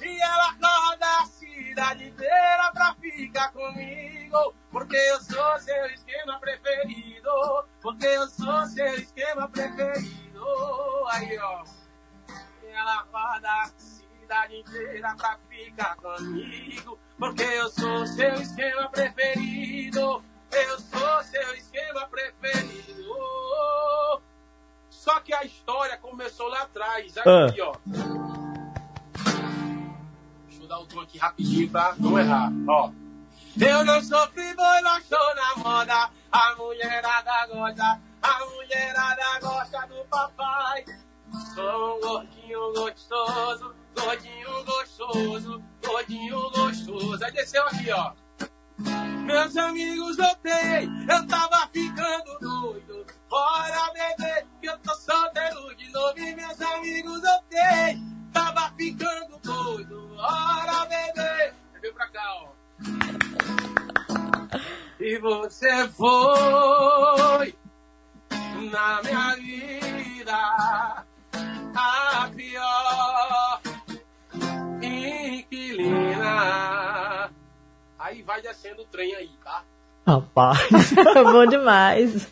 E 0.00 0.20
ela 0.20 0.50
acorda 0.50 1.06
a 1.20 1.26
cidade 1.26 2.08
inteira 2.08 2.72
pra 2.72 2.94
ficar 2.94 3.52
comigo. 3.52 4.54
Porque 4.70 4.96
eu 4.96 5.20
sou 5.20 5.58
seu 5.58 5.86
esquema 5.86 6.38
preferido. 6.38 7.30
Porque 7.80 8.06
eu 8.06 8.28
sou 8.28 8.66
seu 8.66 8.94
esquema 8.94 9.48
preferido. 9.48 10.44
Aí, 11.10 11.38
ó. 11.38 11.64
E 12.62 12.66
ela 12.66 13.00
acorda 13.00 13.48
a 13.48 13.70
cidade 13.78 14.56
inteira 14.56 15.14
pra 15.16 15.38
ficar 15.48 15.96
comigo. 15.96 16.98
Porque 17.18 17.42
eu 17.42 17.68
sou 17.70 18.06
seu 18.06 18.34
esquema 18.34 18.88
preferido. 18.90 20.22
Eu 20.56 20.80
sou 20.80 21.22
seu 21.24 21.54
esquema 21.54 22.06
preferido. 22.08 23.14
Só 24.88 25.20
que 25.20 25.34
a 25.34 25.44
história 25.44 25.98
começou 25.98 26.48
lá 26.48 26.62
atrás. 26.62 27.14
Aqui, 27.18 27.60
ó. 27.60 27.74
Deixa 30.48 30.62
eu 30.62 30.66
dar 30.66 30.80
o 30.80 30.86
tom 30.86 31.00
aqui 31.00 31.18
rapidinho 31.18 31.70
pra 31.70 31.94
não 31.98 32.18
errar. 32.18 32.50
Ó. 32.68 32.90
Eu 33.60 33.84
não 33.84 34.02
sou 34.02 34.26
friboi, 34.28 34.80
não 34.82 34.98
estou 34.98 35.34
na 35.34 35.56
moda. 35.56 36.10
A 36.32 36.54
mulherada 36.56 37.46
gosta, 37.46 38.00
a 38.22 38.46
mulherada 38.46 39.40
gosta 39.40 39.86
do 39.86 40.04
papai. 40.06 40.84
Sou 41.54 41.96
um 41.96 42.00
gordinho 42.00 42.72
gostoso, 42.72 43.74
gordinho 43.94 44.64
gostoso, 44.64 45.62
gordinho 45.84 46.50
gostoso. 46.50 47.24
Aí 47.24 47.32
desceu 47.32 47.62
aqui, 47.66 47.90
ó. 47.92 48.12
Meus 49.26 49.56
amigos 49.56 50.16
notei, 50.16 50.88
eu 51.08 51.26
tava 51.26 51.68
ficando 51.72 52.38
doido. 52.38 53.04
Bora 53.28 53.92
beber, 53.92 54.46
que 54.60 54.68
eu 54.68 54.78
tô 54.78 54.94
solteiro 54.94 55.74
de 55.74 55.90
novo. 55.90 56.16
E 56.16 56.36
meus 56.36 56.60
amigos 56.62 57.20
notei, 57.20 57.98
tava 58.32 58.70
ficando 58.76 59.36
doido. 59.42 60.14
Bora 60.16 60.86
beber. 60.86 61.54
Vem 61.82 61.92
pra 61.92 62.08
cá, 62.08 62.22
ó. 62.34 62.52
E 65.00 65.18
você 65.18 65.88
foi 65.88 67.52
na 68.70 69.02
minha 69.02 69.34
vida 69.36 70.36
a 71.74 72.30
pior 72.32 73.60
inquilina. 74.80 76.36
Aí 78.06 78.22
vai 78.22 78.40
descendo 78.40 78.82
o 78.82 78.86
trem 78.86 79.14
aí, 79.16 79.30
tá? 79.44 79.62
Rapaz, 80.06 80.58
Bom 81.32 81.44
demais. 81.46 82.28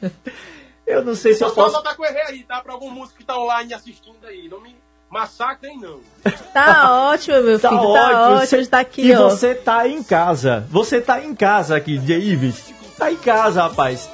eu 0.87 1.05
não 1.05 1.16
sei 1.16 1.35
se 1.35 1.43
eu 1.43 1.48
Só 1.48 1.55
posso. 1.55 1.73
notar 1.74 1.97
que 1.97 2.01
eu 2.01 2.07
errei 2.07 2.23
aí, 2.23 2.43
tá? 2.45 2.61
Pra 2.61 2.73
algum 2.74 2.90
músico 2.90 3.19
que 3.19 3.24
tá 3.24 3.37
online 3.37 3.74
assistindo 3.74 4.24
aí. 4.24 4.48
Não 4.48 4.61
me 4.61 4.77
massacrem, 5.11 5.77
não. 5.81 5.98
Tá 6.53 7.09
ótimo, 7.11 7.40
meu 7.43 7.59
Tá 7.59 7.69
filho. 7.71 7.81
Tá 7.81 7.89
ótimo. 7.89 8.37
ótimo. 8.37 8.47
Você- 8.47 8.66
Tá 8.66 8.79
aqui, 8.81 9.03
e 9.07 9.15
ó. 9.16 9.29
você 9.29 9.55
tá 9.57 9.89
em 9.89 10.03
casa. 10.05 10.65
Você 10.71 11.01
tá 11.01 11.21
em 11.24 11.35
casa 11.35 11.77
aqui, 11.77 11.98
DJ 11.98 12.19
Ives. 12.21 12.73
Tá 12.97 13.11
em 13.11 13.16
casa, 13.16 13.63
rapaz. 13.63 14.09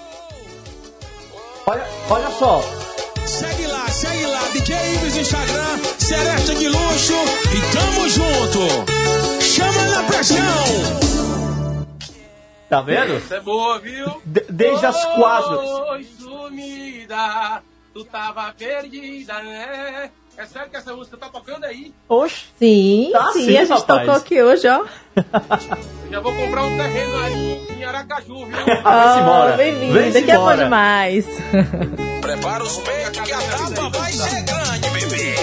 Olha, 1.67 1.87
olha 2.09 2.31
só. 2.31 2.63
Segue 3.27 3.67
lá, 3.67 3.87
segue 3.89 4.25
lá, 4.27 4.41
DJ 4.53 4.77
Ives 4.95 5.15
no 5.15 5.21
Instagram, 5.21 5.79
Seresta 5.99 6.55
de 6.55 6.69
Luxo 6.69 7.13
e 7.53 7.77
tamo 7.77 8.09
junto. 8.09 9.43
Chama 9.43 9.85
na 9.95 10.03
pressão. 10.05 11.10
Tá 12.71 12.81
vendo? 12.81 13.17
Essa 13.17 13.35
é 13.37 13.41
boa, 13.41 13.79
viu? 13.81 14.23
De- 14.25 14.47
desde 14.49 14.87
as 14.87 15.05
quatro. 15.17 15.59
Oi, 15.59 16.07
sumida, 16.19 17.63
tu 17.93 18.05
tava 18.05 18.55
perdida, 18.57 19.35
né? 19.43 20.09
É 20.39 20.47
sério 20.47 20.71
que 20.71 20.77
essa 20.77 20.95
música 20.95 21.17
tá 21.17 21.29
tocando 21.29 21.65
aí? 21.65 21.93
Oxe. 22.09 22.47
Sim, 22.61 23.11
Tá 23.13 23.33
sim, 23.33 23.45
sim, 23.47 23.57
a 23.59 23.65
gente 23.65 23.71
rapaz. 23.71 24.01
tocou 24.07 24.15
aqui 24.15 24.41
hoje, 24.43 24.69
ó. 24.69 24.85
Eu 26.07 26.11
já 26.13 26.21
vou 26.21 26.33
comprar 26.33 26.63
um 26.63 26.77
terreno 26.77 27.19
aí 27.19 27.67
em 27.77 27.85
Aracaju, 27.85 28.47
viu? 28.47 28.57
Vem-se 28.65 29.19
embora. 29.21 29.53
Oh, 29.53 29.57
Bem-vindo. 29.57 29.93
Vem-se 29.93 30.19
Aqui 30.19 30.31
é 30.31 30.35
bom 30.37 30.41
embora. 30.43 30.65
demais. 30.65 31.27
Prepara 32.23 32.63
os 32.63 32.79
peitos 32.79 33.21
que 33.21 33.33
a 33.33 33.39
tapa 33.39 33.99
vai 33.99 34.13
ser 34.13 34.43
grande, 34.45 34.91
bebê. 34.91 35.35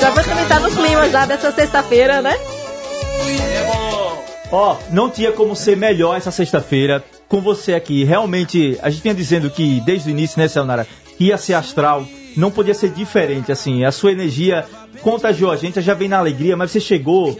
Já 0.00 0.12
pra 0.12 0.22
tá 0.48 0.60
no 0.60 0.70
clima 0.70 1.08
já 1.10 1.26
dessa 1.26 1.50
sexta-feira, 1.50 2.22
né? 2.22 2.34
É 2.38 3.66
bom. 3.66 4.24
Ó, 4.50 4.76
não 4.90 5.10
tinha 5.10 5.32
como 5.32 5.56
ser 5.56 5.76
melhor 5.76 6.16
essa 6.16 6.30
sexta-feira 6.30 7.04
com 7.28 7.40
você 7.40 7.74
aqui. 7.74 8.04
Realmente, 8.04 8.78
a 8.82 8.90
gente 8.90 9.02
vinha 9.02 9.14
dizendo 9.14 9.50
que 9.50 9.80
desde 9.80 10.08
o 10.08 10.12
início, 10.12 10.38
né, 10.38 10.46
Sayonara, 10.48 10.86
ia 11.18 11.36
ser 11.36 11.54
astral. 11.54 12.06
Não 12.36 12.50
podia 12.50 12.74
ser 12.74 12.90
diferente, 12.90 13.50
assim. 13.50 13.84
A 13.84 13.90
sua 13.90 14.12
energia 14.12 14.64
contagiou 15.02 15.50
a 15.50 15.56
gente, 15.56 15.80
já 15.80 15.94
vem 15.94 16.08
na 16.08 16.18
alegria, 16.18 16.56
mas 16.56 16.70
você 16.70 16.80
chegou, 16.80 17.36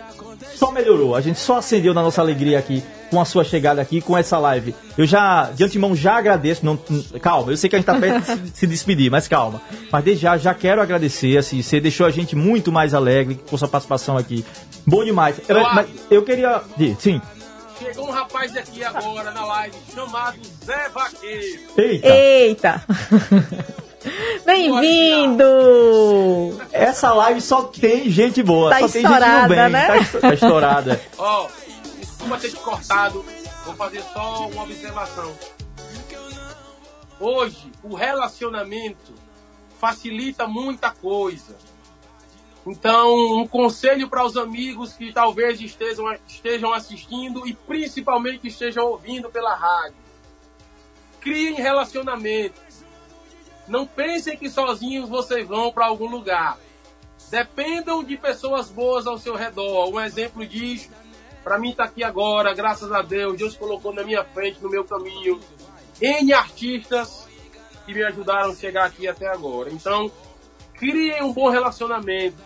só 0.55 0.73
melhorou. 0.73 1.15
A 1.15 1.21
gente 1.21 1.39
só 1.39 1.59
acendeu 1.59 1.93
na 1.93 2.03
nossa 2.03 2.21
alegria 2.21 2.59
aqui 2.59 2.83
com 3.11 3.21
a 3.21 3.25
sua 3.25 3.45
chegada 3.45 3.81
aqui, 3.81 4.01
com 4.01 4.17
essa 4.17 4.39
live. 4.39 4.75
Eu 4.99 5.07
já, 5.07 5.51
de 5.55 5.63
antemão, 5.63 5.95
já 5.95 6.17
agradeço. 6.17 6.65
Não, 6.65 6.79
calma, 7.21 7.53
eu 7.53 7.57
sei 7.57 7.71
que 7.71 7.77
a 7.77 7.79
gente 7.79 7.87
tá 7.87 7.95
perto 7.99 8.37
de 8.37 8.57
se 8.57 8.67
despedir, 8.67 9.11
mas 9.11 9.29
calma. 9.29 9.61
Mas 9.93 10.05
desde 10.05 10.23
já, 10.23 10.37
já 10.37 10.55
quero 10.55 10.81
agradecer, 10.81 11.37
assim, 11.37 11.63
você 11.63 11.79
deixou 11.79 12.07
a 12.07 12.11
gente 12.11 12.35
muito 12.35 12.73
mais 12.73 12.95
alegre 12.95 13.39
com 13.49 13.57
sua 13.57 13.69
participação 13.69 14.17
aqui. 14.17 14.45
Bom 14.87 15.05
demais. 15.05 15.41
Eu, 15.49 15.63
mas 15.75 15.89
eu 16.11 16.23
queria. 16.23 16.63
Sim. 16.99 17.21
Chegou 17.79 18.09
um 18.09 18.11
rapaz 18.11 18.57
aqui 18.57 18.83
agora 18.85 19.31
na 19.33 19.45
live 19.45 19.77
chamado 19.93 20.39
Zé 20.65 20.89
Vaqueiro. 20.89 21.61
Eita. 21.77 22.09
Eita. 22.09 22.85
Bem-vindo! 24.47 25.45
Essa 26.73 27.13
live 27.13 27.41
só 27.41 27.65
tem 27.65 28.09
gente 28.09 28.41
boa, 28.43 28.71
Tá 28.71 28.79
só 28.81 28.89
tem 28.89 29.03
estourada, 29.03 29.49
gente 29.49 29.49
do 29.49 29.49
bem. 29.49 29.69
né? 29.73 30.05
Tá, 30.05 30.21
tá 30.21 30.35
estourada. 30.35 31.01
Ó, 31.19 31.49
desculpa 31.99 32.39
ter 32.39 32.51
te 32.51 32.57
cortado. 32.57 33.25
Vou 33.65 33.75
fazer 33.75 34.03
só 34.13 34.47
uma 34.47 34.63
observação. 34.63 35.33
Hoje, 37.19 37.73
o 37.83 37.95
relacionamento 37.97 39.13
facilita 39.81 40.47
muita 40.47 40.91
coisa. 40.91 41.57
Então, 42.67 43.39
um 43.39 43.47
conselho 43.47 44.09
para 44.09 44.25
os 44.25 44.37
amigos 44.37 44.93
que 44.93 45.13
talvez 45.13 45.61
estejam, 45.61 46.13
estejam 46.27 46.73
assistindo 46.73 47.47
e 47.47 47.55
principalmente 47.55 48.49
estejam 48.49 48.87
ouvindo 48.87 49.31
pela 49.31 49.55
rádio. 49.55 49.97
Criem 51.21 51.55
relacionamentos. 51.55 52.85
Não 53.69 53.87
pensem 53.87 54.37
que 54.37 54.51
sozinhos 54.51 55.09
vocês 55.09 55.47
vão 55.47 55.73
para 55.73 55.87
algum 55.87 56.09
lugar. 56.09 56.59
Dependam 57.31 58.03
de 58.03 58.17
pessoas 58.17 58.69
boas 58.69 59.07
ao 59.07 59.19
seu 59.19 59.37
redor. 59.37 59.89
Um 59.89 60.01
exemplo 60.01 60.45
disso, 60.45 60.91
para 61.45 61.59
mim 61.59 61.73
tá 61.73 61.85
aqui 61.85 62.03
agora, 62.03 62.53
graças 62.53 62.91
a 62.91 63.03
Deus, 63.03 63.39
Deus 63.39 63.57
colocou 63.57 63.93
na 63.93 64.03
minha 64.03 64.25
frente, 64.25 64.61
no 64.61 64.69
meu 64.69 64.85
caminho, 64.85 65.41
N 66.01 66.33
artistas 66.33 67.29
que 67.85 67.95
me 67.95 68.03
ajudaram 68.03 68.51
a 68.51 68.55
chegar 68.55 68.87
aqui 68.87 69.07
até 69.07 69.29
agora. 69.29 69.71
Então, 69.71 70.11
criem 70.79 71.23
um 71.23 71.33
bom 71.33 71.49
relacionamento, 71.51 72.37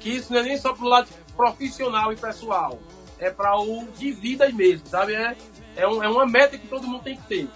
que 0.00 0.10
isso 0.10 0.32
não 0.32 0.40
é 0.40 0.42
nem 0.44 0.56
só 0.58 0.72
pro 0.72 0.86
lado 0.86 1.08
profissional 1.36 2.12
e 2.12 2.16
pessoal, 2.16 2.78
é 3.18 3.30
para 3.30 3.58
o 3.60 3.86
de 3.98 4.12
vida 4.12 4.48
mesmo, 4.50 4.86
sabe? 4.86 5.14
É, 5.14 5.36
é, 5.76 5.86
um- 5.88 6.02
é 6.02 6.08
uma 6.08 6.26
meta 6.26 6.56
que 6.58 6.66
todo 6.66 6.86
mundo 6.86 7.02
tem 7.02 7.16
que 7.16 7.22
ter. 7.26 7.48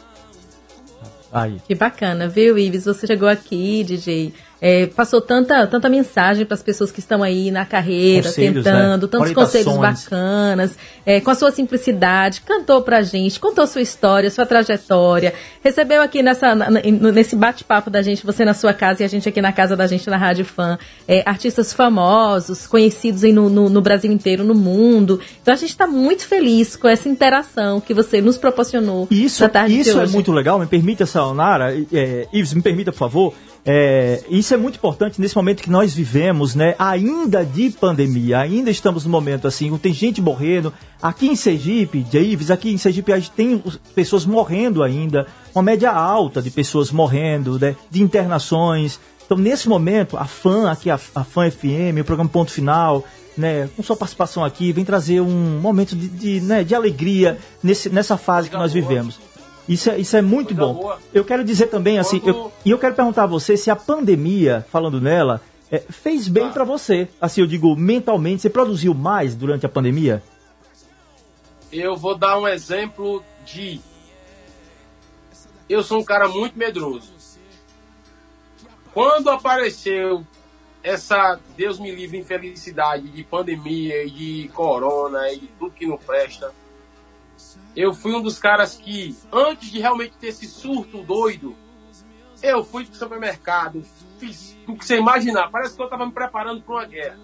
Aí. 1.33 1.61
Que 1.67 1.75
bacana, 1.75 2.28
viu, 2.28 2.59
Ives? 2.59 2.85
Você 2.85 3.07
chegou 3.07 3.28
aqui, 3.28 3.83
DJ. 3.85 4.35
É, 4.65 4.86
passou 4.86 5.20
tanta, 5.20 5.66
tanta 5.66 5.89
mensagem 5.89 6.47
para 6.47 6.55
as 6.55 6.62
pessoas 6.62 6.92
que 6.92 7.00
estão 7.00 7.20
aí 7.20 7.50
na 7.50 7.66
carreira, 7.66 8.28
Conselhos, 8.28 8.65
tentando, 8.65 9.07
né? 9.07 9.10
tantos 9.10 9.32
conselhos 9.32 9.76
bacanas, 9.76 10.78
é, 11.05 11.20
com 11.20 11.32
a 11.32 11.34
sua 11.34 11.50
simplicidade, 11.50 12.42
cantou 12.42 12.81
pra 12.81 13.02
gente, 13.02 13.41
contou 13.41 13.66
sua 13.66 13.82
história, 13.82 14.31
sua 14.31 14.47
trajetória, 14.47 15.34
recebeu 15.65 16.00
aqui 16.00 16.23
nessa, 16.23 16.55
na- 16.55 16.70
nesse 16.70 17.34
bate-papo 17.34 17.91
da 17.91 18.02
gente, 18.02 18.24
você 18.24 18.44
na 18.44 18.55
sua 18.55 18.73
casa 18.73 19.02
e 19.02 19.05
a 19.05 19.08
gente 19.08 19.28
aqui 19.28 19.42
na 19.42 19.50
casa 19.52 19.76
da 19.76 19.89
gente 19.89 20.08
na 20.08 20.16
Rádio 20.16 20.44
Fã, 20.44 20.78
é, 21.08 21.23
artistas 21.28 21.73
famosos, 21.73 22.65
conhecidos 22.66 23.24
no, 23.24 23.49
no, 23.50 23.68
no 23.68 23.81
Brasil 23.81 24.12
inteiro, 24.12 24.44
no 24.44 24.55
mundo. 24.55 25.18
Então 25.42 25.52
a 25.52 25.57
gente 25.57 25.70
está 25.70 25.89
muito 25.89 26.24
feliz 26.24 26.76
com 26.76 26.86
essa 26.86 27.08
interação 27.08 27.81
que 27.81 27.92
você 27.92 28.20
nos 28.20 28.39
proporcionou 28.39 29.08
Isso, 29.10 29.42
na 29.42 29.49
tarde 29.49 29.74
de 29.74 29.81
isso 29.81 29.99
é 29.99 30.07
muito 30.07 30.31
legal, 30.31 30.58
me 30.60 30.66
permita, 30.66 31.05
Sayonara, 31.05 31.74
é, 31.92 32.28
Ives, 32.32 32.55
me 32.55 32.62
permita, 32.62 32.92
por 32.92 32.99
favor. 32.99 33.34
É, 33.65 34.24
isso 34.28 34.52
é 34.52 34.57
muito 34.57 34.76
importante 34.76 35.20
nesse 35.20 35.36
momento 35.36 35.62
que 35.62 35.70
nós 35.70 35.94
vivemos, 35.94 36.55
né? 36.55 36.74
Ainda 36.78 37.44
de 37.44 37.70
pandemia, 37.70 38.41
ainda 38.41 38.70
estamos 38.70 39.05
no 39.05 39.10
momento 39.10 39.47
assim, 39.47 39.76
tem 39.78 39.94
gente 39.94 40.20
morrendo. 40.20 40.73
Aqui 41.00 41.28
em 41.28 41.36
Sergipe, 41.36 42.02
de 42.02 42.18
Ives, 42.18 42.50
aqui 42.50 42.73
em 42.73 42.78
Sergipe 42.78 43.12
a 43.12 43.18
gente 43.18 43.31
tem 43.31 43.62
pessoas 43.94 44.26
morrendo 44.26 44.82
ainda, 44.82 45.26
uma 45.55 45.62
média 45.62 45.92
alta 45.92 46.42
de 46.42 46.50
pessoas 46.50 46.91
morrendo, 46.91 47.58
né? 47.58 47.76
De 47.89 48.02
internações. 48.02 48.99
Então, 49.24 49.39
nesse 49.39 49.68
momento, 49.68 50.16
a 50.16 50.24
FAN, 50.24 50.70
aqui 50.70 50.91
a, 50.91 50.99
a 51.15 51.24
FM, 51.24 52.00
o 52.00 52.05
programa 52.05 52.28
Ponto 52.28 52.50
Final, 52.50 53.05
né, 53.36 53.68
com 53.76 53.82
sua 53.82 53.97
participação 53.97 54.44
aqui, 54.44 54.73
vem 54.73 54.84
trazer 54.84 55.20
um 55.20 55.60
momento 55.60 55.97
de, 55.97 56.08
de, 56.08 56.41
né, 56.41 56.65
de 56.65 56.74
alegria 56.74 57.39
nesse, 57.62 57.89
nessa 57.89 58.16
fase 58.16 58.50
que 58.50 58.57
nós 58.57 58.73
vivemos. 58.73 59.18
Isso 59.68 59.91
é, 59.91 59.99
isso 59.99 60.16
é 60.16 60.23
muito 60.23 60.55
bom. 60.55 60.97
Eu 61.15 61.24
quero 61.24 61.44
dizer 61.44 61.66
também, 61.68 61.99
assim, 61.99 62.20
eu- 62.24 62.52
e 62.65 62.70
eu 62.70 62.78
quero 62.78 62.94
perguntar 62.94 63.24
a 63.24 63.26
você 63.26 63.57
se 63.57 63.70
a 63.70 63.76
pandemia, 63.76 64.66
falando 64.70 65.00
nela, 65.00 65.41
é, 65.70 65.78
fez 65.78 66.26
bem 66.28 66.50
pra 66.50 66.65
você. 66.65 67.08
Assim, 67.20 67.41
eu 67.42 67.47
digo, 67.47 67.74
mentalmente, 67.76 68.42
você 68.42 68.50
produziu 68.50 68.92
mais 68.92 69.34
durante 69.34 69.65
a 69.65 69.68
pandemia? 69.68 70.23
Eu 71.70 71.97
vou 71.97 72.15
dar 72.16 72.39
um 72.39 72.47
exemplo 72.47 73.23
de. 73.47 73.81
Eu 75.68 75.82
sou 75.82 76.00
um 76.00 76.05
cara 76.05 76.28
muito 76.28 76.58
medroso. 76.58 77.12
Quando 78.92 79.31
apareceu 79.31 80.23
essa, 80.82 81.41
Deus 81.57 81.78
me 81.78 81.91
livre, 81.91 82.18
infelicidade 82.18 83.08
de 83.08 83.23
pandemia 83.24 84.05
e 84.05 84.10
de 84.10 84.50
corona 84.52 85.31
e 85.32 85.39
de 85.39 85.47
tudo 85.58 85.70
que 85.70 85.86
não 85.86 85.97
presta, 85.97 86.52
eu 87.75 87.94
fui 87.94 88.15
um 88.15 88.23
dos 88.23 88.39
caras 88.39 88.76
que, 88.76 89.17
antes 89.33 89.70
de 89.70 89.81
realmente 89.81 90.17
ter 90.17 90.28
esse 90.28 90.47
surto 90.47 91.02
doido, 91.02 91.57
eu 92.42 92.65
fui 92.65 92.84
pro 92.84 92.94
supermercado, 92.94 93.83
fiz 94.18 94.57
o 94.67 94.76
que 94.76 94.84
você 94.84 94.99
imaginar. 94.99 95.51
Parece 95.51 95.76
que 95.76 95.83
eu 95.83 95.89
tava 95.89 96.05
me 96.05 96.12
preparando 96.12 96.60
para 96.62 96.75
uma 96.75 96.84
guerra. 96.84 97.18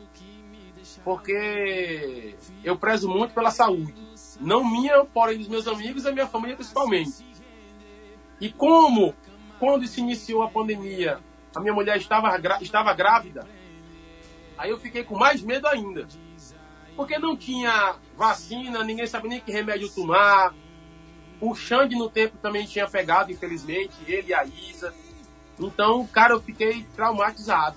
Porque 1.05 2.35
eu 2.65 2.77
prezo 2.77 3.09
muito 3.09 3.35
pela 3.35 3.51
saúde. 3.51 3.95
Não 4.41 4.65
minha, 4.65 5.05
porém 5.05 5.39
dos 5.39 5.49
meus 5.49 5.67
amigos 5.67 6.03
e 6.03 6.05
da 6.07 6.13
minha 6.13 6.27
família 6.27 6.57
principalmente. 6.57 7.27
E 8.41 8.51
como, 8.51 9.15
quando 9.59 9.87
se 9.87 10.01
iniciou 10.01 10.43
a 10.43 10.49
pandemia, 10.49 11.19
a 11.55 11.61
minha 11.61 11.75
mulher 11.75 11.97
estava, 11.97 12.39
estava 12.61 12.95
grávida, 12.95 13.47
aí 14.57 14.71
eu 14.71 14.79
fiquei 14.79 15.03
com 15.03 15.17
mais 15.17 15.43
medo 15.43 15.67
ainda. 15.67 16.07
Porque 16.97 17.19
não 17.19 17.37
tinha 17.37 17.97
vacina, 18.19 18.83
ninguém 18.83 19.07
sabia 19.07 19.31
nem 19.31 19.41
que 19.41 19.53
remédio 19.53 19.89
tomar. 19.89 20.53
O 21.41 21.55
Xande 21.55 21.95
no 21.95 22.11
tempo 22.11 22.37
também 22.43 22.67
tinha 22.67 22.89
pegado, 22.89 23.31
infelizmente, 23.31 23.95
ele 24.07 24.31
e 24.31 24.35
a 24.35 24.45
Isa. 24.45 24.93
Então, 25.59 26.05
cara, 26.09 26.35
eu 26.35 26.41
fiquei 26.41 26.85
traumatizado. 26.97 27.77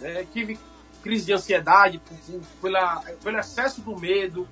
né? 0.00 0.26
Tive 0.32 0.58
crise 1.02 1.26
de 1.26 1.32
ansiedade 1.32 2.02
pela, 2.60 3.00
pelo 3.22 3.38
excesso 3.38 3.80
do 3.80 3.96
medo. 3.98 4.48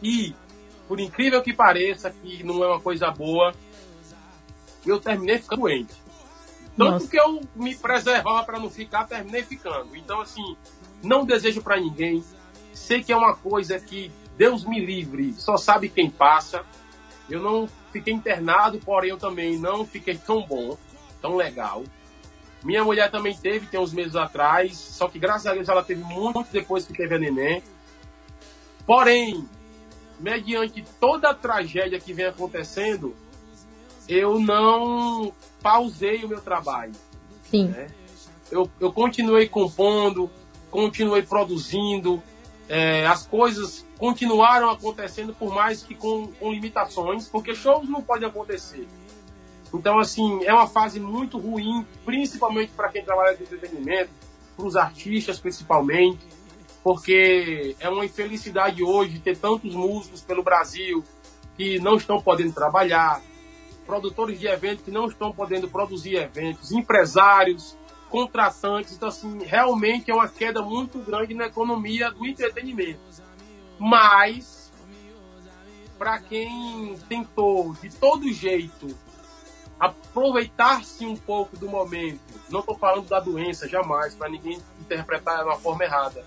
E, 0.00 0.34
por 0.86 1.00
incrível 1.00 1.42
que 1.42 1.52
pareça, 1.52 2.10
que 2.10 2.44
não 2.44 2.62
é 2.62 2.68
uma 2.68 2.80
coisa 2.80 3.10
boa, 3.10 3.52
eu 4.86 5.00
terminei 5.00 5.38
ficando 5.38 5.62
doente. 5.62 5.94
Tanto 6.76 6.90
Nossa. 6.90 7.08
que 7.08 7.18
eu 7.18 7.40
me 7.54 7.74
preservava 7.74 8.44
para 8.44 8.60
não 8.60 8.70
ficar, 8.70 9.06
terminei 9.06 9.42
ficando. 9.42 9.96
Então, 9.96 10.20
assim, 10.20 10.56
não 11.02 11.24
desejo 11.24 11.62
para 11.62 11.80
ninguém. 11.80 12.22
Sei 12.74 13.02
que 13.02 13.12
é 13.12 13.16
uma 13.16 13.34
coisa 13.34 13.78
que 13.78 14.10
Deus 14.36 14.64
me 14.64 14.84
livre, 14.84 15.32
só 15.34 15.56
sabe 15.56 15.88
quem 15.88 16.10
passa. 16.10 16.64
Eu 17.30 17.40
não 17.40 17.68
fiquei 17.92 18.12
internado, 18.12 18.78
porém 18.78 19.10
eu 19.10 19.16
também 19.16 19.58
não 19.58 19.86
fiquei 19.86 20.16
tão 20.16 20.42
bom, 20.42 20.76
tão 21.22 21.36
legal. 21.36 21.84
Minha 22.62 22.82
mulher 22.82 23.10
também 23.10 23.36
teve, 23.36 23.66
tem 23.66 23.78
uns 23.78 23.92
meses 23.92 24.16
atrás, 24.16 24.76
só 24.76 25.08
que 25.08 25.18
graças 25.18 25.46
a 25.46 25.54
Deus 25.54 25.68
ela 25.68 25.82
teve 25.82 26.02
muito 26.02 26.50
depois 26.50 26.86
que 26.86 26.92
teve 26.92 27.14
a 27.14 27.18
neném. 27.18 27.62
Porém, 28.86 29.46
mediante 30.18 30.84
toda 30.98 31.30
a 31.30 31.34
tragédia 31.34 32.00
que 32.00 32.12
vem 32.12 32.26
acontecendo, 32.26 33.14
eu 34.08 34.38
não 34.38 35.32
pausei 35.62 36.24
o 36.24 36.28
meu 36.28 36.40
trabalho. 36.40 36.92
Sim. 37.50 37.68
né? 37.68 37.88
Eu, 38.50 38.70
eu 38.80 38.92
continuei 38.92 39.48
compondo, 39.48 40.30
continuei 40.70 41.22
produzindo, 41.22 42.22
é, 42.68 43.06
as 43.06 43.26
coisas 43.26 43.86
continuaram 43.98 44.70
acontecendo, 44.70 45.34
por 45.34 45.52
mais 45.54 45.82
que 45.82 45.94
com, 45.94 46.28
com 46.28 46.52
limitações, 46.52 47.28
porque 47.28 47.54
shows 47.54 47.88
não 47.88 48.02
podem 48.02 48.28
acontecer. 48.28 48.86
Então, 49.72 49.98
assim, 49.98 50.44
é 50.44 50.52
uma 50.52 50.66
fase 50.68 51.00
muito 51.00 51.38
ruim, 51.38 51.84
principalmente 52.04 52.72
para 52.72 52.88
quem 52.88 53.04
trabalha 53.04 53.36
com 53.36 53.42
entretenimento, 53.42 54.10
para 54.56 54.66
os 54.66 54.76
artistas 54.76 55.40
principalmente, 55.40 56.20
porque 56.82 57.74
é 57.80 57.88
uma 57.88 58.04
infelicidade 58.04 58.84
hoje 58.84 59.18
ter 59.18 59.36
tantos 59.36 59.74
músicos 59.74 60.20
pelo 60.20 60.42
Brasil 60.42 61.02
que 61.56 61.78
não 61.80 61.96
estão 61.96 62.20
podendo 62.20 62.52
trabalhar, 62.52 63.20
produtores 63.86 64.38
de 64.38 64.46
eventos 64.46 64.84
que 64.84 64.90
não 64.90 65.06
estão 65.06 65.32
podendo 65.32 65.68
produzir 65.68 66.16
eventos, 66.16 66.72
empresários, 66.72 67.76
contratantes. 68.14 68.92
Então, 68.92 69.08
assim, 69.08 69.42
realmente 69.42 70.08
é 70.08 70.14
uma 70.14 70.28
queda 70.28 70.62
muito 70.62 71.00
grande 71.00 71.34
na 71.34 71.46
economia 71.46 72.12
do 72.12 72.24
entretenimento. 72.24 73.00
Mas, 73.76 74.72
para 75.98 76.20
quem 76.20 76.96
tentou 77.08 77.74
de 77.74 77.90
todo 77.90 78.32
jeito 78.32 78.96
aproveitar-se 79.80 81.04
um 81.04 81.16
pouco 81.16 81.56
do 81.56 81.68
momento, 81.68 82.20
não 82.48 82.60
estou 82.60 82.78
falando 82.78 83.08
da 83.08 83.18
doença, 83.18 83.68
jamais, 83.68 84.14
para 84.14 84.28
ninguém 84.28 84.62
interpretar 84.80 85.38
de 85.38 85.44
uma 85.46 85.56
forma 85.56 85.82
errada, 85.82 86.24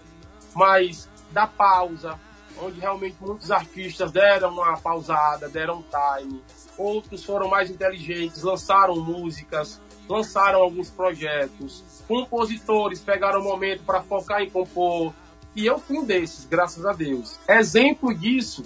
mas 0.54 1.08
da 1.32 1.48
pausa, 1.48 2.20
onde 2.62 2.82
realmente 2.82 3.16
muitos 3.22 3.50
artistas 3.50 4.12
deram 4.12 4.52
uma 4.52 4.78
pausada, 4.78 5.48
deram 5.48 5.86
time, 6.20 6.44
outros 6.78 7.24
foram 7.24 7.48
mais 7.48 7.72
inteligentes, 7.72 8.44
lançaram 8.44 8.98
músicas, 8.98 9.80
lançaram 10.08 10.60
alguns 10.62 10.90
projetos, 10.90 11.84
compositores 12.08 13.00
pegaram 13.00 13.42
o 13.42 13.44
momento 13.44 13.84
para 13.84 14.02
focar 14.02 14.42
em 14.42 14.50
compor, 14.50 15.14
e 15.56 15.66
eu 15.66 15.80
fui 15.80 15.98
um 15.98 16.06
desses, 16.06 16.46
graças 16.46 16.86
a 16.86 16.94
Deus. 16.94 17.40
Exemplo 17.48 18.14
disso, 18.14 18.64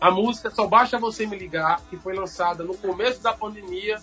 a 0.00 0.10
música 0.10 0.50
Só 0.50 0.66
Basta 0.66 0.98
Você 0.98 1.26
Me 1.26 1.38
Ligar, 1.38 1.80
que 1.88 1.96
foi 1.96 2.14
lançada 2.14 2.64
no 2.64 2.76
começo 2.76 3.22
da 3.22 3.32
pandemia, 3.32 4.00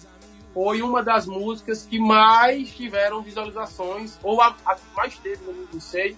foi 0.53 0.81
uma 0.81 1.03
das 1.03 1.25
músicas 1.25 1.85
que 1.85 1.99
mais 1.99 2.69
tiveram 2.71 3.21
visualizações, 3.21 4.17
ou 4.21 4.41
a, 4.41 4.55
a 4.65 4.75
que 4.75 4.83
mais 4.95 5.17
teve, 5.17 5.39
não, 5.71 5.79
sei, 5.79 6.17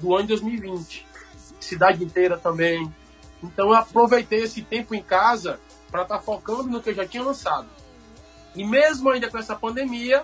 do 0.00 0.14
ano 0.14 0.22
de 0.22 0.28
2020. 0.28 1.06
Cidade 1.60 2.04
inteira 2.04 2.38
também. 2.38 2.92
Então 3.42 3.68
eu 3.68 3.74
aproveitei 3.74 4.42
esse 4.42 4.62
tempo 4.62 4.94
em 4.94 5.02
casa 5.02 5.60
para 5.90 6.02
estar 6.02 6.18
focando 6.18 6.64
no 6.64 6.82
que 6.82 6.90
eu 6.90 6.94
já 6.94 7.06
tinha 7.06 7.22
lançado. 7.22 7.68
E 8.54 8.64
mesmo 8.64 9.10
ainda 9.10 9.30
com 9.30 9.38
essa 9.38 9.54
pandemia, 9.54 10.22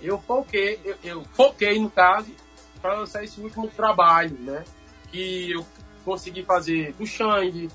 eu 0.00 0.18
foquei, 0.18 0.80
eu, 0.84 0.96
eu 1.02 1.24
foquei 1.32 1.78
no 1.78 1.90
caso, 1.90 2.30
para 2.80 2.94
lançar 2.94 3.22
esse 3.22 3.40
último 3.40 3.68
trabalho, 3.68 4.36
né? 4.40 4.64
Que 5.10 5.52
eu 5.52 5.64
consegui 6.04 6.42
fazer 6.42 6.92
do 6.94 7.06
Xande, 7.06 7.68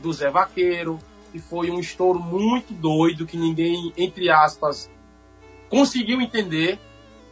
do 0.00 0.12
Zé 0.12 0.30
Vaqueiro, 0.30 0.98
que 1.32 1.38
foi 1.38 1.70
um 1.70 1.80
estouro 1.80 2.18
muito 2.18 2.72
doido, 2.72 3.26
que 3.26 3.36
ninguém, 3.36 3.92
entre 3.96 4.30
aspas, 4.30 4.90
conseguiu 5.68 6.20
entender, 6.20 6.78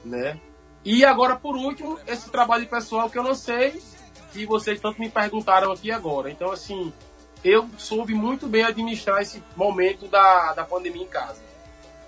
né? 0.04 0.40
E 0.84 1.04
agora, 1.04 1.36
por 1.36 1.56
último, 1.56 1.98
esse 2.06 2.30
trabalho 2.30 2.66
pessoal 2.66 3.10
que 3.10 3.18
eu 3.18 3.34
sei, 3.34 3.82
que 4.32 4.46
vocês 4.46 4.80
tanto 4.80 5.00
me 5.00 5.10
perguntaram 5.10 5.72
aqui 5.72 5.90
agora. 5.90 6.30
Então, 6.30 6.50
assim, 6.50 6.92
eu 7.44 7.68
soube 7.76 8.14
muito 8.14 8.46
bem 8.46 8.64
administrar 8.64 9.20
esse 9.20 9.42
momento 9.56 10.06
da, 10.08 10.54
da 10.54 10.64
pandemia 10.64 11.02
em 11.02 11.08
casa. 11.08 11.47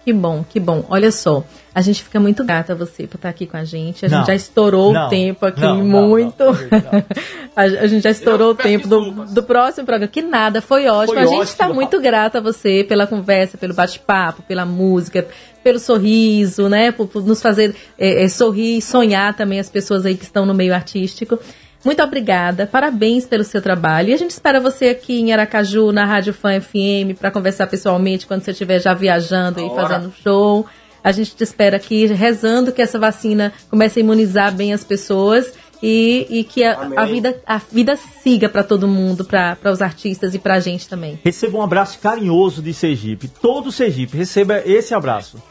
Que 0.04 0.14
bom, 0.14 0.42
que 0.48 0.58
bom. 0.58 0.84
Olha 0.88 1.12
só, 1.12 1.44
a 1.74 1.82
gente 1.82 2.02
fica 2.02 2.18
muito 2.18 2.42
grata 2.42 2.72
a 2.72 2.76
você 2.76 3.06
por 3.06 3.16
estar 3.16 3.28
aqui 3.28 3.46
com 3.46 3.56
a 3.56 3.64
gente. 3.64 4.06
A 4.06 4.08
Não. 4.08 4.18
gente 4.18 4.28
já 4.28 4.34
estourou 4.34 4.92
Não. 4.92 5.06
o 5.06 5.08
tempo 5.10 5.44
aqui 5.44 5.60
Não, 5.60 5.84
não, 5.84 6.08
muito. 6.08 6.42
a, 7.54 7.62
a 7.62 7.86
gente 7.86 8.02
já 8.02 8.10
estourou 8.10 8.52
o 8.52 8.54
tempo 8.54 8.88
do, 8.88 9.26
do 9.26 9.42
próximo 9.42 9.84
programa. 9.84 10.10
Que 10.10 10.22
nada, 10.22 10.62
foi 10.62 10.88
ótimo. 10.88 11.14
Foi 11.14 11.22
a 11.22 11.26
gente 11.26 11.48
está 11.48 11.68
muito 11.68 12.00
grata 12.00 12.38
a 12.38 12.40
você 12.40 12.82
pela 12.88 13.06
conversa, 13.06 13.58
pelo 13.58 13.74
bate-papo, 13.74 14.42
pela 14.42 14.64
música, 14.64 15.26
pelo 15.62 15.78
sorriso, 15.78 16.66
né? 16.68 16.92
Por, 16.92 17.06
por 17.06 17.22
nos 17.22 17.42
fazer 17.42 17.76
é, 17.98 18.24
é, 18.24 18.28
sorrir 18.28 18.78
e 18.78 18.82
sonhar 18.82 19.36
também 19.36 19.60
as 19.60 19.68
pessoas 19.68 20.06
aí 20.06 20.16
que 20.16 20.24
estão 20.24 20.46
no 20.46 20.54
meio 20.54 20.74
artístico. 20.74 21.38
Muito 21.84 22.02
obrigada, 22.02 22.66
parabéns 22.66 23.24
pelo 23.26 23.42
seu 23.42 23.62
trabalho. 23.62 24.10
E 24.10 24.14
a 24.14 24.16
gente 24.16 24.30
espera 24.30 24.60
você 24.60 24.88
aqui 24.88 25.18
em 25.18 25.32
Aracaju, 25.32 25.92
na 25.92 26.04
Rádio 26.04 26.34
Fã 26.34 26.60
FM, 26.60 27.18
para 27.18 27.30
conversar 27.30 27.66
pessoalmente 27.66 28.26
quando 28.26 28.42
você 28.42 28.50
estiver 28.50 28.80
já 28.80 28.92
viajando 28.92 29.60
e 29.60 29.68
fazendo 29.74 30.12
show. 30.22 30.66
A 31.02 31.12
gente 31.12 31.34
te 31.34 31.42
espera 31.42 31.78
aqui 31.78 32.06
rezando 32.06 32.72
que 32.72 32.82
essa 32.82 32.98
vacina 32.98 33.52
comece 33.70 33.98
a 33.98 34.02
imunizar 34.02 34.54
bem 34.54 34.74
as 34.74 34.84
pessoas 34.84 35.54
e, 35.82 36.26
e 36.28 36.44
que 36.44 36.62
a, 36.62 36.78
a 36.96 37.04
vida, 37.06 37.40
a 37.46 37.56
vida 37.56 37.96
siga 37.96 38.48
para 38.50 38.62
todo 38.62 38.86
mundo, 38.86 39.24
para 39.24 39.56
os 39.72 39.80
artistas 39.80 40.34
e 40.34 40.38
para 40.38 40.54
a 40.54 40.60
gente 40.60 40.86
também. 40.86 41.18
Receba 41.24 41.56
um 41.56 41.62
abraço 41.62 41.98
carinhoso 41.98 42.60
de 42.62 42.74
Sergipe. 42.74 43.28
Todo 43.28 43.72
Sergipe, 43.72 44.16
receba 44.16 44.60
esse 44.66 44.94
abraço. 44.94 45.42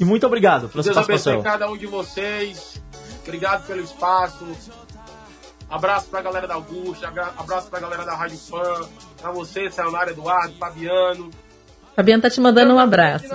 E 0.00 0.04
muito 0.04 0.26
obrigado 0.26 0.68
pela 0.68 0.82
sua 0.82 0.92
Deus 0.92 1.04
abençoe 1.04 1.34
participação. 1.34 1.42
cada 1.42 1.70
um 1.70 1.76
de 1.76 1.86
vocês. 1.86 2.80
Obrigado 3.22 3.66
pelo 3.66 3.82
espaço. 3.82 4.44
Abraço 5.70 6.08
pra 6.08 6.22
galera 6.22 6.46
da 6.46 6.54
Augusta, 6.54 7.12
abraço 7.36 7.68
pra 7.68 7.78
galera 7.80 8.04
da 8.04 8.14
Rádio 8.14 8.38
Fã, 8.38 8.88
pra 9.20 9.30
você, 9.30 9.70
Sayonara 9.70 10.10
Eduardo, 10.10 10.54
Fabiano. 10.58 11.30
Fabiano 11.94 12.22
tá 12.22 12.30
te 12.30 12.40
mandando 12.40 12.74
um 12.74 12.78
abraço. 12.78 13.26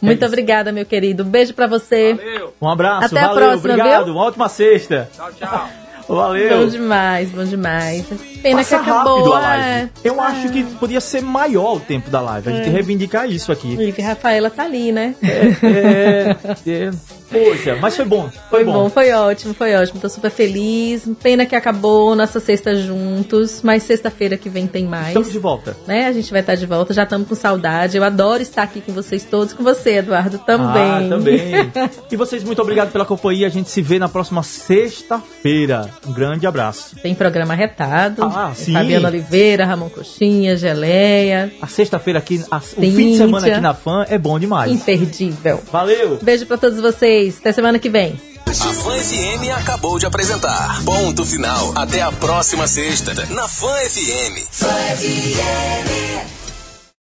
Muito 0.00 0.24
obrigada, 0.26 0.72
meu 0.72 0.84
querido. 0.84 1.22
Um 1.22 1.28
beijo 1.30 1.54
para 1.54 1.66
você. 1.68 2.16
Um 2.60 2.68
abraço, 2.68 3.06
Até 3.06 3.20
a 3.20 3.28
valeu, 3.28 3.48
próxima, 3.48 3.72
obrigado. 3.74 4.04
viu? 4.06 4.14
Uma 4.14 4.24
ótima 4.24 4.48
sexta. 4.48 5.08
Tchau, 5.14 5.32
tchau. 5.34 5.68
Valeu. 6.08 6.58
Bom 6.58 6.66
demais, 6.66 7.30
bom 7.30 7.44
demais. 7.44 8.04
Pena 8.42 8.56
Passa 8.58 8.80
que 8.80 8.90
acabou. 8.90 9.34
a 9.34 9.38
é. 9.40 9.42
live. 9.78 9.90
Eu 10.02 10.20
acho 10.20 10.48
que 10.50 10.64
podia 10.74 11.00
ser 11.00 11.22
maior 11.22 11.76
o 11.76 11.80
tempo 11.80 12.10
da 12.10 12.20
live. 12.20 12.50
A 12.50 12.52
gente 12.56 12.68
É. 12.68 12.72
reivindicar 12.72 13.30
isso 13.30 13.52
aqui. 13.52 13.76
E 13.76 14.02
a 14.02 14.06
Rafaela 14.08 14.50
tá 14.50 14.64
ali, 14.64 14.90
né? 14.90 15.14
É, 15.22 16.36
é, 16.68 16.90
poxa, 17.32 17.76
mas 17.80 17.96
foi 17.96 18.04
bom. 18.04 18.30
Foi 18.50 18.64
bom, 18.64 18.88
foi 18.90 19.10
ótimo, 19.12 19.54
foi 19.54 19.74
ótimo. 19.74 20.00
Tô 20.00 20.08
super 20.08 20.30
feliz. 20.30 21.08
Pena 21.22 21.46
que 21.46 21.54
acabou 21.56 22.14
nossa 22.14 22.38
sexta 22.40 22.76
juntos, 22.76 23.60
mas 23.62 23.82
sexta-feira 23.82 24.36
que 24.36 24.48
vem 24.48 24.66
tem 24.66 24.84
mais. 24.86 25.08
Estamos 25.08 25.32
de 25.32 25.38
volta. 25.38 25.76
Né? 25.86 26.06
A 26.06 26.12
gente 26.12 26.30
vai 26.30 26.40
estar 26.40 26.54
de 26.54 26.66
volta, 26.66 26.92
já 26.94 27.02
estamos 27.04 27.28
com 27.28 27.34
saudade. 27.34 27.96
Eu 27.96 28.04
adoro 28.04 28.42
estar 28.42 28.62
aqui 28.62 28.80
com 28.80 28.92
vocês 28.92 29.24
todos, 29.24 29.52
com 29.54 29.62
você, 29.64 29.94
Eduardo, 29.96 30.38
também. 30.38 30.82
Ah, 30.82 31.06
também. 31.08 31.40
e 32.10 32.16
vocês, 32.16 32.42
muito 32.44 32.60
obrigado 32.62 32.90
pela 32.92 33.04
companhia. 33.04 33.46
A 33.46 33.50
gente 33.50 33.70
se 33.70 33.80
vê 33.82 33.98
na 33.98 34.08
próxima 34.08 34.42
sexta-feira. 34.42 35.88
Um 36.06 36.12
grande 36.12 36.46
abraço. 36.46 36.96
Tem 37.02 37.14
programa 37.14 37.54
retado. 37.54 38.22
Ah, 38.24 38.52
sim. 38.54 38.72
Fabiano 38.72 39.06
Oliveira, 39.06 39.64
Ramon 39.64 39.88
Coxinha, 39.88 40.56
Geleia. 40.56 41.52
A 41.60 41.66
sexta-feira 41.66 42.18
aqui, 42.18 42.42
a- 42.50 42.58
o 42.58 42.60
fim 42.60 42.90
de 43.12 43.16
semana 43.16 43.46
aqui 43.46 43.60
na 43.60 43.74
FAN 43.74 44.04
é 44.08 44.18
bom 44.18 44.38
demais. 44.38 44.70
Imperdível. 44.70 45.60
Valeu. 45.70 46.18
Beijo 46.22 46.46
pra 46.46 46.56
todos 46.56 46.80
vocês. 47.22 47.38
Até 47.38 47.52
semana 47.52 47.78
que 47.78 47.88
vem. 47.88 48.18
A 48.46 48.54
Fã 48.54 48.98
FM 48.98 49.50
acabou 49.56 49.98
de 49.98 50.06
apresentar. 50.06 50.82
Ponto 50.84 51.24
final. 51.24 51.72
Até 51.76 52.02
a 52.02 52.12
próxima 52.12 52.66
sexta. 52.66 53.14
Na 53.30 53.48
Fã 53.48 53.72
FM. 53.74 54.44
Fã 54.50 54.68
FM. 54.96 56.41